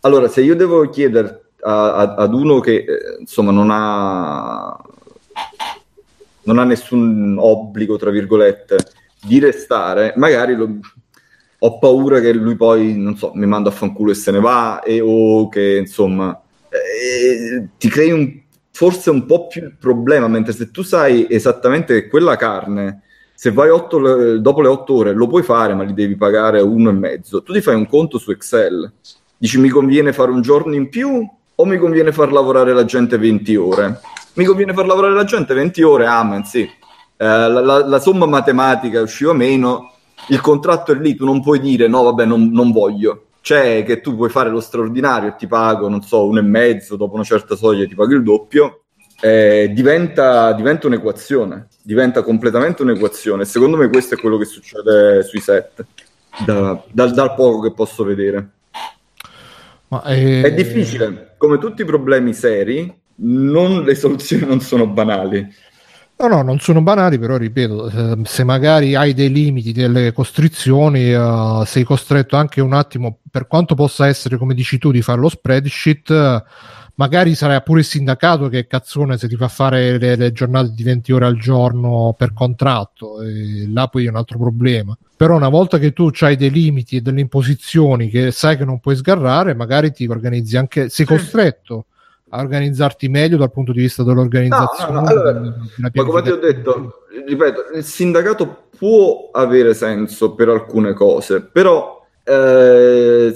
allora 0.00 0.28
se 0.28 0.40
io 0.40 0.56
devo 0.56 0.88
chiedere 0.88 1.50
a, 1.62 1.94
a, 1.94 2.14
ad 2.14 2.32
uno 2.32 2.60
che 2.60 2.76
eh, 2.76 3.16
insomma 3.20 3.50
non 3.50 3.68
ha, 3.70 4.76
non 6.44 6.58
ha 6.58 6.64
nessun 6.64 7.36
obbligo, 7.38 7.98
tra 7.98 8.10
virgolette, 8.10 8.78
di 9.22 9.38
restare, 9.38 10.14
magari 10.16 10.54
lo, 10.54 10.78
ho 11.62 11.78
paura 11.78 12.20
che 12.20 12.32
lui 12.32 12.56
poi, 12.56 12.96
non 12.96 13.16
so, 13.16 13.32
mi 13.34 13.46
manda 13.46 13.68
a 13.68 13.72
fanculo 13.72 14.12
e 14.12 14.14
se 14.14 14.30
ne 14.30 14.40
va, 14.40 14.82
e, 14.82 15.00
o 15.00 15.48
che 15.48 15.76
insomma 15.76 16.40
eh, 16.70 17.68
ti 17.76 17.88
crei 17.88 18.10
un, 18.12 18.40
forse 18.70 19.10
un 19.10 19.26
po' 19.26 19.46
più 19.46 19.64
il 19.64 19.76
problema, 19.78 20.26
mentre 20.26 20.52
se 20.52 20.70
tu 20.70 20.82
sai 20.82 21.26
esattamente 21.28 21.94
che 21.94 22.08
quella 22.08 22.36
carne, 22.36 23.02
se 23.34 23.52
vai 23.52 23.68
otto, 23.68 24.38
dopo 24.38 24.62
le 24.62 24.68
otto 24.68 24.94
ore 24.94 25.12
lo 25.12 25.26
puoi 25.26 25.42
fare, 25.42 25.74
ma 25.74 25.82
li 25.82 25.92
devi 25.92 26.16
pagare 26.16 26.60
uno 26.60 26.88
e 26.88 26.94
mezzo, 26.94 27.42
tu 27.42 27.52
ti 27.52 27.60
fai 27.60 27.74
un 27.74 27.86
conto 27.86 28.16
su 28.16 28.30
Excel, 28.30 28.90
dici 29.36 29.58
mi 29.58 29.68
conviene 29.68 30.12
fare 30.12 30.30
un 30.30 30.40
giorno 30.40 30.74
in 30.74 30.88
più 30.88 31.28
o 31.54 31.64
mi 31.66 31.76
conviene 31.76 32.12
far 32.12 32.32
lavorare 32.32 32.72
la 32.72 32.84
gente 32.84 33.18
20 33.18 33.56
ore? 33.56 34.00
Mi 34.34 34.44
conviene 34.44 34.72
far 34.72 34.86
lavorare 34.86 35.12
la 35.12 35.24
gente 35.24 35.52
20 35.52 35.82
ore, 35.82 36.06
amen, 36.06 36.44
sì. 36.44 36.62
Eh, 36.62 36.68
la, 37.16 37.48
la, 37.48 37.86
la 37.86 37.98
somma 37.98 38.24
matematica 38.24 39.02
usciva 39.02 39.34
meno, 39.34 39.92
il 40.28 40.40
contratto 40.40 40.92
è 40.92 40.94
lì, 40.94 41.14
tu 41.14 41.24
non 41.24 41.42
puoi 41.42 41.60
dire 41.60 41.88
no, 41.88 42.02
vabbè, 42.02 42.24
non, 42.24 42.50
non 42.50 42.72
voglio. 42.72 43.26
C'è 43.40 43.84
che 43.84 44.00
tu 44.00 44.16
puoi 44.16 44.28
fare 44.28 44.50
lo 44.50 44.60
straordinario 44.60 45.30
e 45.30 45.36
ti 45.36 45.46
pago, 45.46 45.88
non 45.88 46.02
so, 46.02 46.26
un 46.26 46.38
e 46.38 46.42
mezzo, 46.42 46.96
dopo 46.96 47.14
una 47.14 47.24
certa 47.24 47.56
soglia 47.56 47.86
ti 47.86 47.94
pago 47.94 48.14
il 48.14 48.22
doppio. 48.22 48.82
Eh, 49.22 49.70
diventa, 49.74 50.52
diventa, 50.52 50.86
un'equazione, 50.86 51.68
diventa 51.82 52.22
completamente 52.22 52.82
un'equazione. 52.82 53.44
Secondo 53.44 53.76
me 53.76 53.88
questo 53.88 54.14
è 54.14 54.18
quello 54.18 54.36
che 54.36 54.44
succede 54.44 55.22
sui 55.22 55.40
set, 55.40 55.84
da, 56.44 56.82
dal, 56.90 57.12
dal 57.12 57.34
poco 57.34 57.60
che 57.60 57.72
posso 57.72 58.04
vedere. 58.04 58.50
È... 59.88 60.12
Eh, 60.12 60.42
è 60.42 60.54
difficile, 60.54 61.34
come 61.36 61.58
tutti 61.58 61.82
i 61.82 61.86
problemi 61.86 62.32
seri, 62.32 63.00
non, 63.22 63.82
le 63.82 63.94
soluzioni 63.94 64.46
non 64.46 64.60
sono 64.60 64.86
banali. 64.86 65.46
No, 66.20 66.26
no, 66.28 66.42
non 66.42 66.58
sono 66.58 66.82
banali, 66.82 67.18
però 67.18 67.38
ripeto, 67.38 67.88
eh, 67.88 68.18
se 68.24 68.44
magari 68.44 68.94
hai 68.94 69.14
dei 69.14 69.32
limiti, 69.32 69.72
delle 69.72 70.12
costrizioni, 70.12 71.14
uh, 71.14 71.64
sei 71.64 71.82
costretto 71.82 72.36
anche 72.36 72.60
un 72.60 72.74
attimo, 72.74 73.20
per 73.30 73.46
quanto 73.46 73.74
possa 73.74 74.06
essere, 74.06 74.36
come 74.36 74.52
dici 74.52 74.76
tu, 74.76 74.90
di 74.90 75.00
fare 75.00 75.18
lo 75.18 75.30
spreadsheet, 75.30 76.08
uh, 76.10 76.42
magari 76.96 77.34
sarai 77.34 77.62
pure 77.62 77.80
il 77.80 77.86
sindacato 77.86 78.50
che 78.50 78.66
cazzone 78.66 79.16
se 79.16 79.28
ti 79.28 79.36
fa 79.36 79.48
fare 79.48 79.96
le, 79.96 80.16
le, 80.16 80.32
giornate 80.32 80.72
di 80.74 80.82
20 80.82 81.10
ore 81.12 81.24
al 81.24 81.38
giorno 81.38 82.14
per 82.18 82.34
contratto, 82.34 83.22
e 83.22 83.66
là 83.66 83.88
poi 83.88 84.04
è 84.04 84.10
un 84.10 84.16
altro 84.16 84.36
problema. 84.36 84.94
Però 85.16 85.34
una 85.34 85.48
volta 85.48 85.78
che 85.78 85.94
tu 85.94 86.10
hai 86.20 86.36
dei 86.36 86.50
limiti 86.50 86.96
e 86.96 87.00
delle 87.00 87.22
imposizioni 87.22 88.10
che 88.10 88.30
sai 88.30 88.58
che 88.58 88.66
non 88.66 88.78
puoi 88.78 88.96
sgarrare, 88.96 89.54
magari 89.54 89.90
ti 89.90 90.06
organizzi 90.06 90.58
anche, 90.58 90.90
sei 90.90 91.06
costretto 91.06 91.86
a 92.30 92.40
organizzarti 92.40 93.08
meglio 93.08 93.36
dal 93.36 93.50
punto 93.50 93.72
di 93.72 93.80
vista 93.80 94.02
dell'organizzazione. 94.02 94.92
No, 94.92 95.00
no, 95.00 95.00
no. 95.00 95.08
Allora, 95.08 95.56
ma 95.76 96.04
come 96.04 96.22
ti 96.22 96.30
ho 96.30 96.36
detto, 96.36 97.04
ripeto, 97.26 97.76
il 97.76 97.84
sindacato 97.84 98.68
può 98.76 99.30
avere 99.32 99.74
senso 99.74 100.34
per 100.34 100.48
alcune 100.48 100.92
cose, 100.92 101.42
però 101.42 102.06
eh, 102.22 103.34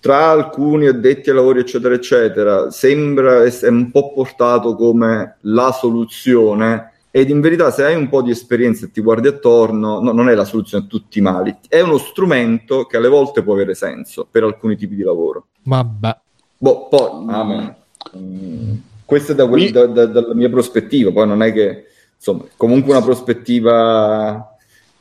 tra 0.00 0.30
alcuni 0.30 0.86
addetti 0.86 1.30
ai 1.30 1.36
lavori, 1.36 1.60
eccetera, 1.60 1.94
eccetera, 1.94 2.70
sembra 2.70 3.44
essere 3.44 3.72
un 3.72 3.90
po' 3.90 4.12
portato 4.12 4.74
come 4.74 5.36
la 5.42 5.72
soluzione. 5.72 6.92
Ed 7.10 7.30
in 7.30 7.40
verità, 7.40 7.70
se 7.70 7.82
hai 7.84 7.94
un 7.94 8.10
po' 8.10 8.20
di 8.20 8.30
esperienza 8.30 8.84
e 8.84 8.90
ti 8.90 9.00
guardi 9.00 9.28
attorno, 9.28 10.00
no, 10.00 10.12
non 10.12 10.28
è 10.28 10.34
la 10.34 10.44
soluzione 10.44 10.84
a 10.84 10.86
tutti 10.86 11.18
i 11.18 11.22
mali, 11.22 11.56
è 11.66 11.80
uno 11.80 11.96
strumento 11.96 12.84
che 12.84 12.98
alle 12.98 13.08
volte 13.08 13.42
può 13.42 13.54
avere 13.54 13.74
senso 13.74 14.28
per 14.30 14.42
alcuni 14.42 14.76
tipi 14.76 14.96
di 14.96 15.02
lavoro. 15.02 15.46
Vabbè, 15.62 16.18
Boh, 16.58 16.88
poi, 16.88 17.24
amen. 17.28 17.74
Mm, 18.16 18.72
Questo 19.04 19.32
è 19.32 19.34
da 19.34 19.46
quel- 19.46 19.62
Mi- 19.62 19.70
da- 19.70 19.86
da- 19.86 20.06
dalla 20.06 20.34
mia 20.34 20.48
prospettiva, 20.48 21.12
poi 21.12 21.26
non 21.28 21.42
è 21.42 21.52
che, 21.52 21.84
insomma, 22.16 22.44
comunque 22.56 22.90
una 22.92 23.02
prospettiva 23.04 24.56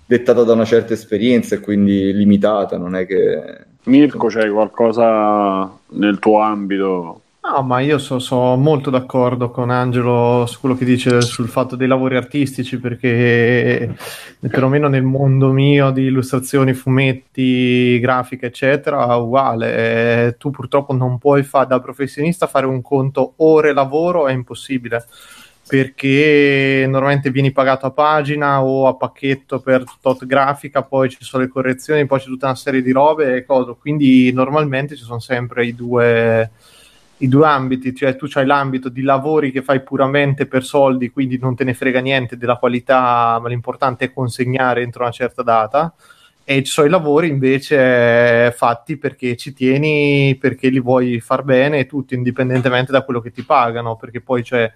dettata 0.06 0.44
da 0.44 0.54
una 0.54 0.66
certa 0.66 0.94
esperienza 0.94 1.56
e 1.56 1.60
quindi 1.60 2.14
limitata, 2.14 2.78
non 2.78 2.96
è 2.96 3.06
che... 3.08 3.42
Mirko, 3.86 4.28
c'è 4.28 4.50
qualcosa 4.52 5.72
nel 5.90 6.20
tuo 6.20 6.40
ambito? 6.40 7.22
No, 7.48 7.62
ma 7.62 7.80
io 7.80 8.00
so- 8.00 8.18
sono 8.18 8.56
molto 8.56 8.90
d'accordo 8.90 9.52
con 9.52 9.70
Angelo 9.70 10.46
su 10.48 10.60
quello 10.60 10.76
che 10.76 10.84
dice 10.84 11.22
sul 11.22 11.48
fatto 11.48 11.76
dei 11.76 11.88
lavori 11.88 12.16
artistici, 12.16 12.80
perché 12.80 13.96
perlomeno 14.40 14.88
nel 14.88 15.04
mondo 15.04 15.52
mio 15.52 15.92
di 15.92 16.06
illustrazioni, 16.06 16.74
fumetti, 16.74 18.00
grafica, 18.00 18.48
eccetera, 18.48 19.16
uguale. 19.16 20.36
Tu 20.40 20.50
purtroppo 20.50 20.94
non 20.94 21.20
puoi 21.20 21.44
fare 21.44 21.68
da 21.68 21.80
professionista 21.80 22.48
fare 22.48 22.66
un 22.66 22.82
conto 22.82 23.34
ore 23.38 23.74
lavoro, 23.74 24.28
è 24.28 24.34
impossibile. 24.34 25.06
Perché 25.68 26.86
normalmente 26.88 27.30
vieni 27.32 27.52
pagato 27.52 27.86
a 27.88 27.92
pagina 27.92 28.64
o 28.64 28.88
a 28.88 28.96
pacchetto 28.96 29.60
per 29.60 29.84
tot 30.02 30.26
grafica, 30.26 30.84
poi 30.84 31.10
ci 31.10 31.18
sono 31.22 31.44
le 31.44 31.50
correzioni, 31.50 32.06
poi 32.08 32.20
c'è 32.20 32.26
tutta 32.26 32.48
una 32.48 32.56
serie 32.56 32.82
di 32.82 32.92
robe 32.92 33.36
e 33.36 33.46
cose. 33.46 33.76
Quindi 33.80 34.32
normalmente 34.32 34.96
ci 34.96 35.04
sono 35.04 35.20
sempre 35.20 35.66
i 35.66 35.74
due, 35.76 36.52
i 37.18 37.28
due 37.28 37.48
ambiti, 37.48 37.96
cioè 37.96 38.16
tu 38.16 38.28
hai 38.34 38.46
l'ambito 38.46 38.90
di 38.90 39.02
lavori 39.02 39.52
che 39.52 39.62
fai 39.62 39.82
puramente 39.82 40.48
per 40.48 40.64
soldi, 40.64 41.12
quindi 41.12 41.38
non 41.38 41.56
te 41.56 41.64
ne 41.64 41.74
frega 41.74 42.00
niente 42.00 42.38
della 42.38 42.58
qualità, 42.58 43.40
ma 43.42 43.48
l'importante 43.48 44.06
è 44.06 44.14
consegnare 44.14 44.82
entro 44.82 45.04
una 45.04 45.12
certa 45.12 45.42
data. 45.42 45.94
E 46.44 46.62
ci 46.64 46.72
sono 46.72 46.88
i 46.88 46.92
lavori 46.92 47.28
invece 47.28 48.52
fatti 48.56 48.98
perché 48.98 49.36
ci 49.36 49.54
tieni, 49.54 50.38
perché 50.40 50.70
li 50.70 50.80
vuoi 50.80 51.20
far 51.20 51.44
bene 51.44 51.88
tutto 51.88 52.14
indipendentemente 52.14 52.92
da 52.92 53.02
quello 53.04 53.20
che 53.22 53.32
ti 53.32 53.44
pagano, 53.44 53.96
perché 53.96 54.22
poi 54.22 54.44
c'è 54.44 54.72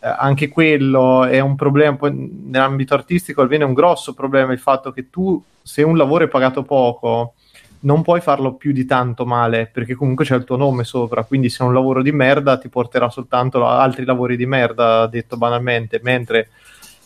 eh, 0.00 0.14
anche 0.18 0.48
quello 0.48 1.24
è 1.24 1.40
un 1.40 1.54
problema. 1.54 1.96
Nell'ambito 2.10 2.94
artistico 2.94 3.42
avviene 3.42 3.64
un 3.64 3.74
grosso 3.74 4.12
problema 4.12 4.52
il 4.52 4.58
fatto 4.58 4.90
che 4.90 5.08
tu, 5.08 5.42
se 5.62 5.82
un 5.82 5.96
lavoro 5.96 6.24
è 6.24 6.28
pagato 6.28 6.62
poco, 6.62 7.34
non 7.84 8.02
puoi 8.02 8.20
farlo 8.20 8.54
più 8.54 8.72
di 8.72 8.84
tanto 8.84 9.24
male 9.24 9.70
perché 9.72 9.94
comunque 9.94 10.24
c'è 10.24 10.36
il 10.36 10.44
tuo 10.44 10.56
nome 10.56 10.84
sopra. 10.84 11.24
Quindi, 11.24 11.48
se 11.48 11.62
è 11.62 11.66
un 11.66 11.72
lavoro 11.72 12.02
di 12.02 12.12
merda, 12.12 12.58
ti 12.58 12.68
porterà 12.68 13.08
soltanto 13.08 13.66
altri 13.66 14.04
lavori 14.04 14.36
di 14.36 14.46
merda, 14.46 15.06
detto 15.06 15.36
banalmente. 15.36 16.00
Mentre 16.02 16.48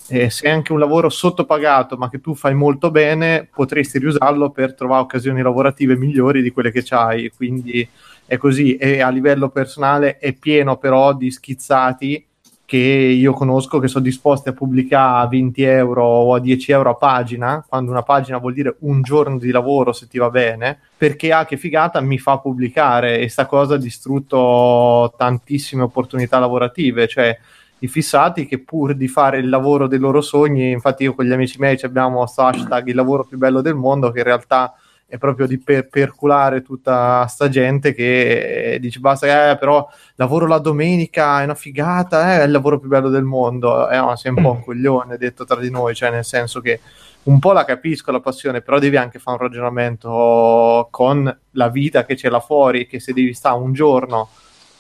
eh, 0.09 0.31
se 0.31 0.47
è 0.47 0.51
anche 0.51 0.73
un 0.73 0.79
lavoro 0.79 1.09
sottopagato, 1.09 1.97
ma 1.97 2.09
che 2.09 2.21
tu 2.21 2.35
fai 2.35 2.55
molto 2.55 2.91
bene, 2.91 3.49
potresti 3.53 3.99
riusarlo 3.99 4.51
per 4.51 4.75
trovare 4.75 5.03
occasioni 5.03 5.43
lavorative 5.43 5.97
migliori 5.97 6.43
di 6.43 6.51
quelle 6.51 6.71
che 6.71 6.83
c'hai. 6.83 7.31
Quindi 7.35 7.87
è 8.25 8.37
così. 8.37 8.77
E 8.77 9.01
a 9.01 9.09
livello 9.11 9.49
personale 9.49 10.19
è 10.19 10.33
pieno 10.33 10.77
però 10.77 11.13
di 11.13 11.31
schizzati 11.31 12.28
che 12.69 12.77
io 12.77 13.33
conosco 13.33 13.79
che 13.79 13.89
sono 13.89 14.05
disposti 14.05 14.51
a 14.51 14.53
pubblicare 14.53 15.25
a 15.25 15.27
20 15.27 15.63
euro 15.63 16.05
o 16.05 16.35
a 16.35 16.39
10 16.39 16.71
euro 16.73 16.91
a 16.91 16.95
pagina, 16.97 17.65
quando 17.67 17.91
una 17.91 18.03
pagina 18.03 18.37
vuol 18.37 18.53
dire 18.53 18.77
un 18.81 19.01
giorno 19.01 19.39
di 19.39 19.51
lavoro 19.51 19.95
se 19.95 20.07
ti 20.07 20.19
va 20.19 20.29
bene, 20.29 20.79
perché 20.95 21.33
ah 21.33 21.47
che 21.47 21.57
figata 21.57 21.99
mi 22.03 22.19
fa 22.19 22.37
pubblicare. 22.37 23.21
E 23.21 23.31
sta 23.31 23.47
cosa 23.47 23.77
ha 23.77 23.79
distrutto 23.79 25.15
tantissime 25.17 25.85
opportunità 25.85 26.39
lavorative, 26.39 27.09
cioè 27.09 27.39
i 27.79 27.89
fissati 27.89 28.45
che 28.45 28.59
pur 28.59 28.95
di 28.95 29.09
fare 29.09 29.39
il 29.39 29.49
lavoro 29.49 29.87
dei 29.87 29.99
loro 29.99 30.21
sogni, 30.21 30.71
infatti 30.71 31.05
io 31.05 31.15
con 31.15 31.25
gli 31.25 31.33
amici 31.33 31.59
miei 31.59 31.79
abbiamo 31.85 32.19
questo 32.19 32.43
hashtag 32.43 32.89
il 32.89 32.95
lavoro 32.95 33.25
più 33.25 33.39
bello 33.39 33.63
del 33.63 33.77
mondo 33.77 34.11
che 34.11 34.19
in 34.19 34.25
realtà 34.25 34.75
è 35.11 35.17
proprio 35.17 35.47
di 35.47 35.59
per- 35.59 35.89
perculare 35.89 36.61
tutta 36.61 37.27
sta 37.29 37.49
gente 37.49 37.95
che 37.95 38.75
eh, 38.75 38.79
dice 38.79 39.01
basta, 39.01 39.53
eh, 39.53 39.57
però 39.57 39.89
lavoro 40.17 40.47
la 40.47 40.59
domenica, 40.59 41.41
è 41.41 41.45
una 41.45 41.55
figata, 41.55 42.35
eh, 42.35 42.41
è 42.41 42.45
il 42.45 42.51
lavoro 42.51 42.79
più 42.79 42.91
bello 42.91 43.09
del 43.09 43.25
mondo. 43.25 43.89
Eh, 43.89 43.97
no, 43.97 44.15
sei 44.17 44.33
un 44.37 44.43
po' 44.43 44.51
un 44.53 44.63
coglione, 44.63 45.17
detto 45.17 45.47
tra 45.47 45.59
di 45.61 45.71
noi, 45.71 45.95
cioè 45.95 46.11
nel 46.11 46.27
senso 46.27 46.61
che 46.61 46.81
un 47.25 47.39
po' 47.39 47.53
la 47.53 47.65
capisco 47.65 48.13
la 48.13 48.21
passione, 48.21 48.61
però 48.61 48.79
devi 48.79 48.99
anche 48.99 49.19
fare 49.19 49.39
un 49.39 49.49
ragionamento 49.49 50.89
con 50.91 51.39
la 51.53 51.69
vita 51.69 52.05
che 52.05 52.15
c'è 52.15 52.29
là 52.29 52.41
fuori, 52.41 52.87
che 52.87 53.01
se 53.01 53.15
devi 53.15 53.33
stare 53.33 53.57
un 53.57 53.73
giorno 53.73 54.29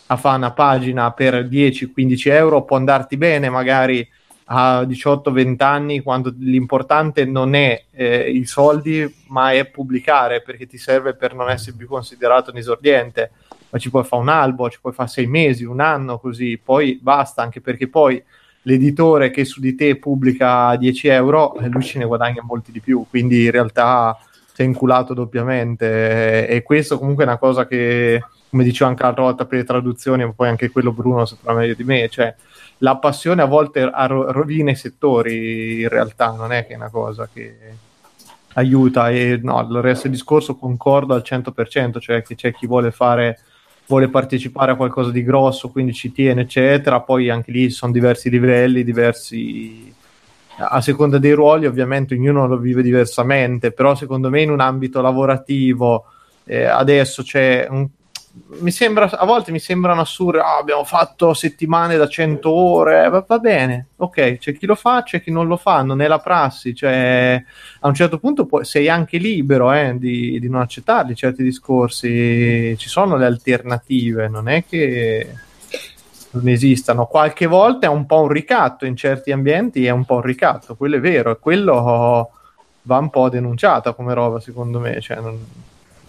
a 0.08 0.16
fare 0.16 0.36
una 0.36 0.52
pagina 0.52 1.10
per 1.12 1.46
10-15 1.46 2.30
euro 2.32 2.64
può 2.64 2.76
andarti 2.76 3.16
bene 3.16 3.50
magari 3.50 4.06
a 4.50 4.82
18-20 4.82 5.62
anni 5.62 6.00
quando 6.00 6.32
l'importante 6.38 7.24
non 7.24 7.54
è 7.54 7.84
eh, 7.90 8.30
i 8.30 8.46
soldi 8.46 9.14
ma 9.28 9.52
è 9.52 9.66
pubblicare 9.66 10.40
perché 10.40 10.66
ti 10.66 10.78
serve 10.78 11.14
per 11.14 11.34
non 11.34 11.50
essere 11.50 11.76
più 11.76 11.86
considerato 11.86 12.50
un 12.50 12.56
esordiente 12.56 13.30
ma 13.70 13.78
ci 13.78 13.90
puoi 13.90 14.04
fare 14.04 14.22
un 14.22 14.28
albo, 14.28 14.70
ci 14.70 14.80
puoi 14.80 14.92
fare 14.94 15.08
sei 15.08 15.26
mesi, 15.26 15.64
un 15.64 15.80
anno 15.80 16.18
così, 16.18 16.58
poi 16.62 16.98
basta 17.00 17.42
anche 17.42 17.60
perché 17.60 17.88
poi 17.88 18.22
l'editore 18.62 19.30
che 19.30 19.44
su 19.44 19.60
di 19.60 19.74
te 19.74 19.96
pubblica 19.96 20.74
10 20.76 21.08
euro 21.08 21.54
eh, 21.56 21.68
lui 21.68 21.82
ce 21.82 21.98
ne 21.98 22.06
guadagna 22.06 22.42
molti 22.42 22.72
di 22.72 22.80
più. 22.80 23.04
Quindi 23.08 23.44
in 23.44 23.50
realtà 23.50 24.16
sei 24.52 24.66
inculato 24.66 25.14
doppiamente. 25.14 26.48
E 26.48 26.62
questo 26.62 26.98
comunque 26.98 27.24
è 27.24 27.26
una 27.26 27.38
cosa 27.38 27.66
che 27.66 28.22
come 28.50 28.64
dicevo 28.64 28.88
anche 28.90 29.02
l'altra 29.02 29.22
volta 29.22 29.44
per 29.44 29.58
le 29.58 29.64
traduzioni 29.64 30.32
poi 30.32 30.48
anche 30.48 30.70
quello 30.70 30.92
Bruno 30.92 31.26
saprà 31.26 31.52
meglio 31.52 31.74
di 31.74 31.84
me 31.84 32.08
cioè 32.08 32.34
la 32.78 32.96
passione 32.96 33.42
a 33.42 33.46
volte 33.46 33.90
ro- 34.06 34.30
rovina 34.30 34.70
i 34.70 34.76
settori 34.76 35.82
in 35.82 35.88
realtà, 35.88 36.30
non 36.30 36.52
è 36.52 36.66
che 36.66 36.74
è 36.74 36.76
una 36.76 36.90
cosa 36.90 37.28
che 37.32 37.56
aiuta 38.54 39.10
e 39.10 39.38
no, 39.42 39.60
il 39.60 39.80
resto 39.80 40.08
del 40.08 40.16
discorso 40.16 40.56
concordo 40.56 41.14
al 41.14 41.22
100%, 41.24 41.98
cioè 42.00 42.22
che 42.22 42.34
c'è 42.34 42.52
chi 42.52 42.66
vuole 42.66 42.90
fare 42.90 43.40
vuole 43.86 44.08
partecipare 44.08 44.72
a 44.72 44.76
qualcosa 44.76 45.10
di 45.10 45.24
grosso, 45.24 45.70
quindi 45.70 45.94
ci 45.94 46.12
tiene, 46.12 46.42
eccetera, 46.42 47.00
poi 47.00 47.30
anche 47.30 47.50
lì 47.50 47.70
sono 47.70 47.90
diversi 47.90 48.28
livelli, 48.28 48.84
diversi 48.84 49.94
a 50.58 50.80
seconda 50.80 51.18
dei 51.18 51.32
ruoli, 51.32 51.66
ovviamente 51.66 52.14
ognuno 52.14 52.46
lo 52.46 52.58
vive 52.58 52.82
diversamente, 52.82 53.72
però 53.72 53.94
secondo 53.94 54.28
me 54.28 54.42
in 54.42 54.50
un 54.50 54.60
ambito 54.60 55.00
lavorativo 55.00 56.04
eh, 56.44 56.64
adesso 56.64 57.22
c'è 57.22 57.66
un, 57.70 57.88
mi 58.60 58.70
sembra, 58.70 59.10
a 59.10 59.24
volte 59.24 59.50
mi 59.52 59.58
sembrano 59.58 60.00
assurde, 60.00 60.38
ah, 60.40 60.58
abbiamo 60.58 60.84
fatto 60.84 61.34
settimane 61.34 61.96
da 61.96 62.08
100 62.08 62.50
ore, 62.50 63.08
va, 63.08 63.24
va 63.26 63.38
bene, 63.38 63.88
ok, 63.96 64.38
c'è 64.38 64.56
chi 64.56 64.66
lo 64.66 64.74
fa, 64.74 65.02
c'è 65.02 65.22
chi 65.22 65.30
non 65.30 65.46
lo 65.46 65.56
fa, 65.56 65.82
non 65.82 66.00
è 66.00 66.06
la 66.08 66.18
prassi, 66.18 66.74
cioè 66.74 67.42
a 67.80 67.88
un 67.88 67.94
certo 67.94 68.18
punto 68.18 68.46
puoi- 68.46 68.64
sei 68.64 68.88
anche 68.88 69.18
libero 69.18 69.72
eh, 69.72 69.96
di, 69.98 70.38
di 70.40 70.48
non 70.48 70.60
accettarli 70.60 71.14
certi 71.14 71.42
discorsi, 71.42 72.76
ci 72.78 72.88
sono 72.88 73.16
le 73.16 73.26
alternative, 73.26 74.28
non 74.28 74.48
è 74.48 74.64
che 74.66 75.34
non 76.30 76.48
esistano, 76.48 77.06
qualche 77.06 77.46
volta 77.46 77.86
è 77.86 77.90
un 77.90 78.06
po' 78.06 78.20
un 78.22 78.28
ricatto, 78.28 78.84
in 78.84 78.96
certi 78.96 79.32
ambienti 79.32 79.86
è 79.86 79.90
un 79.90 80.04
po' 80.04 80.16
un 80.16 80.22
ricatto, 80.22 80.76
quello 80.76 80.96
è 80.96 81.00
vero, 81.00 81.38
quello 81.38 82.30
va 82.82 82.98
un 82.98 83.10
po' 83.10 83.28
denunciata 83.28 83.92
come 83.92 84.14
roba 84.14 84.40
secondo 84.40 84.78
me, 84.80 85.00
cioè, 85.00 85.20
non- 85.20 85.38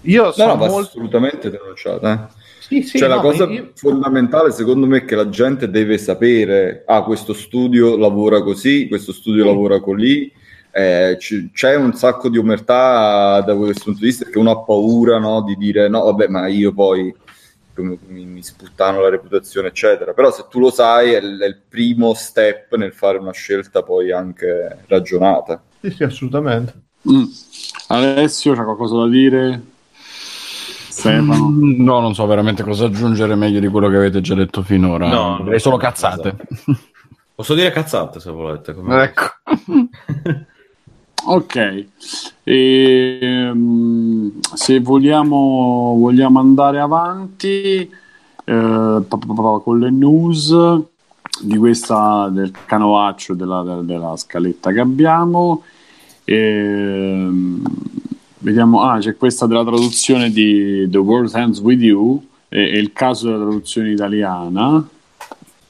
io 0.02 0.24
No, 0.26 0.32
sono 0.32 0.54
no, 0.54 0.58
va 0.58 0.68
molto... 0.68 0.90
assolutamente 0.90 1.50
denunciata. 1.50 2.30
eh. 2.30 2.38
Sì, 2.60 2.82
sì, 2.84 2.98
cioè, 3.00 3.08
no, 3.10 3.16
la 3.16 3.22
cosa 3.22 3.46
io- 3.46 3.72
fondamentale 3.76 4.52
secondo 4.52 4.86
me 4.86 5.00
è 5.00 5.06
che 5.06 5.16
la 5.16 5.30
gente 5.30 5.70
deve 5.70 5.98
sapere, 5.98 6.84
ah, 6.86 7.04
questo 7.04 7.34
studio 7.34 7.98
lavora 7.98 8.42
così, 8.44 8.88
questo 8.88 9.12
studio 9.12 9.44
Sì. 9.44 9.48
lavora 9.50 9.80
così, 9.80 10.32
eh, 10.72 11.16
c- 11.20 11.52
c'è 11.52 11.76
un 11.76 11.94
sacco 11.94 12.30
di 12.30 12.38
omertà 12.38 13.42
da 13.42 13.56
questo 13.56 13.86
punto 13.86 14.00
di 14.00 14.06
vista 14.06 14.26
che 14.26 14.38
uno 14.38 14.52
ha 14.52 14.60
paura 14.64 15.18
no, 15.18 15.42
di 15.44 15.56
dire 15.56 15.88
no, 15.90 16.04
vabbè, 16.04 16.28
ma 16.28 16.48
io 16.48 16.74
poi 16.74 17.14
mi, 17.76 18.26
mi- 18.26 18.44
sputtano 18.44 19.02
la 19.02 19.10
reputazione, 19.10 19.70
eccetera. 19.70 20.14
Però 20.14 20.32
se 20.32 20.46
tu 20.50 20.60
lo 20.60 20.70
sai 20.70 21.14
è, 21.14 21.20
il- 21.20 21.40
è 21.40 21.46
il 21.46 21.62
primo 21.68 22.14
step 22.14 22.76
nel 22.76 22.94
fare 22.94 23.18
una 23.18 23.32
scelta 23.32 23.84
poi 23.84 24.12
anche 24.12 24.84
ragionata. 24.88 25.64
Sì, 25.82 25.92
sì, 25.92 26.04
assolutamente. 26.04 26.74
Mm. 27.10 27.24
Alessio, 27.88 28.54
c'è 28.54 28.64
qualcosa 28.64 28.98
da 28.98 29.08
dire? 29.08 29.62
Stefano? 31.00 31.50
Mm, 31.50 31.84
No, 31.84 32.00
non 32.00 32.14
so 32.14 32.26
veramente 32.26 32.64
cosa 32.64 32.86
aggiungere 32.86 33.36
meglio 33.36 33.60
di 33.60 33.68
quello 33.68 33.90
che 33.90 33.96
avete 33.96 34.22
già 34.22 34.36
detto 34.36 34.62
finora. 34.62 35.08
No, 35.08 35.38
direi 35.38 35.54
no, 35.54 35.58
solo 35.60 35.76
no, 35.76 35.82
cazzate. 35.82 36.36
Posso 37.36 37.54
dire 37.54 37.72
cazzate 37.72 38.20
se 38.20 38.32
volete. 38.32 38.74
come- 38.74 39.04
ecco. 39.04 39.24
Ok, 41.22 41.86
Ehm, 42.44 44.40
se 44.54 44.80
vogliamo, 44.80 45.96
vogliamo 46.00 46.40
andare 46.40 46.80
avanti 46.80 47.90
eh, 48.46 49.02
con 49.08 49.80
le 49.80 49.92
news 49.92 50.56
di 51.42 51.58
questa 51.58 52.30
del 52.30 52.52
canovaccio 52.66 53.34
della, 53.34 53.62
della- 53.64 53.82
della 53.82 54.16
scaletta 54.18 54.72
che 54.72 54.80
abbiamo, 54.80 55.64
Ehm, 56.26 57.62
vediamo, 58.40 58.84
ah, 58.84 58.98
c'è 59.00 59.16
questa 59.16 59.46
della 59.46 59.64
traduzione 59.64 60.30
di 60.32 60.88
The 60.90 60.98
World 60.98 61.34
Ends 61.36 61.60
With 61.60 61.82
You 61.82 62.26
e, 62.50 62.62
e 62.62 62.80
il 62.80 62.92
caso 62.94 63.28
della 63.28 63.44
traduzione 63.44 63.92
italiana. 63.92 64.88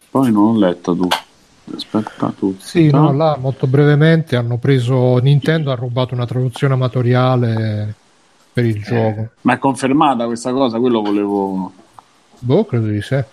Poi 0.10 0.32
non 0.32 0.56
ho 0.56 0.58
letto 0.58 0.96
tu. 0.96 1.08
Aspetta, 1.76 2.34
tu. 2.38 2.56
Sì, 2.58 2.90
no, 2.90 3.12
là 3.14 3.38
molto 3.40 3.68
brevemente 3.68 4.36
hanno 4.36 4.58
preso 4.58 5.18
Nintendo 5.18 5.72
ha 5.72 5.76
rubato 5.76 6.16
una 6.16 6.26
traduzione 6.26 6.74
amatoriale 6.74 7.94
per 8.52 8.66
il 8.66 8.82
gioco. 8.82 9.30
Ma 9.42 9.54
è 9.54 9.58
confermata 9.60 10.26
questa 10.26 10.52
cosa? 10.52 10.80
Quello 10.80 11.02
volevo. 11.02 11.72
Boh, 12.40 12.66
credo 12.66 12.88
di 12.88 13.02
sé. 13.02 13.24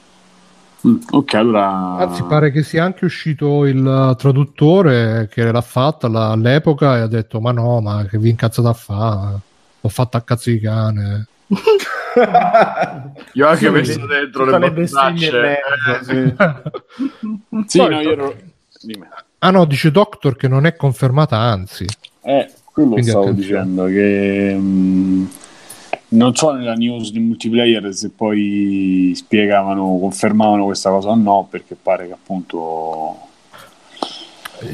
Mm, 0.86 0.96
ok, 1.10 1.34
allora... 1.34 1.96
Anzi, 1.96 2.22
pare 2.24 2.50
che 2.50 2.62
sia 2.62 2.84
anche 2.84 3.04
uscito 3.04 3.64
il 3.64 4.14
traduttore 4.18 5.28
che 5.30 5.50
l'ha 5.50 5.60
fatta 5.60 6.06
all'epoca 6.06 6.96
e 6.96 7.00
ha 7.00 7.06
detto: 7.06 7.40
Ma 7.40 7.52
no, 7.52 7.80
ma 7.80 8.04
che 8.04 8.18
vi 8.18 8.30
incazzate 8.30 8.68
a 8.68 8.72
fa? 8.72 9.38
L'ho 9.80 9.88
fatta 9.88 10.18
a 10.18 10.22
cazzo 10.22 10.50
di 10.50 10.60
cane. 10.60 11.26
Io 13.34 13.46
ho 13.46 13.50
anche 13.50 13.66
Sì, 13.66 13.70
messo 13.70 13.92
sì, 13.92 14.06
dentro 14.06 14.44
le 14.44 14.58
le 14.58 14.72
bestemmie 14.72 15.30
mezzo, 15.32 16.04
sì. 16.04 16.34
Sì, 17.66 17.78
no, 17.78 18.00
io 18.00 18.10
ero... 18.10 18.34
Dimmi. 18.80 19.06
Ah 19.38 19.50
no, 19.50 19.64
dice 19.64 19.90
Doctor 19.90 20.36
che 20.36 20.48
non 20.48 20.66
è 20.66 20.76
confermata, 20.76 21.36
anzi. 21.36 21.84
Eh, 22.22 22.50
quello 22.64 22.90
Quindi 22.92 23.10
stavo 23.10 23.26
attenzione. 23.28 23.62
dicendo 23.62 23.84
che 23.86 24.54
mh, 24.54 25.30
non 26.16 26.34
so 26.34 26.50
nella 26.52 26.74
news 26.74 27.12
di 27.12 27.20
multiplayer 27.20 27.94
se 27.94 28.10
poi 28.10 29.12
spiegavano, 29.14 29.98
confermavano 30.00 30.64
questa 30.64 30.90
cosa 30.90 31.10
o 31.10 31.14
no, 31.14 31.46
perché 31.48 31.76
pare 31.80 32.06
che 32.06 32.12
appunto 32.12 33.18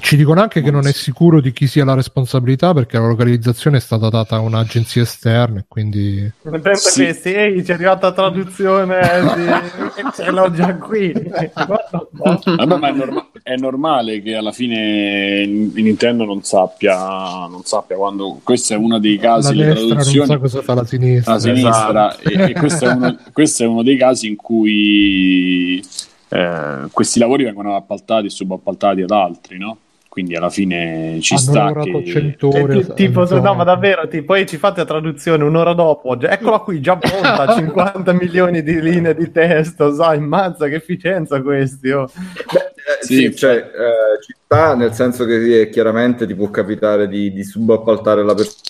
Ci 0.00 0.16
dicono 0.16 0.40
anche 0.40 0.62
che 0.62 0.70
non 0.70 0.86
è 0.86 0.92
sicuro 0.92 1.40
di 1.40 1.52
chi 1.52 1.66
sia 1.66 1.84
la 1.84 1.94
responsabilità 1.94 2.72
perché 2.72 2.98
la 2.98 3.06
localizzazione 3.06 3.78
è 3.78 3.80
stata 3.80 4.08
data 4.08 4.36
a 4.36 4.40
un'agenzia 4.40 5.02
esterna 5.02 5.58
e 5.60 5.64
quindi 5.68 6.30
Pensa 6.42 6.90
Sì. 6.90 7.04
che 7.06 7.14
sì, 7.14 7.32
ehi, 7.32 7.62
c'è 7.62 7.74
arrivata 7.74 8.08
la 8.08 8.12
traduzione 8.12 9.00
sì, 9.04 10.02
ce 10.22 10.30
l'ho 10.30 10.50
già 10.52 10.74
qui. 10.76 11.12
Vabbè, 11.12 12.76
ma 12.78 12.88
è, 12.88 12.92
norma- 12.92 13.26
è 13.42 13.54
normale 13.56 14.22
che 14.22 14.34
alla 14.36 14.52
fine 14.52 15.44
Nintendo 15.46 16.24
non 16.24 16.42
sappia, 16.42 16.96
non 17.48 17.62
sappia 17.64 17.96
quando 17.96 18.40
questo 18.42 18.74
è 18.74 18.76
uno 18.76 18.98
dei 18.98 19.16
la 19.16 19.20
casi 19.22 19.54
le 19.54 19.66
destra 19.66 19.94
non 19.94 20.26
sa 20.26 20.38
cosa 20.38 20.62
fa 20.62 20.74
la 20.74 20.84
sinistra. 20.84 21.32
la 21.32 21.38
sinistra 21.40 22.18
e, 22.18 22.50
e 22.50 22.52
questo, 22.52 22.84
è 22.86 22.92
uno, 22.92 23.18
questo 23.32 23.62
è 23.64 23.66
uno 23.66 23.82
dei 23.82 23.96
casi 23.96 24.28
in 24.28 24.36
cui 24.36 25.82
eh, 26.32 26.88
questi 26.90 27.18
lavori 27.18 27.44
vengono 27.44 27.76
appaltati 27.76 28.26
e 28.26 28.30
subappaltati 28.30 29.02
ad 29.02 29.10
altri, 29.10 29.58
no? 29.58 29.76
Quindi 30.08 30.36
alla 30.36 30.50
fine 30.50 31.18
ci 31.22 31.32
Hanno 31.34 31.40
sta 31.42 31.72
che 31.80 32.04
100 32.04 32.48
ore. 32.48 32.84
ti- 32.84 32.92
tipo, 32.92 33.24
se- 33.24 33.40
no, 33.40 33.54
ma 33.54 33.64
davvero, 33.64 34.06
tipo, 34.08 34.26
poi 34.34 34.46
ci 34.46 34.58
fate 34.58 34.80
la 34.80 34.86
traduzione 34.86 35.42
un'ora 35.42 35.72
dopo. 35.72 36.20
eccola 36.20 36.58
qui, 36.58 36.80
già 36.80 36.96
pronta, 36.98 37.48
50 37.56 38.12
milioni 38.12 38.62
di 38.62 38.78
linee 38.80 39.14
di 39.14 39.30
testo, 39.30 39.92
sai, 39.94 40.20
mazza, 40.20 40.68
che 40.68 40.74
efficienza 40.76 41.40
questi. 41.40 41.88
oh. 41.90 42.10
Eh, 42.12 43.04
Sì, 43.04 43.14
sì, 43.16 43.36
cioè, 43.36 43.54
eh, 43.56 44.22
ci 44.22 44.34
sta 44.44 44.74
nel 44.74 44.92
senso 44.92 45.24
che 45.24 45.60
eh, 45.62 45.68
chiaramente 45.70 46.26
ti 46.26 46.34
può 46.34 46.50
capitare 46.50 47.08
di, 47.08 47.32
di 47.32 47.42
subappaltare 47.44 48.22
la 48.22 48.34
persona 48.34 48.60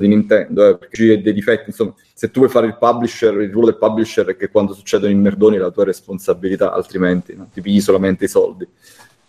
di 0.00 0.08
Nintendo, 0.08 0.68
eh, 0.68 0.76
perché 0.78 1.20
dei 1.20 1.32
difetti, 1.32 1.64
insomma, 1.68 1.94
se 2.14 2.30
tu 2.30 2.40
vuoi 2.40 2.50
fare 2.50 2.66
il 2.66 2.76
publisher, 2.78 3.34
il 3.40 3.50
ruolo 3.50 3.66
del 3.66 3.76
publisher 3.76 4.26
è 4.26 4.36
che 4.36 4.48
quando 4.48 4.72
succedono 4.72 5.12
i 5.12 5.14
merdoni 5.14 5.56
è 5.56 5.58
la 5.58 5.70
tua 5.70 5.84
responsabilità, 5.84 6.72
altrimenti 6.72 7.34
no? 7.36 7.48
ti 7.52 7.60
pigli 7.60 7.80
solamente 7.80 8.24
i 8.24 8.28
soldi. 8.28 8.66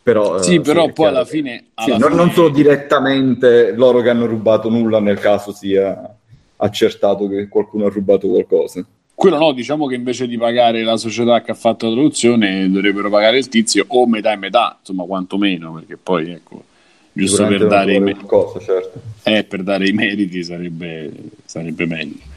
Però, 0.03 0.38
eh, 0.39 0.43
Sì, 0.43 0.60
però 0.61 0.85
è 0.88 0.91
poi 0.91 1.07
alla 1.07 1.26
fine, 1.26 1.65
sì, 1.76 1.91
alla 1.91 1.98
non, 1.99 2.10
fine- 2.11 2.23
non 2.23 2.31
sono 2.34 2.49
direttamente 2.49 3.73
loro 3.76 4.02
che 4.02 4.10
hanno 4.10 4.26
rubato 4.26 4.69
nulla 4.69 4.99
nel 4.99 5.19
caso 5.19 5.52
sia 5.53 6.18
accertato 6.56 7.27
che 7.27 7.48
qualcuno 7.48 7.85
ha 7.85 7.89
rubato 7.89 8.27
qualcosa. 8.27 8.84
quello 9.14 9.38
no, 9.38 9.52
diciamo 9.52 9.85
che 9.85 9.95
invece 9.95 10.27
di 10.27 10.38
pagare 10.38 10.84
la 10.84 10.98
società 10.98 11.41
che 11.41 11.52
ha 11.52 11.56
fatto 11.56 11.88
la 11.88 11.93
traduzione 11.93 12.69
dovrebbero 12.69 13.10
pagare 13.10 13.38
il 13.38 13.48
tizio 13.48 13.85
o 13.88 14.07
metà 14.07 14.31
e 14.31 14.38
metà, 14.38 14.77
insomma, 14.80 15.03
quantomeno, 15.03 15.73
perché 15.73 15.98
poi 15.98 16.31
ecco, 16.31 16.64
giusto 17.13 17.45
per 17.47 17.67
dare, 17.67 17.99
me- 17.99 18.15
qualcosa, 18.15 18.59
certo. 18.59 19.01
eh, 19.23 19.43
per 19.43 19.63
dare 19.63 19.88
i 19.88 19.91
meriti 19.91 20.43
sarebbe, 20.43 21.11
sarebbe 21.45 21.85
meglio. 21.85 22.29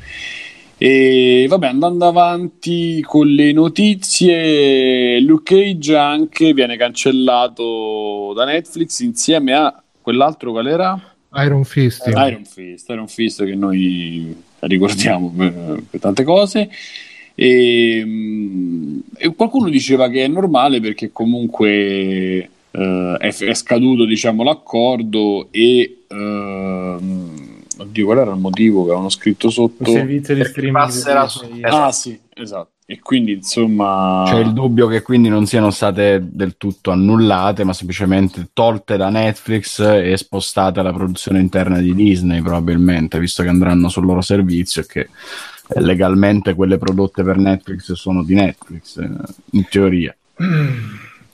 E 0.76 1.46
vabbè, 1.48 1.68
andando 1.68 2.06
avanti 2.06 3.00
con 3.02 3.28
le 3.28 3.52
notizie, 3.52 5.20
Luke 5.20 5.54
Cage 5.54 5.96
anche 5.96 6.52
viene 6.52 6.76
cancellato 6.76 8.32
da 8.34 8.44
Netflix 8.44 8.98
insieme 9.00 9.54
a 9.54 9.82
quell'altro 10.00 10.50
qual 10.50 10.66
era? 10.66 11.14
Iron 11.36 11.64
Fist. 11.64 12.06
Iron 12.08 12.44
Fist, 12.44 12.88
Iron 12.90 13.08
Fist 13.08 13.44
che 13.44 13.54
noi 13.54 14.36
ricordiamo 14.60 15.32
per, 15.34 15.82
per 15.88 16.00
tante 16.00 16.24
cose. 16.24 16.68
E, 17.36 18.02
mm, 18.04 18.98
e 19.16 19.34
qualcuno 19.34 19.68
diceva 19.68 20.08
che 20.08 20.24
è 20.24 20.28
normale 20.28 20.80
perché 20.80 21.10
comunque 21.10 22.50
eh, 22.76 23.16
è, 23.18 23.32
è 23.32 23.54
scaduto 23.54 24.04
diciamo, 24.04 24.42
l'accordo 24.42 25.48
e 25.52 26.04
ehm, 26.08 27.62
oddio 27.78 28.04
qual 28.04 28.18
era 28.18 28.32
il 28.32 28.40
motivo 28.40 28.82
che 28.82 28.88
avevano 28.90 29.08
scritto 29.10 29.46
Il 29.46 29.52
sotto 29.52 29.90
servizio 29.90 30.34
di 30.34 30.44
streaming. 30.44 30.74
passerà 30.74 31.28
su- 31.28 31.44
esatto. 31.44 31.76
ah 31.76 31.92
sì 31.92 32.18
esatto 32.34 32.68
e 32.86 32.98
quindi 33.00 33.32
insomma 33.32 34.24
C'è 34.26 34.40
il 34.40 34.52
dubbio 34.52 34.88
che 34.88 35.00
quindi 35.00 35.30
non 35.30 35.46
siano 35.46 35.70
state 35.70 36.20
del 36.22 36.58
tutto 36.58 36.90
annullate, 36.90 37.64
ma 37.64 37.72
semplicemente 37.72 38.50
tolte 38.52 38.98
da 38.98 39.08
Netflix 39.08 39.80
e 39.80 40.14
spostate 40.18 40.80
alla 40.80 40.92
produzione 40.92 41.40
interna 41.40 41.78
di 41.78 41.94
Disney, 41.94 42.42
probabilmente, 42.42 43.18
visto 43.18 43.42
che 43.42 43.48
andranno 43.48 43.88
sul 43.88 44.04
loro 44.04 44.20
servizio 44.20 44.82
e 44.82 44.86
che 44.86 45.00
eh, 45.00 45.80
legalmente 45.80 46.52
quelle 46.52 46.76
prodotte 46.76 47.22
per 47.22 47.38
Netflix 47.38 47.90
sono 47.92 48.22
di 48.22 48.34
Netflix, 48.34 48.98
eh, 48.98 49.08
in 49.52 49.66
teoria. 49.70 50.14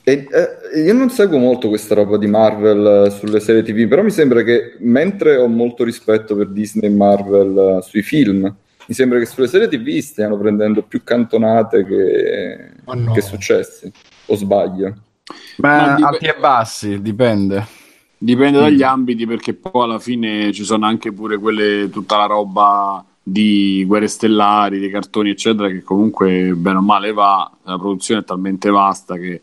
E, 0.03 0.27
eh, 0.31 0.79
io 0.79 0.93
non 0.93 1.09
seguo 1.09 1.37
molto 1.37 1.67
questa 1.67 1.93
roba 1.93 2.17
di 2.17 2.27
Marvel 2.27 3.05
eh, 3.05 3.09
sulle 3.11 3.39
serie 3.39 3.61
TV, 3.61 3.87
però 3.87 4.01
mi 4.01 4.11
sembra 4.11 4.41
che 4.41 4.75
mentre 4.79 5.37
ho 5.37 5.47
molto 5.47 5.83
rispetto 5.83 6.35
per 6.35 6.47
Disney 6.49 6.89
e 6.89 6.93
Marvel 6.93 7.77
eh, 7.77 7.81
sui 7.83 8.01
film, 8.01 8.41
mi 8.41 8.95
sembra 8.95 9.19
che 9.19 9.25
sulle 9.25 9.47
serie 9.47 9.67
TV 9.67 9.99
stiano 9.99 10.37
prendendo 10.37 10.81
più 10.81 11.03
cantonate 11.03 11.85
che, 11.85 12.71
no. 12.85 13.11
che 13.13 13.21
successi. 13.21 13.91
O 14.25 14.35
sbaglio? 14.35 14.95
Ma 15.57 15.95
dip- 15.95 16.07
alti 16.07 16.25
e 16.25 16.35
bassi, 16.39 17.01
dipende. 17.01 17.65
Dipende 18.17 18.59
dagli 18.59 18.83
ambiti 18.83 19.25
perché 19.25 19.53
poi 19.53 19.83
alla 19.83 19.99
fine 19.99 20.51
ci 20.51 20.63
sono 20.63 20.85
anche 20.85 21.11
pure 21.11 21.37
quelle, 21.37 21.89
tutta 21.89 22.17
la 22.17 22.25
roba 22.25 23.03
di 23.23 23.83
guerre 23.85 24.07
stellari, 24.07 24.79
dei 24.79 24.89
cartoni 24.89 25.29
eccetera 25.29 25.69
che 25.69 25.83
comunque 25.83 26.53
bene 26.55 26.77
o 26.77 26.81
male 26.81 27.13
va, 27.13 27.51
la 27.63 27.77
produzione 27.77 28.21
è 28.21 28.23
talmente 28.23 28.69
vasta 28.69 29.15
che, 29.15 29.41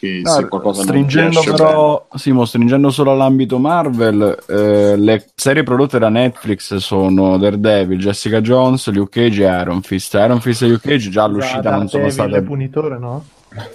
che 0.00 0.22
se 0.24 0.40
No, 0.40 0.48
qualcosa 0.48 0.82
stringendo 0.82 1.42
non 1.44 1.54
però, 1.54 2.06
Simo, 2.14 2.46
stringendo 2.46 2.88
solo 2.88 3.12
all'ambito 3.12 3.58
Marvel, 3.58 4.38
eh, 4.48 4.96
le 4.96 5.26
serie 5.34 5.62
prodotte 5.62 5.98
da 5.98 6.08
Netflix 6.08 6.76
sono 6.76 7.36
Daredevil, 7.36 7.98
Jessica 7.98 8.40
Jones, 8.40 8.90
Luke 8.90 9.20
Cage 9.20 9.44
e 9.44 9.60
Iron 9.60 9.82
Fist. 9.82 10.14
Iron 10.14 10.40
Fist 10.40 10.62
e 10.62 10.68
Luke 10.68 10.88
Cage 10.88 11.10
già 11.10 11.24
all'uscita 11.24 11.76
non 11.76 11.88
sono 11.88 12.08
state... 12.08 12.40
punitore, 12.42 12.98
no? 12.98 13.24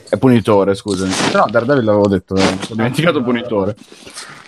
È 0.09 0.17
punitore, 0.17 0.73
scusami. 0.73 1.11
No, 1.33 1.45
Daredevil 1.49 1.83
l'avevo 1.83 2.07
detto, 2.07 2.35
eh, 2.35 2.41
mi 2.41 2.61
sono 2.61 2.75
dimenticato 2.75 3.21
punitore. 3.21 3.75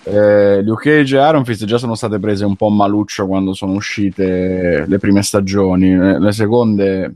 Eh, 0.04 0.62
Luke 0.62 0.90
Cage 0.90 1.18
e 1.18 1.28
Iron 1.28 1.44
Fist 1.44 1.64
già 1.64 1.76
sono 1.78 1.94
state 1.94 2.18
prese 2.18 2.44
un 2.44 2.56
po' 2.56 2.70
maluccio 2.70 3.26
quando 3.26 3.52
sono 3.52 3.72
uscite 3.72 4.84
le 4.88 4.98
prime 4.98 5.22
stagioni. 5.22 5.94
Le, 5.94 6.18
le 6.18 6.32
seconde, 6.32 7.12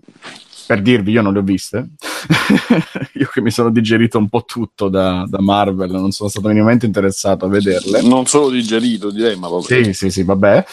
per 0.66 0.82
dirvi, 0.82 1.12
io 1.12 1.22
non 1.22 1.32
le 1.32 1.39
ho 1.40 1.43
viste. 1.43 1.90
io 3.14 3.28
che 3.32 3.40
mi 3.40 3.51
sono 3.51 3.70
digerito 3.70 4.18
un 4.18 4.28
po' 4.28 4.44
tutto 4.44 4.89
da, 4.89 5.24
da 5.28 5.40
Marvel, 5.40 5.90
non 5.90 6.12
sono 6.12 6.28
stato 6.28 6.48
minimamente 6.48 6.86
interessato 6.86 7.47
a 7.47 7.48
vederle. 7.48 8.02
non 8.02 8.26
solo 8.26 8.51
digerito 8.51 9.10
direi 9.10 9.36
ma 9.36 9.48
proprio 9.48 9.84
Sì, 9.84 9.93
sì, 9.93 10.10
sì, 10.10 10.22
vabbè. 10.22 10.64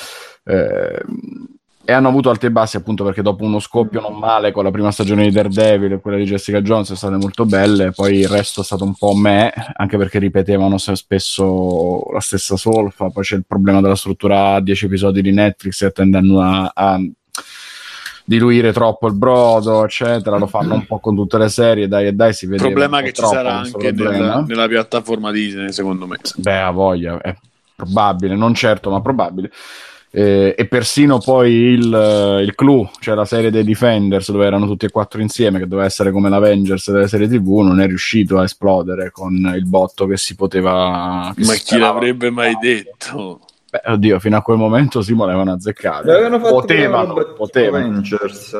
Eh, 0.45 1.03
e 1.90 1.91
hanno 1.91 2.10
avuto 2.10 2.30
alti 2.30 2.45
e 2.45 2.52
bassi 2.52 2.78
appunto 2.78 3.03
perché 3.03 3.24
dopo 3.24 3.44
uno 3.44 3.57
scoppio 3.57 3.99
non 3.99 4.20
male 4.20 4.52
con 4.52 4.64
la 4.64 4.70
prima 4.70 4.91
stagione 4.91 5.24
di 5.24 5.32
Daredevil 5.32 5.94
e 5.94 5.99
quella 5.99 6.18
di 6.18 6.26
Jessica 6.26 6.61
Jones 6.61 6.86
sono 6.86 6.98
state 6.99 7.16
molto 7.16 7.45
belle, 7.45 7.90
poi 7.90 8.20
il 8.20 8.28
resto 8.28 8.61
è 8.61 8.64
stato 8.64 8.84
un 8.84 8.94
po' 8.94 9.16
me, 9.16 9.52
anche 9.74 9.98
perché 9.98 10.20
ripetevano 10.20 10.78
spesso 10.78 12.03
la 12.14 12.20
stessa 12.20 12.57
solfa, 12.57 13.10
poi 13.10 13.24
c'è 13.24 13.38
il 13.38 13.45
problema 13.48 13.82
della 13.82 13.95
struttura 13.95 14.53
a 14.53 14.61
10 14.61 14.86
episodi 14.86 15.24
di 15.24 15.32
Netflix 15.32 15.80
che 15.80 15.91
tendono 15.91 16.41
a, 16.41 16.72
a 16.76 16.99
diluire 18.30 18.72
troppo 18.72 19.08
il 19.08 19.16
brodo, 19.16 19.84
eccetera, 19.84 20.38
lo 20.38 20.46
fanno 20.46 20.76
un 20.76 20.86
po' 20.86 21.00
con 21.00 21.16
tutte 21.16 21.40
le 21.40 21.50
serie, 21.50 21.88
dai 21.88 22.06
e 22.06 22.14
dai 22.14 22.32
si 22.32 22.46
vede. 22.46 22.58
il 22.58 22.70
problema 22.70 23.02
che 23.02 23.12
ci 23.12 23.26
sarà 23.26 23.58
anche 23.58 23.92
nella, 23.92 24.46
nella 24.48 24.68
piattaforma 24.68 25.32
Disney 25.32 25.72
secondo 25.72 26.06
me 26.06 26.18
Beh, 26.36 26.60
a 26.60 26.70
voglia, 26.70 27.20
è 27.20 27.36
probabile, 27.76 28.36
non 28.36 28.54
certo, 28.54 28.92
ma 28.92 29.02
probabile. 29.02 29.50
Eh, 30.12 30.54
e 30.56 30.68
persino 30.68 31.18
poi 31.18 31.52
il, 31.52 32.44
il 32.46 32.54
Clue, 32.54 32.92
cioè 33.00 33.16
la 33.16 33.26
serie 33.26 33.50
dei 33.50 33.64
Defenders, 33.64 34.32
dove 34.32 34.46
erano 34.46 34.68
tutti 34.68 34.86
e 34.86 34.92
quattro 34.92 35.22
insieme, 35.22 35.58
che 35.58 35.68
doveva 35.68 35.88
essere 35.88 36.12
come 36.12 36.30
l'Avengers 36.30 36.92
delle 36.92 37.08
serie 37.08 37.28
TV, 37.28 37.62
non 37.62 37.82
è 37.82 37.88
riuscito 37.88 38.38
a 38.38 38.44
esplodere 38.44 39.10
con 39.10 39.34
il 39.56 39.66
botto 39.66 40.06
che 40.06 40.18
si 40.18 40.36
poteva. 40.36 41.34
che 41.36 41.46
ma 41.46 41.54
si 41.54 41.64
chi 41.64 41.78
l'avrebbe 41.80 42.30
mai 42.30 42.56
detto 42.62 43.40
Beh, 43.72 43.82
oddio, 43.91 44.20
fino 44.20 44.38
a 44.38 44.41
quel 44.41 44.58
momento 44.58 45.02
si 45.02 45.14
volevano 45.14 45.52
azzeccare. 45.52 46.12
Avevano 46.12 46.40
fatto 46.40 46.54
potevano, 46.56 47.14
potevano. 47.36 47.86
Avengers. 47.86 48.58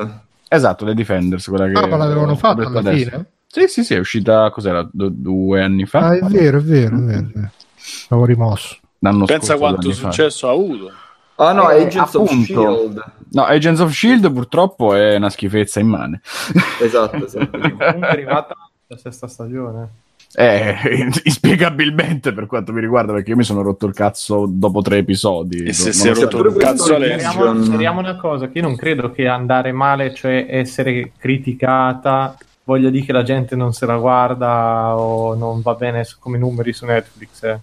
Esatto, 0.48 0.84
le 0.84 0.94
Defenders, 0.94 1.46
quella 1.46 1.66
che 1.68 1.78
Ah, 1.78 1.86
ma 1.86 1.96
l'avevano 1.96 2.36
fatta 2.36 2.54
detto 2.56 2.68
alla 2.78 2.78
adesso. 2.90 3.10
fine? 3.10 3.26
Sì, 3.46 3.66
sì, 3.68 3.84
sì, 3.84 3.94
è 3.94 3.98
uscita 3.98 4.50
cos'era? 4.50 4.88
Du- 4.90 5.10
due 5.12 5.62
anni 5.62 5.86
fa? 5.86 6.06
Ah, 6.08 6.14
è 6.16 6.20
vero, 6.26 6.58
è 6.58 6.60
vero, 6.60 6.96
è 6.96 7.00
vero. 7.00 7.18
è 7.18 7.22
vero. 7.32 7.50
Avevo 8.10 8.26
rimosso. 8.26 8.76
L'anno 9.00 9.24
pensa 9.24 9.56
scorso, 9.56 9.58
quanto 9.58 9.88
fa. 9.90 9.94
successo 9.94 10.48
ha 10.48 10.52
avuto 10.52 10.92
Ah 11.36 11.52
no, 11.52 11.70
Eh, 11.70 11.84
Agents 11.86 12.14
of 12.14 12.28
appunto. 12.30 12.44
Shield. 12.44 13.04
No, 13.32 13.42
Agents 13.44 13.80
of 13.80 13.90
Shield 13.92 14.30
purtroppo 14.32 14.94
è 14.94 15.16
una 15.16 15.30
schifezza 15.30 15.80
immane. 15.80 16.20
Esatto, 16.80 17.24
esatto. 17.24 17.48
Comunque 17.58 17.86
è 17.86 17.98
arrivata 18.02 18.54
la 18.86 18.96
sesta 18.98 19.26
stagione. 19.26 19.88
Eh, 20.32 20.76
inspiegabilmente 21.24 22.32
per 22.32 22.46
quanto 22.46 22.72
mi 22.72 22.80
riguarda, 22.80 23.12
perché 23.12 23.30
io 23.30 23.36
mi 23.36 23.42
sono 23.42 23.62
rotto 23.62 23.86
il 23.86 23.94
cazzo 23.94 24.46
dopo 24.48 24.80
tre 24.80 24.98
episodi. 24.98 25.64
E 25.64 25.72
se 25.72 25.92
si 25.92 26.08
è 26.08 26.14
rotto 26.14 26.46
il 26.46 26.56
cazzo. 26.56 26.94
Speriamo, 26.94 27.62
speriamo 27.62 28.00
una 28.00 28.16
cosa, 28.16 28.48
che 28.48 28.58
io 28.58 28.64
non 28.64 28.76
credo 28.76 29.10
che 29.10 29.26
andare 29.26 29.72
male, 29.72 30.14
cioè 30.14 30.46
essere 30.48 31.12
criticata, 31.18 32.36
voglia 32.64 32.90
dire 32.90 33.06
che 33.06 33.12
la 33.12 33.24
gente 33.24 33.56
non 33.56 33.72
se 33.72 33.86
la 33.86 33.96
guarda 33.96 34.96
o 34.96 35.34
non 35.34 35.60
va 35.62 35.74
bene 35.74 36.06
come 36.18 36.38
numeri 36.38 36.72
su 36.72 36.84
Netflix. 36.86 37.42
Eh. 37.42 37.58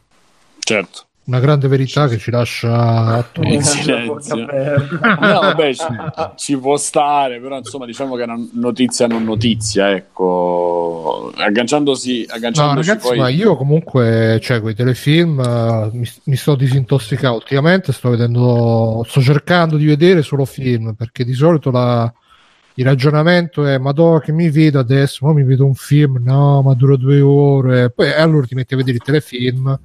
Certo. 0.60 1.07
Una 1.28 1.42
grande 1.42 1.68
verità 1.68 2.08
che 2.08 2.18
ci 2.18 2.32
lascia 2.32 3.30
In 3.42 3.56
Eh, 3.56 3.62
silenzio. 3.62 4.38
No, 4.38 4.48
vabbè, 5.20 5.74
ci, 5.74 5.84
ci 6.36 6.58
può 6.58 6.78
stare, 6.78 7.42
però 7.42 7.58
insomma 7.58 7.86
diciamo 7.86 8.16
che 8.16 8.22
è 8.22 8.24
una 8.24 8.42
notizia 8.54 9.08
non 9.08 9.26
notizia, 9.26 9.92
ecco. 9.92 11.34
Agganciandosi, 11.36 12.26
No, 12.30 12.34
agganciandosi 12.34 12.88
ragazzi, 12.88 13.08
poi... 13.10 13.18
ma 13.18 13.28
io 13.28 13.58
comunque, 13.58 14.40
cioè, 14.42 14.62
con 14.62 14.70
i 14.70 14.74
telefilm 14.74 15.42
eh, 15.42 15.90
mi, 15.92 16.10
mi 16.24 16.36
sto 16.38 16.56
disintossicando. 16.56 17.36
Ultimamente 17.36 17.92
sto 17.92 18.10
vedendo, 18.10 19.04
sto 19.06 19.20
cercando 19.20 19.76
di 19.76 19.86
vedere 19.86 20.22
solo 20.22 20.46
film 20.46 20.94
perché 20.94 21.26
di 21.26 21.34
solito 21.34 21.72
la- 21.72 22.10
il 22.76 22.86
ragionamento 22.86 23.66
è: 23.66 23.78
ma 23.78 23.92
dove 23.92 24.22
che 24.22 24.32
mi 24.32 24.50
vedo 24.50 24.80
adesso? 24.80 25.26
Ma 25.26 25.34
mi 25.34 25.44
vedo 25.44 25.66
un 25.66 25.76
film, 25.76 26.22
no, 26.24 26.62
ma 26.62 26.74
dura 26.74 26.96
due 26.96 27.20
ore. 27.20 27.90
Poi 27.90 28.08
eh, 28.08 28.14
allora 28.22 28.46
ti 28.46 28.56
metti 28.56 28.76
a 28.76 28.78
vedere 28.78 28.96
il 28.96 29.04
telefilm 29.04 29.78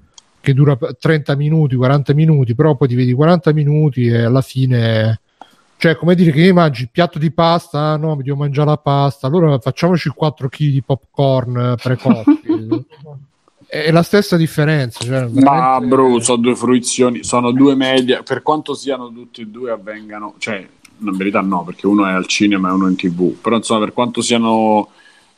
che 0.42 0.52
dura 0.52 0.76
30 0.76 1.36
minuti, 1.36 1.76
40 1.76 2.12
minuti, 2.14 2.54
però 2.54 2.74
poi 2.74 2.88
ti 2.88 2.96
vedi 2.96 3.12
40 3.12 3.52
minuti 3.52 4.06
e 4.06 4.24
alla 4.24 4.42
fine. 4.42 5.20
Cioè, 5.76 5.96
come 5.96 6.14
dire 6.14 6.32
che 6.32 6.52
mangi 6.52 6.82
il 6.82 6.90
piatto 6.90 7.18
di 7.18 7.30
pasta, 7.30 7.92
ah, 7.92 7.96
no, 7.96 8.16
mi 8.16 8.22
devo 8.24 8.36
mangiare 8.36 8.68
la 8.68 8.76
pasta, 8.76 9.26
allora 9.28 9.58
facciamoci 9.58 10.10
4 10.10 10.48
kg 10.48 10.58
di 10.58 10.82
popcorn 10.82 11.76
precotti. 11.80 12.42
è 13.66 13.90
la 13.90 14.02
stessa 14.02 14.36
differenza. 14.36 15.02
Cioè, 15.04 15.28
Ma 15.28 15.28
veramente- 15.28 15.86
bro, 15.86 16.20
sono 16.20 16.42
due 16.42 16.56
fruizioni, 16.56 17.22
sono 17.22 17.52
due 17.52 17.74
media, 17.74 18.22
per 18.22 18.42
quanto 18.42 18.74
siano 18.74 19.10
tutti 19.12 19.42
e 19.42 19.46
due 19.46 19.70
avvengano, 19.70 20.34
cioè, 20.38 20.66
in 20.98 21.16
verità 21.16 21.40
no, 21.40 21.64
perché 21.64 21.86
uno 21.86 22.06
è 22.06 22.12
al 22.12 22.26
cinema 22.26 22.68
e 22.68 22.72
uno 22.72 22.86
è 22.86 22.90
in 22.90 22.96
tv, 22.96 23.32
però 23.40 23.56
insomma 23.56 23.80
per 23.80 23.92
quanto 23.92 24.20
siano 24.20 24.88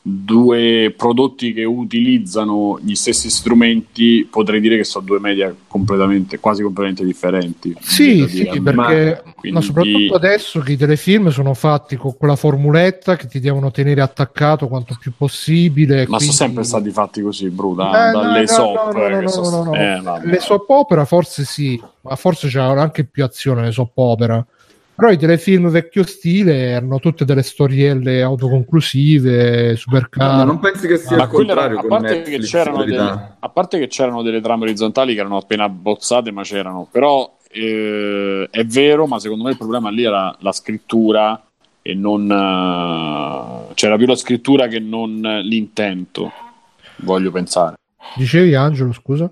due 0.07 0.93
prodotti 0.95 1.55
che 1.55 1.65
utilizzano 1.65 2.79
gli 2.83 2.95
stessi 2.95 3.31
strumenti, 3.31 4.29
potrei 4.31 4.61
dire 4.61 4.77
che 4.77 4.85
sono 4.85 5.07
due 5.07 5.19
media 5.19 5.55
completamente, 5.67 6.39
quasi 6.41 6.63
completamente 6.63 7.07
differenti. 7.07 7.75
Sì, 7.81 8.27
sì, 8.29 8.43
dire, 8.43 8.61
perché 8.61 9.23
ma 9.51 9.63
soprattutto 9.63 10.15
adesso 10.15 10.61
che 10.61 10.73
i 10.73 10.77
telefilm 10.77 11.31
sono 11.31 11.55
fatti 11.55 11.97
con 11.97 12.15
quella 12.19 12.37
formuletta 12.37 13.17
che 13.17 13.27
ti 13.27 13.41
devono 13.41 13.71
tenere 13.71 14.03
attaccato 14.03 14.69
quanto 14.69 14.95
più 15.01 15.13
possibile. 15.17 16.01
Ma 16.01 16.05
quindi- 16.19 16.25
sono 16.25 16.37
sempre 16.37 16.65
stati 16.65 16.91
fatti 16.91 17.23
così, 17.23 17.49
bro, 17.49 17.73
da- 17.73 18.11
Eh, 18.11 18.13
no, 18.13 18.21
dalle 18.21 18.41
no, 18.41 18.47
soap. 18.47 18.75
no, 18.93 18.93
no, 18.93 19.07
eh, 19.07 19.11
no, 19.11 19.21
no, 19.23 19.29
sono- 19.31 19.63
no, 19.65 19.71
no. 19.71 19.75
eh. 19.75 20.27
Le 20.27 20.39
soap 20.41 20.69
opera 20.69 21.07
forse 21.07 21.45
sì, 21.45 21.81
ma 22.03 22.15
forse 22.17 22.49
c'erano 22.49 22.79
anche 22.83 23.05
più 23.05 23.25
azione 23.25 23.63
nelle 23.63 23.73
soap 23.73 23.97
opera. 23.97 24.47
Però 24.97 25.11
i 25.11 25.19
telefilm 25.19 25.69
vecchio 25.71 26.05
stile 26.05 26.69
erano 26.69 27.01
tutte 27.01 27.25
delle 27.25 27.43
storielle 27.43 28.23
autoconclusive, 28.23 29.75
super 29.77 30.09
Ma 30.17 30.27
care. 30.29 30.45
non 30.45 30.61
pensi 30.61 30.87
che 30.87 30.99
sia 30.99 31.17
Ma 31.17 31.25
il 31.25 31.29
quello 31.31 31.51
era- 31.51 31.61
contrario 31.69 31.79
a, 31.79 31.99
parte 32.01 32.23
che 32.23 32.39
delle, 32.39 33.37
a 33.39 33.49
parte 33.49 33.79
che 33.81 33.87
c'erano 33.89 34.23
delle 34.23 34.41
trame 34.41 34.63
orizzontali 34.65 35.15
che 35.15 35.21
erano 35.21 35.39
appena 35.39 35.69
bozzate, 35.69 36.31
ma 36.31 36.43
c'erano. 36.43 36.87
Però 36.91 37.39
eh, 37.51 38.47
è 38.51 38.65
vero, 38.65 39.07
ma 39.07 39.19
secondo 39.19 39.45
me 39.45 39.51
il 39.51 39.57
problema 39.57 39.91
lì 39.91 40.05
era 40.05 40.35
la 40.41 40.53
scrittura 40.53 41.43
e 41.83 41.95
non 41.95 42.31
eh, 42.31 43.75
c'era 43.75 43.97
più 43.97 44.07
la 44.07 44.17
scrittura 44.17 44.69
che 44.69 44.79
non 44.79 45.21
l'intento. 45.43 46.31
Voglio 46.99 47.33
pensare. 47.33 47.75
Dicevi 48.15 48.55
Angelo, 48.55 48.93
scusa? 48.93 49.29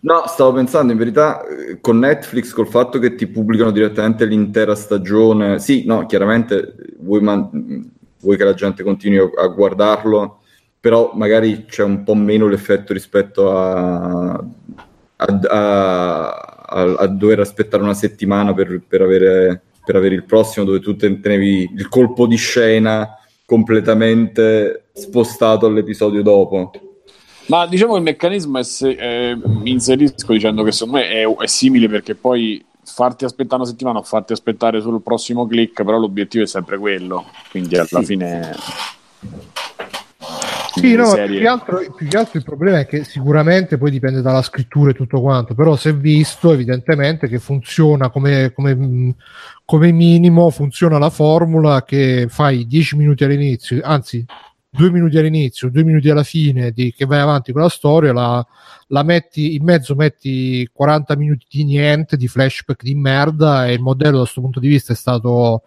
No, 0.00 0.24
stavo 0.26 0.52
pensando 0.52 0.92
in 0.92 0.98
verità 0.98 1.44
eh, 1.46 1.80
con 1.80 1.98
Netflix, 1.98 2.52
col 2.52 2.68
fatto 2.68 2.98
che 2.98 3.14
ti 3.14 3.26
pubblicano 3.26 3.70
direttamente 3.70 4.24
l'intera 4.24 4.74
stagione. 4.74 5.58
Sì, 5.58 5.84
no, 5.86 6.06
chiaramente 6.06 6.58
eh, 6.58 6.94
vuoi, 6.98 7.20
man- 7.20 7.90
vuoi 8.20 8.36
che 8.36 8.44
la 8.44 8.54
gente 8.54 8.82
continui 8.82 9.18
a, 9.18 9.46
guardarlo, 9.48 10.40
però 10.78 11.12
magari 11.14 11.64
c'è 11.66 11.82
un 11.82 12.02
po' 12.04 12.14
meno 12.14 12.46
l'effetto 12.48 12.92
rispetto 12.92 13.50
a, 13.56 14.32
a- 15.16 15.40
a- 15.48 16.94
a- 16.98 17.06
dover 17.06 17.40
aspettare 17.40 17.82
una 17.82 17.94
settimana 17.94 18.52
per, 18.54 18.80
per 18.86 19.02
avere, 19.02 19.62
per 19.84 19.96
avere 19.96 20.14
il 20.14 20.24
prossimo, 20.24 20.64
dove 20.64 20.80
tu 20.80 20.96
te- 20.96 21.20
tenevi 21.20 21.70
il 21.74 21.88
colpo 21.88 22.26
di 22.26 22.36
scena 22.36 23.16
completamente 23.44 24.86
spostato 24.92 25.66
all'episodio 25.66 26.22
dopo. 26.22 26.70
Ma 27.46 27.66
diciamo 27.66 27.92
che 27.92 27.98
il 27.98 28.04
meccanismo 28.04 28.58
è 28.58 28.64
se, 28.64 28.90
eh, 28.90 29.36
mi 29.44 29.70
inserisco 29.70 30.32
dicendo 30.32 30.62
che 30.62 30.72
secondo 30.72 30.98
me 30.98 31.08
è, 31.08 31.24
è 31.26 31.46
simile 31.46 31.88
perché 31.88 32.14
poi 32.14 32.64
farti 32.82 33.24
aspettare 33.24 33.62
una 33.62 33.70
settimana 33.70 33.98
o 33.98 34.02
farti 34.02 34.32
aspettare 34.32 34.80
sul 34.80 35.00
prossimo 35.02 35.46
click, 35.46 35.84
però 35.84 35.98
l'obiettivo 35.98 36.44
è 36.44 36.46
sempre 36.46 36.78
quello. 36.78 37.26
Quindi 37.50 37.76
alla 37.76 37.86
Sì. 37.86 38.04
fine. 38.04 38.54
Sì, 40.76 40.94
no, 40.94 41.10
più 41.14 41.38
che, 41.38 41.46
altro, 41.48 41.78
più 41.96 42.06
che 42.06 42.16
altro 42.18 42.38
il 42.38 42.44
problema 42.44 42.80
è 42.80 42.86
che 42.86 43.02
sicuramente 43.02 43.78
poi 43.78 43.90
dipende 43.90 44.20
dalla 44.20 44.42
scrittura 44.42 44.90
e 44.90 44.94
tutto 44.94 45.22
quanto, 45.22 45.54
però 45.54 45.74
è 45.74 45.94
visto 45.94 46.52
evidentemente 46.52 47.28
che 47.28 47.38
funziona 47.38 48.10
come, 48.10 48.52
come, 48.52 49.14
come 49.64 49.92
minimo, 49.92 50.50
funziona 50.50 50.98
la 50.98 51.08
formula 51.08 51.82
che 51.82 52.26
fai 52.28 52.66
10 52.66 52.96
minuti 52.96 53.24
all'inizio, 53.24 53.80
anzi 53.82 54.22
2 54.76 54.90
minuti 54.90 55.18
all'inizio, 55.18 55.70
2 55.70 55.82
minuti 55.84 56.10
alla 56.10 56.22
fine, 56.22 56.70
di, 56.70 56.92
che 56.92 57.06
vai 57.06 57.20
avanti 57.20 57.52
con 57.52 57.62
la 57.62 57.68
storia, 57.68 58.12
la, 58.12 58.46
la 58.88 59.02
metti 59.02 59.54
in 59.54 59.64
mezzo, 59.64 59.94
metti 59.94 60.68
40 60.72 61.16
minuti 61.16 61.46
di 61.48 61.64
niente, 61.64 62.16
di 62.16 62.28
flashback 62.28 62.82
di 62.82 62.94
merda 62.94 63.66
e 63.66 63.72
il 63.72 63.80
modello 63.80 64.12
da 64.12 64.22
questo 64.22 64.40
punto 64.40 64.60
di 64.60 64.68
vista 64.68 64.92
è 64.92 64.96
stato 64.96 65.62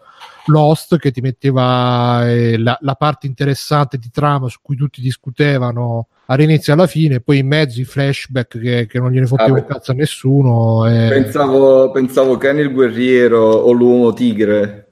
Lost 0.45 0.98
che 0.98 1.11
ti 1.11 1.22
metteva 1.22 2.27
eh, 2.30 2.57
la, 2.57 2.77
la 2.81 2.95
parte 2.95 3.27
interessante 3.27 3.98
di 3.98 4.10
trama 4.11 4.48
su 4.48 4.60
cui 4.61 4.76
tutti 4.76 5.02
discutevano 5.02 6.07
all'inizio 6.27 6.73
e 6.73 6.76
alla 6.76 6.88
fine, 6.88 7.22
poi 7.22 7.40
in 7.40 7.48
mezzo 7.48 7.81
i 7.81 7.86
flashback 7.86 8.60
che, 8.60 8.86
che 8.88 8.99
non 8.99 9.11
gliene 9.11 9.26
fotteva 9.26 9.57
Ah, 9.57 9.64
cazzo 9.64 9.91
a 9.91 9.95
nessuno. 9.95 10.88
e- 10.88 11.10
Pensavo, 11.10 11.91
pensavo 11.91 12.38
Kenny 12.38 12.61
il 12.61 12.72
guerriero 12.72 13.40
o 13.40 13.72
l'uomo 13.72 14.14
tigre. 14.14 14.89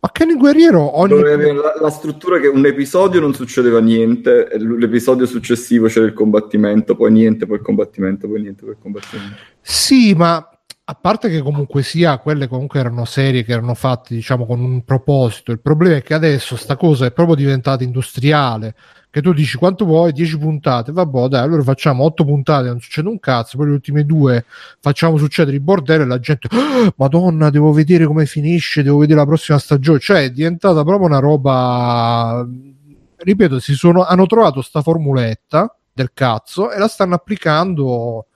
Ma 0.00 0.10
Kenny 0.10 0.36
Guerriero 0.36 0.98
ogni 0.98 1.20
la, 1.20 1.74
la 1.80 1.90
struttura 1.90 2.38
che 2.38 2.48
un 2.48 2.64
episodio 2.66 3.20
non 3.20 3.34
succedeva 3.34 3.80
niente, 3.80 4.48
l'episodio 4.58 5.26
successivo 5.26 5.86
c'era 5.86 6.06
il 6.06 6.12
combattimento, 6.12 6.96
poi 6.96 7.12
niente, 7.12 7.46
poi 7.46 7.56
il 7.56 7.62
combattimento, 7.62 8.28
poi 8.28 8.40
niente, 8.40 8.62
poi 8.62 8.72
il 8.72 8.78
combattimento. 8.80 9.36
Sì, 9.60 10.14
ma 10.14 10.48
a 10.86 10.94
parte 10.94 11.30
che 11.30 11.40
comunque 11.40 11.82
sia, 11.82 12.18
quelle 12.18 12.46
comunque 12.46 12.78
erano 12.78 13.06
serie 13.06 13.42
che 13.42 13.52
erano 13.52 13.74
fatte, 13.74 14.14
diciamo, 14.14 14.44
con 14.44 14.60
un 14.60 14.84
proposito. 14.84 15.50
Il 15.50 15.60
problema 15.60 15.96
è 15.96 16.02
che 16.02 16.12
adesso 16.12 16.56
sta 16.56 16.76
cosa 16.76 17.06
è 17.06 17.12
proprio 17.12 17.36
diventata 17.36 17.82
industriale. 17.84 18.74
Che 19.14 19.22
tu 19.22 19.32
dici 19.32 19.56
quanto 19.56 19.84
vuoi, 19.84 20.10
10 20.10 20.38
puntate, 20.38 20.90
vabbè, 20.90 21.28
dai, 21.28 21.40
allora 21.44 21.62
facciamo 21.62 22.02
8 22.02 22.24
puntate, 22.24 22.66
non 22.66 22.80
succede 22.80 23.06
un 23.06 23.20
cazzo, 23.20 23.56
poi 23.56 23.66
le 23.68 23.72
ultime 23.74 24.04
due 24.04 24.44
facciamo 24.80 25.18
succedere 25.18 25.54
il 25.56 25.62
bordello 25.62 26.02
e 26.02 26.06
la 26.06 26.18
gente, 26.18 26.48
"Ah, 26.50 26.92
Madonna, 26.96 27.48
devo 27.48 27.70
vedere 27.70 28.06
come 28.06 28.26
finisce, 28.26 28.82
devo 28.82 28.98
vedere 28.98 29.20
la 29.20 29.24
prossima 29.24 29.56
stagione. 29.58 30.00
Cioè, 30.00 30.24
è 30.24 30.30
diventata 30.32 30.82
proprio 30.82 31.06
una 31.06 31.20
roba. 31.20 32.44
Ripeto, 33.18 33.60
si 33.60 33.74
sono, 33.74 34.04
hanno 34.04 34.26
trovato 34.26 34.60
sta 34.62 34.82
formuletta 34.82 35.72
del 35.92 36.10
cazzo 36.12 36.72
e 36.72 36.78
la 36.80 36.88
stanno 36.88 37.14
applicando 37.14 38.26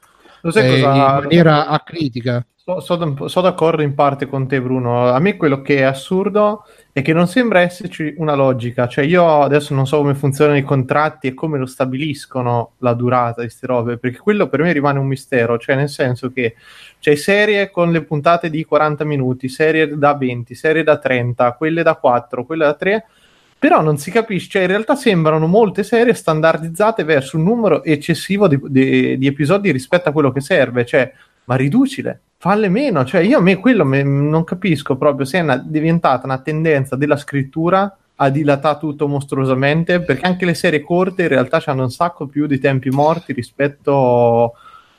Lo 0.49 0.51
sai 0.55 0.67
eh, 0.67 0.81
cosa- 0.81 0.95
in 0.95 1.23
maniera 1.23 1.67
acritica. 1.67 2.45
So, 2.55 2.81
so 2.81 3.29
so 3.29 3.41
d'accordo 3.41 3.81
in 3.81 3.95
parte 3.95 4.27
con 4.27 4.47
te, 4.47 4.61
Bruno. 4.61 5.09
A 5.09 5.19
me 5.21 5.37
quello 5.37 5.63
che 5.63 5.79
è 5.79 5.83
assurdo 5.83 6.65
è 6.93 7.01
che 7.01 7.15
non 7.15 7.27
sembra 7.27 7.61
esserci 7.61 8.15
una 8.19 8.35
logica. 8.35 8.87
Cioè, 8.87 9.07
io 9.07 9.41
adesso 9.41 9.73
non 9.73 9.87
so 9.87 9.97
come 9.99 10.15
funzionano 10.15 10.59
i 10.59 10.63
contratti 10.63 11.29
e 11.29 11.35
come 11.35 11.57
lo 11.59 11.65
stabiliscono 11.65 12.73
la 12.79 12.93
durata 12.93 13.41
di 13.41 13.47
queste 13.47 13.67
robe, 13.67 13.97
perché 13.97 14.19
quello 14.19 14.49
per 14.49 14.61
me 14.61 14.73
rimane 14.73 14.99
un 14.99 15.07
mistero. 15.07 15.57
Cioè, 15.57 15.77
nel 15.77 15.89
senso 15.89 16.31
che 16.31 16.57
c'è 16.99 17.15
serie 17.15 17.71
con 17.71 17.91
le 17.91 18.05
puntate 18.05 18.51
di 18.51 18.65
40 18.65 19.05
minuti, 19.05 19.49
serie 19.49 19.97
da 19.97 20.15
20, 20.15 20.55
serie 20.55 20.83
da 20.83 20.99
30, 20.99 21.53
quelle 21.53 21.83
da 21.83 21.95
4, 21.95 22.45
quelle 22.45 22.65
da 22.65 22.75
3. 22.75 23.07
Però 23.59 23.83
non 23.83 23.99
si 23.99 24.11
capisce, 24.13 24.49
cioè 24.51 24.63
in 24.63 24.69
realtà 24.69 24.95
sembrano 24.95 25.47
molte 25.49 25.83
serie 25.83 26.15
standardizzate 26.15 27.03
verso 27.03 27.37
un 27.37 27.43
numero 27.43 27.83
eccessivo 27.83 28.47
di, 28.47 28.59
di- 28.69 29.19
di 29.19 29.27
episodi 29.27 29.73
rispetto 29.73 30.09
a 30.09 30.13
quello 30.13 30.31
che 30.31 30.41
serve. 30.41 30.87
Cioè, 30.87 31.13
ma 31.45 31.57
riducile, 31.57 32.21
falle 32.37 32.69
meno. 32.69 33.05
Cioè, 33.05 33.23
io 33.23 33.39
a 33.39 33.41
me 33.41 33.57
quello 33.57 33.85
me- 33.85 34.03
non 34.05 34.45
capisco 34.45 34.97
proprio 34.97 35.25
se 35.27 35.39
è 35.39 35.43
una- 35.43 35.57
diventata 35.65 36.25
una 36.27 36.39
tendenza 36.39 36.95
della 36.95 37.17
scrittura 37.17 37.97
a 38.21 38.31
dilatare 38.31 38.79
tutto 38.79 39.09
mostruosamente, 39.09 40.01
perché 40.03 40.27
anche 40.27 40.45
le 40.45 40.55
serie 40.55 40.81
corte 40.81 41.23
in 41.23 41.29
realtà 41.29 41.61
hanno 41.67 41.83
un 41.83 41.91
sacco 41.91 42.27
più 42.27 42.47
di 42.47 42.59
tempi 42.61 42.91
morti 42.91 43.33
rispetto 43.33 44.53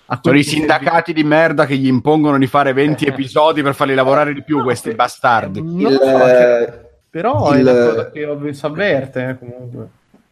Sono 0.06 0.19
quelli 0.22 0.40
i 0.40 0.44
che- 0.44 0.49
sindacati 0.49 1.14
di 1.14 1.23
merda 1.23 1.65
che 1.65 1.76
gli 1.77 1.88
impongono 1.88 2.38
di 2.38 2.48
fare 2.48 2.73
20 2.73 3.06
episodi 3.06 3.61
per 3.61 3.73
farli 3.76 3.94
lavorare 3.94 4.34
di 4.34 4.44
più, 4.44 4.64
questi 4.64 4.94
bastardi. 4.95 5.61
Non 5.61 5.91
Il, 5.91 6.88
eh, 7.10 7.22
però 7.22 7.52
è 7.52 7.57
il- 7.57 7.68
una 7.68 7.86
cosa 7.90 8.11
che 8.11 8.26
ovvio 8.26 8.53
si 8.53 8.65
avverte 8.65 9.27
eh, 9.30 9.38
comunque. 9.40 9.88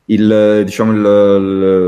il, 0.06 0.62
diciamo 0.66 0.92
il, 0.92 0.98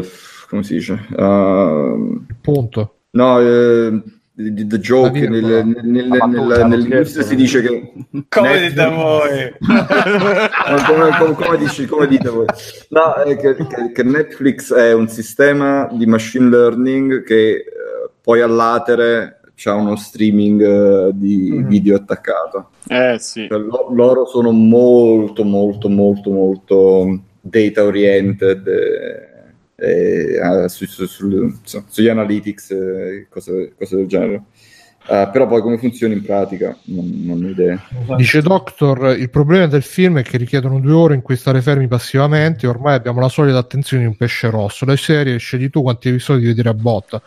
il- 0.04 0.10
come 0.50 0.64
si 0.64 0.74
dice? 0.74 1.00
Uh, 1.16 2.24
Punto. 2.42 2.96
no, 3.12 3.40
eh, 3.40 4.02
the, 4.34 4.66
the 4.68 4.80
joke 4.80 5.28
nel, 5.30 5.44
nel, 5.44 5.80
nel, 5.84 6.08
battuta, 6.08 6.66
nel- 6.66 6.82
scherzo. 6.84 7.22
si 7.22 7.36
dice 7.36 7.62
che 7.62 7.92
Come 8.30 8.50
Netflix- 8.50 8.70
dite 8.70 8.90
voi? 8.90 9.54
come, 10.88 11.18
come- 11.20 11.34
come 11.36 11.58
dici, 11.58 11.86
come 11.86 12.08
dite 12.08 12.30
voi? 12.30 12.46
No, 12.90 13.14
è 13.16 13.36
che, 13.38 13.56
che- 13.56 13.92
che 13.94 14.04
Netflix 14.04 14.74
è 14.74 14.92
un 14.94 15.08
sistema 15.08 15.88
di 15.92 16.06
machine 16.08 16.50
learning 16.50 17.24
che 17.24 17.50
eh, 17.58 17.66
poi 18.22 18.42
all'atere 18.42 19.39
c'ha 19.62 19.74
uno 19.74 19.98
streaming 19.98 20.62
eh, 20.62 21.12
di 21.14 21.50
Mhm. 21.52 21.68
video 21.68 21.96
attaccato. 21.98 22.70
Eh 22.88 23.18
sì. 23.20 23.46
Cioè, 23.50 23.60
lo- 23.60 23.90
loro 23.92 24.26
sono 24.26 24.52
molto, 24.52 25.44
molto, 25.44 25.90
molto, 25.90 26.32
molto 26.32 27.20
data 27.42 27.84
oriented 27.84 28.68
eh, 29.76 30.36
eh, 30.36 30.70
su- 30.70 30.86
su- 30.86 31.06
su- 31.06 31.84
sugli 31.88 32.08
analytics 32.08 32.72
e 32.72 33.28
cose, 33.30 33.74
cose 33.78 33.96
del 33.98 34.08
genere. 34.08 34.44
Eh, 35.12 35.28
però 35.32 35.48
poi 35.48 35.64
come 35.64 35.80
funziona 35.80 36.14
in 36.14 36.22
pratica 36.22 36.78
non, 36.84 37.10
non 37.24 37.44
ho 37.44 37.48
idea. 37.48 37.82
Dice 38.16 38.44
Doctor, 38.44 39.18
il 39.18 39.32
problema 39.32 39.66
del 39.66 39.82
film 39.82 40.20
è 40.20 40.22
che 40.22 40.38
richiedono 40.38 40.80
due 40.80 40.92
ore 40.92 41.16
in 41.16 41.24
cui 41.24 41.36
stare 41.36 41.64
fermi 41.64 41.88
passivamente 41.88 42.68
e 42.68 42.70
ormai 42.70 42.94
abbiamo 42.94 43.20
la 43.20 43.28
solita 43.28 43.58
attenzione 43.58 44.04
di 44.04 44.10
un 44.10 44.16
pesce 44.16 44.52
rosso. 44.52 44.86
Le 44.86 44.98
serie 44.98 45.38
scegli 45.38 45.72
tu 45.72 45.82
quanti 45.82 46.10
episodi 46.10 46.46
vedere 46.46 46.70
a 46.70 46.76
botta. 46.76 47.20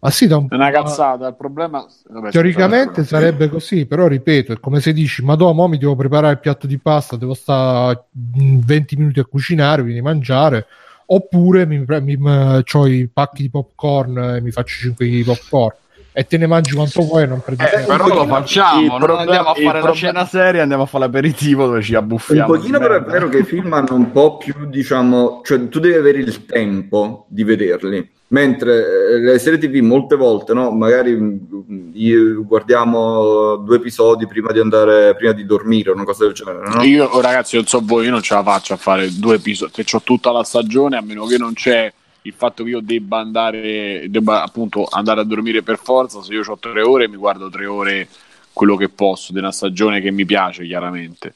Ma 0.00 0.10
sì, 0.10 0.26
da 0.26 0.38
un 0.38 0.48
È 0.48 0.54
una 0.56 0.72
cazzata. 0.72 1.28
Il 1.28 1.36
problema. 1.36 1.86
vabbè, 2.08 2.30
Teoricamente 2.30 3.04
sarebbe 3.04 3.48
così, 3.48 3.86
però 3.86 4.08
ripeto, 4.08 4.54
è 4.54 4.58
come 4.58 4.80
se 4.80 4.92
dici, 4.92 5.22
ma 5.22 5.36
mo 5.36 5.68
mi 5.68 5.78
devo 5.78 5.94
preparare 5.94 6.32
il 6.32 6.40
piatto 6.40 6.66
di 6.66 6.78
pasta, 6.78 7.14
devo 7.14 7.34
stare 7.34 8.06
mm, 8.18 8.58
20 8.64 8.96
minuti 8.96 9.20
a 9.20 9.24
cucinare, 9.24 9.82
quindi 9.82 10.00
mangiare, 10.00 10.66
oppure 11.06 11.66
mi, 11.66 11.84
mi, 11.86 12.18
ho 12.20 12.86
i 12.88 13.06
pacchi 13.06 13.42
di 13.42 13.50
popcorn 13.50 14.18
e 14.18 14.40
mi 14.40 14.50
faccio 14.50 14.74
5 14.80 15.06
kg 15.06 15.12
di 15.12 15.22
popcorn 15.22 15.76
e 16.18 16.24
te 16.26 16.36
ne 16.36 16.48
mangi 16.48 16.74
quanto 16.74 17.02
vuoi 17.02 17.22
e 17.22 17.26
non 17.26 17.40
prendi 17.44 17.62
Eh, 17.62 17.68
tempo. 17.70 17.86
però 17.86 18.08
lo 18.08 18.26
facciamo, 18.26 18.80
non 18.88 18.98
problema- 18.98 19.20
andiamo 19.20 19.48
a 19.50 19.54
fare 19.54 19.64
la 19.64 19.70
problema- 19.70 19.94
cena 19.94 20.26
seria, 20.26 20.62
andiamo 20.62 20.82
a 20.82 20.86
fare 20.86 21.04
l'aperitivo 21.04 21.66
dove 21.66 21.80
ci 21.80 21.92
Un 21.92 21.98
abbuffiamo. 21.98 22.46
pochino 22.54 22.78
di 22.78 22.82
però 22.84 22.94
è 22.96 23.02
vero 23.02 23.28
che 23.28 23.38
i 23.38 23.44
film 23.44 23.72
hanno 23.72 23.94
un 23.94 24.10
po' 24.10 24.36
più, 24.36 24.66
diciamo, 24.66 25.42
cioè 25.44 25.68
tu 25.68 25.78
devi 25.78 25.94
avere 25.94 26.18
il 26.18 26.44
tempo 26.44 27.26
di 27.28 27.44
vederli, 27.44 28.10
mentre 28.30 28.84
eh, 29.14 29.18
le 29.20 29.38
serie 29.38 29.60
TV 29.60 29.76
molte 29.76 30.16
volte, 30.16 30.54
no, 30.54 30.72
magari 30.72 31.12
mm, 31.14 31.90
io- 31.92 32.44
guardiamo 32.44 33.54
due 33.56 33.76
episodi 33.76 34.26
prima 34.26 34.50
di 34.50 34.58
andare, 34.58 35.14
prima 35.14 35.30
di 35.32 35.46
dormire, 35.46 35.92
una 35.92 36.02
cosa 36.02 36.24
del 36.24 36.32
genere, 36.32 36.68
no? 36.68 36.82
Io, 36.82 37.20
ragazzi, 37.20 37.54
non 37.54 37.66
so 37.66 37.80
voi, 37.82 38.06
io 38.06 38.10
non 38.10 38.22
ce 38.22 38.34
la 38.34 38.42
faccio 38.42 38.72
a 38.74 38.76
fare 38.76 39.08
due 39.16 39.36
episodi. 39.36 39.70
Che 39.84 39.96
ho 39.96 40.00
tutta 40.02 40.32
la 40.32 40.42
stagione, 40.42 40.96
a 40.96 41.00
meno 41.00 41.26
che 41.26 41.38
non 41.38 41.52
c'è 41.54 41.92
il 42.22 42.34
fatto 42.36 42.64
che 42.64 42.70
io 42.70 42.80
debba 42.80 43.18
andare, 43.18 44.06
debba 44.08 44.42
appunto 44.42 44.86
andare 44.90 45.20
a 45.20 45.24
dormire 45.24 45.62
per 45.62 45.78
forza. 45.78 46.22
Se 46.22 46.32
io 46.32 46.42
ho 46.46 46.58
tre 46.58 46.82
ore, 46.82 47.08
mi 47.08 47.16
guardo 47.16 47.48
tre 47.48 47.66
ore 47.66 48.08
quello 48.52 48.76
che 48.76 48.88
posso 48.88 49.32
di 49.32 49.38
una 49.38 49.52
stagione 49.52 50.00
che 50.00 50.10
mi 50.10 50.24
piace, 50.24 50.64
chiaramente. 50.64 51.32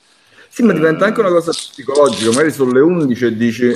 Sì, 0.48 0.62
ma 0.64 0.72
diventa 0.72 1.06
anche 1.06 1.20
una 1.20 1.30
cosa 1.30 1.50
psicologica, 1.52 2.30
magari 2.30 2.50
sono 2.50 2.72
le 2.72 2.80
11 2.80 3.24
e 3.24 3.36
dici, 3.36 3.74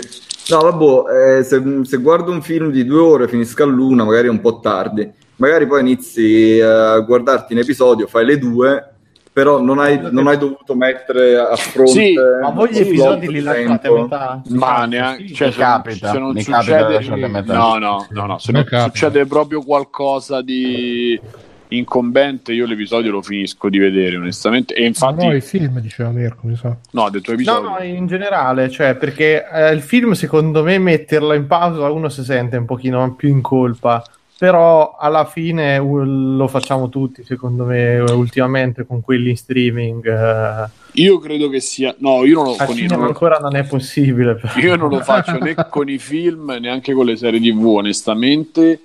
no, 0.48 0.58
vabbè, 0.58 1.38
eh, 1.38 1.42
se, 1.42 1.62
se 1.84 1.96
guardo 1.96 2.32
un 2.32 2.42
film 2.42 2.70
di 2.70 2.84
due 2.84 3.00
ore 3.00 3.28
finisca 3.28 3.64
all'una, 3.64 4.04
magari 4.04 4.26
è 4.26 4.30
un 4.30 4.42
po' 4.42 4.60
tardi, 4.60 5.10
magari 5.36 5.66
poi 5.66 5.80
inizi 5.80 6.60
a 6.60 6.98
guardarti 6.98 7.54
un 7.54 7.60
episodio, 7.60 8.06
fai 8.06 8.26
le 8.26 8.38
due, 8.38 8.95
però 9.36 9.60
non 9.60 9.78
hai, 9.80 10.00
non 10.12 10.28
hai 10.28 10.38
dovuto 10.38 10.74
mettere 10.74 11.36
a 11.36 11.54
fronte... 11.56 11.90
Sì, 11.90 12.14
Ma 12.40 12.48
voi 12.48 12.70
gli 12.70 12.78
episodi 12.78 13.28
li 13.30 13.40
lasciate 13.42 13.86
a 13.88 13.92
metà? 13.92 14.42
Ma 14.48 14.86
neanche, 14.86 15.26
sì. 15.28 15.34
cioè, 15.34 15.50
se 15.50 15.58
non- 15.60 15.68
capita, 15.68 16.10
se 16.10 16.18
non 16.18 16.32
mi 16.32 16.42
capita 16.42 16.60
succede, 16.62 16.86
di 16.86 16.92
lasciarle 16.94 17.24
a 17.26 17.28
metà. 17.28 17.52
no, 17.54 17.76
no, 17.76 18.06
no, 18.08 18.24
no, 18.24 18.38
se 18.38 18.52
Mi 18.52 18.58
non 18.60 18.66
capita. 18.66 18.88
succede 18.88 19.26
proprio 19.26 19.60
qualcosa 19.60 20.40
di 20.40 21.20
incombente, 21.68 22.54
io 22.54 22.64
l'episodio 22.64 23.10
lo 23.10 23.20
finisco 23.20 23.68
di 23.68 23.76
vedere, 23.76 24.16
onestamente. 24.16 24.72
E 24.72 24.86
infatti, 24.86 25.26
No, 25.26 25.34
i 25.34 25.42
film, 25.42 25.80
diceva 25.80 26.08
Mirko, 26.08 26.46
mi 26.46 26.56
sa. 26.56 26.68
no, 26.92 27.10
tuo 27.10 27.20
No, 27.26 27.32
episodio. 27.34 27.68
no, 27.68 27.78
in 27.82 28.06
generale, 28.06 28.70
cioè, 28.70 28.94
perché 28.94 29.46
eh, 29.52 29.70
il 29.72 29.82
film, 29.82 30.12
secondo 30.12 30.62
me, 30.62 30.78
metterlo 30.78 31.34
in 31.34 31.46
pausa 31.46 31.90
uno 31.90 32.08
si 32.08 32.24
sente 32.24 32.56
un 32.56 32.64
pochino 32.64 33.12
più 33.14 33.28
in 33.28 33.42
colpa. 33.42 34.02
Però 34.38 34.96
alla 34.98 35.24
fine 35.24 35.78
lo 35.78 36.46
facciamo 36.46 36.90
tutti, 36.90 37.24
secondo 37.24 37.64
me, 37.64 37.98
ultimamente 38.00 38.84
con 38.84 39.00
quelli 39.00 39.30
in 39.30 39.36
streaming. 39.36 40.06
eh. 40.06 40.68
Io 40.92 41.18
credo 41.18 41.48
che 41.48 41.60
sia. 41.60 41.94
No, 41.98 42.24
io 42.24 42.42
non 42.42 42.54
lo, 42.56 42.74
cinema 42.74 42.96
non 42.96 43.06
ancora 43.06 43.38
non 43.38 43.56
è 43.56 43.64
possibile. 43.64 44.34
però. 44.34 44.58
io 44.58 44.76
non 44.76 44.90
lo 44.90 45.00
faccio 45.00 45.38
né 45.38 45.54
con 45.70 45.88
i 45.88 45.98
film, 45.98 46.56
neanche 46.60 46.92
con 46.92 47.06
le 47.06 47.16
serie 47.16 47.40
TV, 47.40 47.64
onestamente. 47.66 48.80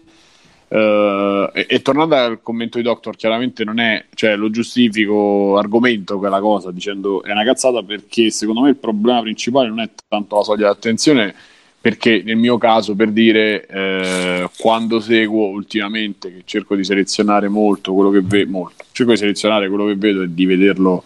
Eh, 0.74 1.50
e, 1.54 1.66
e 1.68 1.82
tornando 1.82 2.16
al 2.16 2.42
commento 2.42 2.78
di 2.78 2.84
Doctor, 2.86 3.18
chiaramente 3.18 3.66
non 3.66 3.78
è, 3.82 4.06
cioè 4.14 4.38
lo 4.38 4.50
giustifico, 4.50 5.58
argomento 5.58 6.18
quella 6.18 6.40
cosa 6.40 6.72
dicendo 6.72 7.24
è 7.24 7.32
una 7.32 7.44
cazzata 7.44 7.84
perché 7.84 8.30
secondo 8.30 8.62
me 8.62 8.70
il 8.70 8.78
problema 8.78 9.20
principale 9.20 9.68
non 9.68 9.82
è 9.82 9.90
tanto 10.08 10.38
la 10.38 10.44
soglia 10.44 10.68
di 10.72 10.78
attenzione, 10.78 11.36
perché 11.82 12.22
nel 12.24 12.38
mio 12.38 12.60
caso, 12.60 12.94
per 12.94 13.10
dire, 13.10 13.66
eh, 13.66 14.50
quando 14.60 15.00
seguo 15.00 15.48
ultimamente, 15.48 16.32
che 16.32 16.42
cerco 16.46 16.76
di 16.76 16.84
selezionare 16.84 17.48
molto 17.48 17.92
quello 17.94 18.12
che 18.12 18.22
vedo, 18.22 18.72
cerco 18.92 19.12
di 19.12 19.18
selezionare 19.18 19.68
quello 19.68 19.88
che 19.88 19.96
vedo 19.96 20.22
e 20.22 20.32
di 20.32 20.46
vederlo 20.46 21.04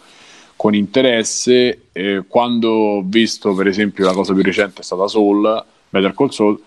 con 0.54 0.74
interesse. 0.74 1.84
eh, 1.92 2.24
quando 2.28 2.68
ho 2.68 3.02
visto, 3.02 3.54
per 3.54 3.68
esempio, 3.68 4.04
la 4.04 4.12
cosa 4.12 4.34
più 4.34 4.42
recente 4.42 4.82
è 4.82 4.84
stata 4.84 5.08
Soul, 5.08 5.64
Better 5.88 6.12
Call 6.12 6.28
Saul, 6.28 6.60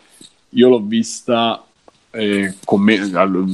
io 0.50 0.70
l'ho 0.70 0.82
vista 0.82 1.64
eh, 2.10 2.56
con 2.66 2.82
me- 2.82 3.12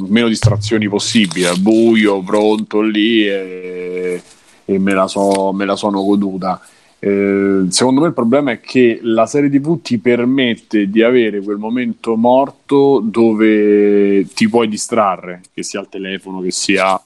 meno 0.08 0.30
distrazioni 0.30 0.88
possibili, 0.88 1.46
al 1.46 1.60
buio, 1.60 2.22
pronto 2.22 2.80
lì 2.80 3.28
e, 3.28 4.22
e 4.64 4.80
me, 4.80 4.94
la 4.94 5.08
so- 5.08 5.52
me 5.52 5.66
la 5.66 5.76
sono 5.76 6.02
goduta. 6.02 6.62
Eh, 7.00 7.66
secondo 7.70 8.02
me 8.02 8.08
il 8.08 8.14
problema 8.14 8.52
è 8.52 8.60
che 8.60 9.00
la 9.02 9.26
serie 9.26 9.50
TV 9.50 9.82
ti 9.82 9.98
permette 10.00 10.90
di 10.90 11.04
avere 11.04 11.42
quel 11.42 11.58
momento 11.58 12.16
morto 12.16 13.02
dove 13.04 14.26
ti 14.34 14.50
puoi 14.50 14.68
distrarre, 14.68 15.42
che 15.54 15.64
sia 15.64 15.80
al 15.80 15.90
telefono, 15.90 16.42
che 16.42 16.52
sia 16.52 17.00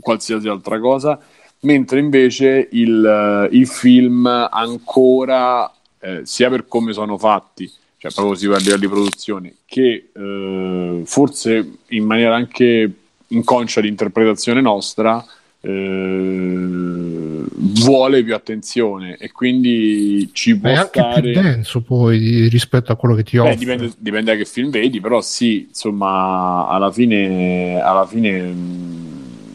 qualsiasi 0.00 0.48
altra 0.48 0.78
cosa, 0.78 1.18
mentre 1.60 1.98
invece 1.98 2.68
il, 2.72 3.04
eh, 3.04 3.56
il 3.56 3.66
film 3.66 4.26
ancora, 4.26 5.72
eh, 5.98 6.20
sia 6.24 6.48
per 6.50 6.66
come 6.66 6.92
sono 6.92 7.18
fatti, 7.18 7.70
cioè 7.96 8.12
proprio 8.12 8.36
si 8.36 8.46
va 8.46 8.56
a 8.56 8.58
livello 8.58 8.78
di 8.78 8.88
produzione, 8.88 9.54
che 9.64 10.10
eh, 10.12 11.02
forse 11.04 11.78
in 11.88 12.04
maniera 12.04 12.34
anche 12.34 12.92
inconscia 13.28 13.80
di 13.80 13.88
interpretazione 13.88 14.60
nostra, 14.60 15.24
eh, 15.60 17.23
vuole 17.72 18.22
più 18.22 18.34
attenzione 18.34 19.16
e 19.16 19.32
quindi 19.32 20.30
ci 20.32 20.56
può 20.56 20.70
È 20.70 20.74
anche 20.74 20.90
stare... 21.00 21.20
più 21.22 21.40
denso 21.42 21.80
poi 21.82 22.48
rispetto 22.48 22.92
a 22.92 22.96
quello 22.96 23.14
che 23.14 23.22
ti 23.24 23.36
Beh, 23.36 23.42
offre. 23.42 23.56
dipende, 23.56 23.92
dipende 23.98 24.32
da 24.32 24.36
che 24.36 24.44
film 24.44 24.70
vedi, 24.70 25.00
però 25.00 25.20
sì, 25.20 25.66
insomma, 25.68 26.68
alla 26.68 26.90
fine, 26.92 27.80
alla 27.80 28.06
fine 28.06 28.54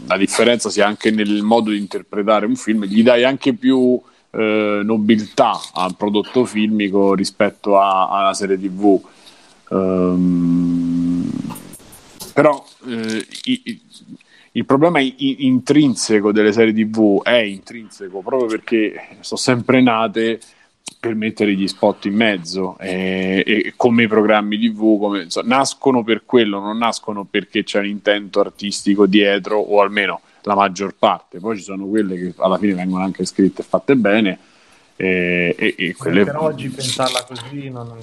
la 0.07 0.18
differenza 0.18 0.69
sia 0.69 0.88
anche 0.88 1.11
nel 1.11 1.41
modo 1.44 1.69
di 1.69 1.77
interpretare 1.77 2.45
un 2.45 2.56
film, 2.56 2.86
gli 2.86 3.03
dai 3.03 3.23
anche 3.23 3.53
più 3.53 3.99
eh, 4.31 4.81
nobiltà 4.84 5.60
al 5.73 5.95
prodotto 5.95 6.45
filmico 6.45 7.14
rispetto 7.15 7.80
a- 7.80 8.10
alla 8.10 8.34
serie 8.34 8.60
TV. 8.60 8.99
Ehm, 9.72 11.30
però 12.34 12.64
eh, 12.88 13.26
i- 13.45 13.61
i- 13.65 13.81
il 14.60 14.65
problema 14.65 14.99
i- 14.99 15.45
intrinseco 15.45 16.34
delle 16.34 16.52
serie 16.52 16.73
TV 16.73 17.23
è 17.23 17.38
intrinseco 17.38 18.19
proprio 18.19 18.49
perché 18.49 19.18
sono 19.22 19.40
sempre 19.40 19.81
nate 19.81 20.40
per 20.99 21.15
mettere 21.15 21.53
gli 21.56 21.65
spot 21.68 22.06
in 22.06 22.15
mezzo 22.15 22.77
e, 22.77 23.41
e 23.45 23.73
come 23.77 24.03
i 24.03 24.07
programmi 24.07 24.60
TV 24.60 24.99
come, 24.99 25.23
insomma, 25.23 25.56
nascono 25.56 26.03
per 26.03 26.23
quello, 26.26 26.60
non 26.60 26.77
nascono 26.77 27.23
perché 27.23 27.64
c'è 27.64 27.80
un 27.80 27.86
intento 27.86 28.41
artistico 28.41 29.06
dietro 29.06 29.57
o 29.60 29.80
almeno 29.81 30.19
la 30.44 30.56
maggior 30.56 30.94
parte. 30.98 31.40
Poi 31.40 31.56
ci 31.56 31.64
sono 31.64 31.86
quelle 31.86 32.15
che 32.18 32.34
alla 32.38 32.57
fine 32.57 32.73
vengono 32.73 33.03
anche 33.03 33.23
scritte 33.23 33.61
e 33.61 33.65
fatte 33.65 33.95
bene 33.95 34.40
e, 34.98 35.56
e- 35.57 35.76
e 35.77 35.95
quelle... 35.95 36.26
Per 36.26 36.36
oggi 36.36 36.68
pensarla 36.68 37.23
così 37.23 37.69
non, 37.69 37.98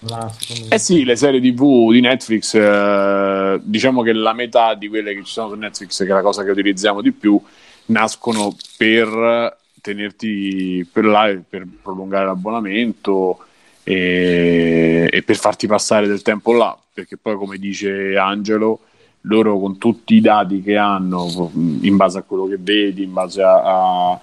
me. 0.00 0.30
Eh 0.70 0.78
sì, 0.78 1.04
le 1.04 1.16
serie 1.16 1.40
TV 1.40 1.90
di 1.92 2.00
Netflix, 2.00 2.54
eh, 2.54 3.60
diciamo 3.62 4.02
che 4.02 4.12
la 4.12 4.32
metà 4.32 4.74
di 4.74 4.88
quelle 4.88 5.14
che 5.14 5.24
ci 5.24 5.32
sono 5.32 5.50
su 5.50 5.54
Netflix, 5.54 5.98
che 5.98 6.10
è 6.10 6.14
la 6.14 6.22
cosa 6.22 6.44
che 6.44 6.50
utilizziamo 6.50 7.00
di 7.00 7.12
più, 7.12 7.40
nascono 7.86 8.54
per 8.76 9.56
tenerti 9.80 10.86
per 10.90 11.04
là, 11.04 11.34
per 11.48 11.66
prolungare 11.82 12.26
l'abbonamento 12.26 13.38
e, 13.82 15.08
e 15.10 15.22
per 15.22 15.36
farti 15.36 15.66
passare 15.66 16.06
del 16.06 16.22
tempo 16.22 16.52
là, 16.52 16.76
perché 16.92 17.16
poi 17.16 17.36
come 17.36 17.58
dice 17.58 18.16
Angelo, 18.16 18.80
loro 19.22 19.58
con 19.58 19.78
tutti 19.78 20.14
i 20.14 20.20
dati 20.20 20.62
che 20.62 20.76
hanno, 20.76 21.50
in 21.54 21.96
base 21.96 22.18
a 22.18 22.22
quello 22.22 22.46
che 22.46 22.56
vedi, 22.58 23.02
in 23.02 23.12
base 23.12 23.42
a, 23.42 24.10
a, 24.12 24.20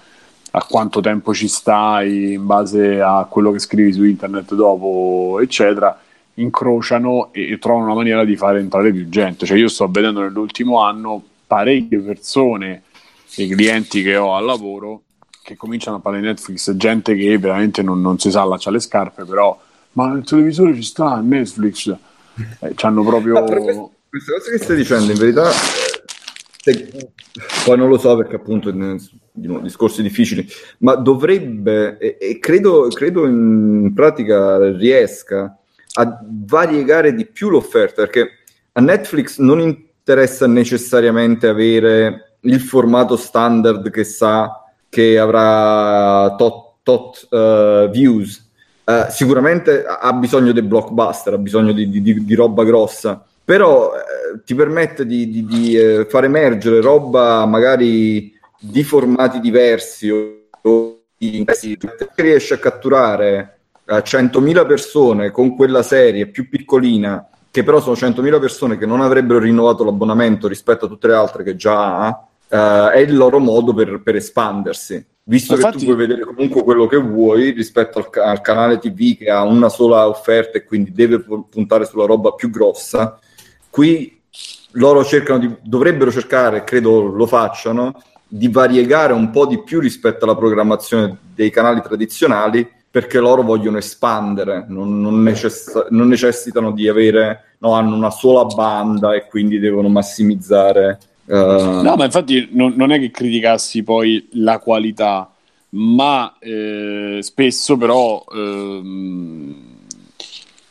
a 0.57 0.63
quanto 0.63 1.01
tempo 1.01 1.33
ci 1.33 1.49
stai, 1.49 2.33
in 2.33 2.45
base 2.45 3.01
a 3.01 3.27
quello 3.29 3.51
che 3.51 3.59
scrivi 3.59 3.91
su 3.91 4.05
internet 4.05 4.53
dopo, 4.55 5.39
eccetera, 5.41 5.99
incrociano 6.35 7.33
e, 7.33 7.51
e 7.51 7.59
trovano 7.59 7.87
una 7.87 7.95
maniera 7.95 8.23
di 8.23 8.37
fare 8.37 8.59
entrare 8.59 8.93
più 8.93 9.09
gente. 9.09 9.45
Cioè 9.45 9.57
io 9.57 9.67
sto 9.67 9.89
vedendo 9.89 10.21
nell'ultimo 10.21 10.81
anno 10.81 11.21
parecchie 11.45 11.99
persone, 11.99 12.83
i 13.35 13.49
clienti 13.49 14.01
che 14.01 14.15
ho 14.15 14.33
al 14.33 14.45
lavoro, 14.45 15.01
che 15.43 15.57
cominciano 15.57 15.97
a 15.97 15.99
parlare 15.99 16.23
di 16.23 16.29
Netflix, 16.29 16.73
gente 16.75 17.15
che 17.15 17.37
veramente 17.37 17.81
non, 17.81 17.99
non 17.99 18.17
si 18.17 18.31
sa 18.31 18.41
allaccia 18.41 18.71
le 18.71 18.79
scarpe, 18.79 19.25
però 19.25 19.59
ma 19.93 20.13
il 20.13 20.23
televisore 20.23 20.73
ci 20.73 20.83
sta, 20.83 21.19
Netflix, 21.19 21.93
eh, 22.59 22.73
hanno 22.81 23.03
proprio... 23.03 23.43
questa 23.43 24.33
cosa 24.37 24.51
che 24.51 24.57
stai 24.57 24.77
dicendo, 24.77 25.11
in 25.11 25.17
verità, 25.17 25.49
se, 25.51 27.11
poi 27.65 27.77
non 27.77 27.89
lo 27.89 27.97
so 27.97 28.15
perché 28.15 28.35
appunto 28.35 28.69
discorsi 29.35 30.01
difficili, 30.01 30.47
ma 30.79 30.95
dovrebbe, 30.95 31.97
e, 31.97 32.17
e 32.19 32.39
credo, 32.39 32.87
credo 32.87 33.25
in 33.25 33.91
pratica 33.93 34.71
riesca 34.71 35.57
a 35.97 36.19
variegare 36.45 37.13
di 37.13 37.25
più 37.25 37.49
l'offerta, 37.49 38.03
perché 38.03 38.29
a 38.73 38.81
Netflix 38.81 39.39
non 39.39 39.59
interessa 39.59 40.47
necessariamente 40.47 41.47
avere 41.47 42.37
il 42.41 42.59
formato 42.59 43.15
standard 43.15 43.89
che 43.89 44.03
sa 44.03 44.63
che 44.89 45.17
avrà 45.19 46.35
tot, 46.37 46.75
tot 46.83 47.27
uh, 47.31 47.89
views. 47.89 48.43
Uh, 48.83 49.09
sicuramente 49.09 49.83
ha 49.83 50.13
bisogno 50.13 50.51
dei 50.51 50.61
blockbuster, 50.61 51.33
ha 51.33 51.37
bisogno 51.37 51.71
di, 51.71 51.89
di, 51.89 52.23
di 52.23 52.35
roba 52.35 52.63
grossa, 52.63 53.23
però 53.43 53.91
uh, 53.91 54.41
ti 54.43 54.53
permette 54.53 55.05
di, 55.05 55.45
di 55.45 55.75
eh, 55.75 56.05
far 56.05 56.25
emergere 56.25 56.81
roba 56.81 57.45
magari 57.45 58.34
di 58.59 58.83
formati 58.83 59.39
diversi 59.39 60.09
o 60.09 60.99
di 61.17 61.45
riesce 62.15 62.55
a 62.55 62.59
catturare 62.59 63.59
100.000 63.85 64.65
persone 64.65 65.31
con 65.31 65.55
quella 65.55 65.83
serie 65.83 66.27
più 66.27 66.49
piccolina 66.49 67.29
che 67.51 67.63
però 67.63 67.79
sono 67.79 67.95
100.000 67.95 68.39
persone 68.39 68.77
che 68.77 68.85
non 68.85 68.99
avrebbero 68.99 69.39
rinnovato 69.39 69.85
l'abbonamento 69.85 70.47
rispetto 70.47 70.85
a 70.85 70.87
tutte 70.89 71.07
le 71.07 71.13
altre 71.13 71.43
che 71.43 71.55
già 71.55 71.99
ha 71.99 72.27
uh, 72.49 72.89
è 72.91 72.97
il 72.97 73.15
loro 73.15 73.39
modo 73.39 73.73
per, 73.73 74.01
per 74.03 74.15
espandersi. 74.15 75.05
Visto 75.23 75.55
Infatti... 75.55 75.73
che 75.73 75.79
tu 75.79 75.85
puoi 75.85 75.95
vedere 75.95 76.25
comunque 76.25 76.63
quello 76.63 76.85
che 76.85 76.97
vuoi 76.97 77.51
rispetto 77.51 77.97
al, 77.97 78.09
al, 78.21 78.41
canale 78.41 78.77
TV 78.77 79.17
che 79.17 79.29
ha 79.29 79.43
una 79.43 79.69
sola 79.69 80.07
offerta 80.07 80.57
e 80.57 80.65
quindi 80.65 80.91
deve 80.91 81.23
puntare 81.49 81.85
sulla 81.85 82.05
roba 82.05 82.33
più 82.33 82.49
grossa, 82.49 83.17
qui 83.69 84.21
loro 84.71 85.05
cercano 85.05 85.39
di, 85.39 85.55
dovrebbero 85.63 86.11
cercare, 86.11 86.65
credo 86.65 87.03
lo 87.03 87.25
facciano, 87.25 88.01
di 88.27 88.47
variegare 88.47 89.13
un 89.13 89.29
po' 89.29 89.45
di 89.45 89.61
più 89.63 89.79
rispetto 89.79 90.25
alla 90.25 90.35
programmazione 90.35 91.17
dei 91.33 91.49
canali 91.49 91.81
tradizionali 91.81 92.67
perché 92.89 93.19
loro 93.19 93.41
vogliono 93.41 93.77
espandere, 93.77 94.65
non, 94.69 95.01
non, 95.01 95.21
necess- 95.21 95.87
non 95.89 96.07
necessitano 96.07 96.71
di 96.71 96.87
avere, 96.87 97.55
no, 97.57 97.73
hanno 97.73 97.93
una 97.95 98.09
sola 98.09 98.45
banda 98.45 99.13
e 99.13 99.27
quindi 99.27 99.59
devono 99.59 99.89
massimizzare 99.89 100.99
Uh... 101.27 101.81
No, 101.81 101.95
ma 101.95 102.05
infatti 102.05 102.49
non, 102.51 102.73
non, 102.75 102.91
è 102.91 102.99
che 102.99 103.09
criticassi 103.09 103.83
poi 103.83 104.27
la 104.33 104.59
qualità, 104.59 105.31
ma 105.69 106.37
eh, 106.39 107.17
spesso 107.21 107.77
però 107.77 108.23
ehm, 108.31 109.55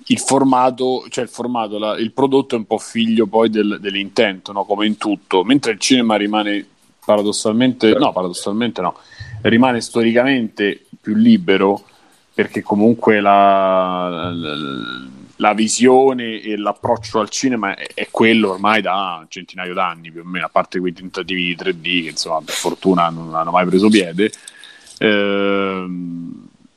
il 0.07 0.19
formato, 0.19 1.07
cioè 1.09 1.25
il 1.25 1.31
formato, 1.31 1.79
la, 1.79 1.97
il 1.99 2.13
prodotto 2.13 2.55
è 2.55 2.59
un 2.59 2.67
po' 2.67 2.79
figlio 2.79 3.27
poi 3.27 3.51
del, 3.51 3.79
dell'intento, 3.81 4.53
no? 4.53 4.65
come 4.65 4.87
in 4.87 4.97
tutto, 4.97 5.43
mentre 5.43 5.73
il 5.73 5.81
cinema 5.81 6.17
rimane 6.17 6.67
paradossalmente, 7.05 7.93
no, 7.95 8.13
paradossalmente 8.13 8.81
no, 8.81 8.97
rimane 9.43 9.81
storicamente 9.81 10.87
più 11.01 11.15
libero 11.15 11.85
perché 12.33 12.63
comunque 12.63 13.21
la, 13.21 14.09
la, 14.09 14.33
la 15.37 15.55
visione 15.55 16.41
e 16.41 16.57
l'approccio 16.57 17.21
al 17.21 17.29
cinema 17.29 17.77
è, 17.77 17.87
è, 17.95 18.09
quello 18.11 18.51
ormai 18.51 18.83
da 18.83 19.19
un 19.21 19.27
centinaio 19.29 19.75
d'anni 19.75 20.11
più 20.11 20.23
o 20.23 20.25
meno, 20.25 20.47
a 20.47 20.51
parte 20.51 20.81
quei 20.81 20.93
tentativi 20.93 21.45
di 21.45 21.57
3D 21.57 22.03
che 22.03 22.11
insomma 22.11 22.41
per 22.41 22.55
fortuna 22.55 23.09
non 23.09 23.35
hanno 23.35 23.51
mai 23.51 23.67
preso 23.67 23.89
piede. 23.89 24.33
Eh, 24.99 25.87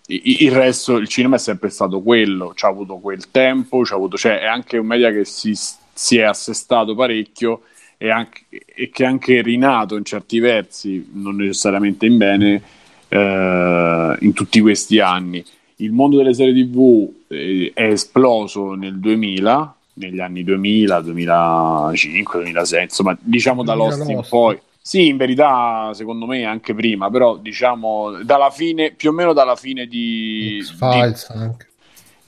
il 0.09 0.51
resto, 0.51 0.95
il 0.95 1.07
cinema 1.07 1.35
è 1.35 1.39
sempre 1.39 1.69
stato 1.69 2.01
quello, 2.01 2.53
ci 2.55 2.65
ha 2.65 2.69
avuto 2.69 2.95
quel 2.97 3.29
tempo, 3.29 3.81
avuto, 3.89 4.15
cioè 4.15 4.39
è 4.39 4.45
anche 4.45 4.77
un 4.77 4.85
media 4.85 5.11
che 5.11 5.25
si, 5.25 5.53
si 5.53 6.17
è 6.17 6.21
assestato 6.21 6.95
parecchio 6.95 7.63
e, 7.97 8.09
anche, 8.09 8.45
e, 8.49 8.89
che 8.89 9.03
è 9.03 9.07
anche 9.07 9.41
rinato 9.41 9.95
in 9.95 10.05
certi 10.05 10.39
versi, 10.39 11.09
non 11.13 11.35
necessariamente 11.35 12.05
in 12.05 12.17
bene, 12.17 12.61
eh, 13.09 14.17
in 14.19 14.33
tutti 14.33 14.59
questi 14.61 14.99
anni 14.99 15.43
il 15.77 15.91
mondo 15.91 16.17
delle 16.17 16.33
serie 16.33 16.53
tv 16.53 17.07
eh, 17.27 17.71
è 17.73 17.83
esploso 17.83 18.73
nel 18.73 18.99
2000 18.99 19.75
negli 19.97 20.19
anni 20.19 20.43
2000, 20.43 21.01
2005, 21.01 22.39
2006, 22.41 22.83
insomma, 22.83 23.17
diciamo 23.19 23.63
da 23.63 23.73
Lost 23.73 24.07
in 24.07 24.23
poi. 24.29 24.59
Sì, 24.79 25.07
in 25.07 25.17
verità, 25.17 25.91
secondo 25.93 26.27
me 26.27 26.45
anche 26.45 26.75
prima, 26.75 27.09
però 27.09 27.35
diciamo 27.35 28.21
dalla 28.23 28.51
fine, 28.51 28.91
più 28.91 29.09
o 29.09 29.11
meno 29.11 29.33
dalla 29.33 29.55
fine 29.55 29.87
di 29.87 30.59
X-Files 30.63 31.33
di, 31.33 31.39
anche. 31.39 31.67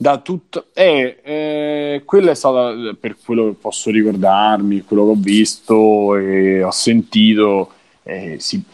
Da 0.02 0.16
tutto, 0.16 0.68
eh, 0.72 1.18
eh, 1.22 2.02
quella 2.06 2.30
è 2.30 2.34
stata 2.34 2.72
per 2.98 3.18
quello 3.22 3.48
che 3.48 3.56
posso 3.60 3.90
ricordarmi, 3.90 4.80
quello 4.80 5.04
che 5.04 5.10
ho 5.10 5.16
visto 5.18 6.16
e 6.16 6.62
ho 6.62 6.70
sentito. 6.70 7.70
Eh, 8.04 8.36
si, 8.38 8.64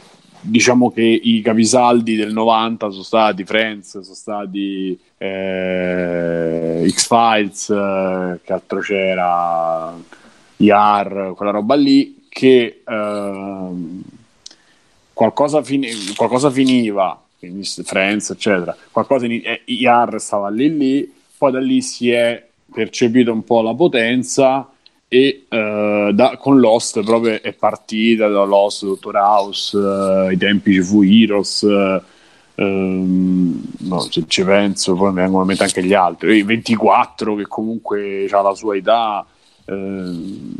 diciamo 0.40 0.92
che 0.92 1.02
i 1.02 1.40
capisaldi 1.42 2.14
del 2.14 2.32
90 2.32 2.90
sono 2.90 3.02
stati 3.02 3.44
Friends, 3.44 3.98
sono 3.98 4.14
stati 4.14 4.96
eh, 5.18 6.86
X-Files, 6.88 7.70
eh, 7.70 8.38
che 8.44 8.52
altro 8.52 8.78
c'era, 8.78 9.92
IAR, 10.58 11.32
quella 11.34 11.50
roba 11.50 11.74
lì, 11.74 12.26
che 12.28 12.82
eh, 12.86 13.70
qualcosa, 15.12 15.60
fini- 15.64 16.14
qualcosa, 16.14 16.50
finiva, 16.50 17.20
quindi 17.48 17.68
Friends, 17.84 18.30
eccetera, 18.30 18.76
qualcosa 18.90 19.26
in- 19.26 19.42
eh, 19.44 19.62
IAR 19.64 20.20
stava 20.20 20.48
lì 20.48 20.76
lì, 20.76 21.12
poi 21.36 21.52
da 21.52 21.60
lì 21.60 21.82
si 21.82 22.10
è 22.10 22.44
percepito 22.72 23.32
un 23.32 23.44
po' 23.44 23.62
la 23.62 23.74
potenza 23.74 24.70
e 25.08 25.44
uh, 25.48 26.12
da, 26.12 26.36
con 26.36 26.58
Lost 26.58 27.02
proprio 27.02 27.40
è 27.40 27.52
partita 27.52 28.28
da 28.28 28.44
Lost, 28.44 28.84
Dottor 28.84 29.16
House, 29.16 29.76
uh, 29.76 30.30
i 30.30 30.36
tempi 30.36 30.72
ci 30.72 30.82
fu 30.82 31.02
Heroes, 31.02 31.62
uh, 31.62 32.02
um, 32.62 33.62
no, 33.78 34.00
se 34.00 34.24
ci 34.26 34.44
penso 34.44 34.94
poi 34.94 35.10
mi 35.10 35.20
vengono 35.20 35.42
a 35.42 35.46
mente 35.46 35.62
anche 35.62 35.84
gli 35.84 35.94
altri, 35.94 36.38
i 36.38 36.42
24 36.42 37.36
che 37.36 37.46
comunque 37.46 38.26
ha 38.30 38.40
la 38.40 38.54
sua 38.54 38.76
età. 38.76 39.24
Ehm, 39.66 40.54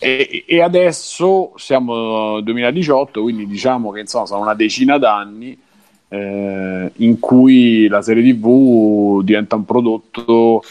e, 0.00 0.44
e, 0.46 0.62
adesso 0.62 1.52
siamo 1.56 2.34
nel 2.34 2.44
2018, 2.44 3.20
quindi 3.22 3.46
diciamo 3.46 3.90
che 3.90 4.00
insomma 4.00 4.26
sono 4.26 4.42
una 4.42 4.54
decina 4.54 4.96
d'anni 4.96 5.58
eh, 6.08 6.90
in 6.96 7.18
cui 7.18 7.86
la 7.88 8.02
serie 8.02 8.32
TV 8.32 9.22
diventa 9.22 9.56
un 9.56 9.64
prodotto 9.64 10.62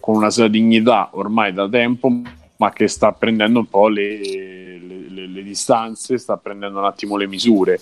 con 0.00 0.16
una 0.16 0.30
sua 0.30 0.48
dignità 0.48 1.10
ormai 1.12 1.52
da 1.52 1.68
tempo, 1.68 2.10
ma 2.56 2.72
che 2.72 2.88
sta 2.88 3.12
prendendo 3.12 3.60
un 3.60 3.68
po' 3.68 3.88
le, 3.88 4.18
le, 4.18 4.78
le, 5.08 5.26
le 5.26 5.42
distanze, 5.42 6.18
sta 6.18 6.36
prendendo 6.36 6.78
un 6.78 6.84
attimo 6.84 7.16
le 7.16 7.26
misure. 7.26 7.80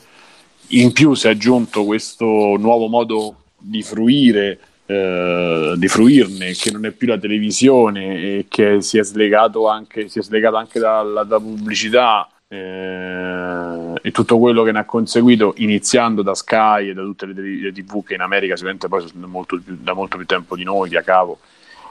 In 0.68 0.92
più 0.92 1.14
si 1.14 1.26
è 1.26 1.30
aggiunto 1.30 1.84
questo 1.84 2.24
nuovo 2.24 2.88
modo 2.88 3.42
di 3.58 3.82
fruire, 3.82 4.58
eh, 4.86 5.74
di 5.76 5.88
fruirne, 5.88 6.52
che 6.52 6.70
non 6.70 6.86
è 6.86 6.90
più 6.90 7.06
la 7.08 7.18
televisione 7.18 8.16
e 8.16 8.46
che 8.48 8.80
si 8.80 8.98
è 8.98 9.04
slegato 9.04 9.68
anche, 9.68 10.08
si 10.08 10.18
è 10.18 10.22
slegato 10.22 10.56
anche 10.56 10.80
dalla, 10.80 11.22
dalla 11.24 11.40
pubblicità 11.40 12.28
eh, 12.54 14.00
e 14.00 14.10
tutto 14.12 14.38
quello 14.38 14.62
che 14.62 14.70
ne 14.70 14.78
ha 14.78 14.84
conseguito, 14.84 15.54
iniziando 15.56 16.22
da 16.22 16.34
Sky 16.34 16.90
e 16.90 16.94
da 16.94 17.02
tutte 17.02 17.26
le, 17.26 17.32
le 17.34 17.72
TV 17.72 18.04
che 18.04 18.14
in 18.14 18.20
America 18.20 18.54
sicuramente 18.54 18.88
poi 18.88 19.08
sono 19.08 19.26
molto 19.26 19.60
più, 19.60 19.76
da 19.80 19.92
molto 19.92 20.16
più 20.16 20.26
tempo 20.26 20.54
di 20.54 20.62
noi, 20.62 20.88
di 20.88 20.96
a 20.96 21.02
cavo 21.02 21.40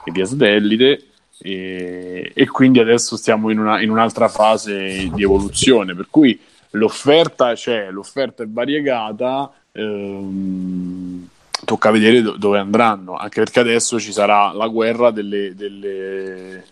e 0.04 0.10
via 0.10 0.24
satellite. 0.24 1.08
E, 1.38 2.30
e 2.32 2.46
quindi 2.46 2.78
adesso 2.78 3.16
stiamo 3.16 3.50
in, 3.50 3.58
una, 3.58 3.80
in, 3.80 3.90
un'altra 3.90 4.28
fase 4.28 5.10
di 5.12 5.22
evoluzione 5.22 5.94
per 5.94 6.06
cui 6.08 6.40
l'offerta 6.70 7.54
c'è, 7.54 7.90
l'offerta 7.90 8.44
è 8.44 8.46
variegata 8.48 9.52
ehm, 9.72 11.28
tocca 11.64 11.90
vedere 11.90 12.22
do- 12.22 12.36
dove 12.36 12.60
andranno 12.60 13.16
anche 13.16 13.42
perché 13.42 13.58
adesso 13.58 13.98
ci 13.98 14.12
sarà 14.12 14.52
la 14.52 14.68
guerra 14.68 15.10
delle, 15.10 15.56
delle, 15.56 16.64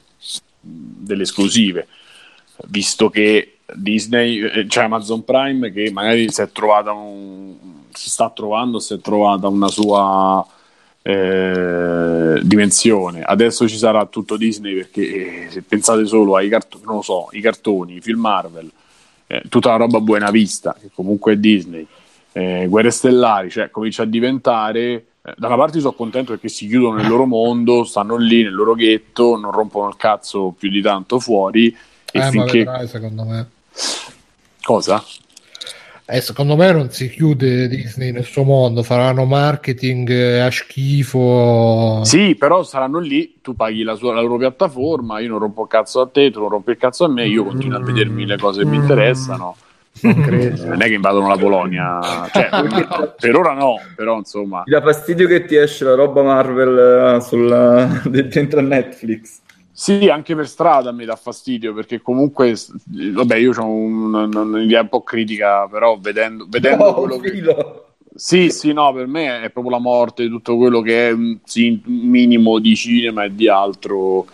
delle 0.60 1.22
esclusive 1.22 1.88
visto 2.68 3.10
che 3.10 3.58
Disney, 3.74 4.66
cioè 4.68 4.84
Amazon 4.84 5.24
Prime 5.24 5.72
che 5.72 5.90
magari 5.92 6.30
si 6.30 6.42
è 6.42 6.50
trovata 6.50 6.92
un, 6.92 7.54
si 7.92 8.10
sta 8.10 8.30
trovando, 8.30 8.78
si 8.78 8.94
è 8.94 9.00
trovata 9.00 9.48
una 9.48 9.68
sua 9.68 10.46
eh, 11.02 12.40
dimensione. 12.42 13.22
Adesso 13.22 13.68
ci 13.68 13.76
sarà 13.76 14.06
tutto 14.06 14.36
Disney 14.36 14.74
perché 14.74 15.46
eh, 15.46 15.50
se 15.50 15.62
pensate 15.62 16.06
solo 16.06 16.36
ai 16.36 16.48
cartoni, 16.48 16.84
non 16.84 16.96
lo 16.96 17.02
so, 17.02 17.28
i 17.32 17.40
cartoni, 17.40 17.96
i 17.96 18.00
film 18.00 18.20
Marvel, 18.20 18.70
eh, 19.26 19.42
tutta 19.48 19.70
la 19.70 19.76
roba 19.76 20.00
buona 20.00 20.30
vista, 20.30 20.76
che 20.80 20.90
comunque 20.94 21.32
è 21.32 21.36
Disney, 21.36 21.86
eh, 22.32 22.66
Guerre 22.68 22.90
Stellari, 22.90 23.50
cioè 23.50 23.70
comincia 23.70 24.02
a 24.02 24.06
diventare... 24.06 25.06
Da 25.22 25.46
una 25.46 25.56
parte 25.56 25.78
sono 25.78 25.92
contento 25.92 26.32
perché 26.32 26.48
si 26.48 26.66
chiudono 26.66 26.96
nel 26.96 27.06
loro 27.06 27.26
mondo, 27.26 27.84
stanno 27.84 28.16
lì 28.16 28.42
nel 28.42 28.52
loro 28.52 28.74
ghetto, 28.74 29.36
non 29.36 29.52
rompono 29.52 29.86
il 29.88 29.94
cazzo 29.96 30.52
più 30.58 30.68
di 30.68 30.82
tanto 30.82 31.20
fuori. 31.20 31.68
E 32.10 32.18
Eh, 32.18 32.18
ma 32.18 32.30
finché. 32.30 32.58
vedrai, 32.58 32.88
secondo 32.88 33.22
me. 33.22 33.46
Cosa? 34.62 35.02
Eh, 36.04 36.20
secondo 36.20 36.56
me 36.56 36.72
non 36.72 36.90
si 36.90 37.08
chiude 37.08 37.68
Disney 37.68 38.12
nel 38.12 38.24
suo 38.24 38.42
mondo, 38.42 38.82
faranno 38.82 39.24
marketing 39.24 40.10
eh, 40.10 40.40
a 40.40 40.50
schifo. 40.50 42.00
Sì, 42.04 42.34
però 42.34 42.62
saranno 42.64 42.98
lì, 42.98 43.38
tu 43.40 43.54
paghi 43.54 43.82
la, 43.82 43.94
sua- 43.94 44.12
la 44.12 44.20
loro 44.20 44.36
piattaforma, 44.36 45.20
io 45.20 45.30
non 45.30 45.38
rompo 45.38 45.62
il 45.62 45.68
cazzo 45.68 46.00
a 46.00 46.08
te, 46.08 46.30
tu 46.30 46.40
non 46.40 46.48
rompi 46.48 46.72
il 46.72 46.76
cazzo 46.76 47.04
a 47.04 47.08
me, 47.08 47.26
io 47.26 47.44
continuo 47.44 47.78
a 47.78 47.82
vedermi 47.82 48.26
le 48.26 48.36
cose 48.36 48.62
che 48.62 48.68
mi 48.68 48.76
interessano. 48.76 49.56
Non 50.00 50.20
credo. 50.20 50.66
Non 50.66 50.82
è 50.82 50.86
che 50.86 50.94
invadono 50.94 51.28
la 51.28 51.36
Polonia, 51.36 52.00
cioè, 52.32 52.48
per 53.18 53.36
ora 53.36 53.52
no, 53.52 53.78
però 53.94 54.16
insomma. 54.16 54.62
Ti 54.64 54.70
dà 54.70 54.80
fastidio 54.80 55.28
che 55.28 55.44
ti 55.44 55.54
esce 55.54 55.84
la 55.84 55.94
roba 55.94 56.22
Marvel 56.22 57.16
eh, 57.16 57.20
sulla... 57.20 58.02
dentro 58.08 58.58
a 58.58 58.62
Netflix. 58.62 59.40
Sì, 59.74 60.08
anche 60.10 60.34
per 60.34 60.46
strada 60.48 60.92
mi 60.92 61.04
dà 61.06 61.16
fastidio 61.16 61.72
perché 61.72 62.02
comunque, 62.02 62.54
vabbè, 62.84 63.36
io 63.36 63.52
ho 63.58 63.64
un'idea 63.66 64.82
un 64.82 64.88
po' 64.88 65.02
critica, 65.02 65.66
però 65.68 65.98
vedendo, 65.98 66.46
vedendo 66.48 66.88
Oh, 66.88 66.94
quello 66.94 67.18
che... 67.18 67.30
filo. 67.30 67.94
Sì, 68.14 68.50
sì, 68.50 68.72
no, 68.74 68.92
per 68.92 69.06
me 69.06 69.40
è 69.42 69.50
proprio 69.50 69.72
la 69.74 69.80
morte 69.80 70.24
di 70.24 70.28
tutto 70.28 70.56
quello 70.58 70.82
che 70.82 71.08
è 71.08 71.12
un 71.12 71.38
sì, 71.44 71.80
un 71.86 71.94
minimo 72.10 72.58
di 72.58 72.76
cinema 72.76 73.24
e 73.24 73.34
di 73.34 73.48
altro. 73.48 74.26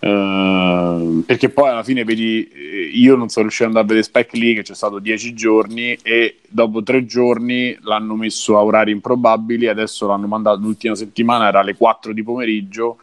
eh, 0.00 1.22
perché 1.26 1.48
poi 1.50 1.68
alla 1.70 1.84
fine 1.84 2.04
vedi, 2.04 2.48
eh, 2.48 2.90
io 2.94 3.14
non 3.16 3.28
sono 3.28 3.44
riuscito 3.46 3.68
ad 3.70 3.76
andare 3.76 3.84
a 3.86 4.02
vedere 4.02 4.04
Spike 4.26 4.36
Lee 4.44 4.54
che 4.54 4.62
c'è 4.62 4.74
stato 4.74 4.98
dieci 4.98 5.34
giorni 5.34 5.94
e 6.02 6.40
dopo 6.48 6.82
tre 6.82 7.04
giorni 7.06 7.76
l'hanno 7.82 8.16
messo 8.16 8.58
a 8.58 8.64
orari 8.64 8.90
improbabili, 8.92 9.68
adesso 9.68 10.06
l'hanno 10.08 10.26
mandato 10.26 10.58
l'ultima 10.60 10.94
settimana, 10.96 11.46
era 11.48 11.60
alle 11.60 11.76
4 11.76 12.12
di 12.12 12.22
pomeriggio 12.24 12.98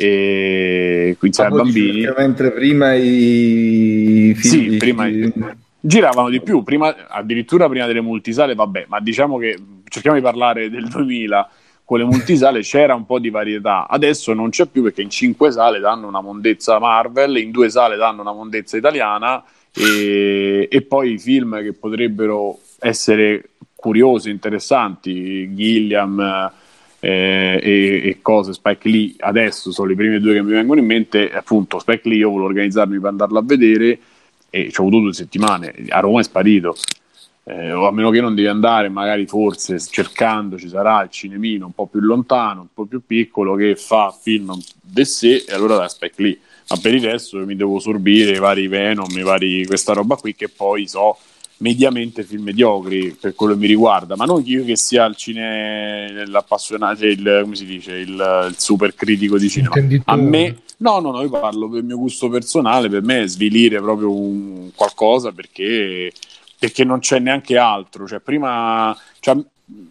e 0.00 1.16
quindi 1.18 1.36
dici 1.36 1.80
bambini. 1.80 2.12
mentre 2.16 2.52
prima 2.52 2.94
i 2.94 4.32
Sì, 4.38 4.48
figli 4.48 4.76
prima- 4.76 5.08
giravano 5.80 6.28
di 6.28 6.40
più, 6.40 6.62
prima, 6.62 7.08
addirittura 7.08 7.68
prima 7.68 7.84
delle 7.86 8.00
multisale, 8.00 8.54
vabbè, 8.54 8.84
ma 8.88 9.00
diciamo 9.00 9.38
che 9.38 9.58
cerchiamo 9.88 10.16
di 10.16 10.22
parlare 10.22 10.70
del 10.70 10.86
2000, 10.86 11.50
con 11.84 11.98
le 11.98 12.04
multisale 12.04 12.60
c'era 12.60 12.94
un 12.94 13.06
po' 13.06 13.18
di 13.18 13.30
varietà, 13.30 13.88
adesso 13.88 14.32
non 14.34 14.50
c'è 14.50 14.66
più 14.66 14.82
perché 14.84 15.02
in 15.02 15.10
cinque 15.10 15.50
sale 15.50 15.80
danno 15.80 16.06
una 16.06 16.20
mondezza 16.20 16.78
Marvel, 16.78 17.36
in 17.38 17.50
due 17.50 17.68
sale 17.68 17.96
danno 17.96 18.20
una 18.20 18.32
mondezza 18.32 18.76
italiana 18.76 19.42
e, 19.74 20.68
e 20.70 20.82
poi 20.82 21.14
i 21.14 21.18
film 21.18 21.60
che 21.60 21.72
potrebbero 21.72 22.60
essere 22.78 23.50
curiosi, 23.74 24.30
interessanti, 24.30 25.52
Gilliam 25.54 26.52
eh, 27.00 27.60
e, 27.62 28.08
e 28.08 28.18
cose, 28.22 28.52
Spike 28.52 28.88
Lee 28.88 29.14
adesso 29.18 29.70
sono 29.70 29.88
le 29.88 29.94
prime 29.94 30.18
due 30.18 30.34
che 30.34 30.42
mi 30.42 30.52
vengono 30.52 30.80
in 30.80 30.86
mente, 30.86 31.30
appunto 31.30 31.78
Spike 31.78 32.08
Lee 32.08 32.18
io 32.18 32.30
volevo 32.30 32.48
organizzarmi 32.48 32.98
per 32.98 33.10
andarlo 33.10 33.38
a 33.38 33.42
vedere 33.42 33.98
e 34.50 34.70
ci 34.70 34.80
ho 34.80 34.84
avuto 34.84 35.00
due 35.00 35.12
settimane, 35.12 35.74
a 35.88 36.00
Roma 36.00 36.20
è 36.20 36.24
sparito. 36.24 36.74
Eh, 37.44 37.72
o 37.72 37.86
a 37.86 37.92
meno 37.92 38.10
che 38.10 38.20
non 38.20 38.34
devi 38.34 38.46
andare, 38.46 38.90
magari 38.90 39.26
forse 39.26 39.78
cercando 39.80 40.58
ci 40.58 40.68
sarà 40.68 41.02
il 41.02 41.08
cinemino 41.08 41.64
un 41.64 41.72
po' 41.72 41.86
più 41.86 42.00
lontano, 42.00 42.60
un 42.60 42.66
po' 42.74 42.84
più 42.84 43.00
piccolo 43.06 43.54
che 43.54 43.74
fa 43.74 44.10
film 44.10 44.54
de 44.82 45.04
sé 45.06 45.44
e 45.48 45.54
allora 45.54 45.76
da 45.76 45.88
Spike 45.88 46.22
Lee. 46.22 46.38
Ma 46.68 46.76
per 46.76 46.92
il 46.92 47.02
resto 47.02 47.38
mi 47.46 47.56
devo 47.56 47.78
sorbire 47.78 48.32
i 48.32 48.38
vari 48.38 48.68
Venom, 48.68 49.08
i 49.16 49.22
vari 49.22 49.64
questa 49.64 49.94
roba 49.94 50.16
qui 50.16 50.34
che 50.34 50.50
poi 50.50 50.86
so 50.86 51.16
mediamente 51.58 52.22
film 52.22 52.44
mediocri 52.44 53.16
per 53.18 53.34
quello 53.34 53.54
che 53.54 53.58
mi 53.58 53.66
riguarda, 53.66 54.14
ma 54.16 54.24
non 54.24 54.42
io 54.44 54.64
che 54.64 54.76
sia 54.76 55.04
il 55.06 55.16
cine 55.16 56.24
l'appassionato, 56.26 57.04
il, 57.04 57.40
come 57.42 57.56
si 57.56 57.64
dice, 57.64 57.94
il, 57.94 58.46
il 58.48 58.54
super 58.56 58.94
critico 58.94 59.38
di 59.38 59.48
cinema. 59.48 59.74
A 60.04 60.16
me, 60.16 60.58
no, 60.78 61.00
no, 61.00 61.10
no, 61.10 61.22
io 61.22 61.30
parlo 61.30 61.68
per 61.68 61.80
il 61.80 61.84
mio 61.84 61.98
gusto 61.98 62.28
personale, 62.28 62.88
per 62.88 63.02
me 63.02 63.22
è 63.22 63.26
svilire 63.26 63.80
proprio 63.80 64.12
un 64.12 64.70
qualcosa 64.74 65.32
perché, 65.32 66.12
perché 66.58 66.84
non 66.84 67.00
c'è 67.00 67.18
neanche 67.18 67.56
altro. 67.56 68.06
Cioè, 68.06 68.20
prima, 68.20 68.96
cioè, 69.18 69.36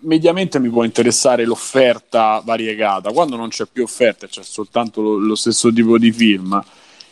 mediamente 0.01 0.59
mi 0.59 0.69
può 0.69 0.85
interessare 0.85 1.43
l'offerta 1.43 2.41
variegata, 2.45 3.11
quando 3.11 3.35
non 3.35 3.49
c'è 3.49 3.65
più 3.69 3.83
offerta 3.83 4.25
e 4.25 4.29
c'è 4.29 4.41
soltanto 4.41 5.01
lo, 5.01 5.17
lo 5.17 5.35
stesso 5.35 5.71
tipo 5.73 5.97
di 5.97 6.13
film, 6.13 6.63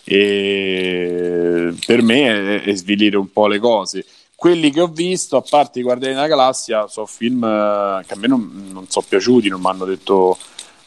e 0.06 1.73
per 1.86 2.02
me 2.02 2.61
è, 2.61 2.61
è 2.64 2.73
svilire 2.73 3.18
un 3.18 3.30
po' 3.34 3.48
le 3.48 3.60
cose. 3.60 4.06
Quelli 4.45 4.69
che 4.69 4.80
ho 4.80 4.85
visto, 4.88 5.38
a 5.38 5.41
parte 5.41 5.80
i 5.80 5.81
Guardiani 5.81 6.13
della 6.13 6.27
Galassia, 6.27 6.85
sono 6.85 7.07
film 7.07 7.43
eh, 7.43 8.03
che 8.05 8.13
a 8.13 8.15
me 8.15 8.27
non, 8.27 8.69
non 8.72 8.85
sono 8.88 9.03
piaciuti, 9.09 9.49
non 9.49 9.59
mi 9.59 9.65
hanno 9.69 9.85
detto 9.85 10.38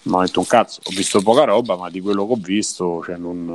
detto 0.01 0.39
un 0.39 0.47
cazzo, 0.47 0.79
ho 0.85 0.91
visto 0.95 1.21
poca 1.23 1.43
roba, 1.43 1.75
ma 1.75 1.91
di 1.91 2.01
quello 2.01 2.25
che 2.25 2.33
ho 2.35 2.39
visto, 2.41 3.03
cioè 3.05 3.17
non, 3.17 3.49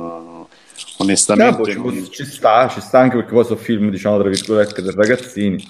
eh, 0.46 0.54
onestamente, 0.98 1.74
No, 1.74 1.84
non- 1.84 2.06
ci, 2.10 2.22
sta, 2.26 2.68
ci 2.68 2.82
sta 2.82 2.98
anche 2.98 3.16
perché 3.16 3.32
poi 3.32 3.44
sono 3.46 3.56
film, 3.58 3.88
diciamo, 3.88 4.18
tra 4.18 4.28
virgolette, 4.28 4.82
per 4.82 4.94
ragazzini. 4.94 5.66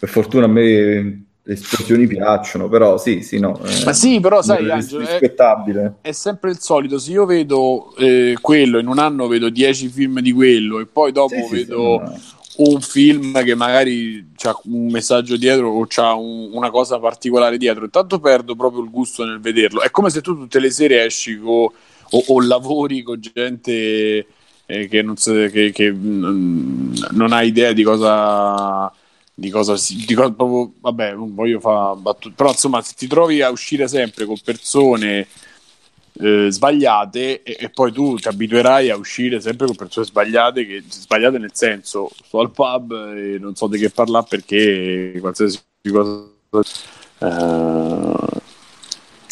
Per 0.00 0.08
fortuna 0.08 0.46
a 0.46 0.48
me 0.48 1.22
le 1.40 1.54
esplosioni 1.54 2.08
piacciono, 2.08 2.68
però 2.68 2.98
sì, 2.98 3.22
sì, 3.22 3.38
no. 3.38 3.60
eh, 3.64 3.84
Ma 3.84 3.92
sì, 3.92 4.18
però 4.18 4.42
sai, 4.42 4.66
è 4.66 4.72
Angelo, 4.72 5.04
è- 5.04 5.06
rispettabile. 5.06 5.98
è 6.00 6.10
sempre 6.10 6.50
il 6.50 6.58
solito. 6.58 6.98
Se 6.98 7.12
io 7.12 7.26
vedo 7.26 7.94
eh, 7.96 8.36
quello, 8.40 8.80
in 8.80 8.88
un 8.88 8.98
anno 8.98 9.28
vedo 9.28 9.48
10 9.50 9.86
film 9.86 10.18
di 10.18 10.32
quello, 10.32 10.80
e 10.80 10.86
poi 10.86 11.12
dopo 11.12 11.36
Sì, 11.36 11.42
sì, 11.44 11.54
vedo 11.54 12.02
sì, 12.16 12.36
un 12.58 12.80
film 12.80 13.42
che 13.44 13.54
magari 13.54 14.26
ha 14.42 14.58
un 14.64 14.86
messaggio 14.90 15.36
dietro 15.36 15.68
o 15.70 15.86
ha 15.96 16.14
una 16.16 16.70
cosa 16.70 16.98
particolare 16.98 17.56
dietro, 17.56 17.84
intanto 17.84 18.18
perdo 18.18 18.56
proprio 18.56 18.82
il 18.82 18.90
gusto 18.90 19.24
nel 19.24 19.40
vederlo. 19.40 19.80
È 19.80 19.90
come 19.90 20.10
se 20.10 20.20
tu 20.20 20.34
tutte 20.36 20.58
le 20.58 20.70
sere 20.70 21.04
esci 21.04 21.38
co- 21.38 21.72
o, 22.10 22.24
o 22.28 22.40
lavori 22.40 23.02
con 23.02 23.20
gente 23.20 24.26
eh, 24.66 24.88
che, 24.88 25.02
non, 25.02 25.16
sa- 25.16 25.46
che- 25.48 25.70
che, 25.72 25.92
mm, 25.92 26.94
non 27.12 27.32
ha 27.32 27.42
idea 27.42 27.72
di 27.72 27.82
cosa. 27.82 28.92
Di 29.40 29.50
cosa, 29.50 29.76
si- 29.76 30.04
di 30.04 30.14
cosa 30.14 30.32
proprio, 30.32 30.72
vabbè, 30.80 31.12
non 31.14 31.32
voglio 31.32 31.60
fare 31.60 31.96
battute, 32.00 32.34
però 32.34 32.50
insomma, 32.50 32.82
se 32.82 32.94
ti 32.96 33.06
trovi 33.06 33.40
a 33.40 33.50
uscire 33.50 33.86
sempre 33.86 34.24
con 34.24 34.36
persone 34.42 35.28
eh, 36.20 36.46
sbagliate 36.50 37.42
e, 37.42 37.56
e 37.60 37.70
poi 37.70 37.92
tu 37.92 38.16
ti 38.16 38.28
abituerai 38.28 38.90
a 38.90 38.96
uscire 38.96 39.40
sempre 39.40 39.66
con 39.66 39.76
persone 39.76 40.06
sbagliate, 40.06 40.66
che, 40.66 40.82
sbagliate 40.88 41.38
nel 41.38 41.50
senso 41.54 42.10
sto 42.24 42.40
al 42.40 42.50
pub 42.50 42.92
e 43.16 43.38
non 43.38 43.54
so 43.54 43.66
di 43.66 43.78
che 43.78 43.90
parlare 43.90 44.26
perché 44.28 45.16
qualsiasi 45.20 45.60
cosa 45.90 46.26
eh, 47.20 48.46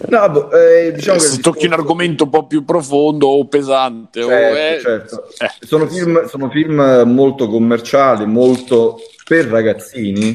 No, 0.09 0.29
boh, 0.31 0.51
eh, 0.53 0.93
diciamo 0.93 1.19
che 1.19 1.25
se 1.25 1.41
tocchi 1.41 1.65
un 1.65 1.71
discorso- 1.71 1.75
argomento 1.81 2.25
un 2.25 2.31
po' 2.31 2.47
più 2.47 2.65
profondo 2.67 3.29
o 3.29 3.47
pesante 3.47 4.23
o 4.23 4.29
Certo, 4.29 4.57
è- 4.57 4.81
certo. 4.81 5.29
eh, 5.39 5.67
Sono, 5.67 5.89
film, 5.89 6.27
sono 6.27 6.51
film 6.51 7.03
molto 7.07 7.49
commerciali, 7.49 8.27
molto 8.27 8.99
per 9.25 9.47
ragazzini 9.47 10.35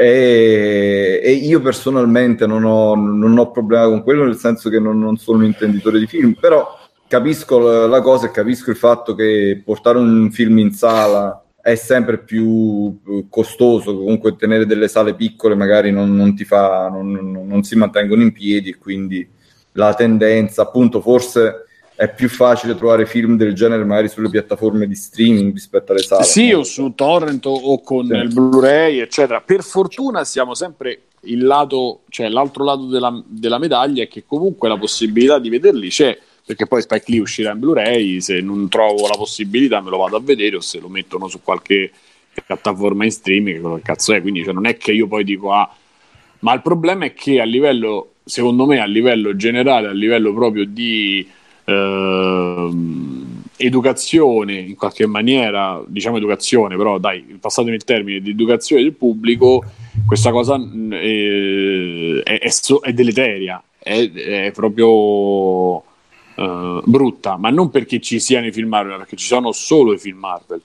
e, 0.00 1.20
e 1.24 1.32
io 1.32 1.60
personalmente 1.60 2.46
non 2.46 2.62
ho, 2.62 2.94
non 2.94 3.36
ho 3.36 3.50
problema 3.50 3.86
con 3.86 4.04
quello, 4.04 4.24
nel 4.24 4.36
senso 4.36 4.70
che 4.70 4.78
non, 4.78 4.96
non 4.96 5.16
sono 5.16 5.38
un 5.38 5.44
intenditore 5.44 5.98
di 5.98 6.06
film, 6.06 6.34
però 6.34 6.68
capisco 7.08 7.58
la, 7.58 7.88
la 7.88 8.00
cosa 8.00 8.26
e 8.26 8.30
capisco 8.30 8.70
il 8.70 8.76
fatto 8.76 9.16
che 9.16 9.60
portare 9.64 9.98
un 9.98 10.30
film 10.30 10.58
in 10.58 10.72
sala 10.72 11.42
è 11.60 11.74
sempre 11.74 12.18
più 12.18 12.96
costoso, 13.28 13.96
comunque 13.96 14.36
tenere 14.36 14.66
delle 14.66 14.86
sale 14.86 15.16
piccole 15.16 15.56
magari 15.56 15.90
non, 15.90 16.14
non 16.14 16.36
ti 16.36 16.44
fa, 16.44 16.88
non- 16.88 17.42
non 17.44 17.64
si 17.64 17.74
mantengono 17.74 18.22
in 18.22 18.30
piedi 18.30 18.70
e 18.70 18.78
quindi 18.78 19.28
la 19.72 19.94
tendenza, 19.94 20.62
appunto, 20.62 21.00
forse 21.00 21.64
è 21.98 22.14
più 22.14 22.28
facile 22.28 22.76
trovare 22.76 23.06
film 23.06 23.36
del 23.36 23.54
genere 23.54 23.84
magari 23.84 24.06
sulle 24.06 24.30
piattaforme 24.30 24.86
di 24.86 24.94
streaming 24.94 25.52
rispetto 25.52 25.90
alle 25.90 26.02
sale. 26.02 26.22
Sì, 26.22 26.50
no? 26.50 26.58
o 26.58 26.62
su 26.62 26.92
torrent 26.94 27.44
o, 27.46 27.80
con 27.80 28.06
Sì. 28.06 28.12
il 28.12 28.32
Blu-ray, 28.32 29.00
eccetera. 29.00 29.40
Per 29.40 29.64
fortuna 29.64 30.22
siamo 30.22 30.54
sempre 30.54 31.06
il 31.22 31.44
lato, 31.44 32.02
cioè 32.08 32.28
l'altro 32.28 32.62
lato 32.62 32.86
della, 32.86 33.20
della 33.26 33.58
medaglia 33.58 34.04
è 34.04 34.06
che 34.06 34.22
comunque 34.24 34.68
la 34.68 34.78
possibilità 34.78 35.40
di 35.40 35.48
vederli 35.48 35.88
c'è, 35.88 36.16
perché 36.46 36.68
poi 36.68 36.82
Spike 36.82 37.10
Lee 37.10 37.18
uscirà 37.18 37.50
in 37.50 37.58
Blu-ray, 37.58 38.20
se 38.20 38.40
non 38.42 38.68
trovo 38.68 39.08
la 39.08 39.16
possibilità 39.16 39.80
me 39.80 39.90
lo 39.90 39.96
vado 39.96 40.18
a 40.18 40.20
vedere 40.20 40.54
o 40.54 40.60
se 40.60 40.78
lo 40.78 40.88
mettono 40.88 41.26
su 41.26 41.40
qualche 41.42 41.90
piattaforma 42.46 43.06
in 43.06 43.10
streaming, 43.10 43.60
quello 43.60 43.74
che 43.74 43.82
cazzo 43.82 44.12
è, 44.12 44.20
quindi 44.20 44.44
cioè, 44.44 44.52
non 44.52 44.66
è 44.66 44.76
che 44.76 44.92
io 44.92 45.08
poi 45.08 45.24
dico 45.24 45.52
ah, 45.52 45.68
ma 46.38 46.54
il 46.54 46.62
problema 46.62 47.06
è 47.06 47.12
che 47.12 47.40
a 47.40 47.44
livello, 47.44 48.12
secondo 48.22 48.66
me, 48.66 48.78
a 48.78 48.86
livello 48.86 49.34
generale, 49.34 49.88
a 49.88 49.92
livello 49.92 50.32
proprio 50.32 50.64
di 50.64 51.26
educazione, 53.56 54.54
in 54.54 54.76
qualche 54.76 55.06
maniera, 55.06 55.82
diciamo 55.86 56.16
educazione, 56.16 56.76
però 56.76 56.98
dai, 56.98 57.20
passatemi 57.40 57.76
il 57.76 57.84
termine, 57.84 58.20
di 58.20 58.30
educazione 58.30 58.82
del 58.82 58.94
pubblico, 58.94 59.64
questa 60.06 60.30
cosa 60.30 60.56
mh, 60.56 60.94
è, 60.94 62.22
è, 62.22 62.38
è 62.38 62.50
è 62.82 62.92
deleteria. 62.92 63.62
è, 63.78 64.50
proprio 64.54 65.82
eh, 66.36 66.80
brutta, 66.84 67.36
ma 67.36 67.50
non 67.50 67.70
perché 67.70 68.00
ci 68.00 68.20
siano 68.20 68.46
i 68.46 68.52
film 68.52 68.68
Marvel, 68.68 68.92
ma 68.92 68.98
perché 68.98 69.16
ci 69.16 69.26
sono 69.26 69.50
solo 69.52 69.92
i 69.92 69.98
film 69.98 70.18
Marvel 70.18 70.60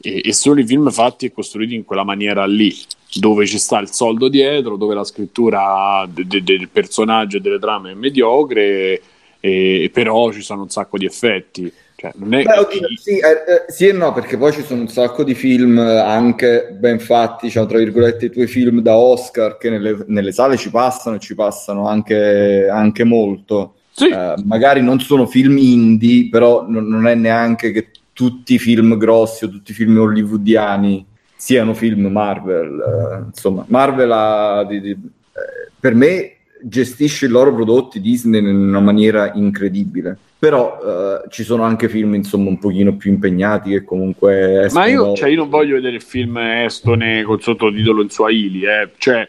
e, 0.00 0.22
e 0.24 0.32
sono 0.32 0.60
i 0.60 0.66
film 0.66 0.90
fatti 0.90 1.26
e 1.26 1.32
costruiti 1.32 1.74
in 1.74 1.84
quella 1.84 2.04
maniera 2.04 2.44
lì 2.46 2.74
dove 3.14 3.46
ci 3.46 3.58
sta 3.58 3.78
il 3.78 3.92
soldo 3.92 4.28
dietro, 4.28 4.76
dove 4.76 4.94
la 4.94 5.04
scrittura 5.04 6.04
de- 6.12 6.26
de- 6.26 6.42
del 6.42 6.68
personaggio 6.68 7.36
e 7.36 7.40
delle 7.40 7.60
trame 7.60 7.92
è 7.92 7.94
mediocre, 7.94 9.00
e, 9.44 9.90
però 9.92 10.32
ci 10.32 10.40
sono 10.40 10.62
un 10.62 10.70
sacco 10.70 10.96
di 10.96 11.04
effetti. 11.04 11.70
Cioè, 11.96 12.12
non 12.16 12.32
è 12.32 12.42
Beh, 12.44 12.58
oddio, 12.58 12.88
sì, 12.96 13.18
eh, 13.18 13.18
eh, 13.18 13.72
sì, 13.72 13.88
e 13.88 13.92
no, 13.92 14.14
perché 14.14 14.38
poi 14.38 14.52
ci 14.52 14.62
sono 14.62 14.80
un 14.80 14.88
sacco 14.88 15.22
di 15.22 15.34
film 15.34 15.78
eh, 15.78 15.98
anche 15.98 16.74
ben 16.78 16.98
fatti, 16.98 17.46
diciamo, 17.46 17.66
tra 17.66 17.76
virgolette, 17.76 18.26
i 18.26 18.30
tuoi 18.30 18.46
film 18.46 18.80
da 18.80 18.96
Oscar 18.96 19.58
che 19.58 19.68
nelle, 19.68 20.02
nelle 20.06 20.32
sale 20.32 20.56
ci 20.56 20.70
passano 20.70 21.16
e 21.16 21.18
ci 21.18 21.34
passano 21.34 21.86
anche, 21.86 22.68
anche 22.70 23.04
molto. 23.04 23.74
Sì. 23.90 24.08
Eh, 24.08 24.34
magari 24.44 24.80
non 24.80 24.98
sono 24.98 25.26
film 25.26 25.58
indie, 25.58 26.30
però 26.30 26.64
non, 26.66 26.88
non 26.88 27.06
è 27.06 27.14
neanche 27.14 27.70
che 27.70 27.88
tutti 28.14 28.54
i 28.54 28.58
film 28.58 28.96
grossi 28.96 29.44
o 29.44 29.50
tutti 29.50 29.72
i 29.72 29.74
film 29.74 29.98
hollywoodiani 29.98 31.04
siano 31.36 31.74
film 31.74 32.06
Marvel. 32.06 32.80
eh, 32.80 33.26
insomma, 33.26 33.64
Marvel 33.68 34.10
ha, 34.10 34.64
di- 34.64 34.80
di- 34.80 34.90
eh, 34.92 35.70
per 35.78 35.94
me 35.94 36.33
gestisce 36.66 37.26
i 37.26 37.28
loro 37.28 37.54
prodotti 37.54 38.00
Disney 38.00 38.40
in 38.40 38.46
una 38.46 38.80
maniera 38.80 39.32
incredibile. 39.34 40.16
Però 40.38 40.78
eh, 40.82 41.28
ci 41.30 41.42
sono 41.42 41.62
anche 41.62 41.88
film 41.88 42.14
insomma 42.14 42.48
un 42.50 42.58
pochino 42.58 42.96
più 42.96 43.10
impegnati 43.10 43.70
che 43.70 43.84
comunque 43.84 44.68
Ma 44.72 44.86
io, 44.86 45.14
cioè, 45.14 45.30
io 45.30 45.36
non 45.36 45.48
voglio 45.48 45.74
vedere 45.74 45.96
il 45.96 46.02
film 46.02 46.36
estone 46.36 47.22
col 47.22 47.40
sottotitolo 47.40 48.02
in 48.02 48.10
Swahili, 48.10 48.64
eh. 48.64 48.90
cioè, 48.98 49.26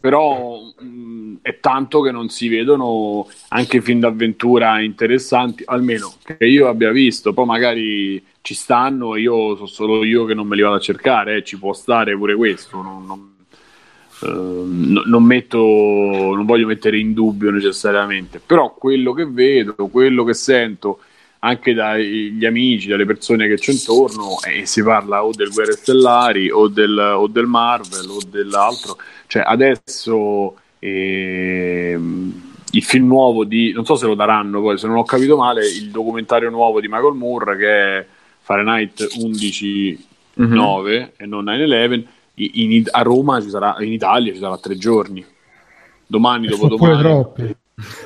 però 0.00 0.58
mh, 0.78 1.38
è 1.42 1.58
tanto 1.60 2.00
che 2.00 2.10
non 2.10 2.28
si 2.28 2.48
vedono 2.48 3.28
anche 3.48 3.80
film 3.80 4.00
d'avventura 4.00 4.80
interessanti, 4.80 5.62
almeno 5.66 6.12
che 6.24 6.44
io 6.44 6.68
abbia 6.68 6.90
visto, 6.90 7.32
poi 7.32 7.46
magari 7.46 8.24
ci 8.40 8.54
stanno 8.54 9.16
io 9.16 9.56
so 9.56 9.66
solo 9.66 10.04
io 10.04 10.24
che 10.24 10.34
non 10.34 10.46
me 10.46 10.56
li 10.56 10.62
vado 10.62 10.76
a 10.76 10.80
cercare, 10.80 11.36
eh, 11.36 11.44
ci 11.44 11.58
può 11.58 11.72
stare 11.72 12.16
pure 12.16 12.34
questo, 12.34 12.82
non, 12.82 13.04
non- 13.06 13.34
no- 14.22 15.02
non 15.04 15.22
metto, 15.24 15.58
non 15.58 16.44
voglio 16.46 16.66
mettere 16.66 16.98
in 16.98 17.12
dubbio 17.12 17.50
necessariamente, 17.50 18.40
però 18.44 18.74
quello 18.74 19.12
che 19.12 19.26
vedo, 19.26 19.74
quello 19.88 20.24
che 20.24 20.34
sento 20.34 21.00
anche 21.40 21.74
dagli 21.74 22.44
amici, 22.44 22.88
dalle 22.88 23.04
persone 23.04 23.46
che 23.46 23.56
c'è 23.56 23.72
intorno, 23.72 24.38
e 24.42 24.66
si 24.66 24.82
parla 24.82 25.24
o 25.24 25.30
del 25.32 25.50
Guerre 25.50 25.72
Stellari 25.72 26.50
o 26.50 26.66
del, 26.68 26.98
o 26.98 27.26
del 27.28 27.46
Marvel 27.46 28.08
o 28.08 28.18
dell'altro. 28.28 28.96
Cioè, 29.26 29.42
adesso 29.46 30.54
ehm, 30.78 32.42
il 32.72 32.82
film 32.82 33.06
nuovo 33.06 33.44
di 33.44 33.72
non 33.72 33.84
so 33.84 33.94
se 33.96 34.06
lo 34.06 34.14
daranno 34.14 34.60
poi, 34.60 34.78
se 34.78 34.86
non 34.86 34.96
ho 34.96 35.04
capito 35.04 35.36
male, 35.36 35.66
il 35.66 35.90
documentario 35.90 36.50
nuovo 36.50 36.80
di 36.80 36.88
Michael 36.88 37.14
Moore 37.14 37.56
che 37.56 37.98
è 37.98 38.06
Fahrenheit 38.40 39.06
11 39.18 40.04
Mhm. 40.36 40.52
9 40.52 41.12
e 41.16 41.24
non 41.24 41.44
9-11 41.44 42.06
in- 42.36 42.84
a 42.90 43.02
Roma 43.02 43.40
ci 43.40 43.48
sarà 43.48 43.76
in 43.80 43.92
Italia 43.92 44.32
ci 44.32 44.38
sarà 44.38 44.58
tre 44.58 44.76
giorni. 44.76 45.24
Domani 46.06 46.46
pure 46.46 46.68
dopodomani 46.68 47.56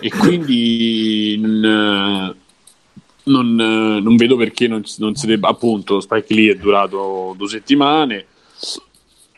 e 0.01 0.11
quindi 0.11 1.37
non, 1.39 2.35
non- 3.25 3.55
non 4.03 4.17
vedo 4.17 4.37
perché 4.37 4.67
non, 4.67 4.83
non 4.99 5.15
si 5.15 5.27
debba 5.27 5.49
appunto 5.49 6.01
Spike 6.01 6.35
Lee 6.35 6.53
è 6.53 6.57
durato 6.57 7.35
due 7.37 7.49
settimane. 7.49 8.25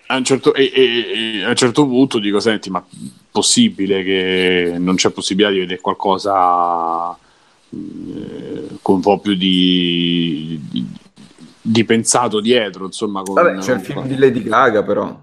A 0.07 0.17
un 0.17 0.25
certo, 0.25 0.53
e, 0.55 0.71
e- 0.75 1.39
e 1.39 1.45
a 1.45 1.49
un 1.49 1.57
certo 1.57 1.87
punto 1.87 2.19
dico 2.19 2.39
senti 2.39 2.69
ma 2.71 2.85
possibile 3.31 4.03
che 4.05 4.75
non 4.79 4.95
c'è 4.97 5.11
possibilità 5.11 5.51
di 5.53 5.61
vedere 5.61 5.81
qualcosa 5.81 7.17
eh, 7.71 8.67
con 8.83 8.97
un 8.97 9.01
po' 9.01 9.19
più 9.19 9.35
di, 9.35 10.61
di, 10.71 10.87
di 11.65 11.85
pensato 11.85 12.41
dietro 12.41 12.87
insomma 12.87 13.23
con, 13.23 13.35
Vabbè, 13.35 13.59
c'è 13.59 13.75
il 13.75 13.81
film 13.81 14.05
di 14.07 14.17
Lady 14.17 14.43
Gaga 14.43 14.83
però. 14.83 15.21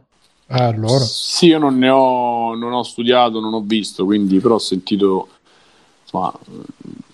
Ah, 0.52 0.68
allora. 0.68 1.04
sì, 1.04 1.48
io 1.48 1.60
non 1.60 1.78
ne 1.78 1.90
ho, 1.90 2.56
non 2.56 2.72
ho 2.72 2.82
studiato, 2.82 3.40
non 3.40 3.54
ho 3.54 3.62
visto, 3.62 4.06
quindi 4.06 4.40
però 4.40 4.56
ho 4.56 4.60
sentito, 4.60 5.28
insomma, 6.02 6.34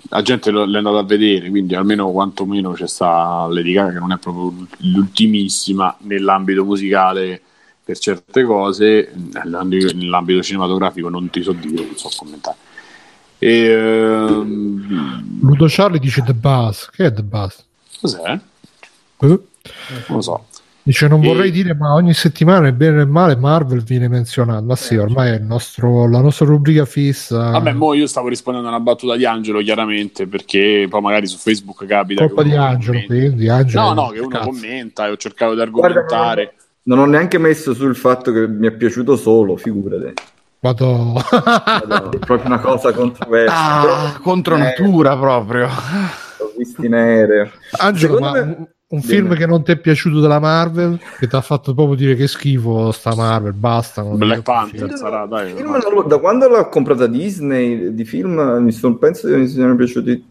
la 0.09 0.21
gente 0.21 0.51
l'è 0.51 0.77
andata 0.77 0.99
a 0.99 1.03
vedere, 1.03 1.49
quindi 1.49 1.75
almeno 1.75 2.11
quantomeno 2.11 2.71
c'è 2.71 2.87
sta 2.87 3.45
Lady 3.49 3.73
Gaga 3.73 3.93
che 3.93 3.99
non 3.99 4.13
è 4.13 4.17
proprio 4.19 4.65
l'ultimissima 4.77 5.97
nell'ambito 6.01 6.63
musicale 6.63 7.41
per 7.83 7.97
certe 7.97 8.43
cose, 8.43 9.11
nell'ambito, 9.33 9.93
nell'ambito 9.93 10.41
cinematografico 10.41 11.09
non 11.09 11.29
ti 11.29 11.43
so 11.43 11.51
dire, 11.51 11.83
non 11.83 11.97
so 11.97 12.09
commentare. 12.15 12.57
E, 13.37 13.49
ehm, 13.49 15.39
Ludo 15.41 15.65
Charlie 15.67 15.99
dice 15.99 16.23
The 16.23 16.33
Buzz. 16.33 16.87
Che 16.89 17.05
è 17.05 17.11
The 17.11 17.21
Buzz? 17.21 17.63
cos'è? 18.05 18.39
Eh? 19.19 19.27
Non 19.27 19.39
lo 20.07 20.21
so. 20.21 20.45
Dice 20.83 21.07
non 21.07 21.23
E- 21.23 21.27
vorrei 21.27 21.49
dire 21.49 21.73
ma 21.73 21.93
ogni 21.95 22.13
settimana 22.13 22.71
bene 22.71 23.01
e 23.01 23.05
male 23.05 23.35
Marvel 23.35 23.81
viene 23.81 24.07
menzionato 24.07 24.63
ma 24.65 24.75
sì 24.75 24.95
ormai 24.95 25.31
è 25.31 25.35
il 25.37 25.41
nostro- 25.41 26.07
la 26.07 26.21
nostra 26.21 26.45
rubrica 26.45 26.85
fissa 26.85 27.49
Vabbè, 27.49 27.73
mo 27.73 27.95
io 27.95 28.05
stavo 28.05 28.27
rispondendo 28.27 28.67
a 28.67 28.71
una 28.71 28.79
battuta 28.79 29.15
di 29.15 29.25
Angelo, 29.25 29.61
chiaramente, 29.61 30.27
perché 30.27 30.85
poi 30.87 31.01
magari 31.01 31.25
su 31.25 31.37
Facebook 31.39 31.85
capita 31.87 32.23
colpa 32.27 32.43
di 32.43 32.55
Angelo 32.55 33.01
quindi 33.07 33.49
Angelo 33.49 33.81
No, 33.81 33.93
no, 33.93 34.07
che 34.09 34.19
uno 34.19 34.27
cazzo. 34.29 34.45
commenta 34.49 35.07
e 35.07 35.09
ho 35.09 35.17
cercato 35.17 35.55
di 35.55 35.69
Guarda, 35.71 35.99
argomentare. 36.01 36.53
Non 36.83 36.99
ho 36.99 37.05
neanche 37.07 37.39
messo 37.39 37.73
sul 37.73 37.95
fatto 37.95 38.31
che 38.31 38.47
mi 38.47 38.67
è 38.67 38.71
piaciuto 38.71 39.15
solo, 39.17 39.55
figurati. 39.57 40.13
Vado- 40.59 41.15
è 42.11 42.17
proprio 42.19 42.45
una 42.45 42.59
cosa 42.59 42.91
controversa. 42.91 43.55
Ah, 43.55 43.81
Però, 43.81 44.21
contro 44.21 44.55
eh, 44.55 44.59
natura 44.59 45.17
proprio. 45.17 45.65
L'ho 45.65 46.53
visto 46.55 46.85
in 46.85 46.93
aereo. 46.93 47.49
Angelo 47.79 48.17
Secondo 48.17 48.39
ma 48.39 48.45
me- 48.45 48.67
un, 48.95 48.99
Dimmi. 49.01 49.13
film 49.13 49.35
che 49.35 49.45
non 49.45 49.63
ti 49.63 49.71
è 49.71 49.77
piaciuto 49.77 50.19
della 50.19 50.39
Marvel 50.39 50.99
che 51.19 51.27
ti 51.27 51.35
ha 51.35 51.41
fatto 51.41 51.73
proprio 51.73 51.95
dire 51.95 52.15
che 52.15 52.27
schifo 52.27 52.91
sta 52.91 53.13
Marvel 53.15 53.53
basta 53.53 54.01
non 54.01 54.17
Black 54.17 54.41
Panther 54.41 54.91
sarà, 54.95 55.25
dai. 55.25 55.53
Lo- 55.61 56.03
da 56.03 56.17
quando 56.17 56.47
l'ha 56.47 56.65
comprata 56.67 57.07
Disney 57.07 57.93
di 57.93 58.05
film 58.05 58.39
mi 58.61 58.71
sono, 58.71 58.95
penso 58.95 59.27
che 59.27 59.37
mi 59.37 59.47
siano 59.47 59.75
piaciuti 59.75 60.25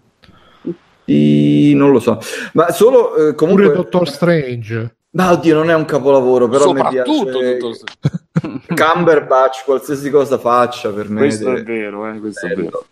tutti, 0.62 1.74
non 1.74 1.90
lo 1.92 2.00
so, 2.00 2.18
ma 2.54 2.70
solo 2.70 3.14
eh, 3.28 3.34
comunque... 3.34 3.64
pure 3.64 3.76
Doctor 3.76 4.08
Strange 4.08 4.96
No, 5.14 5.30
oddio, 5.30 5.54
non 5.54 5.70
è 5.70 5.74
un 5.76 5.84
capolavoro, 5.84 6.48
però 6.48 6.72
mi 6.72 6.80
Soprattutto 6.80 7.38
piace 7.38 7.58
tutto- 7.58 8.74
Cumberbatch, 8.74 9.64
qualsiasi 9.64 10.10
cosa 10.10 10.38
faccia 10.38 10.90
per 10.90 11.08
me. 11.08 11.20
questo 11.20 11.52
è 11.54 11.62
vero, 11.62 12.08
eh, 12.12 12.18
questo 12.18 12.46
è 12.46 12.48
bello. 12.48 12.62
vero. 12.62 12.84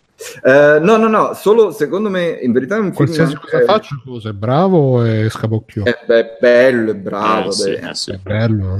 Eh, 0.43 0.79
no, 0.79 0.97
no, 0.97 1.07
no, 1.07 1.33
solo 1.33 1.71
secondo 1.71 2.09
me 2.09 2.39
in 2.41 2.51
verità 2.51 2.75
è 2.75 2.79
un 2.79 2.83
film 2.85 2.95
qualsiasi 2.95 3.33
anche- 3.33 3.49
cosa 3.51 3.63
faccia 3.65 4.01
cosa 4.05 4.29
è 4.29 4.33
bravo 4.33 5.03
e 5.03 5.27
scapocchio 5.29 5.83
è 5.85 5.99
be- 6.05 6.37
bello, 6.39 6.91
è 6.91 6.95
bravo, 6.95 7.49
Eh, 7.49 7.53
sì, 7.53 7.71
eh, 7.73 7.93
sì. 7.93 8.11
è 8.11 8.17
bello 8.17 8.77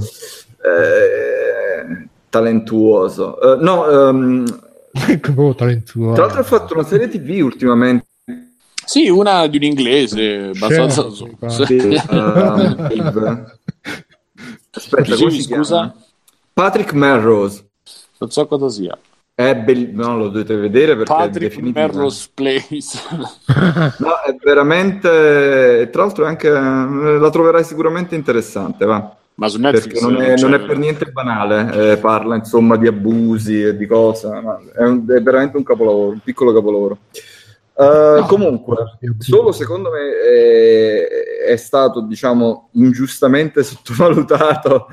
Eh, 0.66 2.08
talentuoso. 2.30 3.40
Eh, 3.60 3.64
no, 3.64 3.90
ehm, 4.08 4.46
che 5.06 5.18
proprio 5.20 5.54
talentuoso 5.56 6.14
tra 6.14 6.24
l'altro 6.24 6.40
ha 6.42 6.44
fatto 6.44 6.74
una 6.76 6.84
serie 6.86 7.10
TV 7.10 7.44
ultimamente. 7.44 8.06
Sì, 8.86 9.10
una 9.10 9.48
di 9.48 9.58
un 9.58 9.64
inglese, 9.64 10.52
abbastanza... 10.54 11.10
So- 11.10 11.38
Sì, 11.66 11.78
ehm, 11.78 12.88
Aspetta, 14.72 15.16
si 15.16 15.42
scusa? 15.42 15.80
chiama? 15.80 15.96
Patrick 16.54 16.94
Melrose. 16.94 17.66
non 18.20 18.32
so 18.32 18.46
cosa 18.48 18.70
sia. 18.70 18.98
È 19.36 19.56
bellissimo, 19.56 20.04
no, 20.06 20.18
lo 20.18 20.28
dovete 20.28 20.56
vedere 20.56 20.96
perché 20.96 21.12
è 21.12 21.16
Patrick. 21.16 21.58
Melrose 21.60 22.30
Place. 22.34 23.00
No, 23.98 24.22
è 24.26 24.36
veramente. 24.44 25.90
Tra 25.92 26.04
l'altro, 26.04 26.26
anche 26.26 26.50
la 26.50 27.30
troverai 27.32 27.64
sicuramente 27.64 28.14
interessante. 28.14 28.86
Va. 28.86 29.16
Ma 29.36 29.48
su 29.48 29.60
Netflix 29.60 29.94
Perché 30.00 30.02
non 30.02 30.22
è, 30.22 30.36
non 30.40 30.54
è 30.54 30.60
per 30.60 30.78
niente 30.78 31.06
banale. 31.06 31.94
eh, 31.94 31.98
parla 31.98 32.36
insomma 32.36 32.78
di 32.78 32.86
abusi 32.86 33.64
e 33.64 33.76
di 33.76 33.88
cosa. 33.88 34.40
è, 34.76 34.84
un- 34.84 35.10
è 35.10 35.20
veramente 35.22 35.58
un 35.58 35.64
capolavoro, 35.64 36.10
un 36.12 36.20
piccolo 36.20 36.54
capolavoro. 36.54 36.98
Eh, 37.76 38.24
comunque, 38.28 38.76
solo 39.18 39.52
secondo 39.52 39.90
me 39.90 40.12
è, 40.12 41.50
è 41.52 41.56
stato, 41.56 42.02
diciamo, 42.02 42.70
ingiustamente 42.74 43.64
sottovalutato 43.66 44.88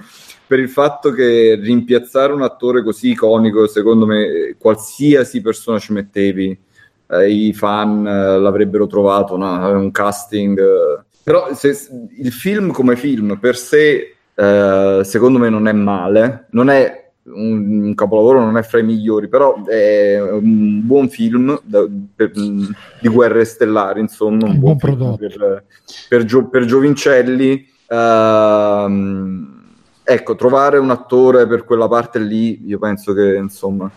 per 0.50 0.58
il 0.58 0.68
fatto 0.68 1.12
che 1.12 1.54
rimpiazzare 1.62 2.32
un 2.32 2.42
attore 2.42 2.82
così 2.82 3.10
iconico, 3.10 3.68
secondo 3.68 4.04
me, 4.04 4.24
eh, 4.26 4.56
qualsiasi 4.58 5.40
persona 5.40 5.78
ci 5.78 5.92
mettevi, 5.92 6.58
eh, 7.06 7.30
i 7.30 7.52
fan 7.52 8.04
eh, 8.04 8.36
l'avrebbero 8.40 8.88
trovato 8.88 9.36
no? 9.36 9.68
È 9.68 9.72
un 9.74 9.92
casting. 9.92 10.58
eh. 10.58 11.04
Però 11.22 11.54
se- 11.54 12.08
il 12.18 12.32
film 12.32 12.72
come 12.72 12.96
film 12.96 13.38
per 13.38 13.54
sé, 13.56 14.16
eh, 14.34 15.00
secondo 15.04 15.38
me, 15.38 15.48
non 15.50 15.68
è 15.68 15.72
male, 15.72 16.46
non 16.50 16.68
è 16.68 17.10
un, 17.26 17.82
un 17.84 17.94
capolavoro, 17.94 18.40
non 18.40 18.56
è 18.56 18.62
fra 18.64 18.80
i 18.80 18.82
migliori, 18.82 19.28
però 19.28 19.64
è 19.64 20.20
un 20.20 20.84
buon 20.84 21.08
film 21.10 21.60
da- 21.62 21.86
per- 22.16 22.32
di 22.32 23.08
guerre 23.08 23.44
stellari, 23.44 24.00
insomma, 24.00 24.46
un, 24.46 24.50
Un 24.54 24.58
buon, 24.58 24.76
buon 24.76 24.76
prodotto. 24.78 25.16
per, 25.18 25.64
per 26.08 26.24
Gio- 26.24 26.48
per 26.48 26.64
giovincelli. 26.64 27.68
Ehm, 27.86 29.58
ecco, 30.02 30.34
trovare 30.34 30.78
un 30.78 30.90
attore 30.90 31.46
per 31.46 31.64
quella 31.64 31.88
parte 31.88 32.18
lì, 32.18 32.66
io 32.66 32.78
penso 32.78 33.12
che 33.12 33.36
insomma 33.36 33.90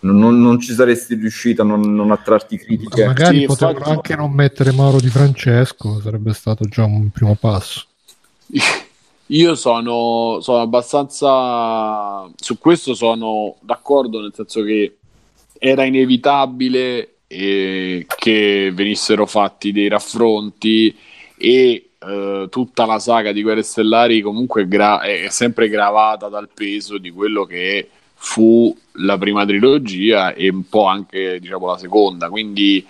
non, 0.00 0.40
non- 0.40 0.58
ci 0.60 0.72
saresti 0.72 1.14
riuscito 1.14 1.62
a 1.62 1.64
non, 1.64 1.94
non 1.94 2.10
attrarti 2.10 2.56
critiche. 2.58 3.04
Magari 3.06 3.40
Sì, 3.40 3.46
potevano 3.46 3.78
infatti- 3.78 3.94
anche 3.96 4.16
non 4.16 4.32
mettere 4.32 4.72
Mauro 4.72 4.98
Di 4.98 5.08
Francesco, 5.08 6.00
sarebbe 6.00 6.32
stato 6.32 6.64
già 6.64 6.84
un 6.84 7.10
primo 7.10 7.36
passo. 7.38 7.84
Io 9.26 9.54
sono, 9.54 10.38
sono 10.40 10.60
abbastanza 10.60 12.28
su 12.34 12.58
questo 12.58 12.94
sono 12.94 13.56
d'accordo, 13.60 14.20
nel 14.20 14.32
senso 14.34 14.62
che 14.64 14.96
era 15.56 15.84
inevitabile 15.84 17.14
eh, 17.28 18.06
che 18.16 18.72
venissero 18.74 19.26
fatti 19.26 19.70
dei 19.70 19.86
raffronti 19.86 20.96
e 21.36 21.89
eh, 22.02 22.46
tutta 22.50 22.86
la 22.86 22.98
saga 22.98 23.32
di 23.32 23.42
Guerre 23.42 23.62
Stellari 23.62 24.22
comunque 24.22 24.66
gra- 24.66 25.00
è 25.00 25.28
sempre 25.28 25.68
gravata 25.68 26.28
dal 26.28 26.48
peso 26.52 26.98
di 26.98 27.10
quello 27.10 27.44
che 27.44 27.88
fu 28.14 28.74
la 28.92 29.18
prima 29.18 29.44
trilogia 29.46 30.32
e 30.34 30.48
un 30.50 30.68
po' 30.68 30.86
anche 30.86 31.38
diciamo 31.40 31.66
la 31.66 31.78
seconda, 31.78 32.28
quindi 32.28 32.84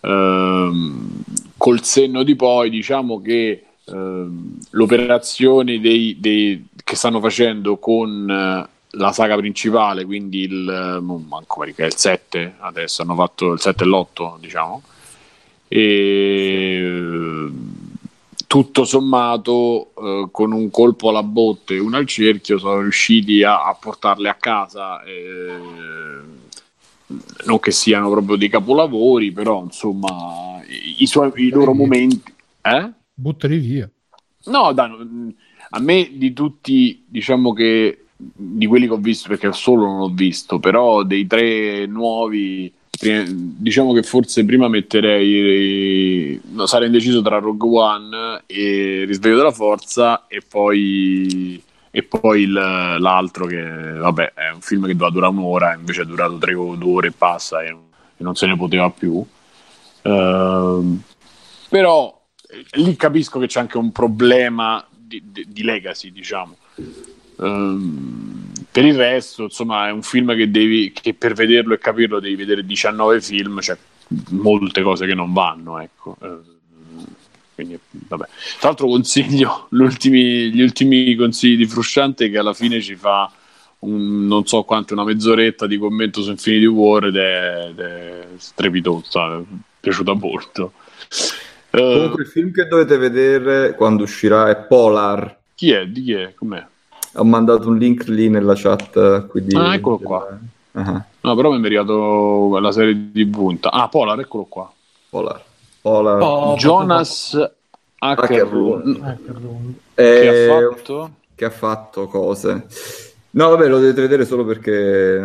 ehm, 0.00 1.22
col 1.56 1.82
senno 1.82 2.22
di 2.24 2.34
poi 2.36 2.70
diciamo 2.70 3.20
che 3.20 3.64
ehm, 3.84 4.58
l'operazione 4.70 5.80
dei, 5.80 6.16
dei- 6.18 6.66
che 6.84 6.96
stanno 6.96 7.20
facendo 7.20 7.78
con 7.78 8.28
eh, 8.28 8.68
la 8.96 9.12
saga 9.12 9.36
principale, 9.36 10.04
quindi 10.04 10.40
il, 10.42 10.68
eh, 10.68 11.00
manco 11.00 11.64
è 11.64 11.84
il 11.84 11.96
7, 11.96 12.54
adesso 12.58 13.02
hanno 13.02 13.14
fatto 13.14 13.52
il 13.52 13.60
7 13.60 13.84
e 13.84 13.86
l'8, 13.86 14.38
diciamo, 14.40 14.82
e 15.68 17.50
tutto 18.52 18.84
sommato 18.84 19.94
eh, 19.96 20.28
con 20.30 20.52
un 20.52 20.70
colpo 20.70 21.08
alla 21.08 21.22
botte 21.22 21.74
e 21.74 21.78
uno 21.78 21.96
al 21.96 22.04
cerchio 22.06 22.58
sono 22.58 22.82
riusciti 22.82 23.42
a, 23.42 23.64
a 23.64 23.74
portarle 23.74 24.28
a 24.28 24.34
casa. 24.34 25.02
eh, 25.04 25.56
non 27.46 27.58
che 27.60 27.70
siano 27.70 28.10
proprio 28.10 28.36
dei 28.36 28.50
capolavori, 28.50 29.32
però 29.32 29.62
insomma 29.62 30.62
i, 30.68 30.96
i 30.98 31.06
suoi, 31.06 31.30
i 31.36 31.48
loro 31.48 31.72
momenti. 31.72 32.30
Eh? 32.60 32.90
Buttali 33.14 33.56
via. 33.56 33.90
No, 34.44 34.72
dai, 34.74 35.34
a 35.70 35.80
me 35.80 36.10
di 36.12 36.34
tutti, 36.34 37.06
diciamo 37.08 37.54
che 37.54 38.04
di 38.14 38.66
quelli 38.66 38.86
che 38.86 38.92
ho 38.92 38.98
visto, 38.98 39.28
perché 39.30 39.50
solo 39.54 39.86
non 39.86 40.00
ho 40.00 40.10
visto, 40.10 40.58
però 40.58 41.04
dei 41.04 41.26
tre 41.26 41.86
nuovi, 41.86 42.70
diciamo 43.02 43.92
che 43.92 44.02
forse 44.04 44.44
prima 44.44 44.68
metterei, 44.68 46.40
no, 46.52 46.66
sarei 46.66 46.86
indeciso 46.86 47.20
tra 47.22 47.38
Rogue 47.38 47.68
One 47.68 48.42
e 48.46 49.04
Risveglio 49.06 49.36
della 49.36 49.50
Forza 49.50 50.26
e 50.28 50.40
poi, 50.46 51.60
e 51.90 52.02
poi 52.04 52.42
il- 52.42 52.52
l'altro 52.52 53.46
che, 53.46 53.62
vabbè, 53.62 54.34
è 54.34 54.50
un 54.54 54.60
film 54.60 54.86
che 54.86 54.92
doveva 54.92 55.10
durare 55.10 55.32
un'ora, 55.32 55.74
invece 55.74 56.02
è 56.02 56.04
durato 56.04 56.38
tre 56.38 56.54
o 56.54 56.76
due 56.76 56.92
ore 56.92 57.08
e 57.08 57.12
passa 57.12 57.62
e, 57.62 57.68
e 57.68 58.22
non 58.22 58.36
se 58.36 58.46
ne 58.46 58.56
poteva 58.56 58.88
più. 58.90 59.24
Ehm, 60.02 61.02
però 61.68 62.20
eh, 62.48 62.64
lì 62.80 62.94
capisco 62.96 63.38
che 63.40 63.46
c'è 63.46 63.60
anche 63.60 63.78
un 63.78 63.90
problema 63.90 64.84
di, 64.96 65.22
di- 65.26 65.46
di 65.48 65.62
legacy, 65.64 66.12
diciamo. 66.12 66.56
Ehm, 67.40 68.51
per 68.72 68.84
il 68.86 68.96
resto, 68.96 69.44
insomma, 69.44 69.88
è 69.88 69.90
un 69.92 70.02
film 70.02 70.34
che 70.34 70.50
devi 70.50 70.92
che 70.92 71.12
per 71.14 71.34
vederlo 71.34 71.74
e 71.74 71.78
capirlo 71.78 72.20
devi 72.20 72.34
vedere 72.36 72.64
19 72.64 73.20
film, 73.20 73.60
c'è 73.60 73.76
molte 74.30 74.82
cose 74.82 75.06
che 75.06 75.14
non 75.14 75.32
vanno, 75.34 75.78
ecco. 75.78 76.16
Ehm, 76.22 76.42
quindi, 77.54 77.78
vabbè. 77.90 78.24
Tra 78.58 78.68
l'altro 78.68 78.86
consiglio 78.88 79.66
gli 79.70 79.80
ultimi, 79.80 80.50
gli 80.50 80.62
ultimi 80.62 81.14
consigli 81.14 81.56
di 81.56 81.66
Frusciante 81.66 82.30
che 82.30 82.38
alla 82.38 82.54
fine 82.54 82.80
ci 82.80 82.96
fa 82.96 83.30
un, 83.80 84.26
non 84.26 84.46
so 84.46 84.62
quanto, 84.62 84.94
una 84.94 85.04
mezz'oretta 85.04 85.66
di 85.66 85.76
commento 85.76 86.22
su 86.22 86.30
Infinity 86.30 86.64
War 86.66 87.04
ed 87.06 87.16
è, 87.16 87.66
ed 87.68 87.78
è 87.78 88.26
strepitosa, 88.36 89.38
è 89.38 89.42
piaciuta 89.80 90.14
molto. 90.14 90.72
Eh, 91.70 91.78
Comunque 91.78 92.22
il 92.22 92.28
film 92.28 92.52
che 92.52 92.66
dovete 92.66 92.96
vedere 92.96 93.74
quando 93.74 94.04
uscirà 94.04 94.48
è 94.48 94.56
Polar. 94.56 95.40
chi 95.54 95.72
è? 95.72 95.86
Di 95.86 96.02
chi 96.02 96.12
è? 96.12 96.34
Com'è? 96.34 96.64
Ho 97.14 97.24
mandato 97.24 97.68
un 97.68 97.76
link 97.78 98.06
lì 98.06 98.28
nella 98.28 98.54
chat 98.54 98.96
eh, 98.96 99.26
qui 99.28 99.44
di- 99.44 99.54
Ah, 99.56 99.74
eccolo 99.74 99.98
qua. 99.98 100.38
Ah, 100.72 101.04
No, 101.20 101.34
però 101.36 101.50
mi 101.50 101.56
è 101.56 101.60
miriato 101.60 102.58
la 102.58 102.72
serie 102.72 103.10
di 103.12 103.26
punta. 103.26 103.70
Ah, 103.70 103.88
Polar, 103.88 104.18
eccolo 104.20 104.44
qua. 104.44 104.72
Polar. 105.10 105.42
Polar. 105.82 106.22
Oh, 106.22 106.54
Jonas 106.56 107.36
Ackerlund. 107.98 109.00
Ackerlund. 109.02 109.74
Che 109.94 110.02
Eh, 110.28 110.52
ha 110.52 110.70
fatto? 110.70 111.10
che 111.34 111.44
ha 111.44 111.50
fatto 111.50 112.06
cose. 112.06 112.66
No, 113.34 113.48
vabbè, 113.48 113.66
lo 113.66 113.78
dovete 113.78 114.00
vedere 114.02 114.26
solo 114.26 114.44
perché 114.44 115.16
eh, 115.16 115.22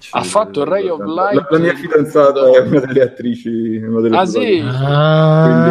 ci- 0.00 0.10
Ha 0.12 0.22
fatto 0.22 0.64
Ray 0.64 0.88
of 0.88 0.98
la- 1.00 1.30
Light. 1.30 1.50
La, 1.50 1.58
mia 1.58 1.74
fidanzata 1.74 2.40
è 2.50 2.58
una 2.60 2.80
delle 2.80 3.02
attrici, 3.02 3.76
una 3.76 4.00
delle 4.02 4.16
Ah, 4.18 4.26
sì? 4.26 4.62
Ah, 4.62 5.42
Quindi 5.46 5.70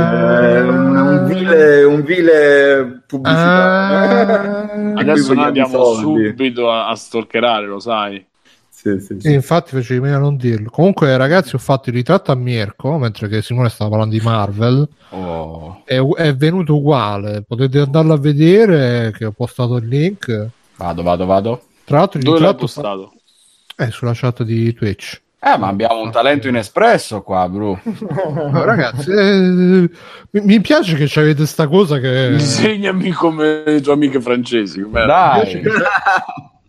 è 0.57 0.59
un, 0.61 0.95
un 0.95 1.25
vile, 1.27 1.83
un 1.83 2.01
vile 2.03 3.01
pubblicità. 3.05 4.71
Ah. 4.71 4.93
Adesso 4.95 5.33
noi 5.35 5.43
andiamo 5.45 5.69
soldi. 5.93 6.27
subito 6.29 6.71
a, 6.71 6.89
a 6.89 6.95
stalkerare, 6.95 7.67
lo 7.67 7.79
sai. 7.79 8.25
Sì, 8.69 8.99
sì, 8.99 9.17
sì. 9.19 9.27
E 9.27 9.31
infatti 9.33 9.75
facevi 9.75 9.99
meglio 9.99 10.15
a 10.15 10.19
non 10.19 10.37
dirlo. 10.37 10.71
Comunque, 10.71 11.15
ragazzi, 11.15 11.53
ho 11.53 11.59
fatto 11.59 11.89
il 11.89 11.95
ritratto 11.95 12.31
a 12.31 12.35
Mirko 12.35 12.97
mentre 12.97 13.27
che 13.27 13.43
Simone 13.43 13.69
stava 13.69 13.91
parlando 13.91 14.15
di 14.15 14.21
Marvel. 14.23 14.87
Oh, 15.09 15.83
È, 15.85 15.99
è 15.99 16.35
venuto 16.35 16.75
uguale. 16.77 17.43
Potete 17.47 17.77
andarlo 17.77 18.13
a 18.13 18.17
vedere. 18.17 19.11
Che 19.15 19.25
ho 19.25 19.31
postato 19.31 19.75
il 19.77 19.87
link. 19.87 20.47
Vado, 20.81 21.03
vado, 21.03 21.25
vado. 21.25 21.61
Tra 21.85 21.97
l'altro, 21.99 22.19
il 22.19 22.25
Dove 22.25 22.39
l'hai 22.39 22.47
ritratto 22.51 22.67
fa- 22.67 22.81
postato? 22.81 23.13
è 23.75 23.89
sulla 23.89 24.11
chat 24.13 24.43
di 24.43 24.73
Twitch. 24.73 25.21
Eh, 25.43 25.57
ma 25.57 25.67
abbiamo 25.69 25.99
un 26.01 26.11
talento 26.11 26.47
inespresso 26.47 27.21
qua, 27.23 27.49
bro. 27.49 27.79
No, 28.51 28.63
ragazzi, 28.63 29.09
eh, 29.11 29.39
mi, 29.39 29.89
mi 30.29 30.61
piace 30.61 30.95
che 30.95 31.19
avete 31.19 31.45
sta 31.47 31.67
cosa 31.67 31.97
che. 31.99 32.29
Insegnami 32.33 33.09
come 33.11 33.63
le 33.65 33.81
tue 33.81 33.93
amiche 33.93 34.21
francesi. 34.21 34.81
com'era? 34.81 35.41
Dai. 35.43 35.61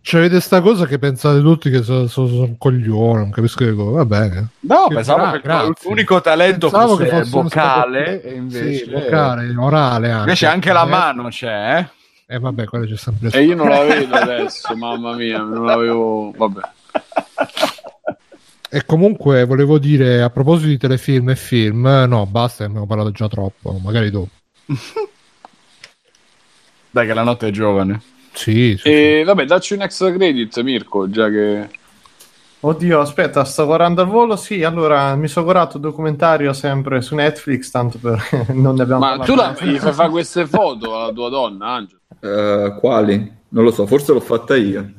C'avete 0.05 0.41
sta 0.41 0.59
cosa 0.59 0.85
che 0.85 0.99
pensate 0.99 1.39
tutti 1.39 1.69
che 1.69 1.81
sono 1.81 2.07
so, 2.07 2.27
so 2.27 2.41
un 2.41 2.57
coglione, 2.57 3.19
non 3.19 3.29
capisco 3.29 3.63
che 3.63 3.73
cosa. 3.73 3.97
Va 3.97 4.05
bene. 4.05 4.47
No, 4.61 4.87
Che 4.89 4.95
pensavo 4.95 5.31
che 5.31 5.39
grazie. 5.39 5.73
l'unico 5.89 6.19
talento 6.19 6.69
Pensavo 6.69 6.97
fosse 6.97 7.03
che 7.05 7.09
fosse 7.19 7.29
vocale, 7.29 8.19
stato- 8.19 8.35
invece... 8.35 8.73
Sì, 8.85 8.89
vocale, 8.91 9.55
orale 9.57 10.07
anche. 10.09 10.19
Invece 10.23 10.45
anche 10.47 10.73
la 10.73 10.83
Eh, 10.83 10.89
mano 10.89 11.27
c'è, 11.29 11.77
eh? 11.77 11.87
E 12.33 12.39
vabbè, 12.39 12.65
quello 12.65 12.87
c'è 12.87 12.97
sempre 12.97 13.29
E 13.29 13.43
io 13.43 13.53
non 13.53 13.69
la 13.69 13.83
vedo 13.83 14.15
adesso, 14.15 14.75
mamma 14.75 15.13
mia, 15.13 15.37
non 15.43 15.65
l'avevo. 15.65 16.31
Vabbè. 16.35 16.61
E 18.71 18.85
comunque 18.87 19.45
volevo 19.45 19.77
dire 19.77 20.23
a 20.23 20.31
proposito 20.31 20.69
di 20.69 20.79
telefilm 20.79 21.29
e 21.29 21.35
film, 21.35 21.85
eh, 21.85 22.07
no, 22.07 22.25
basta, 22.25 22.63
abbiamo 22.63 22.87
parlato 22.87 23.11
già 23.11 23.27
troppo, 23.27 23.79
magari 23.83 24.09
dopo. 24.09 24.29
Dai 26.89 27.05
che 27.05 27.13
la 27.13 27.21
notte 27.21 27.49
è 27.49 27.51
giovane. 27.51 28.01
Sì, 28.31 28.77
sì, 28.79 28.89
E 28.89 29.23
vabbè, 29.23 29.45
dacci 29.45 29.75
un 29.75 29.83
extra 29.83 30.11
credit, 30.11 30.59
Mirko, 30.61 31.07
già 31.11 31.29
che. 31.29 31.69
Oddio, 32.61 32.99
aspetta, 32.99 33.43
sto 33.43 33.65
guardando 33.65 34.01
al 34.01 34.07
volo. 34.07 34.35
Sì, 34.37 34.63
allora 34.63 35.15
mi 35.15 35.27
sono 35.27 35.45
guardato 35.45 35.75
un 35.75 35.83
documentario 35.83 36.51
sempre 36.53 37.01
su 37.01 37.13
Netflix, 37.13 37.69
tanto 37.69 37.99
per 37.99 38.19
non 38.55 38.73
ne 38.73 38.81
abbiamo 38.81 39.01
Ma 39.01 39.17
parlato. 39.17 39.31
tu 39.31 39.37
la, 39.37 39.53
fai 39.53 39.93
fare 39.93 40.09
queste 40.09 40.47
foto 40.47 40.97
alla 40.97 41.11
tua 41.11 41.29
donna, 41.29 41.67
Angelo? 41.73 42.01
Eh, 42.23 42.75
quali? 42.79 43.31
Non 43.49 43.63
lo 43.65 43.71
so, 43.71 43.85
forse 43.85 44.13
l'ho 44.13 44.19
fatta 44.21 44.55
io. 44.55 44.93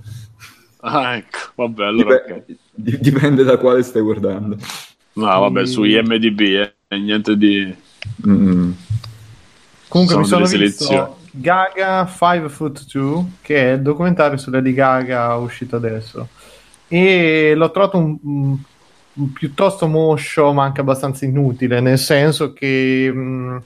Ah, 0.80 1.16
ecco, 1.16 1.38
vabbè, 1.54 1.84
allora 1.86 2.22
Dip- 2.26 2.36
ok. 2.48 2.56
di- 2.74 2.98
dipende 3.00 3.42
da 3.42 3.56
quale 3.56 3.82
stai 3.82 4.02
guardando. 4.02 4.56
No, 5.14 5.26
vabbè, 5.40 5.64
su 5.66 5.84
IMDB, 5.84 6.40
eh, 6.88 6.98
niente 6.98 7.36
di... 7.36 7.74
Mm. 8.28 8.72
Comunque 9.88 10.16
mi 10.18 10.24
sono 10.26 10.44
sono 10.44 10.46
delle 10.46 10.64
visto. 10.66 11.16
Gaga 11.30 12.06
5 12.06 12.48
Foot 12.48 12.84
2, 12.92 13.24
che 13.40 13.70
è 13.70 13.74
il 13.74 13.82
documentario 13.82 14.36
su 14.36 14.50
Lady 14.50 14.72
Gaga 14.74 15.34
uscito 15.36 15.76
adesso. 15.76 16.28
E 16.88 17.54
l'ho 17.56 17.70
trovato 17.70 17.96
un, 17.98 18.18
un- 18.22 18.58
un 19.14 19.32
piuttosto 19.32 19.86
moscio, 19.86 20.52
ma 20.52 20.64
anche 20.64 20.80
abbastanza 20.80 21.24
inutile, 21.24 21.80
nel 21.80 21.98
senso 21.98 22.52
che 22.52 23.10
mh, 23.12 23.62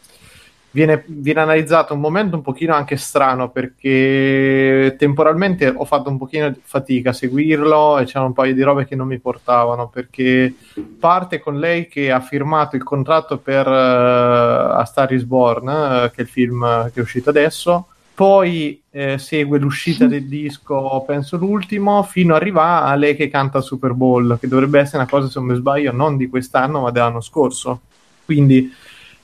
viene, 0.79 1.03
viene 1.07 1.41
analizzato 1.41 1.93
un 1.93 1.99
momento 1.99 2.37
un 2.37 2.43
pochino 2.43 2.73
anche 2.73 2.97
strano, 2.97 3.51
perché 3.51 4.95
temporalmente 4.97 5.73
ho 5.75 5.85
fatto 5.85 6.09
un 6.09 6.19
pochino 6.19 6.51
di 6.51 6.61
fatica 6.63 7.11
a 7.11 7.13
seguirlo 7.13 7.99
e 7.99 8.05
c'erano 8.05 8.27
un 8.27 8.33
paio 8.33 8.55
di 8.55 8.63
robe 8.63 8.87
che 8.87 8.95
non 8.95 9.09
mi 9.09 9.19
portavano, 9.19 9.89
perché 9.89 10.55
parte 11.01 11.41
con 11.41 11.59
lei 11.59 11.89
che 11.89 12.13
ha 12.13 12.21
firmato 12.21 12.77
il 12.77 12.85
contratto 12.85 13.39
per 13.39 13.67
eh, 13.67 14.73
A 14.81 14.85
Star 14.85 15.13
is 15.13 15.25
Born, 15.25 15.69
eh, 15.69 16.11
che 16.15 16.19
è 16.19 16.23
il 16.23 16.29
film 16.29 16.91
che 16.93 17.01
è 17.01 17.03
uscito 17.03 17.31
adesso. 17.31 17.89
Poi 18.15 18.83
eh, 18.91 19.19
segue 19.19 19.59
l'uscita 19.59 20.07
del 20.07 20.27
disco, 20.27 21.03
penso 21.07 21.37
l'ultimo, 21.37 22.03
fino 22.05 22.35
ad 22.35 22.41
arrivare 22.41 22.91
a 22.91 22.95
lei 22.95 23.17
che 23.17 23.29
canta 23.29 23.61
Super 23.61 23.95
Bowl, 23.95 24.39
che 24.41 24.49
dovrebbe 24.49 24.79
essere 24.81 24.99
una 24.99 25.09
cosa, 25.09 25.29
se 25.29 25.39
non 25.41 25.49
mi 25.49 25.57
sbaglio, 25.57 25.93
non 25.93 26.17
di 26.17 26.29
quest'anno, 26.29 26.83
ma 26.83 26.91
dell'anno 26.91 27.21
scorso. 27.21 27.81
Quindi 28.25 28.71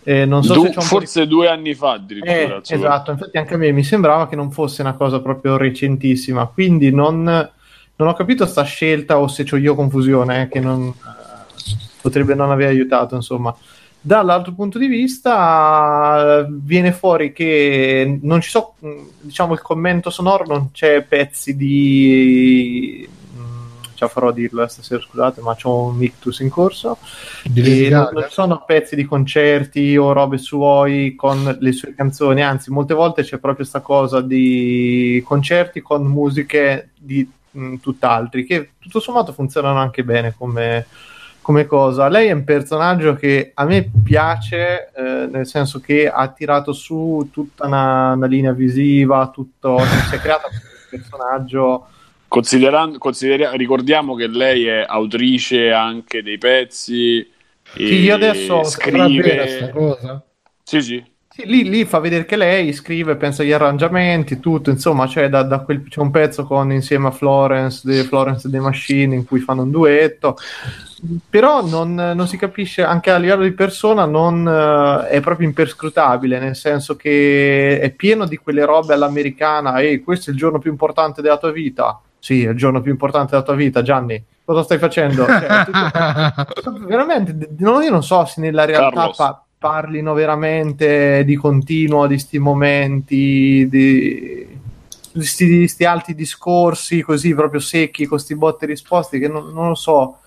eh, 0.04 0.24
non 0.26 0.42
so 0.44 0.54
Du- 0.54 0.62
se 0.66 0.70
po' 0.72 0.80
di- 0.80 0.86
forse 0.86 1.26
due 1.26 1.48
anni 1.48 1.74
fa 1.74 1.92
addirittura. 1.92 2.56
eh, 2.56 2.60
esatto, 2.66 3.10
infatti 3.10 3.36
anche 3.38 3.54
a 3.54 3.56
me 3.56 3.72
mi 3.72 3.82
sembrava 3.82 4.28
che 4.28 4.36
non 4.36 4.50
fosse 4.52 4.82
una 4.82 4.92
cosa 4.94 5.20
proprio 5.20 5.56
recentissima, 5.56 6.46
quindi 6.46 6.90
non, 6.90 7.22
non 7.22 8.08
ho 8.08 8.12
capito 8.14 8.46
sta 8.46 8.62
scelta 8.62 9.18
o 9.18 9.26
se 9.28 9.44
ho 9.50 9.56
io 9.56 9.74
confusione, 9.74 10.42
eh, 10.42 10.48
che 10.48 10.60
non, 10.60 10.92
potrebbe 12.00 12.34
non 12.34 12.50
aver 12.50 12.68
aiutato, 12.68 13.14
insomma. 13.14 13.54
Dall'altro 14.06 14.52
punto 14.52 14.78
di 14.78 14.86
vista 14.86 16.46
viene 16.50 16.92
fuori 16.92 17.32
che 17.32 18.18
non 18.20 18.42
ci 18.42 18.50
so, 18.50 18.74
diciamo 19.20 19.54
il 19.54 19.62
commento 19.62 20.10
sonoro, 20.10 20.44
non 20.46 20.70
c'è 20.72 21.00
pezzi 21.04 21.56
di 21.56 23.08
la 24.04 24.10
farò 24.10 24.28
a 24.28 24.32
dirlo 24.32 24.66
stasera, 24.66 25.00
scusate, 25.00 25.40
ma 25.40 25.54
c'ho 25.54 25.84
un 25.84 26.02
ictus 26.02 26.40
in 26.40 26.48
corso. 26.48 26.98
E 27.54 27.88
non, 27.90 28.08
non 28.12 28.26
sono 28.28 28.64
pezzi 28.64 28.94
di 28.96 29.04
concerti 29.04 29.96
o 29.96 30.12
robe 30.12 30.38
suoi 30.38 31.14
con 31.14 31.56
le 31.58 31.72
sue 31.72 31.94
canzoni, 31.94 32.42
anzi, 32.42 32.70
molte 32.70 32.94
volte 32.94 33.22
c'è 33.22 33.38
proprio 33.38 33.54
questa 33.56 33.80
cosa 33.80 34.20
di 34.20 35.22
concerti 35.26 35.80
con 35.80 36.04
musiche 36.04 36.90
di 36.98 37.28
mh, 37.50 37.76
tutt'altri, 37.76 38.44
che 38.44 38.70
tutto 38.78 39.00
sommato 39.00 39.32
funzionano 39.32 39.78
anche 39.78 40.04
bene 40.04 40.34
come 40.36 40.86
come 41.44 41.66
cosa. 41.66 42.08
Lei 42.08 42.28
è 42.28 42.32
un 42.32 42.42
personaggio 42.42 43.14
che 43.16 43.52
a 43.52 43.64
me 43.66 43.90
piace, 44.02 44.90
eh, 44.96 45.28
nel 45.30 45.46
senso 45.46 45.78
che 45.78 46.08
ha 46.08 46.26
tirato 46.28 46.72
su 46.72 47.28
tutta 47.30 47.66
una, 47.66 48.12
una 48.12 48.26
linea 48.26 48.52
visiva, 48.52 49.28
tutto, 49.28 49.78
si 50.08 50.14
è 50.14 50.18
creato 50.20 50.48
un 50.50 50.58
personaggio. 50.88 51.88
Considerando, 52.34 52.98
considera- 52.98 53.52
ricordiamo 53.52 54.16
che 54.16 54.26
lei 54.26 54.66
è 54.66 54.84
autrice 54.84 55.70
anche 55.70 56.20
dei 56.20 56.36
pezzi. 56.36 57.30
Sì, 57.76 58.00
io 58.00 58.12
adesso 58.12 58.64
scrive. 58.64 59.70
cosa. 59.72 60.20
Sì, 60.64 60.80
sì. 60.82 61.04
Sì, 61.28 61.46
lì, 61.46 61.62
lì, 61.62 61.84
fa 61.84 62.00
vedere 62.00 62.24
che 62.24 62.34
lei 62.34 62.72
scrive, 62.72 63.14
pensa 63.14 63.42
agli 63.42 63.52
arrangiamenti, 63.52 64.40
tutto, 64.40 64.70
insomma, 64.70 65.06
c'è, 65.06 65.28
da, 65.28 65.44
da 65.44 65.60
quel, 65.60 65.86
c'è 65.88 66.00
un 66.00 66.10
pezzo 66.10 66.44
con, 66.44 66.72
insieme 66.72 67.06
a 67.06 67.12
Florence, 67.12 67.88
The 67.88 68.02
Florence 68.02 68.50
The 68.50 68.58
Machine 68.58 69.14
in 69.14 69.24
cui 69.24 69.38
fanno 69.38 69.62
un 69.62 69.70
duetto, 69.70 70.36
però 71.30 71.64
non, 71.64 71.94
non 71.94 72.26
si 72.26 72.36
capisce, 72.36 72.82
anche 72.82 73.12
a 73.12 73.18
livello 73.18 73.44
di 73.44 73.52
persona 73.52 74.06
non 74.06 74.44
uh, 74.44 75.06
è 75.06 75.20
proprio 75.20 75.46
imperscrutabile, 75.46 76.40
nel 76.40 76.56
senso 76.56 76.96
che 76.96 77.78
è 77.78 77.90
pieno 77.90 78.26
di 78.26 78.38
quelle 78.38 78.64
robe 78.64 78.94
all'americana, 78.94 79.80
ehi, 79.80 80.02
questo 80.02 80.30
è 80.30 80.32
il 80.32 80.38
giorno 80.38 80.58
più 80.58 80.72
importante 80.72 81.22
della 81.22 81.38
tua 81.38 81.52
vita, 81.52 82.00
sì, 82.24 82.42
è 82.42 82.48
il 82.48 82.56
giorno 82.56 82.80
più 82.80 82.90
importante 82.90 83.32
della 83.32 83.42
tua 83.42 83.54
vita, 83.54 83.82
Gianni, 83.82 84.24
cosa 84.46 84.62
stai 84.62 84.78
facendo? 84.78 85.26
Cioè, 85.28 86.44
tutto... 86.54 86.86
veramente, 86.86 87.50
no, 87.58 87.82
io 87.82 87.90
non 87.90 88.02
so 88.02 88.24
se 88.24 88.40
nella 88.40 88.64
realtà 88.64 89.10
pa- 89.14 89.44
parlino 89.58 90.14
veramente 90.14 91.22
di 91.26 91.36
continuo 91.36 92.06
di 92.06 92.18
sti 92.18 92.38
momenti, 92.38 93.68
di 93.68 94.58
sti, 95.20 95.68
sti 95.68 95.84
alti 95.84 96.14
discorsi 96.14 97.02
così 97.02 97.34
proprio 97.34 97.60
secchi 97.60 98.06
con 98.06 98.18
sti 98.18 98.34
botte 98.36 98.64
risposte 98.64 99.18
che 99.18 99.28
non, 99.28 99.52
non 99.52 99.68
lo 99.68 99.74
so. 99.74 100.20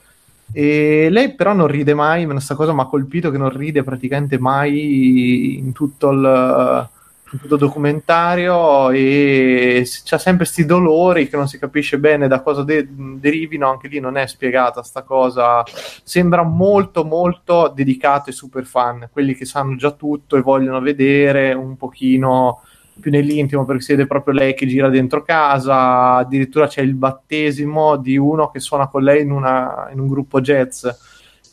E 0.52 1.07
lei 1.10 1.34
però 1.34 1.53
non 1.53 1.65
ride 1.65 1.95
mai, 1.95 2.28
questa 2.28 2.53
cosa 2.53 2.74
mi 2.74 2.82
ha 2.82 2.86
colpito 2.86 3.32
che 3.32 3.40
non 3.40 3.49
ride 3.49 3.82
praticamente 3.82 4.38
mai 4.38 5.57
in 5.57 5.72
tutto 5.72 6.11
il, 6.11 6.90
tutto 7.30 7.58
documentario 7.58 8.90
e 8.91 9.88
c'ha 10.04 10.18
sempre 10.18 10.45
questi 10.45 10.66
dolori 10.66 11.28
che 11.28 11.36
non 11.36 11.48
si 11.48 11.60
capisce 11.60 11.99
bene 11.99 12.28
da 12.28 12.41
cosa 12.41 12.64
de- 12.64 12.88
derivino, 12.90 13.70
anche 13.70 13.88
lì 13.88 13.99
non 13.99 14.18
è 14.18 14.28
spiegata 14.28 14.84
sta 14.84 15.04
cosa, 15.04 15.64
sembra 16.04 16.44
molto 16.44 17.04
molto 17.04 17.72
dedicato 17.74 18.30
ai 18.30 18.36
super 18.36 18.66
fan, 18.66 19.10
quelli 19.12 19.36
che 19.36 19.45
sanno 19.45 19.76
già 19.76 19.91
tutto 19.91 20.38
e 20.38 20.41
vogliono 20.41 20.80
vedere 20.80 21.54
un 21.54 21.76
pochino 21.76 22.62
più 22.99 23.12
nell'intimo 23.12 23.66
perché 23.66 23.82
si 23.82 23.91
vede 23.94 24.08
proprio 24.08 24.34
lei 24.34 24.54
che 24.54 24.66
gira 24.66 24.90
dentro 24.90 25.24
casa, 25.24 26.16
addirittura 26.16 26.68
c'è 26.68 26.82
il 26.82 26.95
battesimo 26.95 27.98
di 27.98 28.18
uno 28.18 28.49
che 28.49 28.60
suona 28.60 28.88
con 28.88 29.04
lei 29.04 29.22
in, 29.22 29.32
una, 29.32 29.90
in 29.91 29.99
un 29.99 30.08
gruppo 30.08 30.41
jazz 30.41 30.88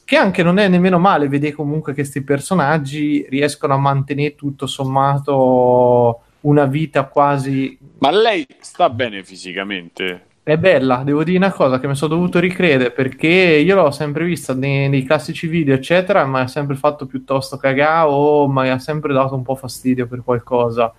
che 0.05 0.17
anche 0.17 0.43
non 0.43 0.59
è 0.59 0.69
nemmeno 0.69 0.99
male 0.99 1.29
vedere 1.29 1.55
comunque 1.55 1.93
che 1.93 2.03
questi 2.03 2.23
personaggi 2.23 3.27
riescono 3.29 3.75
a 3.75 3.79
mantenere 3.79 4.35
tutto 4.35 4.67
sommato 4.67 6.21
una 6.41 6.67
vita 6.67 7.05
quasi... 7.05 7.77
Ma 7.99 8.11
lei 8.11 8.47
sta 8.61 8.91
bene 8.91 9.25
fisicamente? 9.25 10.27
È 10.43 10.59
bella, 10.59 11.03
devo 11.05 11.25
dire 11.25 11.39
una 11.39 11.53
cosa 11.53 11.81
che 11.81 11.89
mi 11.89 11.95
sono 11.95 12.17
dovuto 12.17 12.39
ricredere 12.39 12.91
perché 12.91 13.29
io 13.29 13.77
l'ho 13.77 13.91
sempre 13.91 14.27
vista 14.27 14.53
nei, 14.53 14.91
nei 14.91 15.03
classici 15.03 15.47
video 15.47 15.75
eccetera, 15.75 16.27
ma 16.27 16.41
ha 16.41 16.49
sempre 16.49 16.77
fatto 16.77 17.07
piuttosto 17.07 17.57
cagare 17.57 18.09
o 18.11 18.47
mi 18.47 18.69
ha 18.69 18.79
sempre 18.79 19.15
dato 19.15 19.35
un 19.35 19.43
po' 19.43 19.55
fastidio 19.55 20.07
per 20.07 20.23
qualcosa. 20.23 20.93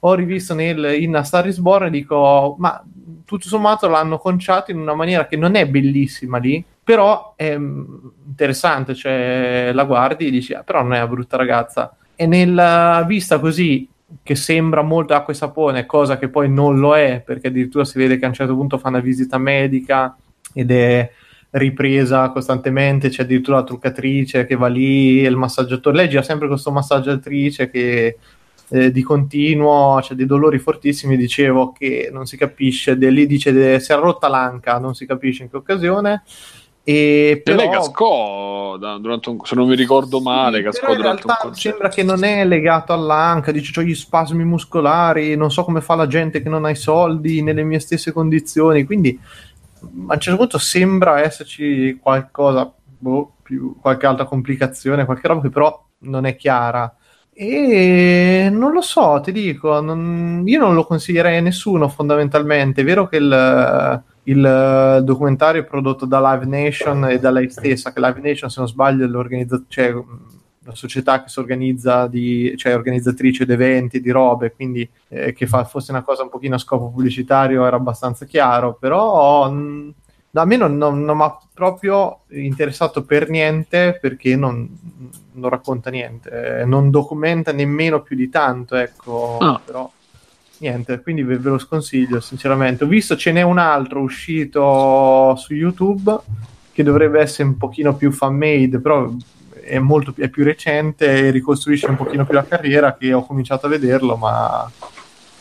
Ho 0.00 0.14
rivisto 0.14 0.52
nel, 0.52 1.00
in 1.00 1.16
A 1.16 1.22
Star 1.22 1.46
is 1.46 1.58
Born 1.58 1.86
e 1.86 1.90
dico, 1.90 2.54
ma 2.58 2.84
tutto 3.24 3.48
sommato 3.48 3.88
l'hanno 3.88 4.18
conciato 4.18 4.72
in 4.72 4.78
una 4.78 4.94
maniera 4.94 5.26
che 5.26 5.38
non 5.38 5.54
è 5.54 5.66
bellissima 5.66 6.36
lì, 6.36 6.62
però 6.84 7.34
è 7.36 7.56
mm, 7.56 7.84
interessante, 8.26 8.94
cioè 8.94 9.70
la 9.72 9.84
guardi 9.84 10.26
e 10.26 10.30
dici, 10.30 10.52
ah, 10.52 10.62
però 10.62 10.82
non 10.82 10.94
è 10.94 10.98
una 10.98 11.06
brutta 11.08 11.36
ragazza. 11.36 11.96
E 12.14 12.26
nella 12.26 13.04
vista 13.06 13.38
così, 13.38 13.88
che 14.22 14.34
sembra 14.34 14.82
molto 14.82 15.14
acqua 15.14 15.32
e 15.32 15.36
sapone, 15.36 15.86
cosa 15.86 16.18
che 16.18 16.28
poi 16.28 16.50
non 16.50 16.78
lo 16.78 16.96
è, 16.96 17.22
perché 17.24 17.48
addirittura 17.48 17.84
si 17.84 17.98
vede 17.98 18.18
che 18.18 18.24
a 18.24 18.28
un 18.28 18.34
certo 18.34 18.54
punto 18.54 18.78
fa 18.78 18.88
una 18.88 19.00
visita 19.00 19.38
medica 19.38 20.16
ed 20.52 20.70
è 20.70 21.10
ripresa 21.52 22.30
costantemente, 22.30 23.08
c'è 23.08 23.22
addirittura 23.22 23.58
la 23.58 23.64
truccatrice 23.64 24.46
che 24.46 24.56
va 24.56 24.68
lì, 24.68 25.20
il 25.20 25.36
massaggiatore, 25.36 25.96
lei 25.96 26.08
gira 26.08 26.22
sempre 26.22 26.48
questo 26.48 26.70
massaggiatrice 26.70 27.70
che 27.70 28.16
eh, 28.68 28.90
di 28.90 29.02
continuo, 29.02 29.98
c'è 30.00 30.14
dei 30.14 30.24
dolori 30.24 30.58
fortissimi, 30.58 31.16
dicevo 31.16 31.72
che 31.72 32.08
non 32.10 32.26
si 32.26 32.38
capisce, 32.38 32.94
lì 32.94 33.26
dice 33.26 33.52
de, 33.52 33.80
si 33.80 33.92
è 33.92 33.96
rotta 33.96 34.28
l'anca, 34.28 34.78
non 34.78 34.94
si 34.94 35.04
capisce 35.04 35.42
in 35.42 35.50
che 35.50 35.56
occasione, 35.56 36.22
e 36.84 37.40
però, 37.44 37.58
lei 37.58 37.70
cascò 37.70 38.76
durante 38.76 39.28
un, 39.28 39.38
se 39.44 39.54
non 39.54 39.68
mi 39.68 39.76
ricordo 39.76 40.20
male, 40.20 40.58
sì, 40.58 40.64
cascò 40.64 40.94
durante 40.94 41.26
un 41.26 41.34
concerto. 41.38 41.58
Sembra 41.58 41.88
che 41.88 42.02
non 42.02 42.24
è 42.24 42.44
legato 42.44 42.92
all'anca, 42.92 43.52
dice 43.52 43.78
ho 43.78 43.82
gli 43.82 43.94
spasmi 43.94 44.44
muscolari, 44.44 45.36
non 45.36 45.50
so 45.50 45.64
come 45.64 45.80
fa 45.80 45.94
la 45.94 46.06
gente 46.06 46.42
che 46.42 46.48
non 46.48 46.64
ha 46.64 46.70
i 46.70 46.76
soldi 46.76 47.42
nelle 47.42 47.62
mie 47.62 47.78
stesse 47.78 48.12
condizioni, 48.12 48.84
quindi 48.84 49.18
a 49.80 50.14
un 50.14 50.20
certo 50.20 50.38
punto 50.38 50.58
sembra 50.58 51.20
esserci 51.20 51.98
qualcosa, 52.00 52.72
boh, 52.98 53.34
più, 53.42 53.76
qualche 53.80 54.06
altra 54.06 54.24
complicazione, 54.24 55.04
qualche 55.04 55.28
roba 55.28 55.42
che 55.42 55.50
però 55.50 55.84
non 56.00 56.26
è 56.26 56.34
chiara. 56.36 56.96
E 57.34 58.48
non 58.52 58.72
lo 58.72 58.82
so, 58.82 59.20
ti 59.22 59.32
dico, 59.32 59.80
non, 59.80 60.42
io 60.44 60.60
non 60.60 60.74
lo 60.74 60.84
consiglierei 60.84 61.38
a 61.38 61.40
nessuno 61.40 61.88
fondamentalmente. 61.88 62.82
È 62.82 62.84
vero 62.84 63.08
che 63.08 63.16
il 63.16 64.02
il 64.24 64.44
eh, 64.44 65.02
documentario 65.02 65.62
è 65.62 65.64
prodotto 65.64 66.06
da 66.06 66.32
Live 66.32 66.46
Nation 66.46 67.08
e 67.08 67.18
da 67.18 67.30
lei 67.30 67.50
stessa, 67.50 67.92
che 67.92 68.00
Live 68.00 68.20
Nation, 68.20 68.50
se 68.50 68.60
non 68.60 68.68
sbaglio, 68.68 69.04
è 69.04 69.46
cioè, 69.68 69.94
la 70.64 70.74
società 70.74 71.22
che 71.22 71.28
si 71.28 71.40
organizza, 71.40 72.06
di, 72.06 72.54
cioè 72.56 72.74
organizzatrice 72.74 73.44
di 73.44 73.52
eventi, 73.52 74.00
di 74.00 74.10
robe, 74.10 74.52
quindi 74.52 74.88
eh, 75.08 75.32
che 75.32 75.46
fa, 75.46 75.64
fosse 75.64 75.90
una 75.90 76.02
cosa 76.02 76.22
un 76.22 76.28
pochino 76.28 76.54
a 76.54 76.58
scopo 76.58 76.90
pubblicitario 76.90 77.66
era 77.66 77.76
abbastanza 77.76 78.24
chiaro, 78.26 78.76
però 78.78 79.50
mh, 79.50 79.94
a 80.34 80.44
me 80.44 80.56
non, 80.56 80.76
non, 80.76 81.02
non 81.02 81.16
mi 81.16 81.24
ha 81.24 81.36
proprio 81.52 82.20
interessato 82.28 83.04
per 83.04 83.28
niente 83.28 83.98
perché 84.00 84.36
non, 84.36 84.68
non 85.32 85.50
racconta 85.50 85.90
niente, 85.90 86.62
non 86.64 86.90
documenta 86.90 87.52
nemmeno 87.52 88.02
più 88.02 88.14
di 88.14 88.28
tanto, 88.28 88.76
ecco, 88.76 89.38
oh. 89.40 89.60
però 89.64 89.90
niente, 90.62 91.00
quindi 91.02 91.22
ve, 91.22 91.38
ve, 91.38 91.50
lo 91.50 91.58
sconsiglio 91.58 92.20
sinceramente. 92.20 92.84
Ho 92.84 92.86
visto 92.86 93.16
ce 93.16 93.32
n'è 93.32 93.42
un 93.42 93.58
altro 93.58 94.00
uscito 94.00 95.34
su 95.36 95.54
YouTube 95.54 96.16
che 96.72 96.82
dovrebbe 96.82 97.20
essere 97.20 97.48
un 97.48 97.56
pochino 97.56 97.94
più 97.96 98.12
fan 98.12 98.34
made, 98.34 98.78
però 98.78 99.12
è, 99.60 99.78
molto, 99.78 100.14
è 100.16 100.28
più 100.28 100.44
recente 100.44 101.06
e 101.06 101.30
ricostruisce 101.30 101.86
un 101.86 101.96
pochino 101.96 102.24
più 102.24 102.34
la 102.34 102.46
carriera 102.46 102.96
che 102.96 103.12
ho 103.12 103.26
cominciato 103.26 103.66
a 103.66 103.68
vederlo, 103.68 104.16
ma 104.16 104.70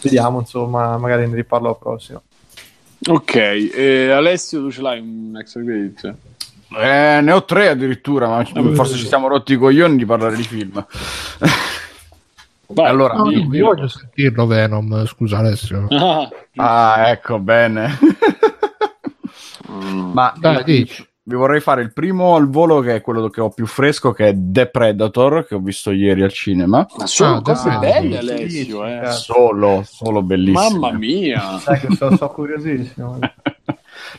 vediamo, 0.01 0.39
insomma, 0.39 0.97
magari 0.97 1.27
ne 1.27 1.35
riparlo 1.35 1.67
la 1.67 1.75
prossima. 1.75 2.21
Ok, 3.07 3.35
eh, 3.35 4.11
Alessio, 4.11 4.61
tu 4.61 4.71
ce 4.71 4.81
l'hai 4.81 4.99
un 4.99 5.37
extra 5.39 5.63
credit? 5.63 6.15
Eh, 6.77 7.19
ne 7.21 7.31
ho 7.31 7.43
tre 7.45 7.69
addirittura, 7.69 8.27
ma 8.27 8.45
forse 8.73 8.95
ci 8.95 9.05
siamo 9.05 9.27
rotti 9.27 9.53
i 9.53 9.57
coglioni 9.57 9.97
di 9.97 10.05
parlare 10.05 10.35
di 10.35 10.43
film. 10.43 10.85
Vai, 12.73 12.89
allora, 12.89 13.15
no, 13.15 13.29
io, 13.31 13.53
io, 13.53 13.65
voglio 13.65 13.87
sentirlo 13.87 14.45
Venom, 14.45 15.05
scusa 15.05 15.37
Alessio. 15.39 15.87
Ah, 16.55 17.09
ecco, 17.09 17.39
bene. 17.39 17.97
Ma 20.13 20.33
Dai, 20.37 20.63
dici. 20.65 21.07
vi 21.23 21.35
vorrei 21.35 21.61
fare 21.61 21.81
il 21.81 21.93
primo 21.93 22.35
al 22.35 22.49
volo 22.49 22.81
che 22.81 22.95
è 22.95 23.01
quello 23.01 23.29
che 23.29 23.39
ho 23.39 23.49
più 23.49 23.65
fresco 23.65 24.11
che 24.11 24.27
è 24.27 24.35
The 24.35 24.67
Predator 24.67 25.47
che 25.47 25.55
ho 25.55 25.59
visto 25.59 25.91
ieri 25.91 26.23
al 26.23 26.33
cinema. 26.33 26.85
Ma 26.97 27.05
sono 27.07 27.37
ah, 27.37 27.41
cose 27.41 27.77
belle 27.79 28.17
Alessio, 28.17 28.85
eh. 28.85 29.11
Solo, 29.11 29.83
solo 29.85 30.21
bellissimo. 30.21 30.79
Mamma 30.79 30.97
mia. 30.97 31.57
Sai 31.59 31.79
che 31.79 31.95
sono, 31.95 32.17
sono 32.17 32.31
curiosissimo. 32.31 33.19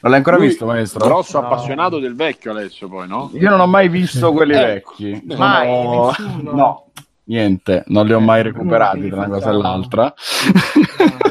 Non 0.00 0.10
l'hai 0.10 0.20
ancora 0.20 0.36
Lui, 0.36 0.46
visto, 0.46 0.64
maestro? 0.64 1.04
Grosso 1.04 1.38
no. 1.38 1.46
appassionato 1.46 1.98
del 1.98 2.14
vecchio 2.14 2.52
Alessio, 2.52 2.88
poi, 2.88 3.06
no? 3.06 3.30
Io 3.34 3.50
non 3.50 3.60
ho 3.60 3.66
mai 3.66 3.88
visto 3.88 4.32
quelli 4.32 4.54
eh, 4.54 4.64
vecchi. 4.64 5.22
Mai, 5.36 5.68
no. 5.68 6.12
no 6.52 6.91
niente, 7.32 7.82
non 7.86 8.06
li 8.06 8.12
ho 8.12 8.20
mai 8.20 8.42
recuperati 8.42 9.08
tra 9.08 9.16
una 9.24 9.28
cosa 9.28 9.50
e 9.50 9.52
l'altra. 9.54 10.14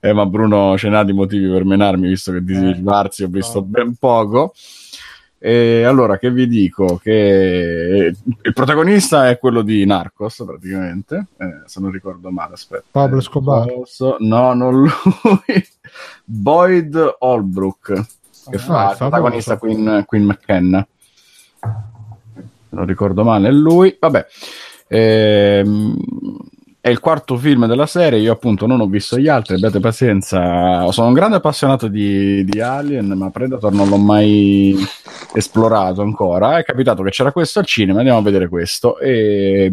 Eh, 0.00 0.12
ma 0.12 0.26
Bruno 0.26 0.76
ce 0.76 0.88
n'ha 0.90 1.02
di 1.04 1.12
motivi 1.14 1.48
per 1.48 1.64
menarmi, 1.64 2.08
visto 2.08 2.30
che 2.32 2.42
di 2.44 2.52
Eh, 2.54 2.74
Schwarzi 2.74 3.22
ho 3.22 3.28
visto 3.28 3.62
ben 3.62 3.94
poco. 3.96 4.52
E 5.38 5.82
allora, 5.84 6.18
che 6.18 6.30
vi 6.30 6.46
dico? 6.46 6.98
Che 7.02 8.12
il 8.42 8.52
protagonista 8.52 9.28
è 9.30 9.38
quello 9.38 9.62
di 9.62 9.84
Narcos, 9.86 10.42
praticamente, 10.46 11.28
eh, 11.38 11.62
se 11.64 11.80
non 11.80 11.90
ricordo 11.90 12.30
male, 12.30 12.52
aspetta. 12.54 12.84
Pablo 12.90 13.18
Escobar. 13.18 13.66
No, 14.18 14.52
non 14.52 14.74
lui. 14.74 14.90
Boyd 16.24 17.16
Holbrook, 17.20 17.92
che 18.50 18.56
Ah, 18.56 18.58
fa 18.58 18.90
il 18.90 18.96
protagonista. 18.98 19.56
Queen, 19.56 20.02
Queen 20.06 20.24
McKenna. 20.24 20.86
Non 22.74 22.86
ricordo 22.86 23.24
male, 23.24 23.48
è 23.48 23.52
lui. 23.52 23.96
Vabbè, 23.98 24.26
ehm, 24.88 25.96
è 26.80 26.90
il 26.90 27.00
quarto 27.00 27.36
film 27.38 27.66
della 27.66 27.86
serie. 27.86 28.18
Io, 28.18 28.32
appunto, 28.32 28.66
non 28.66 28.80
ho 28.80 28.86
visto 28.86 29.18
gli 29.18 29.28
altri. 29.28 29.54
Abbiate 29.54 29.80
pazienza. 29.80 30.90
Sono 30.90 31.08
un 31.08 31.14
grande 31.14 31.36
appassionato 31.36 31.88
di, 31.88 32.44
di 32.44 32.60
Alien, 32.60 33.06
ma 33.16 33.30
Predator 33.30 33.72
non 33.72 33.88
l'ho 33.88 33.96
mai 33.96 34.76
esplorato 35.32 36.02
ancora. 36.02 36.58
È 36.58 36.64
capitato 36.64 37.02
che 37.02 37.10
c'era 37.10 37.32
questo 37.32 37.60
al 37.60 37.66
cinema. 37.66 37.98
Andiamo 37.98 38.18
a 38.18 38.22
vedere 38.22 38.48
questo. 38.48 38.98
E 38.98 39.72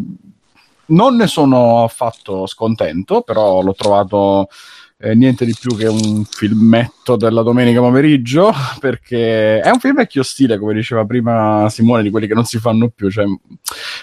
non 0.85 1.15
ne 1.15 1.27
sono 1.27 1.83
affatto 1.83 2.45
scontento, 2.45 3.21
però 3.21 3.61
l'ho 3.61 3.73
trovato 3.73 4.47
eh, 5.01 5.15
niente 5.15 5.45
di 5.45 5.55
più 5.59 5.75
che 5.75 5.87
un 5.87 6.23
filmetto 6.25 7.15
della 7.15 7.41
domenica 7.41 7.79
pomeriggio, 7.79 8.53
perché 8.79 9.59
è 9.59 9.69
un 9.69 9.79
film 9.79 9.95
vecchio 9.95 10.21
stile, 10.21 10.59
come 10.59 10.73
diceva 10.73 11.03
prima 11.05 11.67
Simone, 11.69 12.03
di 12.03 12.11
quelli 12.11 12.27
che 12.27 12.35
non 12.35 12.45
si 12.45 12.59
fanno 12.59 12.89
più, 12.89 13.09
cioè 13.09 13.25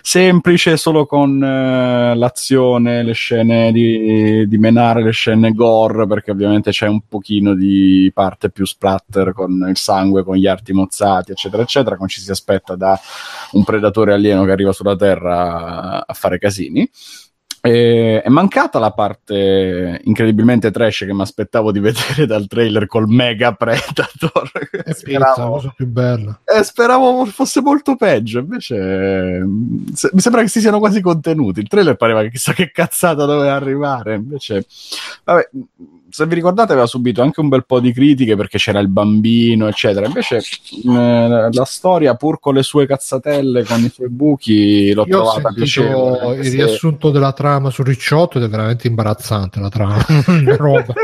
semplice 0.03 0.77
solo 0.77 1.07
con 1.07 1.43
eh, 1.43 2.15
l'azione, 2.17 3.05
le 3.05 3.13
scene 3.13 3.71
di, 3.71 4.47
di 4.49 4.59
menare, 4.59 5.03
le 5.05 5.13
scene 5.13 5.53
gore, 5.53 6.07
perché 6.09 6.33
ovviamente 6.33 6.73
c'è 6.73 6.89
un 6.89 7.03
pochino 7.07 7.55
di 7.55 8.11
parte 8.13 8.51
più 8.51 8.67
splatter 8.67 9.33
con 9.33 9.67
il 9.69 9.77
sangue, 9.77 10.25
con 10.25 10.37
gli 10.37 10.47
arti 10.49 10.73
mozzati, 10.73 11.31
eccetera, 11.31 11.63
eccetera, 11.63 11.97
come 11.97 12.09
ci 12.09 12.21
si 12.21 12.31
aspetta 12.31 12.75
da 12.75 12.99
un 13.53 13.63
predatore 13.63 14.15
alieno 14.15 14.45
che 14.45 14.51
arriva 14.51 14.73
sulla 14.73 14.97
Terra 14.97 16.05
a 16.07 16.13
fare 16.15 16.39
casini. 16.39 16.89
E 17.69 18.23
è 18.23 18.29
mancata 18.31 18.79
la 18.79 18.93
parte 18.93 20.01
incredibilmente 20.05 20.71
trash 20.71 21.05
che 21.07 21.13
mi 21.13 21.21
aspettavo 21.21 21.71
di 21.71 21.81
vedere 21.81 22.25
dal 22.25 22.47
trailer 22.47 22.87
col 22.87 23.07
mega 23.09 23.53
Predator. 23.53 24.51
È 24.71 24.95
pizza, 24.95 25.19
la 25.19 25.33
Speravo, 25.33 25.51
cosa 25.51 25.73
più 25.77 25.87
bella. 25.87 26.41
eh, 26.45 26.63
speravo 26.63 27.27
fosse 27.27 27.61
molto 27.61 27.95
peggio, 27.97 28.39
invece 28.39 29.43
mm, 29.45 29.87
se- 29.93 30.11
mi 30.15 30.21
sembra 30.21 30.41
che 30.41 30.49
si 30.49 30.61
siano 30.61 30.79
quasi 30.79 31.03
contenuti. 31.03 31.61
Il 31.61 31.69
trailer 31.69 31.97
pareva 31.97 32.23
che 32.23 32.31
chissà 32.31 32.55
che 32.55 32.71
cazzata 32.71 33.27
doveva 33.27 33.55
arrivare, 33.55 34.15
invece 34.15 34.65
vabbè, 35.25 35.49
se 36.11 36.27
vi 36.27 36.35
ricordate 36.37 36.73
aveva 36.73 36.87
subito 36.87 37.21
anche 37.23 37.41
un 37.41 37.49
bel 37.49 37.67
po' 37.67 37.81
di 37.81 37.93
critiche 37.93 38.35
perché 38.37 38.57
c'era 38.59 38.79
il 38.81 38.89
bambino, 38.89 39.69
eccetera. 39.69 40.07
Invece 40.07 40.37
eh, 40.39 41.49
la 41.53 41.65
storia, 41.65 42.15
pur 42.15 42.41
con 42.41 42.55
le 42.55 42.63
sue 42.63 42.87
cazzatelle, 42.87 43.65
con 43.65 43.83
i 43.85 43.91
suoi 43.91 44.09
buchi, 44.09 44.93
l'ho 44.95 45.05
Io 45.07 45.17
trovata 45.23 45.51
piacevole. 45.53 46.37
il 46.39 46.45
se- 46.45 46.51
riassunto 46.57 47.11
della 47.11 47.33
trama 47.33 47.71
su 47.71 47.83
Ricciotto 47.83 48.39
ed 48.39 48.45
è 48.45 48.49
veramente 48.49 48.87
imbarazzante 48.87 49.61
la 49.61 49.69
trama. 49.69 50.05
roba. 50.57 50.95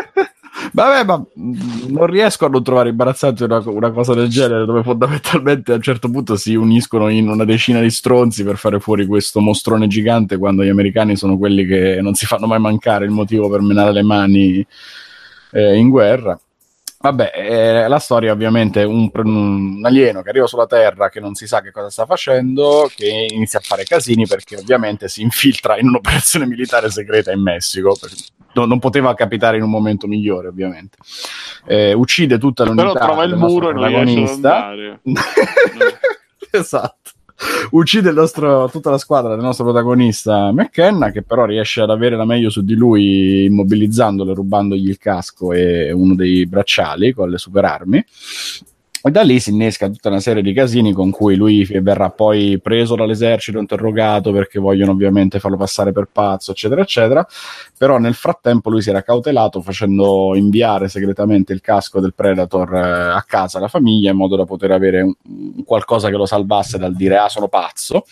Vabbè, 0.75 1.05
ma 1.05 1.19
mh, 1.19 1.93
non 1.93 2.07
riesco 2.07 2.47
a 2.47 2.49
non 2.49 2.65
trovare 2.65 2.89
imbarazzante 2.89 3.45
una, 3.45 3.63
una 3.65 3.93
cosa 3.93 4.13
del 4.13 4.29
genere, 4.29 4.65
dove 4.65 4.83
fondamentalmente 4.83 5.71
a 5.71 5.77
un 5.77 5.83
certo 5.83 6.11
punto 6.11 6.35
si 6.35 6.57
uniscono 6.57 7.09
in 7.11 7.29
una 7.29 7.45
decina 7.45 7.81
di 7.81 7.91
stronzi 7.91 8.43
per 8.43 8.57
fare 8.57 8.81
fuori 8.81 9.07
questo 9.07 9.39
mostrone 9.39 9.87
gigante, 9.87 10.37
quando 10.37 10.65
gli 10.65 10.69
americani 10.69 11.15
sono 11.15 11.39
quelli 11.39 11.65
che 11.65 12.01
non 12.03 12.15
si 12.15 12.27
fanno 12.27 12.49
mai 12.49 12.59
mancare 12.59 13.05
il 13.05 13.13
motivo 13.13 13.49
per 13.49 13.61
menare 13.61 13.93
le 13.93 14.03
mani 14.03 14.67
eh, 15.53 15.77
in 15.77 15.91
guerra. 15.91 16.37
Vabbè, 16.99 17.33
eh, 17.37 17.87
la 17.87 17.99
storia 18.01 18.33
ovviamente 18.33 18.81
è 18.83 18.85
un, 18.85 19.11
un 19.13 19.81
alieno 19.85 20.23
che 20.23 20.31
arriva 20.31 20.47
sulla 20.49 20.67
Terra 20.67 21.09
che 21.09 21.21
non 21.21 21.35
si 21.35 21.47
sa 21.47 21.61
che 21.61 21.71
cosa 21.71 21.91
sta 21.91 22.05
facendo, 22.05 22.91
che 22.93 23.29
inizia 23.31 23.61
a 23.61 23.63
fare 23.63 23.85
casini 23.85 24.27
perché 24.27 24.57
ovviamente 24.57 25.07
si 25.07 25.23
infiltra 25.23 25.79
in 25.79 25.87
un'operazione 25.87 26.47
militare 26.47 26.91
segreta 26.91 27.31
in 27.31 27.43
Messico. 27.43 27.95
perché 28.01 28.17
non, 28.55 28.69
non 28.69 28.79
poteva 28.79 29.15
capitare 29.15 29.57
in 29.57 29.63
un 29.63 29.71
momento 29.71 30.07
migliore, 30.07 30.49
ovviamente. 30.49 30.97
Eh, 31.67 31.93
uccide 31.93 32.39
tutta 32.39 32.65
l'unità 32.65 32.93
Però 32.93 33.05
trova 33.07 33.25
il 33.25 33.37
muro 33.37 33.71
e 33.71 33.73
non 33.73 34.05
riesce 34.05 34.47
ad 34.47 34.99
esatto. 36.51 37.11
Uccide 37.71 38.11
il 38.11 38.15
nostro- 38.15 38.69
tutta 38.71 38.91
la 38.91 38.99
squadra 38.99 39.35
del 39.35 39.45
nostro 39.45 39.65
protagonista 39.65 40.53
McKenna, 40.53 41.11
che 41.11 41.23
però 41.23 41.45
riesce 41.45 41.81
ad 41.81 41.91
avere 41.91 42.17
la 42.17 42.25
meglio 42.25 42.49
su 42.49 42.63
di 42.63 42.75
lui 42.75 43.45
immobilizzandolo 43.45 44.35
rubandogli 44.35 44.89
il 44.89 44.99
casco 44.99 45.53
e 45.53 45.91
uno 45.91 46.15
dei 46.15 46.47
bracciali 46.47 47.13
con 47.13 47.31
le 47.31 47.39
superarmi. 47.39 48.05
E 49.07 49.11
da 49.11 49.21
lì 49.21 49.39
si 49.39 49.51
innesca 49.51 49.91
tutta 49.91 50.09
una 50.09 50.19
serie 50.19 50.41
di 50.41 50.55
casini 50.55 50.95
con 50.95 51.11
cui 51.11 51.37
lui 51.37 51.63
verrà 51.83 52.09
poi 52.09 52.59
preso 52.59 52.95
dall'esercito, 52.95 53.59
interrogato 53.59 54.33
perché 54.33 54.59
vogliono 54.59 54.93
ovviamente 54.93 55.41
farlo 55.41 55.59
passare 55.59 55.93
per 55.93 56.09
pazzo, 56.11 56.53
eccetera, 56.53 56.81
eccetera. 56.81 57.27
Però 57.77 57.99
nel 57.99 58.15
frattempo 58.15 58.71
lui 58.71 58.81
si 58.81 58.89
era 58.89 59.03
cautelato 59.03 59.61
facendo 59.61 60.35
inviare 60.35 60.89
segretamente 60.89 61.53
il 61.53 61.61
casco 61.61 62.01
del 62.01 62.15
Predator 62.15 62.75
eh, 62.75 62.81
a 63.13 63.23
casa 63.29 63.59
alla 63.59 63.69
famiglia 63.69 64.11
in 64.11 64.17
modo 64.17 64.37
da 64.37 64.47
poter 64.47 64.71
avere 64.71 65.03
un, 65.03 65.13
qualcosa 65.67 66.09
che 66.09 66.17
lo 66.17 66.25
salvasse 66.25 66.79
dal 66.79 66.97
dire 66.97 67.19
ah 67.19 67.29
sono 67.29 67.49
pazzo. 67.49 68.07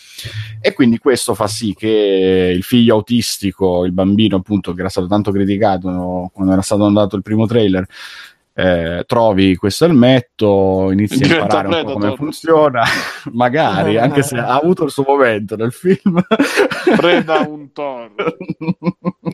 E 0.60 0.74
quindi 0.74 0.98
questo 0.98 1.32
fa 1.32 1.46
sì 1.46 1.72
che 1.72 2.52
il 2.54 2.62
figlio 2.64 2.96
autistico, 2.96 3.86
il 3.86 3.92
bambino 3.92 4.36
appunto 4.36 4.74
che 4.74 4.80
era 4.80 4.90
stato 4.90 5.06
tanto 5.06 5.30
criticato 5.30 6.30
quando 6.34 6.52
era 6.52 6.60
stato 6.60 6.84
andato 6.84 7.16
il 7.16 7.22
primo 7.22 7.46
trailer, 7.46 7.86
eh, 8.54 9.04
trovi 9.06 9.56
questo 9.56 9.86
elmetto, 9.86 10.90
inizi 10.90 11.22
a 11.22 11.40
imparare 11.40 11.68
un 11.68 11.72
po' 11.72 11.82
come 11.84 11.94
Predator. 11.94 12.16
funziona, 12.16 12.82
magari, 13.32 13.96
anche 13.98 14.22
se 14.22 14.36
ha 14.36 14.54
avuto 14.54 14.84
il 14.84 14.90
suo 14.90 15.04
momento 15.06 15.56
nel 15.56 15.72
film. 15.72 16.22
Preda 16.96 17.40
un 17.48 17.72
toro. 17.72 18.10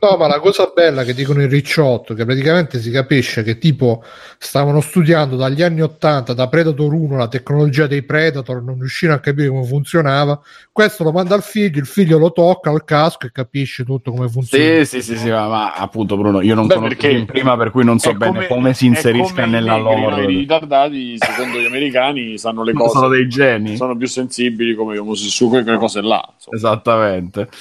No, 0.01 0.17
ma 0.17 0.29
la 0.29 0.39
cosa 0.39 0.71
bella 0.73 1.03
che 1.03 1.15
dicono 1.15 1.43
in 1.43 1.49
Ricciotto, 1.49 2.15
che 2.15 2.25
praticamente 2.25 2.79
si 2.79 2.91
capisce 2.91 3.43
che 3.43 3.59
tipo 3.59 4.05
stavano 4.39 4.81
studiando 4.81 5.35
dagli 5.35 5.63
anni 5.63 5.81
80 5.81 6.35
da 6.35 6.49
Predator 6.49 6.93
1 6.93 7.17
la 7.17 7.29
tecnologia 7.29 7.89
dei 7.89 8.05
Predator, 8.05 8.63
non 8.63 8.79
riuscivano 8.79 9.19
a 9.19 9.21
capire 9.21 9.49
come 9.49 9.65
funzionava. 9.65 10.41
Questo 10.71 11.03
lo 11.03 11.11
manda 11.11 11.35
al 11.35 11.43
figlio, 11.43 11.81
il 11.81 11.87
figlio 11.87 12.19
lo 12.19 12.31
tocca 12.31 12.71
al 12.71 12.85
casco 12.85 13.27
e 13.27 13.33
capisce 13.33 13.83
tutto 13.83 14.13
come 14.13 14.29
funziona. 14.29 14.85
Sì, 14.85 15.01
sì, 15.01 15.03
sì, 15.03 15.19
sì, 15.19 15.31
ma, 15.31 15.49
ma 15.49 15.73
appunto 15.73 16.17
Bruno, 16.17 16.41
io 16.41 16.55
non 16.55 16.69
Beh, 16.69 16.75
conosco 16.75 16.95
perché 16.95 17.09
il 17.17 17.27
prima 17.27 17.57
per 17.57 17.73
cui 17.73 17.85
non 17.85 17.99
so 17.99 18.15
bene 18.15 18.47
come, 18.47 18.75
si 18.75 18.87
è 18.87 18.89
inserisca 19.09 19.47
nella 19.47 19.77
lore. 19.77 20.25
I 20.25 20.27
ritardati, 20.27 21.17
secondo 21.19 21.59
gli 21.59 21.67
americani, 21.67 22.39
sanno 22.39 22.63
le 22.63 22.73
cose. 22.75 22.99
Sono 22.99 23.09
dei 23.09 23.29
geni. 23.29 23.77
sono 23.77 23.97
più 23.97 24.07
sensibili 24.07 24.75
come 24.75 24.95
gli 24.95 24.99
omosessuali, 24.99 25.63
quelle 25.63 25.79
cose 25.79 26.01
là. 26.01 26.23
insomma. 26.33 26.57
Esattamente. 26.57 27.49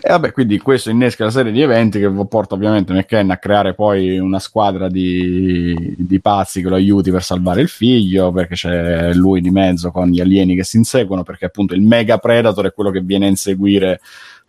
e 0.00 0.08
vabbè, 0.08 0.32
quindi 0.32 0.58
questo 0.58 0.90
innesca 0.90 1.22
una 1.24 1.32
serie 1.32 1.52
di 1.52 1.60
eventi 1.60 1.98
che 1.98 2.08
porta 2.28 2.54
ovviamente 2.54 2.92
McKenna 2.92 3.34
a 3.34 3.38
creare 3.38 3.74
poi 3.74 4.18
una 4.18 4.38
squadra 4.38 4.88
di, 4.88 5.94
di 5.96 6.20
pazzi 6.20 6.62
che 6.62 6.68
lo 6.68 6.74
aiuti 6.74 7.10
per 7.10 7.22
salvare 7.22 7.60
il 7.60 7.68
figlio, 7.68 8.30
perché 8.30 8.54
c'è 8.54 9.12
lui 9.14 9.40
di 9.40 9.50
mezzo 9.50 9.90
con 9.90 10.08
gli 10.08 10.20
alieni 10.20 10.54
che 10.54 10.64
si 10.64 10.76
inseguono, 10.76 11.22
perché 11.22 11.46
appunto 11.46 11.74
il 11.74 11.82
mega 11.82 12.18
predator 12.18 12.66
è 12.66 12.72
quello 12.72 12.90
che 12.90 13.00
viene 13.00 13.26
a 13.26 13.30
inseguire 13.30 14.00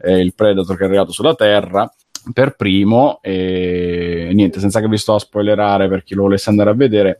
eh, 0.02 0.20
il 0.20 0.34
predator 0.34 0.78
che 0.78 0.84
è 0.84 0.88
arrivato 0.88 1.12
sulla 1.12 1.36
Terra 1.36 1.92
per 2.34 2.56
primo 2.56 3.20
e 3.22 4.30
niente, 4.34 4.60
senza 4.60 4.80
che 4.80 4.88
vi 4.88 4.98
sto 4.98 5.16
a 5.16 5.20
spoilerare 5.20 5.88
per 5.88 6.04
chi 6.04 6.16
lo 6.16 6.24
volesse 6.24 6.50
andare 6.50 6.70
a 6.70 6.74
vedere 6.76 7.20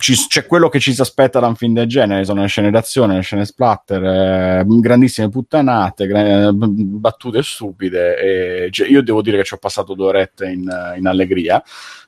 ci- 0.00 0.26
c'è 0.28 0.46
quello 0.46 0.68
che 0.68 0.80
ci 0.80 0.94
si 0.94 1.00
aspetta 1.00 1.38
da 1.40 1.46
un 1.46 1.54
film 1.54 1.74
del 1.74 1.86
genere, 1.86 2.24
sono 2.24 2.40
le 2.40 2.48
scene 2.48 2.70
d'azione, 2.70 3.16
le 3.16 3.20
scene 3.20 3.44
splatter, 3.44 4.02
eh, 4.02 4.64
grandissime 4.66 5.28
puttanate, 5.28 6.06
gra- 6.06 6.50
battute 6.52 7.42
stupide. 7.42 8.16
E, 8.16 8.70
cioè, 8.70 8.88
io 8.88 9.02
devo 9.02 9.20
dire 9.20 9.36
che 9.36 9.44
ci 9.44 9.54
ho 9.54 9.58
passato 9.58 9.94
due 9.94 10.06
orette 10.06 10.46
in, 10.46 10.94
in 10.96 11.06
allegria, 11.06 11.62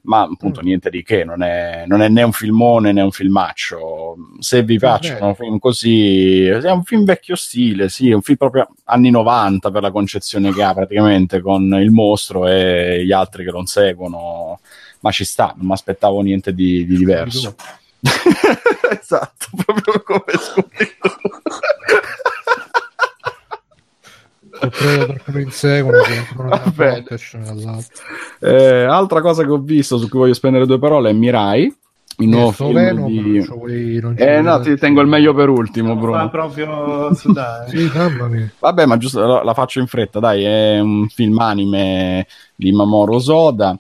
ma 0.05 0.23
appunto 0.23 0.63
niente 0.63 0.89
di 0.89 1.03
che, 1.03 1.23
non 1.23 1.43
è, 1.43 1.85
non 1.87 2.01
è 2.01 2.09
né 2.09 2.23
un 2.23 2.33
filmone 2.33 2.93
né 2.93 3.03
un 3.03 3.13
filmaccio. 3.13 4.17
Se 4.39 4.63
vi 4.63 4.79
piacciono 4.79 5.35
film 5.35 5.59
così, 5.59 6.47
è 6.47 6.71
un 6.71 6.85
film 6.85 7.05
vecchio 7.05 7.37
stile, 7.37 7.91
sì, 7.91 8.11
è 8.11 8.15
un 8.15 8.23
film 8.23 8.39
proprio 8.39 8.69
anni 8.85 9.11
90 9.11 9.71
per 9.71 9.83
la 9.83 9.91
concezione 9.91 10.53
che 10.53 10.63
ha 10.63 10.73
praticamente 10.73 11.41
con 11.43 11.63
il 11.81 11.91
mostro 11.91 12.47
e 12.49 13.05
gli 13.05 13.13
altri 13.13 13.45
che 13.45 13.51
lo 13.51 13.65
seguono 13.67 14.59
ma 15.03 15.11
ci 15.11 15.25
sta, 15.25 15.53
non 15.57 15.67
mi 15.67 15.73
aspettavo 15.73 16.21
niente 16.21 16.55
di, 16.55 16.87
di 16.87 16.97
diverso. 16.97 17.55
esatto, 19.01 19.47
proprio 19.65 20.03
come. 20.03 20.25
Il 25.35 25.53
dall'altra. 27.45 28.05
Eh, 28.41 28.85
altra 28.85 29.21
cosa 29.21 29.45
che 29.45 29.51
ho 29.51 29.59
visto 29.59 29.99
su 29.99 30.09
cui 30.09 30.21
voglio 30.21 30.35
spendere 30.35 30.67
due 30.67 30.79
parole 30.79 31.11
è 31.11 31.13
Mirai. 31.13 31.75
il 32.19 32.29
nuovo 32.29 32.53
sto 32.53 32.67
film 32.67 32.79
Venom, 32.79 33.07
di... 33.07 33.39
non 33.39 33.45
vuoi- 33.57 34.15
Eh 34.17 34.41
no, 34.41 34.61
ti 34.61 34.77
tengo 34.77 35.01
il 35.01 35.09
meglio 35.09 35.35
per 35.35 35.49
ultimo, 35.49 35.97
Bruno. 35.97 36.29
proprio 36.29 37.15
sudare. 37.15 37.71
Sì. 37.75 37.91
Vabbè, 38.59 38.87
ma 38.87 38.97
giusto 38.99 39.25
la, 39.25 39.43
la 39.43 39.55
faccio 39.55 39.81
in 39.81 39.87
fretta, 39.87 40.21
dai, 40.21 40.45
è 40.45 40.81
un 40.81 41.09
film 41.09 41.39
anime 41.39 42.27
di 42.55 42.73
Mamoru 42.73 43.19
Soda. 43.19 43.77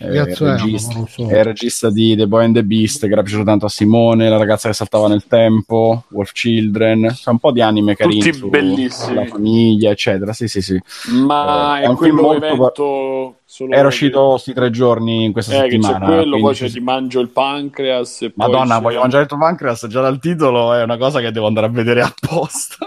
Eh, 0.00 0.12
Cazzo 0.24 0.46
è, 0.46 0.50
regista, 0.52 1.04
Soda? 1.06 1.32
è 1.34 1.38
il 1.38 1.44
regista 1.44 1.90
di 1.90 2.16
The 2.16 2.26
Boy 2.26 2.44
and 2.44 2.54
the 2.54 2.64
Beast, 2.64 3.06
che 3.06 3.12
era 3.12 3.22
piaciuto 3.22 3.44
tanto 3.44 3.66
a 3.66 3.68
Simone, 3.68 4.28
La 4.28 4.36
ragazza 4.38 4.68
che 4.68 4.74
saltava 4.74 5.08
nel 5.08 5.26
tempo, 5.26 6.04
Wolf 6.10 6.32
Children, 6.32 7.12
c'è 7.14 7.30
un 7.30 7.38
po' 7.38 7.52
di 7.52 7.60
anime 7.60 7.94
carini 7.96 8.20
Tutti 8.20 8.32
su- 8.36 8.48
bellissimi. 8.48 8.88
sulla 9.08 9.26
famiglia, 9.26 9.90
eccetera. 9.90 10.32
Sì, 10.32 10.48
sì, 10.48 10.62
sì. 10.62 10.80
Ma 11.12 11.80
Eh, 11.80 11.84
è 11.84 11.88
è, 11.90 11.94
quello 11.94 12.22
molto- 12.22 12.44
evento 12.44 13.34
solo 13.64 13.74
Era 13.74 13.88
uscito 13.88 14.36
sti 14.38 14.52
tre 14.54 14.70
giorni 14.70 15.24
in 15.24 15.32
questa 15.32 15.52
eh, 15.64 15.68
che 15.68 15.76
c'è 15.78 15.82
settimana. 15.82 16.06
quello, 16.06 16.38
poi 16.38 16.54
c'è 16.54 16.70
Ti 16.70 16.80
mangio 16.80 17.20
il 17.20 17.28
pancreas 17.28 18.22
e 18.22 18.30
poi 18.30 18.48
Madonna, 18.50 18.76
c'è- 18.76 18.82
voglio 18.82 19.00
mangiare 19.00 19.22
il 19.24 19.28
tuo 19.28 19.38
pancreas, 19.38 19.86
già 19.88 20.00
dal 20.00 20.18
titolo 20.18 20.72
è 20.72 20.82
una 20.82 20.96
cosa 20.96 21.20
che 21.20 21.30
devo 21.30 21.46
andare 21.46 21.66
a 21.66 21.70
vedere 21.70 22.00
apposta. 22.02 22.86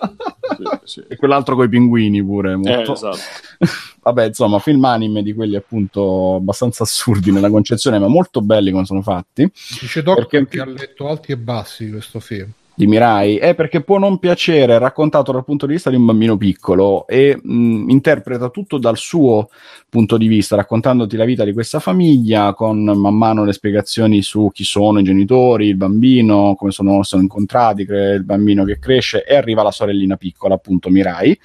Sì, 0.55 0.63
sì. 0.83 1.03
e 1.07 1.15
quell'altro 1.15 1.55
con 1.55 1.65
i 1.65 1.69
pinguini 1.69 2.23
pure. 2.23 2.51
Eh, 2.53 2.55
Molto... 2.55 2.93
esatto. 2.93 3.17
Vabbè, 4.03 4.25
insomma, 4.25 4.59
film 4.59 4.83
anime 4.83 5.23
di 5.23 5.33
quelli 5.33 5.55
appunto 5.55 6.35
abbastanza 6.35 6.83
assurdi 6.83 7.31
nella 7.31 7.49
concezione, 7.49 7.99
ma 7.99 8.07
molto 8.07 8.41
belli 8.41 8.71
come 8.71 8.85
sono 8.85 9.01
fatti. 9.01 9.49
Dice 9.79 10.03
Doc 10.03 10.15
Perché- 10.15 10.45
che 10.47 10.59
ha 10.59 10.65
letto 10.65 11.07
alti 11.07 11.31
e 11.31 11.37
bassi 11.37 11.89
questo 11.89 12.19
film. 12.19 12.49
Di 12.75 12.87
Mirai 12.87 13.37
è 13.37 13.53
perché 13.53 13.83
può 13.83 13.99
non 13.99 14.17
piacere, 14.17 14.79
raccontato 14.79 15.31
dal 15.31 15.43
punto 15.43 15.67
di 15.67 15.73
vista 15.73 15.91
di 15.91 15.95
un 15.95 16.05
bambino 16.05 16.37
piccolo 16.37 17.05
e 17.05 17.39
mh, 17.39 17.89
interpreta 17.89 18.49
tutto 18.49 18.79
dal 18.79 18.97
suo 18.97 19.49
punto 19.87 20.17
di 20.17 20.25
vista, 20.25 20.55
raccontandoti 20.55 21.15
la 21.15 21.23
vita 21.23 21.43
di 21.43 21.53
questa 21.53 21.79
famiglia 21.79 22.55
con 22.55 22.83
man 22.83 23.15
mano 23.15 23.45
le 23.45 23.53
spiegazioni 23.53 24.23
su 24.23 24.49
chi 24.51 24.63
sono 24.63 24.97
i 24.97 25.03
genitori, 25.03 25.67
il 25.67 25.75
bambino, 25.75 26.55
come 26.57 26.71
sono, 26.71 27.03
sono 27.03 27.21
incontrati, 27.21 27.83
il 27.83 28.23
bambino 28.25 28.63
che 28.63 28.79
cresce 28.79 29.23
e 29.23 29.35
arriva 29.35 29.61
la 29.61 29.69
sorellina 29.69 30.15
piccola, 30.15 30.55
appunto 30.55 30.89
Mirai. 30.89 31.39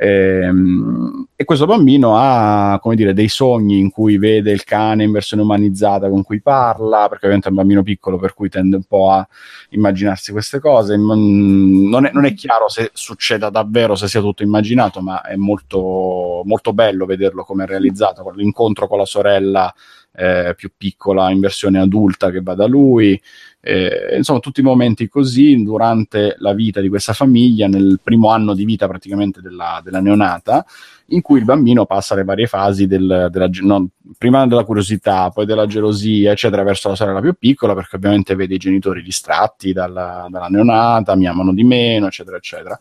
Ehm, 0.00 1.26
e 1.34 1.44
questo 1.44 1.66
bambino 1.66 2.16
ha 2.16 2.78
come 2.80 2.94
dire 2.94 3.12
dei 3.12 3.26
sogni 3.26 3.80
in 3.80 3.90
cui 3.90 4.16
vede 4.16 4.52
il 4.52 4.62
cane 4.62 5.02
in 5.02 5.10
versione 5.10 5.42
umanizzata 5.42 6.08
con 6.08 6.22
cui 6.22 6.40
parla 6.40 7.08
perché 7.08 7.24
ovviamente 7.24 7.48
è 7.48 7.50
un 7.50 7.56
bambino 7.56 7.82
piccolo 7.82 8.16
per 8.16 8.32
cui 8.32 8.48
tende 8.48 8.76
un 8.76 8.84
po' 8.84 9.10
a 9.10 9.26
immaginarsi 9.70 10.30
queste 10.30 10.60
cose. 10.60 10.96
Non 10.96 12.06
è, 12.06 12.10
non 12.12 12.24
è 12.26 12.34
chiaro 12.34 12.68
se 12.68 12.90
succeda 12.92 13.50
davvero 13.50 13.96
se 13.96 14.06
sia 14.06 14.20
tutto 14.20 14.44
immaginato 14.44 15.00
ma 15.00 15.22
è 15.22 15.34
molto, 15.34 16.42
molto 16.44 16.72
bello 16.72 17.04
vederlo 17.04 17.42
come 17.42 17.64
è 17.64 17.66
realizzato 17.66 18.22
con 18.22 18.34
l'incontro 18.36 18.86
con 18.86 18.98
la 18.98 19.06
sorella 19.06 19.74
eh, 20.12 20.54
più 20.56 20.70
piccola 20.76 21.30
in 21.30 21.40
versione 21.40 21.80
adulta 21.80 22.30
che 22.30 22.40
va 22.40 22.54
da 22.54 22.66
lui 22.66 23.20
eh, 23.60 24.16
insomma 24.16 24.38
tutti 24.38 24.60
i 24.60 24.62
momenti 24.62 25.08
così 25.08 25.62
durante 25.62 26.36
la 26.38 26.52
vita 26.54 26.80
di 26.80 26.88
questa 26.88 27.12
famiglia 27.12 27.66
nel 27.66 27.98
primo 28.02 28.30
anno 28.30 28.54
di 28.54 28.64
vita 28.64 28.86
praticamente 28.86 29.40
della, 29.40 29.80
della 29.82 30.00
neonata 30.00 30.64
in 31.10 31.22
cui 31.22 31.38
il 31.38 31.44
bambino 31.44 31.86
passa 31.86 32.14
le 32.14 32.24
varie 32.24 32.46
fasi 32.46 32.86
del, 32.86 33.28
della, 33.30 33.48
no, 33.62 33.88
prima 34.16 34.46
della 34.46 34.64
curiosità, 34.64 35.30
poi 35.30 35.46
della 35.46 35.66
gelosia, 35.66 36.32
eccetera, 36.32 36.62
verso 36.62 36.88
la 36.88 36.96
sorella 36.96 37.20
più 37.20 37.34
piccola, 37.34 37.74
perché 37.74 37.96
ovviamente 37.96 38.34
vede 38.34 38.56
i 38.56 38.58
genitori 38.58 39.02
distratti 39.02 39.72
dalla, 39.72 40.26
dalla 40.28 40.48
neonata, 40.48 41.14
mi 41.14 41.26
amano 41.26 41.54
di 41.54 41.64
meno, 41.64 42.06
eccetera, 42.08 42.36
eccetera. 42.36 42.78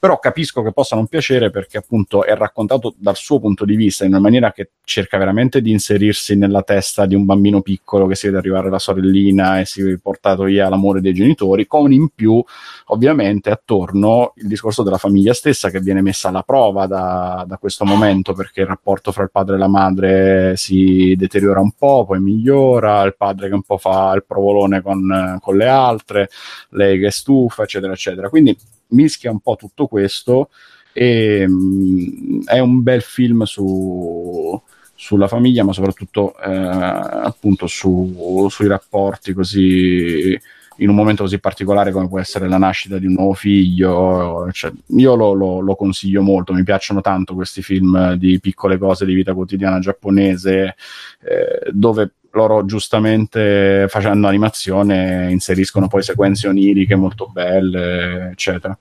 Però 0.00 0.18
capisco 0.18 0.62
che 0.62 0.72
possa 0.72 0.94
non 0.94 1.08
piacere 1.08 1.50
perché 1.50 1.78
appunto 1.78 2.24
è 2.24 2.34
raccontato 2.36 2.94
dal 2.96 3.16
suo 3.16 3.40
punto 3.40 3.64
di 3.64 3.74
vista 3.74 4.04
in 4.04 4.10
una 4.10 4.20
maniera 4.20 4.52
che 4.52 4.70
cerca 4.84 5.18
veramente 5.18 5.60
di 5.60 5.72
inserirsi 5.72 6.36
nella 6.36 6.62
testa 6.62 7.04
di 7.04 7.16
un 7.16 7.24
bambino 7.24 7.62
piccolo 7.62 8.06
che 8.06 8.14
si 8.14 8.26
vede 8.26 8.38
arrivare 8.38 8.70
la 8.70 8.78
sorellina 8.78 9.58
e 9.58 9.64
si 9.64 9.82
è 9.82 9.98
portato 9.98 10.44
via 10.44 10.68
l'amore 10.68 11.00
dei 11.00 11.12
genitori, 11.12 11.66
con 11.66 11.92
in 11.92 12.10
più 12.14 12.42
ovviamente 12.86 13.50
attorno 13.50 14.34
il 14.36 14.46
discorso 14.46 14.84
della 14.84 14.98
famiglia 14.98 15.34
stessa 15.34 15.68
che 15.68 15.80
viene 15.80 16.00
messa 16.00 16.28
alla 16.28 16.42
prova 16.42 16.86
da, 16.86 17.44
da 17.46 17.58
questo 17.58 17.84
momento 17.84 18.34
perché 18.34 18.60
il 18.60 18.66
rapporto 18.66 19.10
fra 19.10 19.24
il 19.24 19.30
padre 19.32 19.56
e 19.56 19.58
la 19.58 19.68
madre 19.68 20.56
si 20.56 21.14
deteriora 21.16 21.60
un 21.60 21.72
po', 21.72 22.04
poi 22.04 22.20
migliora, 22.20 23.02
il 23.02 23.16
padre 23.16 23.48
che 23.48 23.54
un 23.54 23.62
po' 23.62 23.78
fa 23.78 24.12
il 24.14 24.24
provolone 24.24 24.80
con, 24.80 25.38
con 25.40 25.56
le 25.56 25.66
altre, 25.66 26.28
lei 26.70 26.98
che 27.00 27.08
è 27.08 27.10
stufa, 27.10 27.64
eccetera, 27.64 27.92
eccetera. 27.92 28.28
Quindi 28.28 28.56
mischia 28.88 29.30
un 29.30 29.40
po' 29.40 29.56
tutto 29.56 29.86
questo 29.86 30.50
e 30.92 31.46
mm, 31.46 32.42
è 32.46 32.58
un 32.58 32.82
bel 32.82 33.02
film 33.02 33.42
su, 33.44 34.60
sulla 34.94 35.28
famiglia, 35.28 35.64
ma 35.64 35.72
soprattutto 35.72 36.36
eh, 36.38 36.50
appunto 36.50 37.66
su- 37.66 38.48
sui 38.50 38.66
rapporti 38.66 39.32
così 39.32 40.38
in 40.80 40.88
un 40.88 40.94
momento 40.94 41.22
così 41.22 41.38
particolare 41.40 41.90
come 41.92 42.08
può 42.08 42.20
essere 42.20 42.48
la 42.48 42.58
nascita 42.58 42.98
di 42.98 43.06
un 43.06 43.14
nuovo 43.14 43.34
figlio. 43.34 44.48
cioè, 44.52 44.72
io 44.88 45.14
lo, 45.14 45.32
lo- 45.32 45.60
lo 45.60 45.74
consiglio 45.76 46.22
molto, 46.22 46.52
mi 46.52 46.62
piacciono 46.62 47.00
tanto 47.00 47.34
questi 47.34 47.62
film 47.62 48.14
di 48.14 48.38
piccole 48.40 48.78
cose 48.78 49.04
di 49.04 49.14
vita 49.14 49.34
quotidiana 49.34 49.78
giapponese, 49.78 50.76
eh, 51.20 51.70
dove 51.72 52.12
loro 52.32 52.64
giustamente 52.64 53.86
facendo 53.88 54.26
animazione 54.26 55.30
inseriscono 55.30 55.88
poi 55.88 56.02
sequenze 56.02 56.48
oniriche 56.48 56.94
molto 56.94 57.28
belle, 57.28 58.30
eccetera. 58.30 58.76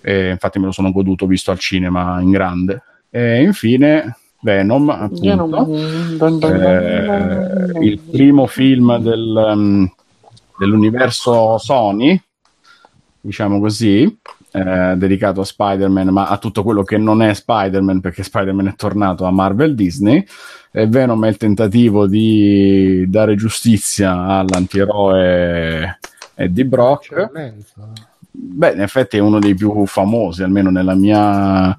E 0.00 0.30
infatti 0.30 0.58
me 0.58 0.66
lo 0.66 0.72
sono 0.72 0.92
goduto 0.92 1.26
visto 1.26 1.50
al 1.50 1.58
cinema 1.58 2.20
in 2.20 2.30
grande. 2.30 2.82
E 3.10 3.42
infine 3.42 4.16
Venom, 4.40 4.88
appunto, 4.90 6.52
eh, 6.52 7.84
il 7.84 7.98
primo 7.98 8.46
film 8.46 8.98
del, 8.98 9.52
um, 9.54 9.90
dell'universo 10.58 11.58
Sony, 11.58 12.20
diciamo 13.20 13.58
così, 13.58 14.18
eh, 14.56 14.94
dedicato 14.96 15.42
a 15.42 15.44
Spider-Man, 15.44 16.08
ma 16.08 16.28
a 16.28 16.38
tutto 16.38 16.62
quello 16.62 16.82
che 16.82 16.96
non 16.96 17.20
è 17.20 17.34
Spider-Man, 17.34 18.00
perché 18.00 18.22
Spider-Man 18.22 18.68
è 18.68 18.74
tornato 18.74 19.26
a 19.26 19.30
Marvel 19.30 19.74
Disney. 19.74 20.26
E 20.70 20.86
Venom 20.86 21.22
è 21.26 21.28
il 21.28 21.36
tentativo 21.36 22.06
di 22.06 23.04
dare 23.08 23.34
giustizia 23.34 24.14
all'antieroe 24.14 25.98
Eddie 26.34 26.64
Brock. 26.64 27.30
Beh, 28.30 28.72
in 28.72 28.80
effetti 28.80 29.18
è 29.18 29.20
uno 29.20 29.38
dei 29.38 29.54
più 29.54 29.84
famosi, 29.84 30.42
almeno 30.42 30.70
nella 30.70 30.94
mia 30.94 31.76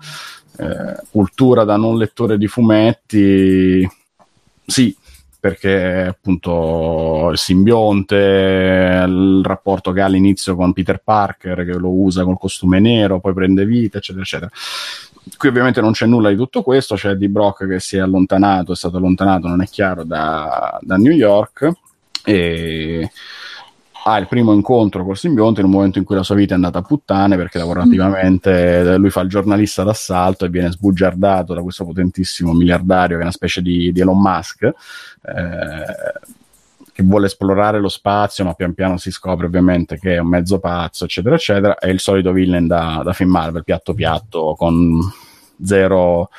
eh, 0.58 1.02
cultura 1.10 1.64
da 1.64 1.78
non 1.78 1.98
lettore 1.98 2.38
di 2.38 2.48
fumetti. 2.48 3.90
Sì, 4.66 4.96
perché 5.40 6.06
appunto 6.08 7.30
il 7.32 7.38
simbionte, 7.38 8.16
il 9.08 9.42
rapporto 9.44 9.92
che 9.92 10.02
ha 10.02 10.06
all'inizio 10.06 10.56
con 10.56 10.74
Peter 10.74 11.02
Parker, 11.04 11.64
che 11.64 11.74
lo 11.74 11.92
usa 11.92 12.24
col 12.24 12.40
costume 12.40 12.80
nero, 12.80 13.20
poi 13.20 13.34
prende 13.34 13.66
vita, 13.66 13.98
eccetera, 13.98 14.24
eccetera. 14.24 14.52
Qui 15.38 15.50
ovviamente 15.50 15.82
non 15.82 15.92
c'è 15.92 16.06
nulla 16.06 16.30
di 16.30 16.36
tutto 16.36 16.64
questo, 16.64 16.96
c'è 16.96 17.12
Eddie 17.12 17.30
Brock 17.30 17.68
che 17.68 17.80
si 17.80 17.98
è 17.98 18.00
allontanato, 18.00 18.72
è 18.72 18.76
stato 18.76 18.98
allontanato, 18.98 19.48
non 19.48 19.62
è 19.62 19.68
chiaro, 19.68 20.04
da, 20.04 20.80
da 20.82 20.96
New 20.98 21.12
York 21.12 21.72
e 22.24 23.12
ha 24.10 24.18
il 24.18 24.28
primo 24.28 24.54
incontro 24.54 25.04
col 25.04 25.18
simbionte 25.18 25.62
un 25.62 25.70
momento 25.70 25.98
in 25.98 26.06
cui 26.06 26.16
la 26.16 26.24
sua 26.24 26.36
vita 26.36 26.54
è 26.54 26.56
andata 26.56 26.80
a 26.80 26.82
puttane 26.82 27.36
perché 27.36 27.58
lavorativamente 27.58 28.96
lui 28.98 29.10
fa 29.10 29.20
il 29.20 29.28
giornalista 29.28 29.84
d'assalto 29.84 30.46
e 30.46 30.50
viene 30.50 30.72
sbugiardato 30.72 31.54
da 31.54 31.62
questo 31.62 31.84
potentissimo 31.84 32.54
miliardario 32.54 33.18
che 33.18 33.22
è 33.22 33.26
una 33.26 33.34
specie 33.34 33.62
di, 33.62 33.92
di 33.92 34.00
Elon 34.00 34.18
Musk 34.18 34.64
eh, 34.64 34.74
che 36.94 37.04
vuole 37.04 37.26
esplorare 37.26 37.82
lo 37.82 37.90
spazio 37.90 38.46
ma 38.46 38.54
pian 38.54 38.74
piano 38.74 38.96
si 38.96 39.12
scopre 39.12 39.46
ovviamente 39.46 40.00
che 40.00 40.16
è 40.16 40.20
un 40.20 40.30
mezzo 40.30 40.60
pazzo 40.60 41.04
eccetera 41.04 41.36
eccetera 41.36 41.78
è 41.78 41.90
il 41.90 42.00
solito 42.00 42.32
villain 42.32 42.66
da, 42.66 43.02
da 43.04 43.12
film 43.12 43.32
Marvel 43.32 43.66
piatto 43.66 43.94
piatto 43.94 44.56
con 44.58 45.02
zero 45.62 46.30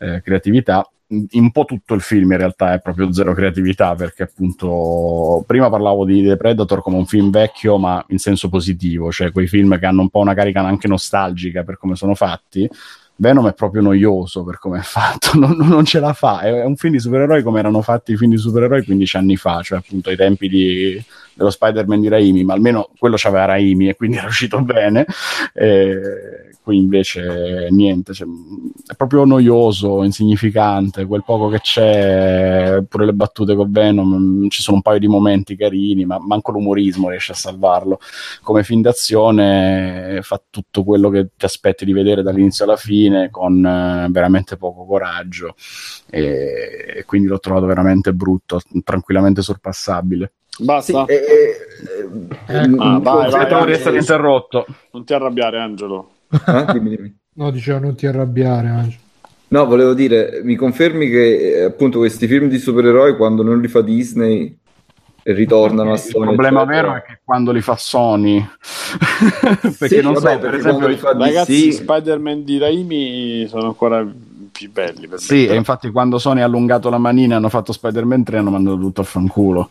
eh, 0.00 0.20
creatività 0.22 0.84
un 1.30 1.50
po' 1.50 1.64
tutto 1.64 1.94
il 1.94 2.00
film 2.00 2.32
in 2.32 2.38
realtà 2.38 2.72
è 2.72 2.80
proprio 2.80 3.12
zero 3.12 3.34
creatività 3.34 3.94
perché 3.94 4.22
appunto 4.22 5.44
prima 5.46 5.68
parlavo 5.68 6.04
di 6.04 6.22
The 6.22 6.36
Predator 6.36 6.82
come 6.82 6.96
un 6.96 7.06
film 7.06 7.30
vecchio 7.30 7.76
ma 7.78 8.04
in 8.08 8.18
senso 8.18 8.48
positivo, 8.48 9.10
cioè 9.12 9.30
quei 9.32 9.46
film 9.46 9.78
che 9.78 9.86
hanno 9.86 10.00
un 10.00 10.08
po' 10.08 10.20
una 10.20 10.34
carica 10.34 10.60
anche 10.60 10.88
nostalgica 10.88 11.62
per 11.62 11.78
come 11.78 11.96
sono 11.96 12.14
fatti. 12.14 12.68
Venom 13.14 13.46
è 13.46 13.54
proprio 13.54 13.82
noioso 13.82 14.42
per 14.42 14.58
come 14.58 14.78
è 14.78 14.82
fatto, 14.82 15.36
non, 15.38 15.56
non 15.56 15.84
ce 15.84 16.00
la 16.00 16.12
fa. 16.12 16.40
È 16.40 16.64
un 16.64 16.76
film 16.76 16.94
di 16.94 16.98
supereroi 16.98 17.42
come 17.42 17.60
erano 17.60 17.82
fatti 17.82 18.12
i 18.12 18.16
film 18.16 18.30
di 18.30 18.38
supereroi 18.38 18.84
15 18.84 19.16
anni 19.16 19.36
fa, 19.36 19.60
cioè 19.62 19.78
appunto 19.78 20.08
ai 20.08 20.16
tempi 20.16 20.48
di, 20.48 21.04
dello 21.34 21.50
Spider-Man 21.50 22.00
di 22.00 22.08
Raimi, 22.08 22.44
ma 22.44 22.54
almeno 22.54 22.90
quello 22.98 23.16
c'aveva 23.18 23.46
Raimi 23.46 23.88
e 23.88 23.96
quindi 23.96 24.16
era 24.16 24.26
uscito 24.26 24.60
bene. 24.62 25.06
E 25.54 26.50
qui 26.62 26.76
invece 26.76 27.66
niente, 27.70 28.14
cioè, 28.14 28.28
è 28.86 28.94
proprio 28.94 29.24
noioso, 29.24 30.04
insignificante, 30.04 31.06
quel 31.06 31.24
poco 31.24 31.48
che 31.48 31.58
c'è, 31.60 32.80
pure 32.88 33.06
le 33.06 33.12
battute 33.12 33.56
con 33.56 33.68
Venom, 33.70 34.48
ci 34.48 34.62
sono 34.62 34.76
un 34.76 34.82
paio 34.82 35.00
di 35.00 35.08
momenti 35.08 35.56
carini, 35.56 36.04
ma 36.04 36.20
manco 36.20 36.52
l'umorismo 36.52 37.08
riesce 37.08 37.32
a 37.32 37.34
salvarlo. 37.34 37.98
Come 38.42 38.62
film 38.62 38.80
d'azione 38.80 40.20
fa 40.22 40.40
tutto 40.48 40.84
quello 40.84 41.08
che 41.08 41.30
ti 41.36 41.44
aspetti 41.44 41.84
di 41.84 41.92
vedere 41.92 42.22
dall'inizio 42.22 42.64
alla 42.64 42.76
fine, 42.76 43.28
con 43.30 43.64
eh, 43.64 44.06
veramente 44.10 44.56
poco 44.56 44.84
coraggio, 44.84 45.56
e, 46.08 46.94
e 46.98 47.04
quindi 47.04 47.26
l'ho 47.26 47.40
trovato 47.40 47.66
veramente 47.66 48.12
brutto, 48.12 48.60
tranquillamente 48.84 49.42
sorpassabile. 49.42 50.32
Basta? 50.58 51.04
Sì, 51.06 51.12
e- 51.12 51.14
e- 51.14 51.56
Ecco. 52.46 52.82
Ah, 52.82 52.98
vai, 52.98 53.26
Aspettavo 53.26 53.54
vai, 53.60 53.66
di 53.66 53.72
essere 53.72 53.90
vai. 53.92 54.00
interrotto. 54.00 54.66
Non 54.92 55.04
ti 55.04 55.14
arrabbiare, 55.14 55.58
Angelo. 55.58 56.10
Ah, 56.44 56.72
dimmi, 56.72 56.90
dimmi. 56.96 57.16
No, 57.34 57.50
dicevo 57.50 57.78
non 57.78 57.94
ti 57.94 58.06
arrabbiare. 58.06 58.68
Angelo. 58.68 59.00
No, 59.48 59.66
volevo 59.66 59.92
dire, 59.94 60.40
mi 60.44 60.56
confermi 60.56 61.08
che 61.08 61.58
eh, 61.58 61.62
appunto 61.64 61.98
questi 61.98 62.26
film 62.26 62.48
di 62.48 62.58
supereroi 62.58 63.16
quando 63.16 63.42
non 63.42 63.60
li 63.60 63.68
fa 63.68 63.82
Disney 63.82 64.56
ritornano 65.24 65.90
a 65.90 65.94
Il 65.94 66.00
Sony. 66.00 66.24
problema 66.24 66.62
eccetera. 66.62 66.82
vero 66.82 66.96
è 66.96 67.02
che 67.02 67.20
quando 67.24 67.52
li 67.52 67.60
fa 67.60 67.76
Sony, 67.76 68.44
perché 69.78 69.88
Sì, 69.88 70.00
non 70.00 70.14
vabbè, 70.14 70.32
so, 70.32 70.38
per 70.38 70.50
perché 70.50 70.56
esempio, 70.58 70.86
li 70.88 70.96
fa 70.96 71.12
Ragazzi, 71.12 71.68
DC 71.68 71.72
Spider-Man 71.74 72.44
di 72.44 72.58
Raimi 72.58 73.46
sono 73.48 73.66
ancora 73.66 74.06
più 74.52 74.70
belli. 74.70 75.06
Per 75.06 75.18
Sì, 75.20 75.46
e 75.46 75.54
infatti 75.54 75.90
quando 75.90 76.18
Sony 76.18 76.40
ha 76.40 76.44
allungato 76.44 76.88
la 76.90 76.98
manina 76.98 77.34
e 77.34 77.36
hanno 77.36 77.48
fatto 77.50 77.72
Spider-Man 77.72 78.24
3 78.24 78.38
hanno 78.38 78.50
mandato 78.50 78.78
tutto 78.78 79.00
a 79.02 79.04
fanculo. 79.04 79.70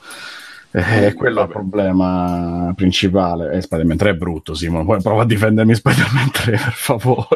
Eh, 0.74 1.14
quello 1.14 1.40
è 1.40 1.44
il 1.44 1.48
Vabbè. 1.48 1.52
problema 1.52 2.74
principale. 2.76 3.52
Eh, 3.54 3.62
Spider-Man 3.62 3.98
3 3.98 4.10
è 4.12 4.14
brutto, 4.16 4.54
Simon. 4.54 4.86
Poi 4.86 5.02
prova 5.02 5.24
a 5.24 5.26
difendermi 5.26 5.74
Spider-Man 5.76 6.32
3, 6.32 6.52
per 6.52 6.74
favore. 6.74 7.28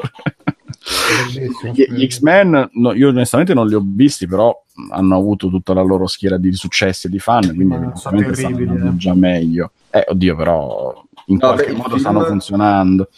Gli, 1.74 1.86
gli 1.90 2.08
X-Men, 2.08 2.70
no, 2.74 2.94
io 2.94 3.10
onestamente 3.10 3.54
non 3.54 3.68
li 3.68 3.74
ho 3.74 3.84
visti, 3.84 4.28
però 4.28 4.56
hanno 4.92 5.16
avuto 5.16 5.50
tutta 5.50 5.74
la 5.74 5.82
loro 5.82 6.08
schiera 6.08 6.38
di 6.38 6.54
successi 6.54 7.08
e 7.08 7.10
di 7.10 7.20
fan, 7.20 7.54
quindi 7.56 7.76
sono 7.96 8.34
stanno 8.34 8.90
eh. 8.90 8.96
già 8.96 9.14
meglio. 9.14 9.72
Eh, 9.90 10.06
oddio, 10.08 10.36
però 10.36 11.04
in 11.28 11.38
No, 11.42 11.48
qualche 11.48 11.66
beh, 11.66 11.72
il 11.72 11.78
modo 11.78 11.90
film- 11.90 12.00
stanno 12.02 12.24
funzionando. 12.24 13.10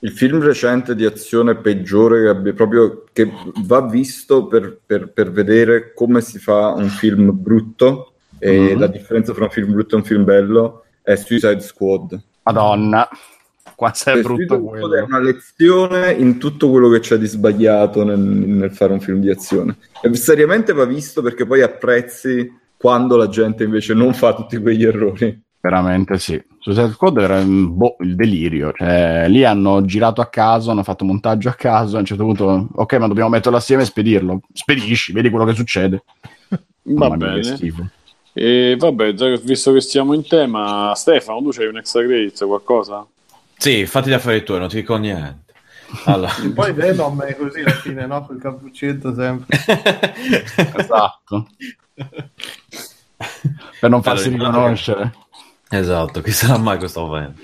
Il 0.00 0.10
film 0.10 0.40
recente 0.42 0.96
di 0.96 1.04
azione 1.04 1.54
peggiore 1.56 2.22
che 2.22 2.28
abbia 2.28 2.52
proprio 2.54 3.04
che 3.12 3.30
va 3.64 3.82
visto 3.86 4.46
per, 4.48 4.80
per- 4.84 5.12
per 5.12 5.30
vedere 5.30 5.92
come 5.94 6.20
si 6.20 6.40
fa 6.40 6.72
un 6.72 6.88
film 6.88 7.30
brutto 7.32 8.11
e 8.44 8.72
Mhm. 8.74 8.78
la 8.80 8.86
differenza 8.88 9.32
tra 9.32 9.44
un 9.44 9.50
film 9.50 9.72
brutto 9.72 9.94
e 9.94 9.98
un 9.98 10.04
film 10.04 10.24
bello 10.24 10.84
è 11.00 11.14
Suicide 11.14 11.60
Squad. 11.60 12.20
Madonna, 12.42 13.08
quanto 13.76 13.98
è 13.98 14.12
Cioè, 14.14 14.22
brutto 14.22 14.54
Suicide 14.54 14.56
Squad 14.56 14.74
è 14.74 14.78
quello. 14.78 15.04
una 15.06 15.18
lezione 15.20 16.12
in 16.12 16.38
tutto 16.38 16.68
quello 16.70 16.88
che 16.88 16.98
c'è 17.00 17.18
di 17.18 17.26
sbagliato 17.26 18.02
nel, 18.04 18.18
nel 18.18 18.72
fare 18.72 18.92
un 18.92 19.00
film 19.00 19.20
di 19.20 19.30
azione. 19.30 19.76
E 20.02 20.12
seriamente 20.16 20.72
va 20.72 20.84
visto 20.84 21.22
perché 21.22 21.46
poi 21.46 21.62
apprezzi 21.62 22.50
quando 22.76 23.16
la 23.16 23.28
gente 23.28 23.62
invece 23.62 23.94
non 23.94 24.12
fa 24.12 24.34
tutti 24.34 24.58
quegli 24.58 24.84
errori. 24.84 25.40
Veramente 25.60 26.18
sì. 26.18 26.42
Suicide 26.58 26.90
Squad 26.90 27.18
era 27.18 27.40
mm, 27.40 27.76
boh, 27.76 27.94
il 28.00 28.16
delirio. 28.16 28.72
Cioè, 28.76 29.26
lì 29.28 29.44
hanno 29.44 29.84
girato 29.84 30.20
a 30.20 30.26
caso, 30.26 30.72
hanno 30.72 30.82
fatto 30.82 31.04
montaggio 31.04 31.48
a 31.48 31.52
caso. 31.54 31.96
A 31.96 32.00
un 32.00 32.04
certo 32.04 32.24
punto, 32.24 32.68
ok, 32.74 32.94
ma 32.94 33.06
dobbiamo 33.06 33.28
metterlo 33.30 33.58
assieme 33.58 33.82
e 33.82 33.86
spedirlo. 33.86 34.40
Spedisci, 34.52 35.12
vedi 35.12 35.30
quello 35.30 35.44
che 35.44 35.54
succede. 35.54 36.02
Va 36.48 37.08
Mamma 37.08 37.14
mia, 37.16 37.26
bene. 37.28 37.42
schifo. 37.44 37.86
E 38.34 38.76
vabbè, 38.78 39.12
già 39.14 39.26
che- 39.26 39.40
visto 39.42 39.72
che 39.72 39.80
stiamo 39.80 40.14
in 40.14 40.26
tema, 40.26 40.92
Stefano, 40.94 41.40
tu 41.42 41.50
c'hai 41.50 41.66
un 41.66 41.76
extra 41.78 42.02
credit, 42.02 42.44
qualcosa? 42.46 43.06
Sì, 43.56 43.84
fatti 43.86 44.08
gli 44.08 44.14
affari 44.14 44.42
tuoi, 44.42 44.58
non 44.58 44.68
ti 44.68 44.76
dico 44.76 44.96
niente. 44.96 45.52
Allora. 46.06 46.32
Poi 46.54 46.72
Venom 46.72 47.22
è 47.22 47.36
così 47.36 47.60
alla 47.60 47.70
fine, 47.72 48.06
no? 48.06 48.24
Col 48.24 48.40
cappuccetto 48.40 49.14
sempre. 49.14 49.58
Esatto. 50.76 51.46
per 53.80 53.90
non 53.90 54.02
farsi 54.02 54.28
Allora, 54.28 54.48
riconoscere. 54.48 55.12
Esatto, 55.68 56.20
chi 56.22 56.30
sarà 56.32 56.58
mai 56.58 56.78
questo 56.78 57.00
momento? 57.02 57.42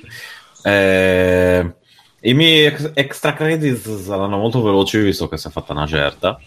Eh, 0.63 1.75
I 2.21 2.35
miei 2.35 2.67
ex- 2.67 2.91
extra 2.95 3.33
credits 3.35 4.03
saranno 4.03 4.37
molto 4.39 4.63
veloci 4.63 4.99
visto 4.99 5.29
che 5.29 5.37
si 5.37 5.49
è 5.49 5.51
fatta 5.51 5.73
una 5.73 5.87
certa 5.87 6.39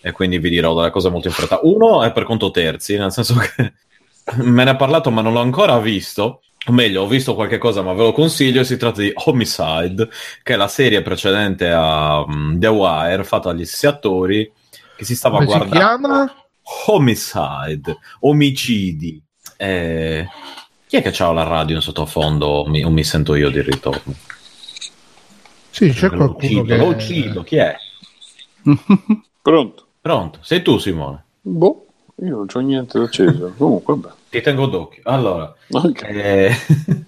e 0.00 0.12
quindi 0.12 0.38
vi 0.38 0.50
dirò 0.50 0.74
delle 0.74 0.90
cose 0.90 1.10
molto 1.10 1.28
in 1.28 1.34
fretta. 1.34 1.60
Uno 1.62 2.02
è 2.04 2.12
per 2.12 2.24
conto 2.24 2.50
terzi, 2.50 2.96
nel 2.96 3.10
senso 3.12 3.34
che 3.34 3.72
me 4.34 4.64
ne 4.64 4.70
ha 4.70 4.76
parlato 4.76 5.10
ma 5.10 5.22
non 5.22 5.32
l'ho 5.32 5.40
ancora 5.40 5.78
visto. 5.78 6.40
O 6.68 6.72
meglio, 6.72 7.02
ho 7.02 7.06
visto 7.06 7.34
qualche 7.34 7.58
cosa 7.58 7.82
ma 7.82 7.92
ve 7.92 8.02
lo 8.02 8.12
consiglio. 8.12 8.64
Si 8.64 8.76
tratta 8.76 9.00
di 9.00 9.12
Homicide, 9.14 10.08
che 10.42 10.54
è 10.54 10.56
la 10.56 10.68
serie 10.68 11.02
precedente 11.02 11.70
a 11.70 12.24
mm, 12.28 12.58
The 12.58 12.66
Wire, 12.66 13.24
fatta 13.24 13.52
dagli 13.52 13.64
stessi 13.64 13.86
attori 13.86 14.50
che 14.96 15.04
si 15.04 15.14
stava 15.14 15.36
Come 15.38 15.48
si 15.50 15.56
guardando. 15.56 15.76
chiama? 15.78 16.34
Homicide, 16.86 17.98
omicidi. 18.20 19.22
Eh, 19.56 20.26
chi 20.86 20.96
è 20.96 21.02
che 21.02 21.10
c'ha 21.12 21.30
la 21.32 21.44
radio 21.44 21.76
in 21.76 21.82
sottofondo 21.82 22.46
o 22.46 22.68
mi, 22.68 22.82
o 22.84 22.90
mi 22.90 23.04
sento 23.04 23.34
io 23.36 23.50
di 23.50 23.60
ritorno? 23.60 24.14
Sì, 25.70 25.90
c'è 25.92 26.08
Lo 26.08 26.16
qualcuno 26.16 26.60
uccido, 26.60 26.62
che... 26.64 26.76
lo 26.76 26.86
uccido, 26.86 27.42
chi 27.42 27.56
è? 27.56 27.76
Pronto? 29.42 29.86
Pronto? 30.00 30.38
Sei 30.42 30.62
tu 30.62 30.78
Simone? 30.78 31.24
Boh, 31.42 31.86
io 32.22 32.36
non 32.36 32.46
c'ho 32.46 32.60
niente 32.60 32.98
d'acceso. 32.98 33.52
Comunque, 33.58 33.94
vabbè. 33.96 34.14
Ti 34.28 34.40
tengo 34.40 34.66
d'occhio. 34.66 35.02
Allora, 35.04 35.54
Ok. 35.70 36.02
eh, 36.02 36.50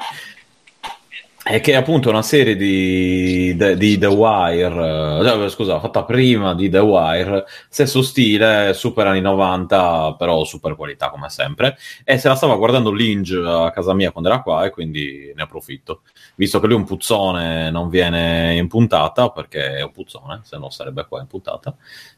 è 1.43 1.61
che 1.61 1.75
appunto 1.77 2.11
una 2.11 2.21
serie 2.23 2.57
di, 2.57 3.55
de- 3.57 3.77
di 3.77 3.97
The 3.97 4.07
Wire, 4.07 5.19
eh, 5.21 5.23
no, 5.37 5.49
scusa, 5.49 5.81
fatta 5.81 6.05
prima 6.05 6.55
di 6.55 6.69
The 6.69 6.79
Wire, 6.79 7.45
stesso 7.71 8.03
stile, 8.03 8.73
super 8.75 9.07
anni 9.07 9.21
90, 9.23 10.15
però 10.19 10.45
super 10.45 10.77
qualità 10.77 11.09
come 11.09 11.31
sempre. 11.31 11.77
E 12.05 12.19
se 12.19 12.29
la 12.29 12.35
stava 12.35 12.55
guardando 12.57 12.93
Linge 12.93 13.39
a 13.39 13.71
casa 13.71 13.95
mia 13.95 14.11
quando 14.11 14.29
era 14.29 14.43
qua 14.43 14.65
e 14.67 14.71
quindi 14.71 15.33
ne 15.35 15.43
approfitto. 15.43 16.03
Visto 16.37 16.61
che 16.61 16.67
lui 16.67 16.77
è 16.77 16.79
un 16.79 16.85
puzzone, 16.87 17.71
non 17.71 17.89
viene 17.89 18.55
in 18.57 18.69
puntata 18.69 19.31
perché 19.31 19.77
è 19.77 19.83
un 19.83 19.93
puzzone, 19.93 20.41
se 20.45 20.59
no 20.59 20.69
sarebbe 20.71 21.07
qua 21.09 21.21
in 21.21 21.27
puntata, 21.29 21.75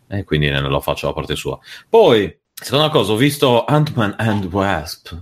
e 0.09 0.25
quindi 0.25 0.51
ne 0.51 0.61
lo 0.61 0.81
faccio 0.81 1.07
da 1.07 1.13
parte 1.13 1.37
sua. 1.37 1.57
Poi, 1.89 2.37
seconda 2.61 2.89
cosa, 2.89 3.13
ho 3.13 3.17
visto 3.17 3.65
Ant-Man 3.65 4.15
and 4.19 4.45
Wasp 4.47 5.17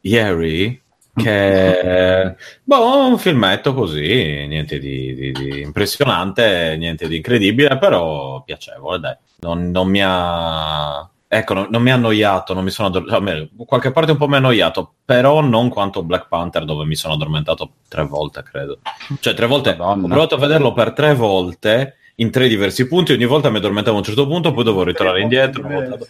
ieri, 0.00 0.80
che 1.14 2.36
boh, 2.62 3.06
un 3.08 3.18
filmetto 3.18 3.74
così, 3.74 4.46
niente 4.46 4.78
di, 4.78 5.14
di- 5.14 5.32
di 5.32 5.60
impressionante, 5.62 6.76
niente 6.78 7.08
di 7.08 7.16
incredibile, 7.16 7.78
però 7.78 8.42
piacevole, 8.42 8.98
dai. 9.00 9.16
Non, 9.40 9.70
non 9.70 9.88
mi 9.88 10.00
ha... 10.04 11.08
Ecco, 11.28 11.54
non, 11.54 11.66
non 11.70 11.82
mi 11.82 11.90
ha 11.90 11.94
annoiato, 11.94 12.54
non 12.54 12.62
mi 12.62 12.70
sono 12.70 12.88
addor- 12.88 13.10
almeno, 13.12 13.48
qualche 13.66 13.90
parte 13.90 14.12
un 14.12 14.16
po' 14.16 14.28
mi 14.28 14.34
ha 14.34 14.38
annoiato, 14.38 14.94
però 15.04 15.40
non 15.40 15.68
quanto 15.70 16.04
Black 16.04 16.28
Panther 16.28 16.64
dove 16.64 16.84
mi 16.84 16.94
sono 16.94 17.14
addormentato 17.14 17.72
tre 17.88 18.04
volte, 18.04 18.42
credo. 18.44 18.78
Cioè, 19.18 19.34
tre 19.34 19.46
volte, 19.46 19.74
Madonna. 19.76 20.04
ho 20.04 20.08
provato 20.08 20.34
a 20.36 20.38
vederlo 20.38 20.72
per 20.72 20.92
tre 20.92 21.14
volte 21.14 21.96
in 22.16 22.30
tre 22.30 22.48
diversi 22.48 22.86
punti, 22.86 23.12
ogni 23.12 23.26
volta 23.26 23.50
mi 23.50 23.58
addormentavo 23.58 23.96
a 23.96 23.98
un 24.00 24.04
certo 24.04 24.26
punto, 24.26 24.52
poi 24.52 24.64
dovevo 24.64 24.84
ritornare 24.84 25.20
indietro. 25.20 25.62
volta. 25.68 25.98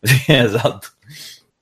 Sì. 0.00 0.24
Esatto. 0.26 0.88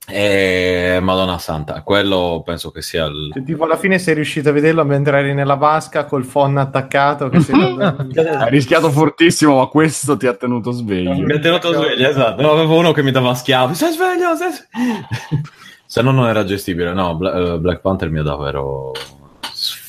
E 0.07 0.99
Madonna 1.01 1.39
Santa, 1.39 1.81
quello 1.81 2.43
penso 2.45 2.69
che 2.69 2.83
sia 2.83 3.05
il... 3.05 3.31
Cioè, 3.33 3.43
tipo 3.43 3.63
alla 3.63 3.75
fine 3.77 3.97
sei 3.97 4.13
riuscito 4.13 4.49
a 4.49 4.51
vederlo 4.51 4.85
mentre 4.85 5.17
eri 5.17 5.33
nella 5.33 5.55
vasca 5.55 6.05
col 6.05 6.25
phon 6.27 6.57
attaccato 6.57 7.27
che 7.29 7.39
sei 7.39 7.55
Hai 7.79 8.49
rischiato 8.51 8.91
fortissimo, 8.91 9.57
ma 9.57 9.65
questo 9.65 10.15
ti 10.15 10.27
ha 10.27 10.35
tenuto 10.35 10.71
sveglio. 10.71 11.15
Mi 11.25 11.33
ha 11.33 11.39
tenuto 11.39 11.73
sveglio, 11.73 12.07
esatto. 12.07 12.39
No, 12.39 12.51
avevo 12.51 12.77
uno 12.77 12.91
che 12.91 13.01
mi 13.01 13.09
dava 13.09 13.33
schiavi. 13.33 13.73
Stai 13.73 13.93
sveglio? 13.93 14.35
Sveglio? 14.35 15.41
Se 15.87 16.01
no 16.03 16.11
non 16.11 16.27
era 16.27 16.43
gestibile. 16.43 16.93
No, 16.93 17.15
Bla- 17.15 17.53
eh, 17.53 17.59
Black 17.59 17.81
Panther 17.81 18.11
mi 18.11 18.19
ha 18.19 18.23
davvero 18.23 18.91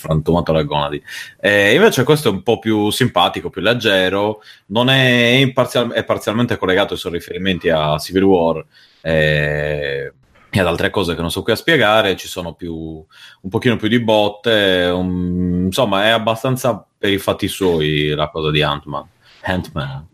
frantumato 0.06 0.52
le 0.52 0.64
gonadi. 0.64 1.02
E 1.40 1.74
invece 1.74 2.04
questo 2.04 2.28
è 2.28 2.32
un 2.32 2.42
po' 2.42 2.58
più 2.58 2.90
simpatico, 2.90 3.50
più 3.50 3.60
leggero. 3.60 4.40
Non 4.66 4.88
è, 4.88 5.32
è 5.32 5.36
imparzial- 5.40 5.92
è 5.92 6.04
parzialmente 6.04 6.56
collegato 6.56 6.94
ai 6.94 6.98
suoi 6.98 7.12
riferimenti 7.12 7.68
a 7.68 7.98
Civil 7.98 8.22
War 8.22 8.64
eh, 9.02 10.12
e 10.50 10.60
ad 10.60 10.66
altre 10.66 10.90
cose 10.90 11.14
che 11.14 11.20
non 11.20 11.30
so 11.30 11.42
qui 11.42 11.52
a 11.52 11.56
spiegare. 11.56 12.16
Ci 12.16 12.28
sono 12.28 12.54
più, 12.54 12.74
un 12.74 13.50
pochino 13.50 13.76
più 13.76 13.88
di 13.88 14.00
botte. 14.00 14.90
un- 14.94 15.64
insomma, 15.66 16.04
è 16.04 16.08
abbastanza 16.08 16.86
per 16.96 17.10
i 17.10 17.18
fatti 17.18 17.48
suoi 17.48 18.08
la 18.14 18.28
cosa 18.28 18.50
di 18.50 18.62
Ant-Man. 18.62 19.06
Ant-Man. 19.42 20.06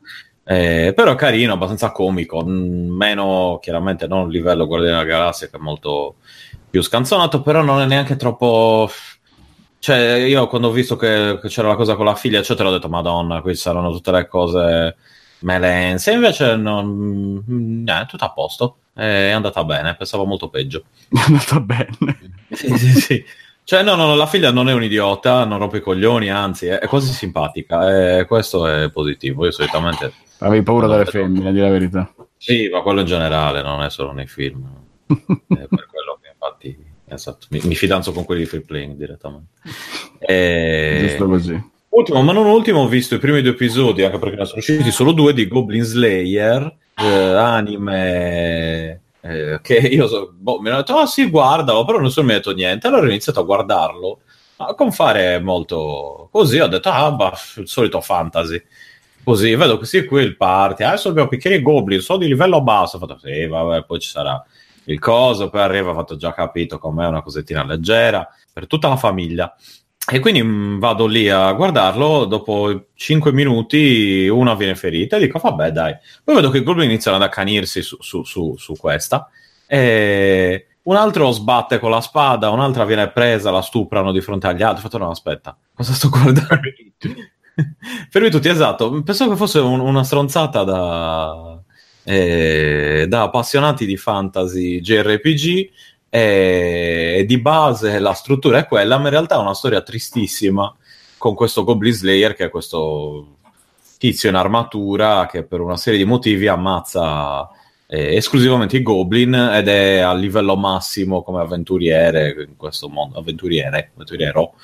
Eh, 0.44 0.93
però 0.94 1.14
carino, 1.14 1.52
abbastanza 1.52 1.93
comico, 1.93 2.43
meno 2.44 3.59
chiaramente 3.62 4.09
non 4.09 4.27
a 4.27 4.28
livello 4.28 4.66
Guardiani 4.66 4.97
della 4.97 5.09
Galassia 5.09 5.48
che 5.48 5.56
è 5.56 5.60
molto 5.60 6.16
più 6.69 6.82
scanzonato, 6.82 7.43
però 7.43 7.62
non 7.62 7.81
è 7.81 7.86
neanche 7.86 8.16
troppo... 8.16 8.90
Cioè, 9.82 9.98
io 10.28 10.46
quando 10.46 10.68
ho 10.68 10.70
visto 10.70 10.94
che, 10.94 11.40
che 11.42 11.48
c'era 11.48 11.66
la 11.66 11.74
cosa 11.74 11.96
con 11.96 12.04
la 12.04 12.14
figlia, 12.14 12.38
eccetera, 12.38 12.68
ho 12.68 12.72
detto, 12.72 12.88
madonna, 12.88 13.40
qui 13.40 13.56
saranno 13.56 13.90
tutte 13.90 14.12
le 14.12 14.28
cose 14.28 14.94
melense, 15.40 16.12
invece 16.12 16.54
non... 16.54 17.84
eh, 17.84 18.06
tutto 18.06 18.24
a 18.24 18.30
posto, 18.30 18.76
è 18.94 19.30
andata 19.30 19.64
bene, 19.64 19.96
pensavo 19.96 20.24
molto 20.24 20.48
peggio. 20.48 20.84
È 21.10 21.18
andata 21.26 21.59
bene. 21.59 21.96
Sì, 22.50 22.78
sì, 22.78 22.92
sì. 22.92 23.24
Cioè, 23.64 23.82
no, 23.82 23.96
no, 23.96 24.14
la 24.14 24.26
figlia 24.26 24.52
non 24.52 24.68
è 24.68 24.72
un 24.72 24.84
idiota, 24.84 25.44
non 25.44 25.59
rompe 25.59 25.78
i 25.78 25.80
coglioni, 25.80 26.30
anzi, 26.30 26.66
è, 26.66 26.78
è 26.78 26.86
quasi 26.86 27.12
simpatica, 27.12 28.18
e 28.20 28.24
questo 28.26 28.68
è 28.68 28.88
positivo. 28.88 29.44
Io 29.46 29.50
solitamente 29.50 30.12
Avevi 30.38 30.62
paura 30.62 30.86
delle 30.86 31.06
femmine, 31.06 31.48
a 31.48 31.52
dire 31.52 31.64
la 31.66 31.72
verità. 31.72 32.14
Sì, 32.36 32.68
ma 32.68 32.82
quello 32.82 33.00
in 33.00 33.06
generale, 33.06 33.62
non 33.62 33.82
è 33.82 33.90
solo 33.90 34.12
nei 34.12 34.28
film. 34.28 34.64
È 35.06 35.16
per 35.46 35.88
quello 35.88 36.18
che 36.20 36.28
infatti 36.32 36.91
esatto, 37.12 37.47
mi, 37.51 37.60
mi 37.64 37.74
fidanzo 37.74 38.12
con 38.12 38.24
quelli 38.24 38.43
di 38.43 38.47
free 38.47 38.62
playing 38.62 38.97
direttamente. 38.97 39.52
E... 40.18 41.06
Giusto 41.09 41.26
così. 41.26 41.70
Ultimo, 41.90 42.22
ma 42.22 42.32
non 42.32 42.47
ultimo, 42.47 42.80
ho 42.80 42.89
visto 42.89 43.16
i 43.16 43.18
primi 43.18 43.43
due 43.43 43.51
episodi, 43.51 44.02
anche 44.02 44.18
perché 44.18 44.36
ne 44.36 44.47
sono 44.47 44.59
usciti 44.59 44.90
solo 44.90 45.12
due, 45.12 45.34
di 45.34 45.47
Goblin 45.47 45.82
Slayer, 45.82 46.74
eh, 46.97 47.06
anime 47.34 49.02
eh, 49.20 49.60
che 49.62 49.74
io 49.76 50.09
so, 50.09 50.32
boh, 50.34 50.59
mi 50.60 50.68
hanno 50.68 50.78
detto, 50.78 50.97
ah 50.97 51.06
sì, 51.06 51.28
guardalo, 51.28 51.84
però 51.84 52.01
nessuno 52.01 52.26
mi 52.26 52.32
ha 52.32 52.36
detto 52.36 52.52
niente. 52.52 52.86
Allora 52.86 53.02
ho 53.02 53.09
iniziato 53.09 53.40
a 53.40 53.44
guardarlo, 53.44 54.20
ma 54.56 54.74
con 54.74 54.90
fare 54.90 55.39
molto 55.39 56.28
così, 56.32 56.59
ho 56.59 56.66
detto, 56.66 56.89
ah, 56.89 57.12
bah, 57.12 57.39
il 57.56 57.68
solito 57.68 58.01
fantasy. 58.01 58.62
Così, 59.22 59.55
vedo 59.55 59.76
questi 59.76 60.05
qui 60.05 60.22
il 60.22 60.36
party, 60.36 60.82
adesso 60.82 61.09
abbiamo 61.10 61.28
picchieri 61.28 61.62
goblin, 61.62 62.01
sono 62.01 62.18
di 62.18 62.26
livello 62.26 62.60
basso, 62.62 62.97
ho 62.97 63.01
fatto, 63.01 63.18
sì, 63.22 63.47
vabbè, 63.47 63.84
poi 63.84 64.01
ci 64.01 64.09
sarà 64.09 64.43
il 64.84 64.98
coso, 64.98 65.50
poi 65.50 65.60
arriva, 65.60 65.90
ho 65.90 65.94
fatto 65.94 66.16
già 66.16 66.32
capito 66.32 66.78
com'è 66.78 67.06
una 67.06 67.22
cosettina 67.22 67.64
leggera, 67.64 68.26
per 68.52 68.66
tutta 68.66 68.88
la 68.88 68.96
famiglia. 68.96 69.54
E 70.10 70.18
quindi 70.18 70.42
mh, 70.42 70.78
vado 70.80 71.06
lì 71.06 71.28
a 71.28 71.52
guardarlo, 71.52 72.24
dopo 72.24 72.86
5 72.94 73.32
minuti 73.32 74.26
una 74.28 74.54
viene 74.54 74.74
ferita 74.74 75.16
e 75.16 75.20
dico 75.20 75.38
vabbè 75.38 75.70
dai. 75.70 75.94
Poi 76.24 76.34
vedo 76.34 76.50
che 76.50 76.59
i 76.59 76.62
goblin 76.64 76.90
iniziano 76.90 77.16
ad 77.16 77.22
accanirsi 77.22 77.82
su, 77.82 77.96
su, 78.00 78.24
su, 78.24 78.56
su 78.59 78.74
questa 78.76 79.28
e 79.66 80.66
un 80.82 80.96
altro 80.96 81.30
sbatte 81.30 81.78
con 81.78 81.90
la 81.90 82.00
spada, 82.00 82.50
un'altra 82.50 82.84
viene 82.84 83.09
presa, 83.10 83.52
la 83.52 83.62
stuprano 83.62 84.10
di 84.10 84.20
fronte 84.20 84.48
agli 84.48 84.62
altri. 84.62 84.78
Ho 84.78 84.88
fatto 84.88 84.98
no 84.98 85.10
aspetta, 85.10 85.56
cosa 85.72 85.92
sto 85.92 86.09
guardando? 86.10 86.60
Fermi 88.10 88.30
tutti, 88.30 88.48
esatto. 88.48 89.02
Pensavo 89.02 89.30
che 89.30 89.36
fosse 89.36 89.60
un- 89.60 89.80
una 89.80 90.02
stronzata 90.04 90.64
da, 90.64 91.60
eh, 92.04 93.06
da 93.08 93.22
appassionati 93.22 93.86
di 93.86 93.96
fantasy 93.96 94.80
JRPG 94.80 95.70
e 96.08 97.24
di 97.26 97.38
base 97.38 97.98
la 97.98 98.12
struttura 98.12 98.58
è 98.58 98.66
quella, 98.66 98.98
ma 98.98 99.04
in 99.04 99.10
realtà 99.10 99.36
è 99.36 99.38
una 99.38 99.54
storia 99.54 99.80
tristissima 99.80 100.74
con 101.16 101.34
questo 101.34 101.64
Goblin 101.64 101.92
Slayer 101.92 102.34
che 102.34 102.46
è 102.46 102.50
questo 102.50 103.36
tizio 103.98 104.28
in 104.28 104.34
armatura 104.34 105.26
che 105.30 105.44
per 105.44 105.60
una 105.60 105.76
serie 105.76 105.98
di 105.98 106.04
motivi 106.04 106.48
ammazza 106.48 107.48
eh, 107.86 108.16
esclusivamente 108.16 108.78
i 108.78 108.82
goblin 108.82 109.34
ed 109.34 109.68
è 109.68 109.98
a 109.98 110.14
livello 110.14 110.56
massimo 110.56 111.22
come 111.22 111.40
avventuriere 111.40 112.46
in 112.48 112.56
questo 112.56 112.88
mondo, 112.88 113.18
avventuriere, 113.18 113.90
avventuriero, 113.92 114.54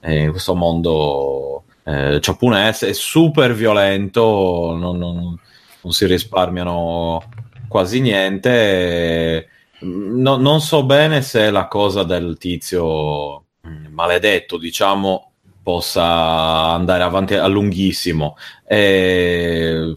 eh, 0.00 0.22
in 0.22 0.30
questo 0.30 0.54
mondo 0.54 1.64
eh, 1.82 2.18
giapponese, 2.20 2.88
è 2.88 2.92
super 2.92 3.54
violento, 3.54 4.74
non, 4.78 4.98
non- 4.98 5.38
non 5.86 5.92
si 5.92 6.06
risparmiano 6.06 7.22
quasi 7.68 8.00
niente. 8.00 9.48
no- 9.80 10.36
non 10.36 10.60
so 10.60 10.84
bene 10.84 11.22
se 11.22 11.50
la 11.50 11.68
cosa 11.68 12.02
del 12.02 12.36
tizio 12.38 13.44
mm, 13.66 13.86
maledetto, 13.92 14.58
diciamo, 14.58 15.32
possa 15.62 16.02
andare 16.72 17.04
avanti 17.04 17.34
a 17.34 17.46
lunghissimo. 17.46 18.36
Eh, 18.66 19.94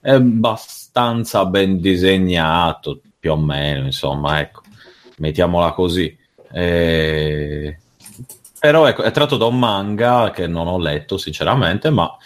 è 0.00 0.10
abbastanza 0.10 1.44
ben 1.46 1.80
disegnato, 1.80 3.00
più 3.18 3.32
o 3.32 3.36
meno, 3.36 3.84
insomma, 3.86 4.40
ecco, 4.40 4.62
mettiamola 5.18 5.72
così. 5.72 6.16
Eh, 6.50 7.78
però 8.58 8.86
ecco, 8.86 9.02
è 9.02 9.10
tratto 9.12 9.36
da 9.36 9.44
un 9.44 9.58
manga 9.58 10.30
che 10.30 10.48
non 10.48 10.66
ho 10.66 10.78
letto, 10.78 11.16
sinceramente, 11.16 11.90
ma 11.90 12.16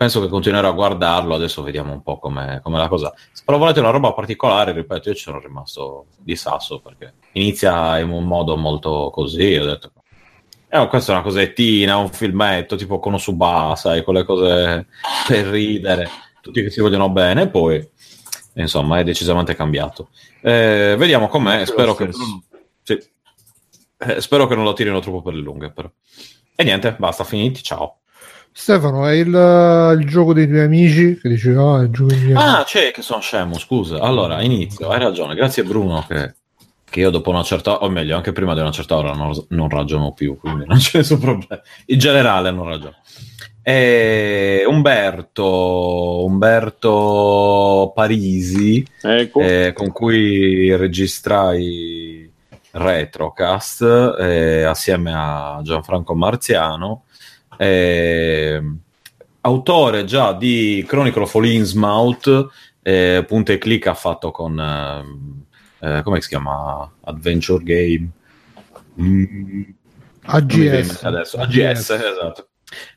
penso 0.00 0.22
che 0.22 0.28
continuerò 0.28 0.66
a 0.66 0.72
guardarlo. 0.72 1.34
Adesso 1.34 1.62
vediamo 1.62 1.92
un 1.92 2.00
po' 2.00 2.18
com'è 2.18 2.62
la 2.64 2.88
cosa. 2.88 3.12
Se 3.32 3.42
però 3.44 3.58
volete 3.58 3.80
una 3.80 3.90
roba 3.90 4.14
particolare, 4.14 4.72
ripeto, 4.72 5.10
io 5.10 5.14
ci 5.14 5.24
sono 5.24 5.38
rimasto 5.38 6.06
di 6.16 6.36
sasso 6.36 6.80
perché 6.80 7.16
inizia 7.32 7.98
in 7.98 8.08
un 8.08 8.24
modo 8.24 8.56
molto 8.56 9.10
così. 9.12 9.56
Ho 9.56 9.66
detto, 9.66 9.92
eh, 10.70 10.88
questa 10.88 11.12
è 11.12 11.14
una 11.16 11.22
cosettina, 11.22 11.98
un 11.98 12.08
filmetto 12.08 12.76
tipo 12.76 12.98
Konosuba, 12.98 13.74
sai, 13.76 14.02
quelle 14.02 14.24
cose 14.24 14.86
per 15.28 15.44
ridere, 15.48 16.08
tutti 16.40 16.62
che 16.62 16.70
si 16.70 16.80
vogliono 16.80 17.10
bene, 17.10 17.50
poi 17.50 17.86
insomma 18.54 19.00
è 19.00 19.04
decisamente 19.04 19.54
cambiato. 19.54 20.08
Eh, 20.40 20.94
vediamo 20.96 21.28
com'è, 21.28 21.66
spero 21.66 21.94
che, 21.94 22.08
sì. 22.82 22.98
Eh, 23.98 24.20
spero 24.22 24.46
che 24.46 24.54
non 24.54 24.64
lo 24.64 24.72
tirino 24.72 24.98
troppo 25.00 25.20
per 25.20 25.34
le 25.34 25.42
lunghe, 25.42 25.70
però. 25.70 25.90
E 26.54 26.64
niente, 26.64 26.96
basta, 26.98 27.22
finiti, 27.22 27.62
ciao. 27.62 27.99
Stefano, 28.52 29.06
è 29.06 29.12
il, 29.12 29.98
il 30.00 30.06
gioco 30.08 30.32
dei 30.34 30.46
tuoi 30.46 30.60
amici 30.60 31.18
che 31.20 31.28
dici 31.28 31.50
no, 31.50 31.78
è 31.78 31.84
il 31.84 31.90
gioco 31.90 32.08
dei 32.10 32.20
miei 32.20 32.34
Ah, 32.36 32.62
c'è 32.66 32.90
che 32.90 33.00
sono 33.02 33.20
scemo, 33.20 33.58
scusa. 33.58 34.00
Allora, 34.00 34.42
inizio, 34.42 34.88
hai 34.88 34.98
ragione, 34.98 35.34
grazie 35.34 35.62
Bruno 35.62 36.04
che, 36.06 36.34
che 36.88 37.00
io 37.00 37.10
dopo 37.10 37.30
una 37.30 37.42
certa, 37.42 37.82
o 37.82 37.88
meglio, 37.88 38.16
anche 38.16 38.32
prima 38.32 38.52
di 38.54 38.60
una 38.60 38.72
certa 38.72 38.96
ora 38.96 39.12
non, 39.12 39.32
non 39.50 39.68
ragiono 39.68 40.12
più, 40.12 40.36
quindi 40.38 40.64
non 40.66 40.76
c'è 40.78 40.98
nessun 40.98 41.18
problema. 41.20 41.62
In 41.86 41.98
generale 41.98 42.50
non 42.50 42.66
ragiono. 42.68 42.96
E 43.62 44.64
Umberto, 44.66 46.24
Umberto 46.24 47.92
Parisi, 47.94 48.84
Ecco. 49.02 49.40
eh, 49.40 49.72
con 49.74 49.92
cui 49.92 50.74
registrai 50.76 52.30
Retrocast 52.72 54.16
eh, 54.18 54.62
assieme 54.64 55.12
a 55.14 55.60
Gianfranco 55.62 56.14
Marziano, 56.14 57.04
eh, 57.66 58.62
autore 59.42 60.04
già 60.04 60.32
di 60.32 60.84
Chronicle 60.86 61.22
of 61.22 61.34
Innsmouth, 61.34 62.48
eh, 62.82 63.24
punta 63.26 63.52
e 63.52 63.58
clic 63.58 63.86
ha 63.86 63.94
fatto 63.94 64.30
con 64.30 64.58
ehm, 64.58 65.44
eh, 65.80 66.02
come 66.02 66.20
si 66.20 66.28
chiama? 66.28 66.90
Adventure 67.04 67.62
Game. 67.62 68.10
Mm, 69.00 69.62
AGS. 70.24 71.02
adesso. 71.02 71.38
AGS, 71.38 71.90
esatto. 71.90 72.48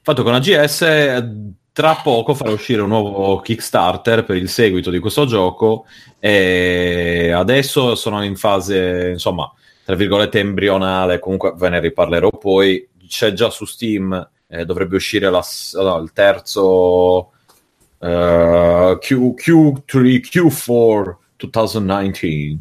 Fatto 0.01 0.23
con 0.23 0.33
AGS, 0.33 0.81
eh, 0.81 1.29
tra 1.71 1.95
poco 2.03 2.33
farà 2.33 2.51
uscire 2.51 2.81
un 2.81 2.89
nuovo 2.89 3.39
Kickstarter 3.39 4.25
per 4.25 4.35
il 4.35 4.49
seguito 4.49 4.91
di 4.91 4.99
questo 4.99 5.25
gioco. 5.25 5.85
E 6.19 7.31
adesso 7.33 7.95
sono 7.95 8.23
in 8.23 8.35
fase, 8.35 9.11
insomma, 9.11 9.51
tra 9.85 9.95
virgolette 9.95 10.39
embrionale. 10.39 11.19
Comunque 11.19 11.53
ve 11.55 11.69
ne 11.69 11.79
riparlerò 11.79 12.29
poi. 12.31 12.89
C'è 13.07 13.31
già 13.31 13.49
su 13.49 13.65
Steam, 13.65 14.29
eh, 14.53 14.65
dovrebbe 14.65 14.97
uscire 14.97 15.31
la 15.31 15.43
no, 15.73 15.97
il 15.97 16.13
terzo 16.13 17.31
eh, 17.97 18.97
Q, 18.99 19.13
Q3, 19.33 20.21
Q4 20.21 21.15
2019 21.35 22.59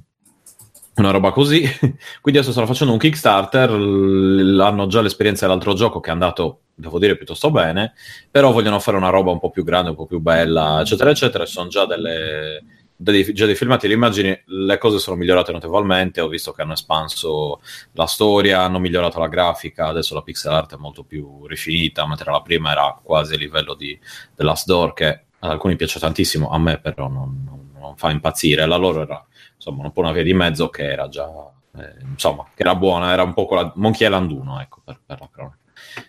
una 0.95 1.11
roba 1.11 1.33
così. 1.33 1.63
Quindi 2.21 2.41
adesso 2.41 2.53
stanno 2.53 2.67
facendo 2.67 2.93
un 2.95 2.99
Kickstarter, 2.99 3.71
l- 3.73 4.61
hanno 4.61 4.87
già 4.87 5.03
l'esperienza 5.03 5.47
dell'altro 5.47 5.75
gioco 5.75 6.01
che 6.01 6.09
è 6.09 6.13
andato, 6.13 6.63
devo 6.75 6.99
dire, 6.99 7.17
piuttosto 7.17 7.51
bene, 7.51 7.93
però 8.31 8.53
vogliono 8.53 8.79
fare 8.79 8.97
una 8.97 9.11
roba 9.11 9.31
un 9.31 9.39
po' 9.39 9.51
più 9.51 9.65
grande, 9.65 9.91
un 9.91 9.97
po' 9.97 10.07
più 10.07 10.21
bella, 10.21 10.81
eccetera, 10.81 11.11
eccetera. 11.11 11.45
Sono 11.45 11.69
già 11.69 11.87
delle 11.87 12.65
già 13.03 13.47
dei 13.47 13.55
filmati 13.55 13.87
e 13.87 13.89
le 13.89 13.95
immagini, 13.95 14.43
le 14.47 14.79
cose 14.79 14.99
sono 14.99 15.17
migliorate 15.17 15.53
notevolmente. 15.53 16.21
Ho 16.21 16.29
visto 16.29 16.53
che 16.53 16.63
hanno 16.63 16.73
espanso 16.75 17.61
la 17.93 18.07
storia, 18.07 18.63
hanno 18.63 18.79
migliorato 18.79 19.19
la 19.19 19.29
grafica. 19.29 19.87
Adesso 19.89 20.15
la 20.15 20.23
pixel 20.23 20.53
art 20.53 20.75
è 20.75 20.79
molto 20.79 21.05
più 21.05 21.47
rifinita, 21.47 22.07
mentre 22.07 22.31
la 22.31 22.43
prima 22.43 22.71
era 22.73 22.99
quasi 23.03 23.35
a 23.35 23.39
livello 23.39 23.75
di 23.75 23.99
The 24.35 24.43
Last 24.45 24.67
Door, 24.67 24.93
che 24.95 25.07
ad 25.39 25.51
alcuni 25.51 25.77
piace 25.77 25.99
tantissimo, 25.99 26.51
a 26.51 26.59
me 26.59 26.79
però 26.79 27.09
non, 27.09 27.43
non- 27.45 27.71
non 27.79 27.97
fa 27.97 28.11
impazzire. 28.11 28.67
La 28.67 28.77
loro 28.77 29.03
era 29.03 29.25
insomma 29.57 29.85
un 29.85 29.93
po' 29.93 30.01
una 30.01 30.13
via 30.13 30.23
di 30.23 30.35
mezzo 30.35 30.69
che 30.69 30.85
era 30.91 31.09
già 31.09 31.29
eh, 31.77 31.95
insomma 32.11 32.45
che 32.55 32.63
era 32.63 32.75
buona, 32.75 33.13
era 33.13 33.23
un 33.23 33.33
po' 33.35 33.47
quella 33.47 33.73
Monkey 33.77 34.07
Island 34.07 34.31
1, 34.31 34.61
ecco, 34.61 34.81
per, 34.85 35.01
per 35.05 35.21
la 35.21 35.29
cronaca. 35.33 35.57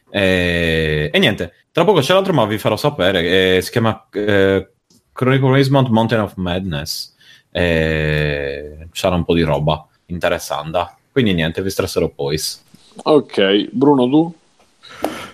E, 0.09 1.09
e 1.11 1.19
niente, 1.19 1.53
tra 1.71 1.83
poco 1.83 1.99
c'è 1.99 2.13
l'altro, 2.13 2.33
ma 2.33 2.45
vi 2.45 2.57
farò 2.57 2.75
sapere. 2.77 3.57
eh, 3.57 3.61
si 3.61 3.71
chiama 3.71 4.07
eh, 4.11 4.72
Chronicle 5.13 5.51
Raismont 5.51 5.87
Mountain 5.89 6.21
of 6.21 6.33
Madness. 6.35 7.15
E 7.51 8.87
sarà 8.91 9.15
un 9.15 9.23
po' 9.23 9.33
di 9.33 9.43
roba 9.43 9.87
interessante. 10.07 10.95
Quindi 11.11 11.33
niente, 11.33 11.61
vi 11.61 11.69
stresserò 11.69 12.09
poi. 12.09 12.37
Ok, 13.03 13.69
Bruno, 13.71 14.09
tu? 14.09 14.33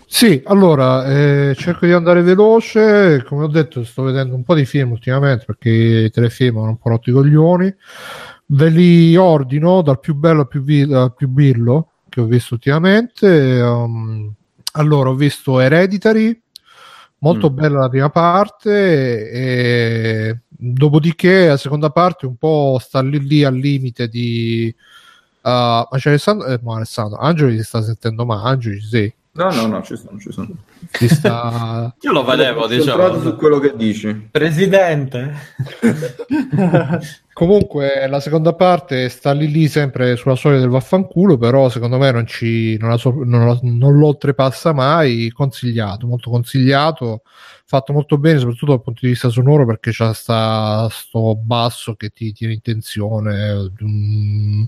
Sì, 0.06 0.42
allora 0.46 1.06
eh, 1.06 1.56
cerco 1.56 1.86
di 1.86 1.92
andare 1.92 2.22
veloce. 2.22 3.24
Come 3.26 3.44
ho 3.44 3.48
detto, 3.48 3.84
sto 3.84 4.04
vedendo 4.04 4.36
un 4.36 4.44
po' 4.44 4.56
di 4.56 4.66
film 4.66 4.92
ultimamente 4.92 5.46
perché 5.46 5.70
i 5.70 6.10
telefilm 6.10 6.58
hanno 6.58 6.70
un 6.70 6.78
po' 6.78 6.90
rotto 6.90 7.10
i 7.10 7.14
coglioni. 7.14 7.74
Ve 8.48 8.70
li 8.70 9.16
ordino 9.16 9.82
dal 9.82 10.00
più 10.00 10.16
bello 10.16 10.42
al 10.42 10.48
più, 10.48 10.64
vi- 10.64 10.92
al 10.92 11.14
più 11.14 11.28
birlo 11.28 11.92
che 12.10 12.22
ho 12.22 12.26
visto 12.26 12.56
ultimamente. 12.56 13.62
Um, 13.62 14.34
allora, 14.74 15.10
ho 15.10 15.16
visto 15.16 15.60
Hereditary, 15.60 16.42
molto 17.20 17.50
Mm. 17.50 17.56
bella 17.56 17.80
la 17.80 17.90
prima 17.90 18.10
parte, 18.10 19.30
e 19.32 20.40
dopodiché 20.48 21.48
la 21.48 21.58
seconda 21.58 21.90
parte 21.90 22.26
un 22.26 22.36
po' 22.36 22.78
sta 22.82 23.02
lì, 23.02 23.20
lì 23.26 23.44
al 23.44 23.56
limite 23.56 24.08
di. 24.08 24.74
Uh, 25.42 25.50
ma 25.50 25.88
c'è 25.96 26.10
Alessandro, 26.10 26.48
eh, 26.48 26.60
no, 26.62 26.76
Alessandro, 26.76 27.18
Angelo 27.20 27.50
ti 27.52 27.64
sta 27.64 27.82
sentendo 27.82 28.26
male, 28.26 28.50
Angelo 28.50 28.76
ci 28.76 28.88
sei? 28.88 29.14
No, 29.32 29.52
no, 29.52 29.68
no, 29.68 29.82
ci 29.84 29.96
sono, 29.96 30.20
ci 30.20 30.32
sono. 30.32 30.50
Sta... 30.92 31.96
Io 32.02 32.12
lo 32.12 32.26
vedevo, 32.26 32.62
concentrato 32.62 33.14
su 33.14 33.20
diciamo. 33.20 33.36
quello 33.36 33.60
che 33.60 33.74
dici. 33.76 34.28
Presidente. 34.30 35.34
Comunque 37.40 38.06
la 38.10 38.20
seconda 38.20 38.54
parte 38.54 39.08
sta 39.08 39.32
lì 39.32 39.50
lì 39.50 39.70
sempre 39.70 40.18
sulla 40.18 40.36
storia 40.36 40.60
del 40.60 40.68
vaffanculo, 40.68 41.38
però 41.38 41.70
secondo 41.70 41.98
me 41.98 42.12
non, 42.12 42.28
ci, 42.28 42.76
non, 42.78 42.90
la 42.90 42.98
so- 42.98 43.24
non, 43.24 43.48
la- 43.48 43.60
non 43.62 43.98
lo 43.98 44.08
oltrepassa 44.08 44.74
mai, 44.74 45.30
consigliato, 45.32 46.06
molto 46.06 46.30
consigliato, 46.32 47.22
fatto 47.64 47.94
molto 47.94 48.18
bene 48.18 48.40
soprattutto 48.40 48.74
dal 48.74 48.82
punto 48.82 49.00
di 49.04 49.12
vista 49.12 49.30
sonoro 49.30 49.66
perché 49.66 49.92
c'è 49.92 50.14
sta, 50.14 50.90
sto 50.92 51.38
basso 51.38 51.96
che 51.96 52.10
ti 52.10 52.34
tiene 52.34 52.56
in 52.56 52.62
tensione. 52.62 53.72
Mm. 53.86 54.64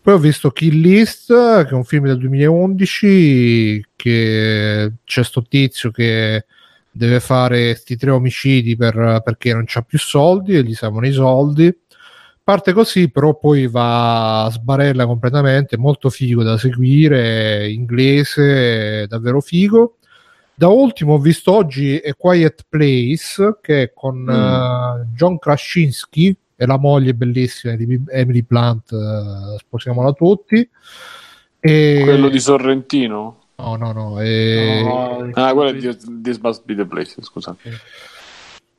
Poi 0.00 0.14
ho 0.14 0.18
visto 0.18 0.50
Kill 0.50 0.80
List, 0.80 1.26
che 1.26 1.68
è 1.68 1.74
un 1.74 1.84
film 1.84 2.06
del 2.06 2.16
2011, 2.16 3.86
che 3.96 4.92
c'è 5.04 5.22
sto 5.22 5.42
tizio 5.42 5.90
che 5.90 6.46
deve 6.90 7.20
fare 7.20 7.74
sti 7.74 7.96
tre 7.98 8.10
omicidi 8.12 8.76
per- 8.76 9.20
perché 9.22 9.52
non 9.52 9.64
c'ha 9.66 9.82
più 9.82 9.98
soldi 9.98 10.56
e 10.56 10.62
gli 10.62 10.72
servono 10.72 11.06
i 11.06 11.12
soldi 11.12 11.78
parte 12.48 12.72
così, 12.72 13.10
però 13.10 13.36
poi 13.36 13.66
va 13.66 14.44
a 14.44 14.50
sbarella 14.50 15.04
completamente, 15.04 15.76
molto 15.76 16.08
figo 16.08 16.42
da 16.42 16.56
seguire, 16.56 17.70
inglese, 17.70 19.06
davvero 19.06 19.42
figo. 19.42 19.96
Da 20.54 20.68
ultimo 20.68 21.12
ho 21.12 21.18
visto 21.18 21.52
oggi 21.52 22.00
A 22.02 22.14
Quiet 22.14 22.64
Place, 22.66 23.58
che 23.60 23.82
è 23.82 23.92
con 23.92 24.22
Mm. 24.22 24.28
eh, 24.30 25.06
John 25.14 25.38
Krasinski 25.38 26.34
e 26.56 26.64
la 26.66 26.78
moglie 26.78 27.12
bellissima 27.12 27.76
di 27.76 28.02
Emily 28.08 28.40
Blunt, 28.40 28.92
eh, 28.92 29.58
sposiamola 29.58 30.12
tutti. 30.12 30.66
E... 31.60 32.00
Quello 32.02 32.30
di 32.30 32.40
Sorrentino? 32.40 33.40
No, 33.56 33.76
no, 33.76 33.92
no. 33.92 34.20
e- 34.22 34.82
No, 34.84 35.30
Ah, 35.34 35.52
quello 35.52 35.68
è 35.68 35.76
This, 35.76 35.98
This 36.22 36.38
Must 36.38 36.62
Be 36.64 36.74
the 36.74 36.86
Place, 36.86 37.20
scusate. 37.20 37.70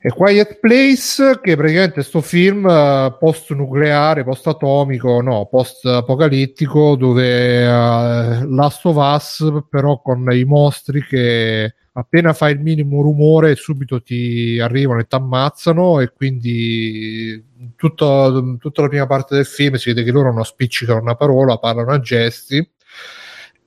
E 0.02 0.12
Quiet 0.12 0.60
Place, 0.62 1.42
che 1.42 1.58
praticamente 1.58 2.00
è 2.00 2.04
sto 2.04 2.22
film 2.22 2.66
eh, 2.66 3.18
post-nucleare, 3.20 4.24
post-atomico, 4.24 5.20
no, 5.20 5.48
post-apocalittico, 5.52 6.96
dove 6.96 7.68
uh, 7.68 8.50
Last 8.50 8.86
of 8.86 8.96
Us, 8.96 9.64
però 9.70 10.02
con 10.02 10.26
i 10.32 10.46
mostri 10.46 11.04
che 11.04 11.76
appena 11.92 12.32
fai 12.32 12.54
il 12.54 12.62
minimo 12.62 13.02
rumore 13.02 13.56
subito 13.56 14.02
ti 14.02 14.58
arrivano 14.62 15.02
e 15.02 15.06
ti 15.06 15.16
ammazzano 15.16 16.00
e 16.00 16.14
quindi 16.14 17.74
tutta, 17.76 18.32
tutta 18.58 18.82
la 18.84 18.88
prima 18.88 19.06
parte 19.06 19.36
del 19.36 19.46
film 19.46 19.76
si 19.76 19.90
vede 19.90 20.04
che 20.04 20.12
loro 20.12 20.32
non 20.32 20.46
spiccicano 20.46 21.02
una 21.02 21.16
parola, 21.16 21.58
parlano 21.58 21.92
a 21.92 22.00
gesti 22.00 22.66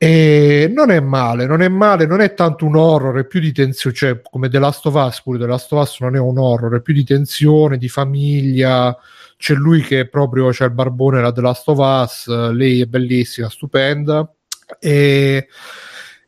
e 0.02 0.68
non 0.68 0.90
è 0.90 0.98
male, 0.98 1.46
non 1.46 1.62
è 1.62 1.68
male, 1.68 2.06
non 2.06 2.20
è 2.20 2.34
tanto 2.34 2.66
un 2.66 2.74
horror, 2.74 3.20
è 3.20 3.24
più 3.24 3.38
di 3.38 3.52
tensione, 3.52 3.94
cioè 3.94 4.20
come 4.20 4.48
The 4.48 4.58
Last 4.58 4.84
of 4.86 4.94
Us, 4.94 5.22
pure 5.22 5.38
The 5.38 5.46
Last 5.46 5.72
of 5.72 5.80
Us 5.80 6.00
non 6.00 6.16
è 6.16 6.18
un 6.18 6.38
horror, 6.38 6.74
è 6.74 6.80
più 6.80 6.92
di 6.92 7.04
tensione, 7.04 7.78
di 7.78 7.88
famiglia, 7.88 8.98
c'è 9.36 9.54
lui 9.54 9.80
che 9.82 10.00
è 10.00 10.08
proprio, 10.08 10.50
c'è 10.50 10.64
il 10.64 10.72
barbone 10.72 11.20
la 11.20 11.30
The 11.30 11.40
Last 11.40 11.68
of 11.68 11.78
Us, 11.78 12.26
lei 12.26 12.80
è 12.80 12.86
bellissima, 12.86 13.48
stupenda, 13.48 14.28
e 14.80 15.46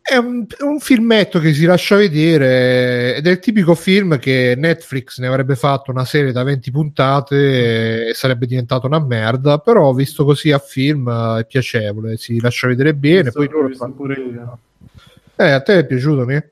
è 0.06 0.16
un, 0.16 0.44
un 0.60 0.80
filmetto 0.80 1.38
che 1.38 1.54
si 1.54 1.64
lascia 1.64 1.96
vedere 1.96 3.16
ed 3.16 3.26
è 3.26 3.30
il 3.30 3.38
tipico 3.38 3.74
film 3.74 4.18
che 4.18 4.52
Netflix 4.54 5.18
ne 5.18 5.28
avrebbe 5.28 5.56
fatto 5.56 5.90
una 5.90 6.04
serie 6.04 6.30
da 6.30 6.42
20 6.42 6.70
puntate 6.70 8.08
e 8.08 8.14
sarebbe 8.14 8.44
diventato 8.44 8.86
una 8.86 9.02
merda, 9.02 9.56
però 9.58 9.94
visto 9.94 10.26
così 10.26 10.52
a 10.52 10.58
film 10.58 11.08
eh, 11.08 11.40
è 11.40 11.46
piacevole, 11.46 12.18
si 12.18 12.38
lascia 12.38 12.66
vedere 12.66 12.92
bene, 12.92 13.32
poi 13.32 13.48
loro 13.48 13.68
visto 13.68 13.90
pure 13.92 14.14
io. 14.14 14.58
eh, 15.36 15.50
a 15.52 15.62
te 15.62 15.78
è 15.78 15.86
piaciuto, 15.86 16.26
mi? 16.26 16.42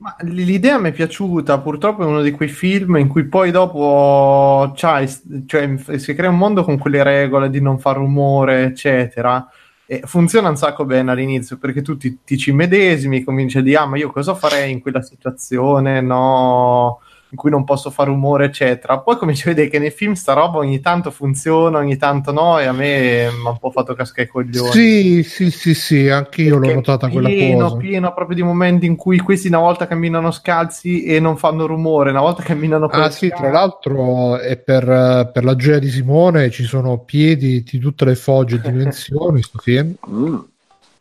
Ma 0.00 0.14
l'idea 0.20 0.78
mi 0.78 0.90
è 0.90 0.92
piaciuta, 0.92 1.58
purtroppo 1.60 2.02
è 2.02 2.06
uno 2.06 2.20
di 2.20 2.30
quei 2.30 2.50
film 2.50 2.96
in 2.96 3.08
cui 3.08 3.24
poi 3.24 3.50
dopo 3.50 4.70
cioè, 4.76 5.06
si 5.06 6.14
crea 6.14 6.28
un 6.28 6.36
mondo 6.36 6.62
con 6.62 6.76
quelle 6.76 7.02
regole 7.02 7.48
di 7.48 7.62
non 7.62 7.78
far 7.78 7.96
rumore, 7.96 8.64
eccetera. 8.64 9.48
E 9.90 10.02
funziona 10.04 10.50
un 10.50 10.56
sacco 10.56 10.84
bene 10.84 11.10
all'inizio 11.12 11.56
perché 11.56 11.80
tu 11.80 11.96
ti, 11.96 12.18
ti 12.22 12.36
ci 12.36 12.52
medesimi, 12.52 13.24
cominci 13.24 13.56
a 13.56 13.62
dire, 13.62 13.78
ah, 13.78 13.86
ma 13.86 13.96
io 13.96 14.10
cosa 14.12 14.34
farei 14.34 14.70
in 14.70 14.82
quella 14.82 15.00
situazione, 15.00 16.02
no, 16.02 17.00
in 17.30 17.36
cui 17.36 17.50
non 17.50 17.64
posso 17.64 17.90
fare 17.90 18.08
rumore, 18.08 18.46
eccetera. 18.46 18.98
Poi 18.98 19.16
cominci 19.16 19.42
a 19.42 19.50
vedere 19.50 19.68
che 19.68 19.78
nei 19.78 19.90
film 19.90 20.14
sta 20.14 20.32
roba 20.32 20.58
ogni 20.58 20.80
tanto 20.80 21.10
funziona, 21.10 21.78
ogni 21.78 21.96
tanto 21.96 22.32
no, 22.32 22.58
e 22.58 22.64
a 22.66 22.72
me 22.72 23.28
mi 23.30 23.46
ha 23.46 23.50
un 23.50 23.58
po' 23.58 23.70
fatto 23.70 23.94
cascare 23.94 24.28
i 24.28 24.30
coglioni. 24.30 24.70
Sì, 24.70 25.22
sì, 25.22 25.50
sì, 25.50 25.74
sì, 25.74 26.08
anche 26.08 26.42
io 26.42 26.58
l'ho 26.58 26.72
notata 26.72 27.08
quella 27.08 27.28
pieno, 27.28 27.68
cosa. 27.68 27.76
pieno 27.76 28.14
proprio 28.14 28.36
di 28.36 28.42
momenti 28.42 28.86
in 28.86 28.96
cui 28.96 29.18
questi 29.18 29.48
una 29.48 29.58
volta 29.58 29.86
camminano 29.86 30.30
scalzi 30.30 31.04
e 31.04 31.20
non 31.20 31.36
fanno 31.36 31.66
rumore, 31.66 32.10
una 32.10 32.20
volta 32.20 32.42
camminano 32.42 32.88
con 32.88 33.00
Ah 33.00 33.10
sì, 33.10 33.28
tra 33.28 33.50
l'altro 33.50 34.38
è 34.38 34.56
per, 34.56 35.30
per 35.32 35.44
la 35.44 35.56
gioia 35.56 35.78
di 35.78 35.88
Simone 35.88 36.50
ci 36.50 36.64
sono 36.64 36.98
piedi 36.98 37.62
di 37.62 37.78
tutte 37.78 38.04
le 38.04 38.14
fogge 38.14 38.56
e 38.56 38.60
dimensioni, 38.60 39.42
sto 39.42 39.58
film. 39.58 39.94
Mm. 40.08 40.36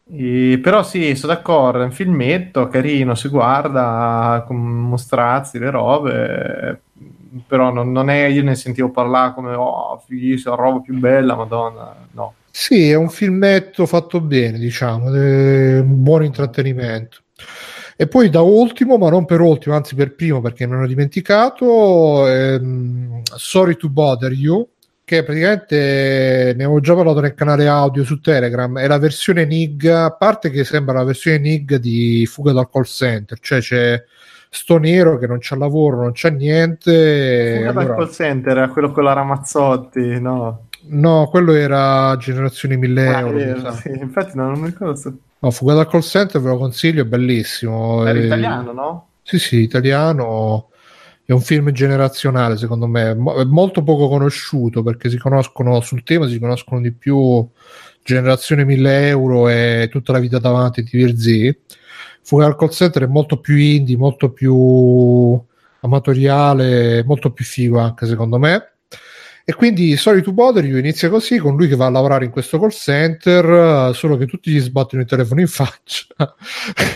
E- 0.09 0.59
però 0.61 0.83
sì, 0.83 1.15
sono 1.15 1.33
d'accordo, 1.33 1.81
è 1.81 1.85
un 1.85 1.91
filmetto 1.91 2.67
carino, 2.67 3.15
si 3.15 3.27
guarda 3.27 4.43
con 4.47 4.57
mostrazzi, 4.57 5.59
le 5.59 5.69
robe, 5.69 6.81
però 7.45 7.71
non, 7.71 7.91
non 7.91 8.09
è, 8.09 8.25
io 8.25 8.43
ne 8.43 8.55
sentivo 8.55 8.89
parlare 8.89 9.33
come, 9.33 9.53
oh, 9.53 10.01
fighissima, 10.05 10.55
roba 10.55 10.79
più 10.79 10.97
bella, 10.97 11.35
madonna, 11.35 11.95
no. 12.11 12.33
Sì, 12.49 12.89
è 12.89 12.95
un 12.95 13.09
filmetto 13.09 13.85
fatto 13.85 14.19
bene, 14.21 14.57
diciamo, 14.57 15.09
un 15.11 16.01
buon 16.01 16.23
intrattenimento. 16.23 17.19
E 17.95 18.07
poi 18.07 18.29
da 18.29 18.41
ultimo, 18.41 18.97
ma 18.97 19.09
non 19.09 19.25
per 19.25 19.41
ultimo, 19.41 19.75
anzi 19.75 19.95
per 19.95 20.15
primo 20.15 20.39
perché 20.41 20.65
me 20.67 20.77
l'ho 20.77 20.87
dimenticato, 20.87 22.27
ehm, 22.27 23.21
Sorry 23.23 23.75
to 23.75 23.89
Bother 23.89 24.31
You, 24.31 24.67
che 25.07 25.23
praticamente 25.23 26.53
ne 26.57 26.63
avevo 26.65 26.81
già 26.81 26.93
parlato 26.93 27.21
nel 27.21 27.33
canale 27.33 27.65
audio 27.65 28.03
su 28.03 28.19
Telegram, 28.19 28.77
è 28.77 28.87
la 28.87 28.97
versione 28.99 29.45
NIG, 29.45 29.85
a 29.85 30.11
parte 30.11 30.49
che 30.49 30.65
sembra 30.65 30.95
la 30.97 31.05
versione 31.05 31.37
NIG 31.39 31.75
di 31.77 32.25
Fuga 32.29 32.51
dal 32.51 32.69
call 32.69 32.83
center, 32.83 33.39
cioè 33.39 33.61
c'è 33.61 34.03
sto 34.49 34.77
nero 34.77 35.17
che 35.17 35.25
non 35.25 35.37
c'ha 35.39 35.55
lavoro, 35.55 36.01
non 36.01 36.11
c'ha 36.13 36.27
niente. 36.29 37.53
Fuga 37.55 37.71
dal 37.71 37.83
allora- 37.83 37.95
call 37.95 38.11
center, 38.11 38.57
era 38.57 38.67
quello 38.67 38.91
con 38.91 39.03
la 39.05 39.13
Ramazzotti, 39.13 40.19
no? 40.19 40.65
No, 40.89 41.27
quello 41.31 41.53
era 41.53 42.13
Generazione 42.17 42.75
1000 42.75 43.07
Ah, 43.07 43.19
euro. 43.19 43.37
vero, 43.37 43.71
sì, 43.75 43.89
infatti 43.89 44.31
no, 44.35 44.49
non 44.49 44.59
mi 44.59 44.65
ricordo 44.65 44.95
se... 44.95 45.13
No, 45.39 45.51
Fuga 45.51 45.73
dal 45.73 45.87
call 45.87 46.01
center 46.01 46.41
ve 46.41 46.49
lo 46.49 46.57
consiglio, 46.57 47.03
è 47.03 47.05
bellissimo. 47.05 48.05
Era 48.05 48.19
Eh, 48.19 48.25
italiano, 48.25 48.73
no? 48.73 49.07
Sì, 49.23 49.39
sì, 49.39 49.61
italiano. 49.61 50.67
È 51.29 51.33
un 51.33 51.41
film 51.41 51.71
generazionale, 51.71 52.55
secondo 52.55 52.87
me, 52.87 53.09
è 53.09 53.43
molto 53.43 53.83
poco 53.83 54.07
conosciuto 54.07 54.81
perché 54.81 55.09
si 55.09 55.17
conoscono 55.17 55.81
sul 55.81 56.01
tema, 56.03 56.25
si 56.25 56.39
conoscono 56.39 56.79
di 56.79 56.93
più 56.93 57.45
Generazione 58.01 58.63
1000 58.63 59.07
euro 59.09 59.49
e 59.49 59.89
tutta 59.91 60.13
la 60.13 60.19
vita 60.19 60.39
davanti 60.39 60.83
di. 60.83 61.53
Fuga 62.21 62.45
dal 62.45 62.55
call 62.55 62.69
center 62.69 63.03
è 63.03 63.07
molto 63.07 63.41
più 63.41 63.57
indie, 63.57 63.97
molto 63.97 64.31
più 64.31 65.37
amatoriale, 65.81 67.03
molto 67.03 67.33
più 67.33 67.43
figo 67.43 67.77
anche 67.77 68.05
secondo 68.05 68.37
me. 68.37 68.76
E 69.49 69.53
quindi 69.53 69.95
Sorry 69.95 70.21
to 70.21 70.33
Bother 70.33 70.65
You 70.65 70.77
inizia 70.77 71.07
così 71.07 71.37
con 71.37 71.55
lui 71.55 71.69
che 71.69 71.77
va 71.77 71.85
a 71.85 71.89
lavorare 71.89 72.25
in 72.25 72.31
questo 72.31 72.59
call 72.59 72.67
center, 72.67 73.95
solo 73.95 74.17
che 74.17 74.25
tutti 74.25 74.51
gli 74.51 74.59
sbattono 74.59 75.03
il 75.03 75.07
telefono 75.07 75.39
in 75.39 75.47
faccia. 75.47 76.05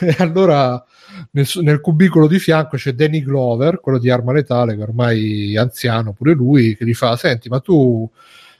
e 0.02 0.16
allora 0.18 0.84
nel, 1.32 1.48
nel 1.62 1.80
cubicolo 1.80 2.28
di 2.28 2.40
fianco 2.40 2.76
c'è 2.76 2.92
Danny 2.92 3.24
Glover, 3.24 3.80
quello 3.80 4.00
di 4.00 4.10
Arma 4.10 4.34
Letale, 4.34 4.76
che 4.76 4.82
ormai 4.82 5.54
è 5.54 5.60
anziano 5.60 6.12
pure 6.12 6.34
lui, 6.34 6.76
che 6.76 6.84
gli 6.84 6.94
fa: 6.94 7.16
Senti, 7.16 7.48
ma 7.48 7.62
tu 7.62 8.10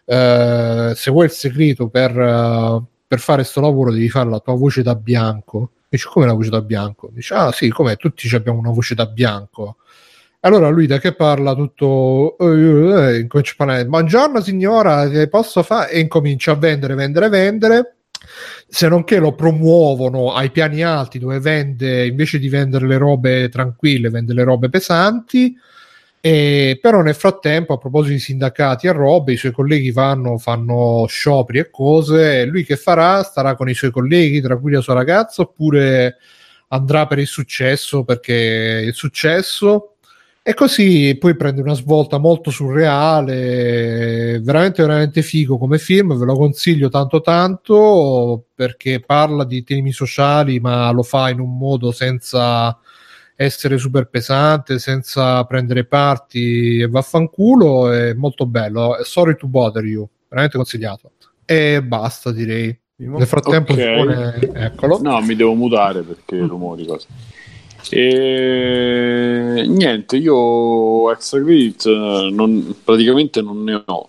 eh, 0.06 0.94
se 0.96 1.12
vuoi 1.12 1.26
il 1.26 1.32
segreto 1.32 1.90
per, 1.90 2.14
per 3.06 3.20
fare 3.20 3.42
questo 3.42 3.60
lavoro 3.60 3.92
devi 3.92 4.08
fare 4.08 4.30
la 4.30 4.40
tua 4.40 4.56
voce 4.56 4.84
da 4.84 4.96
bianco. 4.96 5.72
Dice: 5.90 6.08
Come 6.08 6.28
la 6.28 6.34
voce 6.34 6.50
da 6.50 6.62
bianco? 6.62 7.10
Dice: 7.12 7.34
Ah, 7.34 7.52
sì, 7.52 7.68
com'è? 7.68 7.98
Tutti 7.98 8.34
abbiamo 8.34 8.60
una 8.60 8.72
voce 8.72 8.96
da 8.96 9.06
bianco. 9.06 9.76
Allora 10.44 10.70
lui 10.70 10.88
da 10.88 10.98
che 10.98 11.14
parla 11.14 11.54
tutto 11.54 12.36
eh, 12.40 12.46
eh, 12.46 13.20
incomincia 13.20 13.52
a 13.54 13.56
parlare 13.58 13.86
buongiorno 13.86 14.42
signora 14.42 15.08
che 15.08 15.28
posso 15.28 15.62
fare 15.62 15.92
e 15.92 16.00
incomincia 16.00 16.54
a 16.54 16.56
vendere 16.56 16.96
vendere 16.96 17.30
vendere. 17.30 17.96
Se 18.68 18.88
non 18.88 19.04
che 19.04 19.20
lo 19.20 19.36
promuovono 19.36 20.34
ai 20.34 20.50
piani 20.50 20.82
alti 20.82 21.20
dove 21.20 21.40
vende 21.40 22.08
invece 22.08 22.40
di 22.40 22.50
vendere 22.50 22.88
le 22.88 22.98
robe 22.98 23.50
tranquille 23.50 24.10
vende 24.10 24.34
le 24.34 24.44
robe 24.44 24.70
pesanti. 24.70 25.56
E 26.20 26.80
però 26.82 27.02
nel 27.02 27.16
frattempo 27.16 27.74
a 27.74 27.78
proposito 27.78 28.14
di 28.14 28.20
sindacati 28.20 28.88
e 28.88 28.94
robe 28.94 29.34
i 29.34 29.38
suoi 29.38 29.52
colleghi 29.52 29.92
vanno 29.92 30.40
fanno 30.40 31.06
scioperi 31.08 31.60
e 31.60 31.70
cose 31.70 32.42
e 32.42 32.46
lui 32.46 32.64
che 32.64 32.78
farà? 32.78 33.22
Starà 33.22 33.56
con 33.56 33.70
i 33.70 33.76
suoi 33.76 33.92
colleghi 33.92 34.42
tranquillo 34.42 34.78
la 34.78 34.84
sua 34.84 34.96
ragazza 34.96 35.44
oppure 35.44 36.18
andrà 36.70 37.06
per 37.06 37.20
il 37.20 37.28
successo 37.28 38.04
perché 38.04 38.84
il 38.86 38.94
successo 38.96 39.98
e 40.44 40.54
così 40.56 41.16
poi 41.20 41.36
prende 41.36 41.62
una 41.62 41.76
svolta 41.76 42.18
molto 42.18 42.50
surreale, 42.50 44.40
veramente 44.42 44.82
veramente 44.82 45.22
figo 45.22 45.58
come 45.60 45.78
film, 45.78 46.18
ve 46.18 46.26
lo 46.26 46.36
consiglio 46.36 46.90
tanto 46.90 47.22
tanto 47.22 48.46
perché 48.56 49.00
parla 49.00 49.46
di 49.46 49.64
temi 49.64 49.92
sociali 49.92 50.60
ma 50.60 50.90
lo 50.92 51.04
fa 51.04 51.30
in 51.30 51.40
un 51.40 51.58
modo 51.58 51.92
senza 51.92 52.76
essere 53.36 53.78
super 53.78 54.08
pesante 54.08 54.78
senza 54.78 55.44
prendere 55.46 55.86
parti 55.86 56.80
e 56.80 56.88
vaffanculo 56.88 57.92
è 57.92 58.14
molto 58.14 58.46
bello 58.46 58.98
sorry 59.04 59.36
to 59.36 59.48
bother 59.48 59.84
you 59.84 60.08
veramente 60.28 60.58
consigliato 60.58 61.12
e 61.44 61.82
basta 61.82 62.32
direi 62.32 62.78
nel 62.98 63.26
frattempo 63.26 63.74
Ok. 63.74 63.80
Simone, 63.80 64.36
eccolo 64.54 65.00
No, 65.02 65.20
mi 65.22 65.36
devo 65.36 65.54
mutare 65.54 66.02
perché 66.02 66.38
rumori 66.38 66.86
cose. 66.86 67.08
E 67.90 69.66
niente, 69.68 70.18
io 70.18 71.12
extra 71.12 71.42
credit 71.42 71.86
eh, 71.88 72.30
non- 72.32 72.76
praticamente 72.84 73.42
non 73.42 73.64
ne 73.64 73.82
ho. 73.86 74.08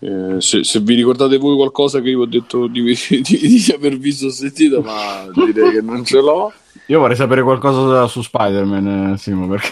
Eh, 0.00 0.40
se, 0.40 0.64
se 0.64 0.80
vi 0.80 0.94
ricordate 0.96 1.36
voi 1.38 1.54
qualcosa 1.54 2.00
che 2.00 2.10
io 2.10 2.20
ho 2.20 2.26
detto 2.26 2.66
di, 2.72 2.82
di- 2.82 3.22
di 3.22 3.72
aver 3.74 3.96
visto 3.98 4.26
o 4.26 4.30
sentito, 4.30 4.80
ma 4.82 5.26
direi 5.32 5.72
che 5.72 5.80
non 5.82 6.04
ce 6.04 6.20
l'ho. 6.20 6.52
Io 6.86 6.98
vorrei 6.98 7.16
sapere 7.16 7.42
qualcosa 7.42 8.06
su 8.08 8.22
Spider-Man, 8.22 9.12
eh, 9.12 9.18
Simo, 9.18 9.46
perché... 9.48 9.68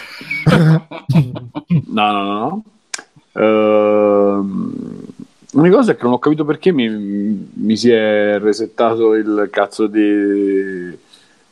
No, 1.87 2.11
no, 2.11 2.23
no. 2.23 2.63
Ehm, 3.33 4.73
L'unica 5.53 5.75
cosa 5.75 5.91
è 5.91 5.95
che 5.97 6.03
non 6.03 6.13
ho 6.13 6.19
capito 6.19 6.45
perché 6.45 6.71
mi, 6.71 6.87
mi 6.87 7.75
si 7.75 7.89
è 7.89 8.39
resettato 8.39 9.13
il 9.15 9.49
cazzo 9.51 9.87
di, 9.87 9.99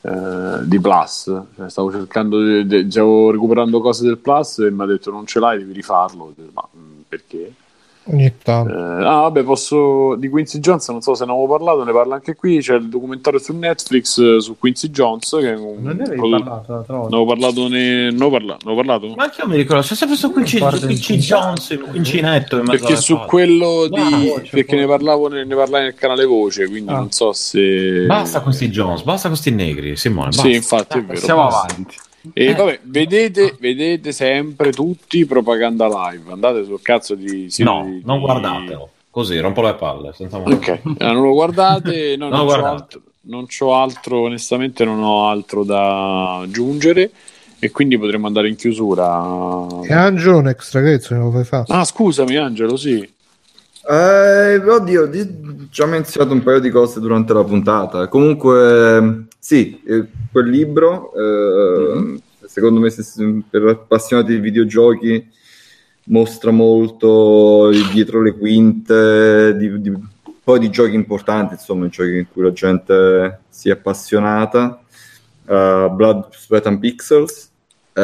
eh, 0.02 0.60
di 0.64 0.80
Plus. 0.80 1.44
Cioè, 1.56 1.70
stavo 1.70 1.92
cercando, 1.92 2.42
di, 2.42 2.66
di- 2.66 2.92
stavo 2.92 3.32
recuperando 3.32 3.82
cose 3.82 4.06
del 4.06 4.18
Plus 4.18 4.60
e 4.60 4.72
mi 4.72 4.82
ha 4.84 4.86
detto 4.86 5.12
non 5.12 5.26
ce 5.26 5.40
l'hai, 5.40 5.58
devi 5.58 5.74
rifarlo. 5.74 6.34
Ma 6.54 6.68
mm, 6.78 7.02
perché? 7.08 7.54
Ogni 8.12 8.26
Eh, 8.26 8.34
tanto 8.44 8.74
ah, 8.74 9.22
vabbè, 9.22 9.44
posso. 9.44 10.16
Di 10.16 10.28
Quincy 10.30 10.60
Jones, 10.60 10.88
non 10.90 11.02
so 11.02 11.14
se 11.16 11.26
ne 11.26 11.32
avevo 11.32 11.48
parlato, 11.48 11.84
ne 11.84 11.92
parla 11.92 12.16
anche 12.16 12.36
qui. 12.36 12.60
C'è 12.60 12.76
il 12.76 12.90
documentario 12.90 13.40
su 13.40 13.56
Netflix 13.56 14.18
eh, 14.20 14.42
su 14.42 14.58
Quincy 14.58 14.90
Jones. 14.90 15.30
Che 15.30 15.52
Non 15.56 15.78
ne 15.82 15.92
avevi 16.04 16.16
produ- 16.18 16.44
parlato? 16.44 16.86
Ne 16.88 17.06
avevo 17.08 17.26
parlato, 17.26 17.68
ne... 17.68 17.80
ne 17.80 18.08
avevo 18.08 18.30
parla- 18.32 18.54
ne 18.54 18.72
avevo 18.72 18.76
parlato? 18.76 19.14
Ma 19.16 19.24
anche 19.24 19.42
io 19.42 19.48
mi 19.48 19.56
ricordo, 19.56 19.82
c'è 19.84 19.96
sempre 19.96 20.16
su 20.18 20.32
Quincy, 20.32 20.58
su 20.58 20.80
Quincy 20.86 21.18
Jones, 21.18 21.70
il 21.70 21.80
Quincinetto. 21.82 22.62
Perché 22.62 22.96
su 22.96 23.16
cose. 23.16 23.28
quello 23.28 23.88
di. 23.90 24.00
Wow, 24.00 24.42
perché 24.50 24.76
ne 24.76 24.86
parlavo 24.88 25.28
ne, 25.28 25.46
ne 25.46 25.56
parlai 25.56 25.84
nel 25.84 25.96
canale 25.96 26.26
voce, 26.26 26.68
quindi 26.68 26.92
Ah. 26.92 26.96
non 26.98 27.12
so 27.12 27.32
se. 27.34 28.06
Basta 28.06 28.42
questi 28.42 28.70
Jones, 28.70 29.02
basta 29.04 29.28
questi 29.28 29.52
negri, 29.52 29.96
Simone. 29.96 30.28
Basta. 30.28 30.42
Sì, 30.44 30.54
infatti 30.56 30.98
è 30.98 31.04
vero. 31.04 31.20
Siamo 31.20 31.44
basta. 31.44 31.68
avanti. 31.74 31.96
E 32.34 32.46
Eh. 32.46 32.54
vabbè, 32.54 32.80
vedete, 32.84 33.56
vedete 33.60 34.12
sempre 34.12 34.72
tutti 34.72 35.26
propaganda 35.26 35.88
live. 35.88 36.32
Andate 36.32 36.66
sul 36.66 36.82
cazzo 36.82 37.16
di. 37.16 37.50
sito 37.50 37.70
No, 37.72 37.84
di- 37.86 38.02
non 38.06 38.20
guardatelo. 38.20 38.90
Così, 39.10 39.40
rompo 39.40 39.62
le 39.62 39.74
palle. 39.76 40.14
Ok, 40.20 40.68
eh, 40.68 40.82
non 40.98 41.22
lo 41.24 41.34
guardate. 41.34 42.16
No, 42.18 42.30
Non 42.30 42.38
non, 42.38 42.46
lo 42.46 42.52
c'ho 42.54 42.60
guardate. 42.60 42.82
altro, 42.84 43.02
non 43.22 43.46
c'ho 43.48 43.74
altro, 43.76 44.20
onestamente, 44.22 44.86
non 44.86 45.02
ho 45.02 45.28
altro 45.30 45.64
da 45.64 46.38
aggiungere. 46.40 47.12
E 47.62 47.72
quindi 47.72 47.98
potremmo 47.98 48.28
andare 48.28 48.48
in 48.48 48.56
chiusura. 48.56 49.66
e 49.84 49.92
Angelo 49.94 50.38
un 50.38 50.48
extra 50.48 50.80
credit 50.80 51.12
non 51.12 51.24
lo 51.26 51.32
fai 51.32 51.44
fare 51.44 51.66
Ah, 51.68 51.84
scusami, 51.84 52.38
Angelo, 52.38 52.78
sì. 52.78 53.00
Eh, 53.92 54.56
oddio, 54.58 55.08
di- 55.08 55.68
già 55.70 55.86
menzionato 55.86 56.34
un 56.34 56.44
paio 56.44 56.60
di 56.60 56.70
cose 56.70 57.00
durante 57.00 57.34
la 57.34 57.44
puntata. 57.44 58.08
Comunque, 58.08 59.26
sì, 59.50 59.82
eh, 59.84 60.06
quel 60.32 60.48
libro, 60.48 61.12
eh, 61.16 62.22
secondo 62.46 62.80
me, 62.80 62.92
se- 62.92 63.42
per 63.50 63.66
appassionati 63.66 64.34
di 64.34 64.40
videogiochi, 64.40 65.28
mostra 66.04 66.52
molto 66.52 67.72
dietro 67.92 68.22
le 68.22 68.38
quinte, 68.38 69.56
di, 69.58 69.82
di- 69.82 69.90
un 69.90 70.08
po' 70.44 70.60
di 70.60 70.70
giochi 70.70 70.94
importanti, 70.94 71.56
insomma, 71.56 71.88
giochi 71.88 72.18
in 72.18 72.28
cui 72.32 72.44
la 72.44 72.54
gente 72.54 73.40
si 73.50 73.70
è 73.70 73.72
appassionata. 73.72 74.84
Eh, 75.48 75.90
Blood, 75.96 76.28
Sweat 76.32 76.68
and 76.68 76.78
Pixels. 76.78 77.50
Eh, 77.92 78.02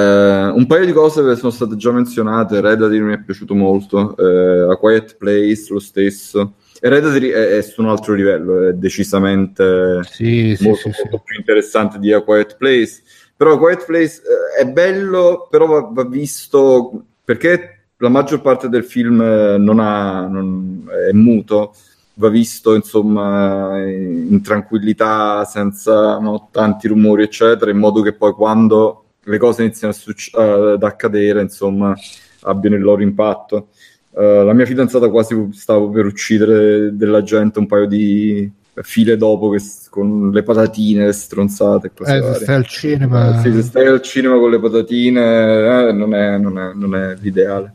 un 0.51 0.65
paio 0.65 0.85
di 0.87 0.93
cose 0.93 1.23
che 1.23 1.35
sono 1.35 1.51
state 1.51 1.75
già 1.75 1.91
menzionate. 1.91 2.59
Red 2.59 2.79
Dead 2.79 3.01
mi 3.03 3.13
è 3.13 3.21
piaciuto 3.21 3.53
molto. 3.53 4.17
eh, 4.17 4.71
A 4.71 4.75
Quiet 4.77 5.15
Place 5.15 5.67
lo 5.69 5.79
stesso. 5.79 6.53
Red 6.89 7.11
Dead 7.11 7.31
è, 7.31 7.57
è 7.57 7.61
su 7.61 7.81
un 7.81 7.89
altro 7.89 8.13
livello, 8.13 8.67
è 8.67 8.73
decisamente 8.73 10.01
sì, 10.03 10.55
sì, 10.55 10.63
molto, 10.65 10.81
sì, 10.81 10.91
sì. 10.91 11.01
molto 11.01 11.19
più 11.23 11.37
interessante 11.37 11.99
di 11.99 12.11
A 12.13 12.21
Quiet 12.21 12.57
Place. 12.57 13.01
Però 13.35 13.53
A 13.53 13.57
Quiet 13.57 13.85
Place 13.85 14.21
eh, 14.57 14.61
è 14.61 14.67
bello, 14.67 15.47
però 15.49 15.65
va, 15.65 15.89
va 15.91 16.05
visto 16.05 17.03
perché 17.23 17.87
la 17.97 18.09
maggior 18.09 18.41
parte 18.41 18.69
del 18.69 18.83
film 18.83 19.21
eh, 19.21 19.57
non 19.57 19.79
ha, 19.79 20.27
non- 20.27 20.87
è 21.09 21.11
muto, 21.11 21.73
va 22.15 22.29
visto 22.29 22.75
insomma 22.75 23.79
in, 23.81 24.41
tranquillità, 24.43 25.43
senza 25.45 26.17
no, 26.19 26.49
tanti 26.51 26.87
rumori, 26.87 27.23
eccetera, 27.23 27.71
in 27.71 27.77
modo 27.77 28.01
che 28.01 28.13
poi 28.13 28.33
quando 28.33 29.05
le 29.23 29.37
cose 29.37 29.63
iniziano 29.63 29.93
succe- 29.93 30.37
ad 30.37 30.83
accadere, 30.83 31.41
insomma, 31.41 31.95
abbiano 32.41 32.75
il 32.75 32.83
loro 32.83 33.01
impatto. 33.01 33.69
Eh, 34.17 34.43
la 34.43 34.53
mia 34.53 34.65
fidanzata 34.65 35.09
quasi 35.09 35.49
stavo 35.51 35.89
per 35.89 36.05
uccidere 36.05 36.95
della 36.95 37.21
gente 37.21 37.59
un 37.59 37.65
paio 37.67 37.85
di 37.85 38.49
file 38.81 39.17
dopo 39.17 39.49
che 39.49 39.59
con 39.89 40.31
le 40.31 40.43
patatine, 40.43 41.05
le 41.05 41.11
stronzate 41.13 41.91
Eh, 42.05 42.21
se 42.21 42.33
stai 42.43 42.55
al 42.55 42.65
cinema 42.65 43.37
Eh, 43.37 43.41
sì, 43.41 43.53
se 43.53 43.61
stai 43.61 43.87
al 43.87 44.01
cinema 44.01 44.37
con 44.37 44.51
le 44.51 44.59
patatine 44.59 45.87
eh, 45.89 45.91
non, 45.91 46.13
è, 46.13 46.37
non 46.37 46.59
è- 46.59 46.73
non 46.73 46.95
è 46.95 47.15
l'ideale. 47.19 47.73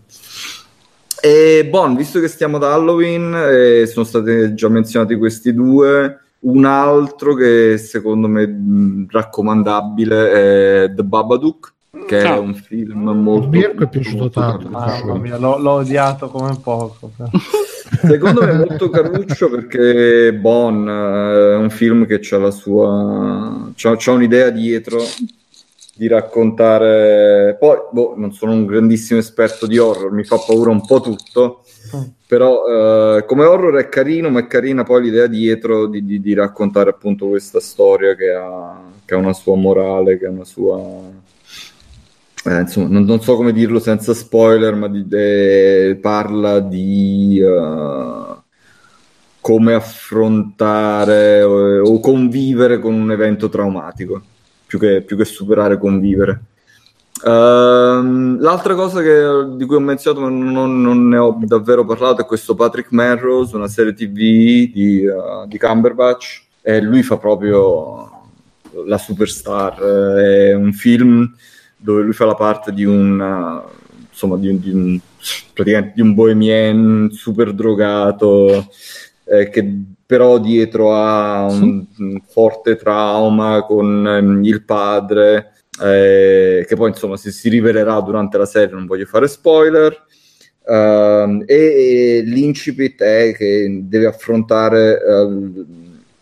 E 1.23 1.67
Bon, 1.69 1.95
visto 1.97 2.19
che 2.21 2.29
stiamo 2.29 2.57
ad 2.57 2.65
Halloween, 2.65 3.87
sono 3.87 4.05
stati 4.07 4.55
già 4.55 4.69
menzionati 4.69 5.17
questi 5.17 5.53
due. 5.53 6.19
Un 6.41 6.65
altro 6.65 7.35
che 7.35 7.77
secondo 7.77 8.27
me 8.27 8.47
mh, 8.47 9.07
raccomandabile 9.11 10.31
è 10.87 10.95
The 10.95 11.05
Babadook, 11.05 11.75
che 12.07 12.21
Ah. 12.23 12.37
è 12.37 12.39
un 12.39 12.55
film 12.55 13.09
molto. 13.11 13.49
Mirko 13.49 13.85
è 13.85 13.89
piaciuto 13.89 14.31
tanto. 14.31 14.69
Mamma 14.69 15.15
mia, 15.17 15.37
l'ho, 15.39 15.59
l'ho 15.59 15.71
odiato 15.73 16.29
come 16.29 16.57
poco. 16.63 17.11
Secondo 18.03 18.43
me 18.43 18.51
è 18.51 18.57
molto 18.57 18.89
caruccio 18.91 19.51
perché 19.51 20.33
Bon 20.35 20.89
eh, 20.89 21.53
è 21.55 21.57
un 21.57 21.71
film 21.71 22.07
che 22.07 22.19
c'ha 22.21 22.39
la 22.39 22.51
sua. 22.53 23.71
c'ha, 23.75 23.95
c'ha 23.97 24.13
un'idea 24.13 24.51
dietro 24.51 24.99
di 25.97 26.07
raccontare. 26.07 27.57
Poi, 27.59 27.77
boh, 27.91 28.15
non 28.17 28.33
sono 28.33 28.53
un 28.53 28.65
grandissimo 28.67 29.19
esperto 29.19 29.67
di 29.67 29.77
horror, 29.79 30.13
mi 30.13 30.25
fa 30.25 30.37
paura 30.39 30.71
un 30.71 30.85
po' 30.87 31.01
tutto. 31.01 31.63
Però 32.27 33.17
eh, 33.17 33.25
come 33.25 33.45
horror 33.45 33.75
è 33.81 33.89
carino, 33.89 34.31
ma 34.31 34.39
è 34.41 34.47
carina 34.47 34.85
poi 34.85 35.03
l'idea 35.03 35.27
dietro 35.27 35.87
di, 35.87 36.05
di- 36.05 36.21
di 36.21 36.33
raccontare 36.35 36.91
appunto 36.91 37.27
questa 37.27 37.59
storia 37.59 38.15
che 38.15 38.31
ha, 38.31 38.81
che 39.05 39.15
ha 39.15 39.19
una 39.19 39.33
sua 39.33 39.57
morale, 39.57 40.17
che 40.17 40.27
ha 40.27 40.31
una 40.31 40.45
sua... 40.45 40.79
eh, 42.45 42.61
insomma, 42.61 42.89
non, 42.89 43.05
non 43.05 43.21
so 43.21 43.37
come 43.37 43.53
dirlo 43.53 43.79
senza 43.79 44.15
spoiler, 44.15 44.75
ma 44.75 44.89
di- 44.89 45.07
eh, 45.11 45.99
parla 46.01 46.61
di 46.61 47.39
eh, 47.39 48.37
come 49.41 49.75
affrontare 49.75 51.43
o, 51.43 51.83
o 51.83 52.01
convivere 52.01 52.79
con 52.79 52.95
un 52.95 53.11
evento 53.11 53.49
traumatico, 53.49 54.23
più 54.67 54.79
che, 54.79 55.03
più 55.03 55.17
che 55.17 55.25
superare, 55.25 55.79
convivere. 55.79 56.43
Ehm, 57.25 58.41
l'altra 58.41 58.75
cosa 58.75 59.03
che- 59.03 59.57
di 59.57 59.65
cui 59.67 59.77
ho 59.77 59.81
menzionato, 59.81 60.23
ma 60.25 60.31
non, 60.31 60.81
non 60.81 61.09
ne 61.09 61.19
ho 61.19 61.39
davvero 61.43 61.85
parlato, 61.85 62.23
è 62.23 62.27
questo 62.27 62.55
Patrick 62.55 62.91
Melrose, 62.93 63.57
una 63.57 63.69
serie 63.69 63.93
TV 63.93 64.15
di, 64.73 65.05
uh, 65.05 65.47
di 65.47 65.59
Cumberbatch, 65.59 66.43
e 66.63 66.81
lui 66.81 67.03
fa 67.03 67.17
proprio 67.19 68.11
la 68.87 68.99
superstar. 68.99 69.83
È 69.83 70.55
un 70.55 70.73
film 70.73 71.31
dove 71.81 72.03
lui 72.03 72.13
fa 72.13 72.25
la 72.27 72.35
parte 72.35 72.73
di 72.73 72.85
un, 72.85 73.63
insomma, 74.09 74.37
di 74.37 74.49
un, 74.49 74.61
di 74.61 74.71
un- 74.71 75.01
praticamente 75.53 75.93
di 75.97 76.01
un 76.03 76.15
bohemien 76.15 77.09
super 77.13 77.53
drogato, 77.53 78.69
eh, 79.25 79.49
che 79.51 79.75
però 80.07 80.39
dietro 80.39 80.93
ha 80.95 81.45
un, 81.47 81.87
un 81.99 82.21
forte 82.27 82.77
trauma 82.77 83.63
con 83.65 84.07
ehm, 84.07 84.45
il 84.45 84.65
padre 84.65 85.53
eh, 85.81 86.65
che 86.67 86.77
poi 86.77 86.89
insomma 86.89 87.17
si, 87.17 87.31
si 87.31 87.49
rivelerà 87.49 88.01
durante 88.01 88.37
la 88.37 88.45
serie, 88.47 88.75
non 88.75 88.87
voglio 88.87 89.07
fare 89.07 89.29
spoiler. 89.29 90.05
Ehm, 90.67 91.45
e, 91.47 92.19
e 92.19 92.23
l'incipit 92.23 93.01
è 93.03 93.35
che 93.35 93.81
deve 93.85 94.07
affrontare 94.07 95.01
eh, 95.03 95.65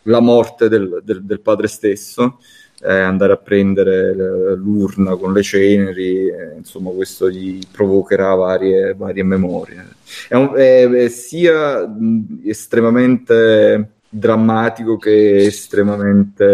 la 0.02 0.20
morte 0.20 0.68
del, 0.68 1.00
del- 1.04 1.24
del 1.24 1.40
padre 1.40 1.66
stesso, 1.66 2.38
eh, 2.82 2.92
andare 2.92 3.32
a 3.32 3.36
prendere 3.36 4.14
l- 4.14 4.58
l'urna 4.62 5.16
con 5.16 5.32
le 5.32 5.42
ceneri, 5.42 6.28
eh, 6.28 6.56
insomma 6.56 6.90
questo 6.90 7.30
gli 7.30 7.58
provocherà 7.70 8.34
varie, 8.34 8.94
varie 8.94 9.22
memorie. 9.24 9.86
È, 10.28 10.34
un- 10.34 10.52
è- 10.54 10.88
è 10.88 11.08
sia 11.08 11.88
estremamente 12.44 13.90
drammatico 14.10 14.96
che 14.96 15.44
estremamente 15.44 16.44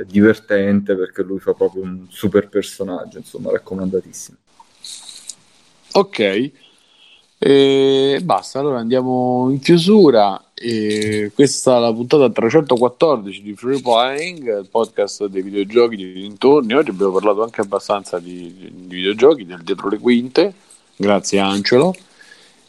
eh, 0.00 0.04
divertente 0.06 0.94
perché 0.96 1.22
lui 1.22 1.38
fa 1.40 1.52
proprio 1.54 1.82
un 1.82 2.06
super 2.08 2.48
personaggio, 2.48 3.18
insomma, 3.18 3.50
raccomandatissimo. 3.50 4.36
Ok. 5.92 6.52
E 7.46 8.20
basta, 8.22 8.58
allora 8.58 8.78
andiamo 8.78 9.48
in 9.50 9.60
chiusura. 9.60 10.42
E 10.54 11.30
questa 11.34 11.76
è 11.76 11.80
la 11.80 11.92
puntata 11.92 12.30
314 12.30 13.42
di 13.42 13.54
Free 13.54 13.82
Playing, 13.82 14.60
il 14.60 14.68
podcast 14.70 15.26
dei 15.26 15.42
videogiochi 15.42 15.94
di 15.94 16.12
dintorni. 16.14 16.72
Oggi 16.72 16.88
abbiamo 16.88 17.12
parlato 17.12 17.42
anche 17.42 17.60
abbastanza 17.60 18.18
di, 18.18 18.72
di 18.72 18.96
videogiochi, 18.96 19.44
del 19.44 19.62
dietro 19.62 19.90
le 19.90 19.98
quinte. 19.98 20.54
Grazie 20.96 21.38
Angelo. 21.40 21.94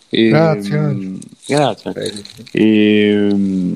E, 0.10 0.28
Grazie, 0.28 0.78
mm, 0.78 1.16
grazie. 1.48 1.94
E, 2.52 3.30
mm, 3.32 3.76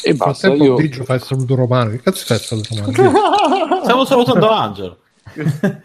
e 0.00 0.14
basta. 0.14 0.54
Io, 0.54 0.76
Biggio 0.76 1.02
fa 1.02 1.14
il 1.14 1.24
saluto 1.24 1.56
romano. 1.56 1.90
Che 1.90 2.02
cazzo 2.02 2.24
fa 2.24 2.34
il 2.34 2.40
saluto 2.40 2.72
romano? 2.76 3.80
Stiamo 3.82 4.04
salutando 4.04 4.48
Angelo. 4.48 4.96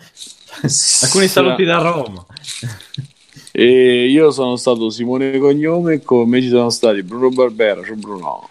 Alcuni 1.02 1.28
saluti 1.28 1.64
da 1.64 1.78
Roma. 1.80 2.24
e 3.62 4.06
io 4.08 4.32
sono 4.32 4.56
stato 4.56 4.90
Simone 4.90 5.38
Cognome 5.38 5.96
e 5.96 6.02
con 6.02 6.30
me 6.30 6.42
ci 6.42 6.48
sono 6.48 6.70
stati 6.70 7.04
Bruno 7.04 7.28
Barbera. 7.30 7.84
Ciao 7.84 7.96
Bruno. 7.96 8.50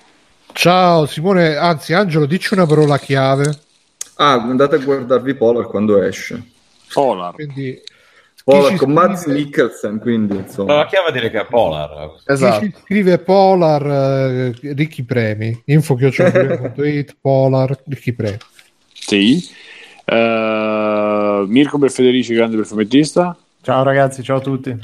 Ciao 0.52 1.06
Simone, 1.06 1.56
anzi 1.56 1.94
Angelo, 1.94 2.26
dici 2.26 2.52
una 2.52 2.66
parola 2.66 2.98
chiave. 2.98 3.58
Ah, 4.16 4.34
andate 4.34 4.74
a 4.76 4.78
guardarvi 4.78 5.34
Polar 5.34 5.66
quando 5.68 6.02
esce. 6.02 6.42
Polar. 6.92 7.32
Quindi 7.32 7.80
Polar 8.44 8.72
chi 8.72 8.76
con 8.76 8.92
Mads 8.92 9.24
Mikkelsen, 9.26 9.98
quindi 9.98 10.34
Ma 10.34 10.40
insomma. 10.40 10.74
la 10.74 10.86
chiave 10.86 11.12
dire 11.12 11.30
che 11.30 11.40
è 11.40 11.46
Polar. 11.46 12.14
chi 12.26 12.32
Esatto. 12.32 12.64
ci 12.66 12.74
scrive 12.82 13.18
Polar, 13.18 13.86
eh, 13.86 14.54
ricchi 14.74 15.04
premi. 15.04 15.58
Info 15.66 15.94
chiocciolapure.it, 15.94 17.16
Polar, 17.20 17.80
ricchi 17.86 18.12
premi. 18.12 18.36
Sì. 18.92 19.42
Eh, 20.04 21.44
Mirko 21.46 21.78
per 21.78 21.90
Federici, 21.90 22.34
grande 22.34 22.56
per 22.56 22.66
fumettista. 22.66 23.34
Ciao 23.60 23.82
ragazzi, 23.82 24.22
ciao 24.22 24.38
a 24.38 24.40
tutti. 24.40 24.76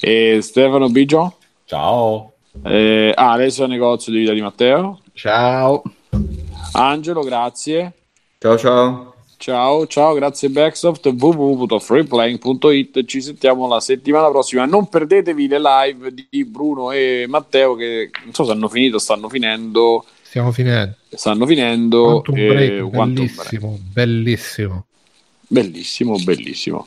E 0.00 0.38
Stefano 0.42 0.88
Biggio. 0.88 1.38
Ciao. 1.64 2.32
Eh, 2.62 3.12
Alessio 3.14 3.66
Negozio 3.66 4.12
di 4.12 4.18
Vita 4.20 4.32
di 4.32 4.40
Matteo. 4.40 5.00
Ciao. 5.12 5.82
Angelo, 6.72 7.22
grazie. 7.22 7.92
Ciao 8.38 8.58
ciao. 8.58 9.14
Ciao, 9.36 9.86
ciao, 9.86 10.14
grazie 10.14 10.48
Backsoft, 10.48 11.06
www.freeplaying.it. 11.06 13.04
Ci 13.04 13.20
sentiamo 13.20 13.68
la 13.68 13.80
settimana 13.80 14.30
prossima. 14.30 14.64
Non 14.64 14.88
perdetevi 14.88 15.48
le 15.48 15.60
live 15.60 16.14
di 16.14 16.44
Bruno 16.46 16.92
e 16.92 17.26
Matteo 17.28 17.74
che 17.74 18.10
non 18.24 18.32
so 18.32 18.44
se 18.44 18.52
hanno 18.52 18.68
finito, 18.68 18.98
stanno 18.98 19.28
finendo. 19.28 20.04
Stiamo 20.22 20.50
finendo. 20.50 20.96
Stanno 21.10 21.46
finendo. 21.46 22.22
Quantum 22.22 22.36
eh, 22.36 22.46
Break, 22.46 22.90
Quantum 22.90 23.26
bellissimo, 23.26 23.78
bellissimo. 23.92 24.86
Break. 25.46 25.66
Bellissimo, 25.66 26.16
bellissimo. 26.24 26.86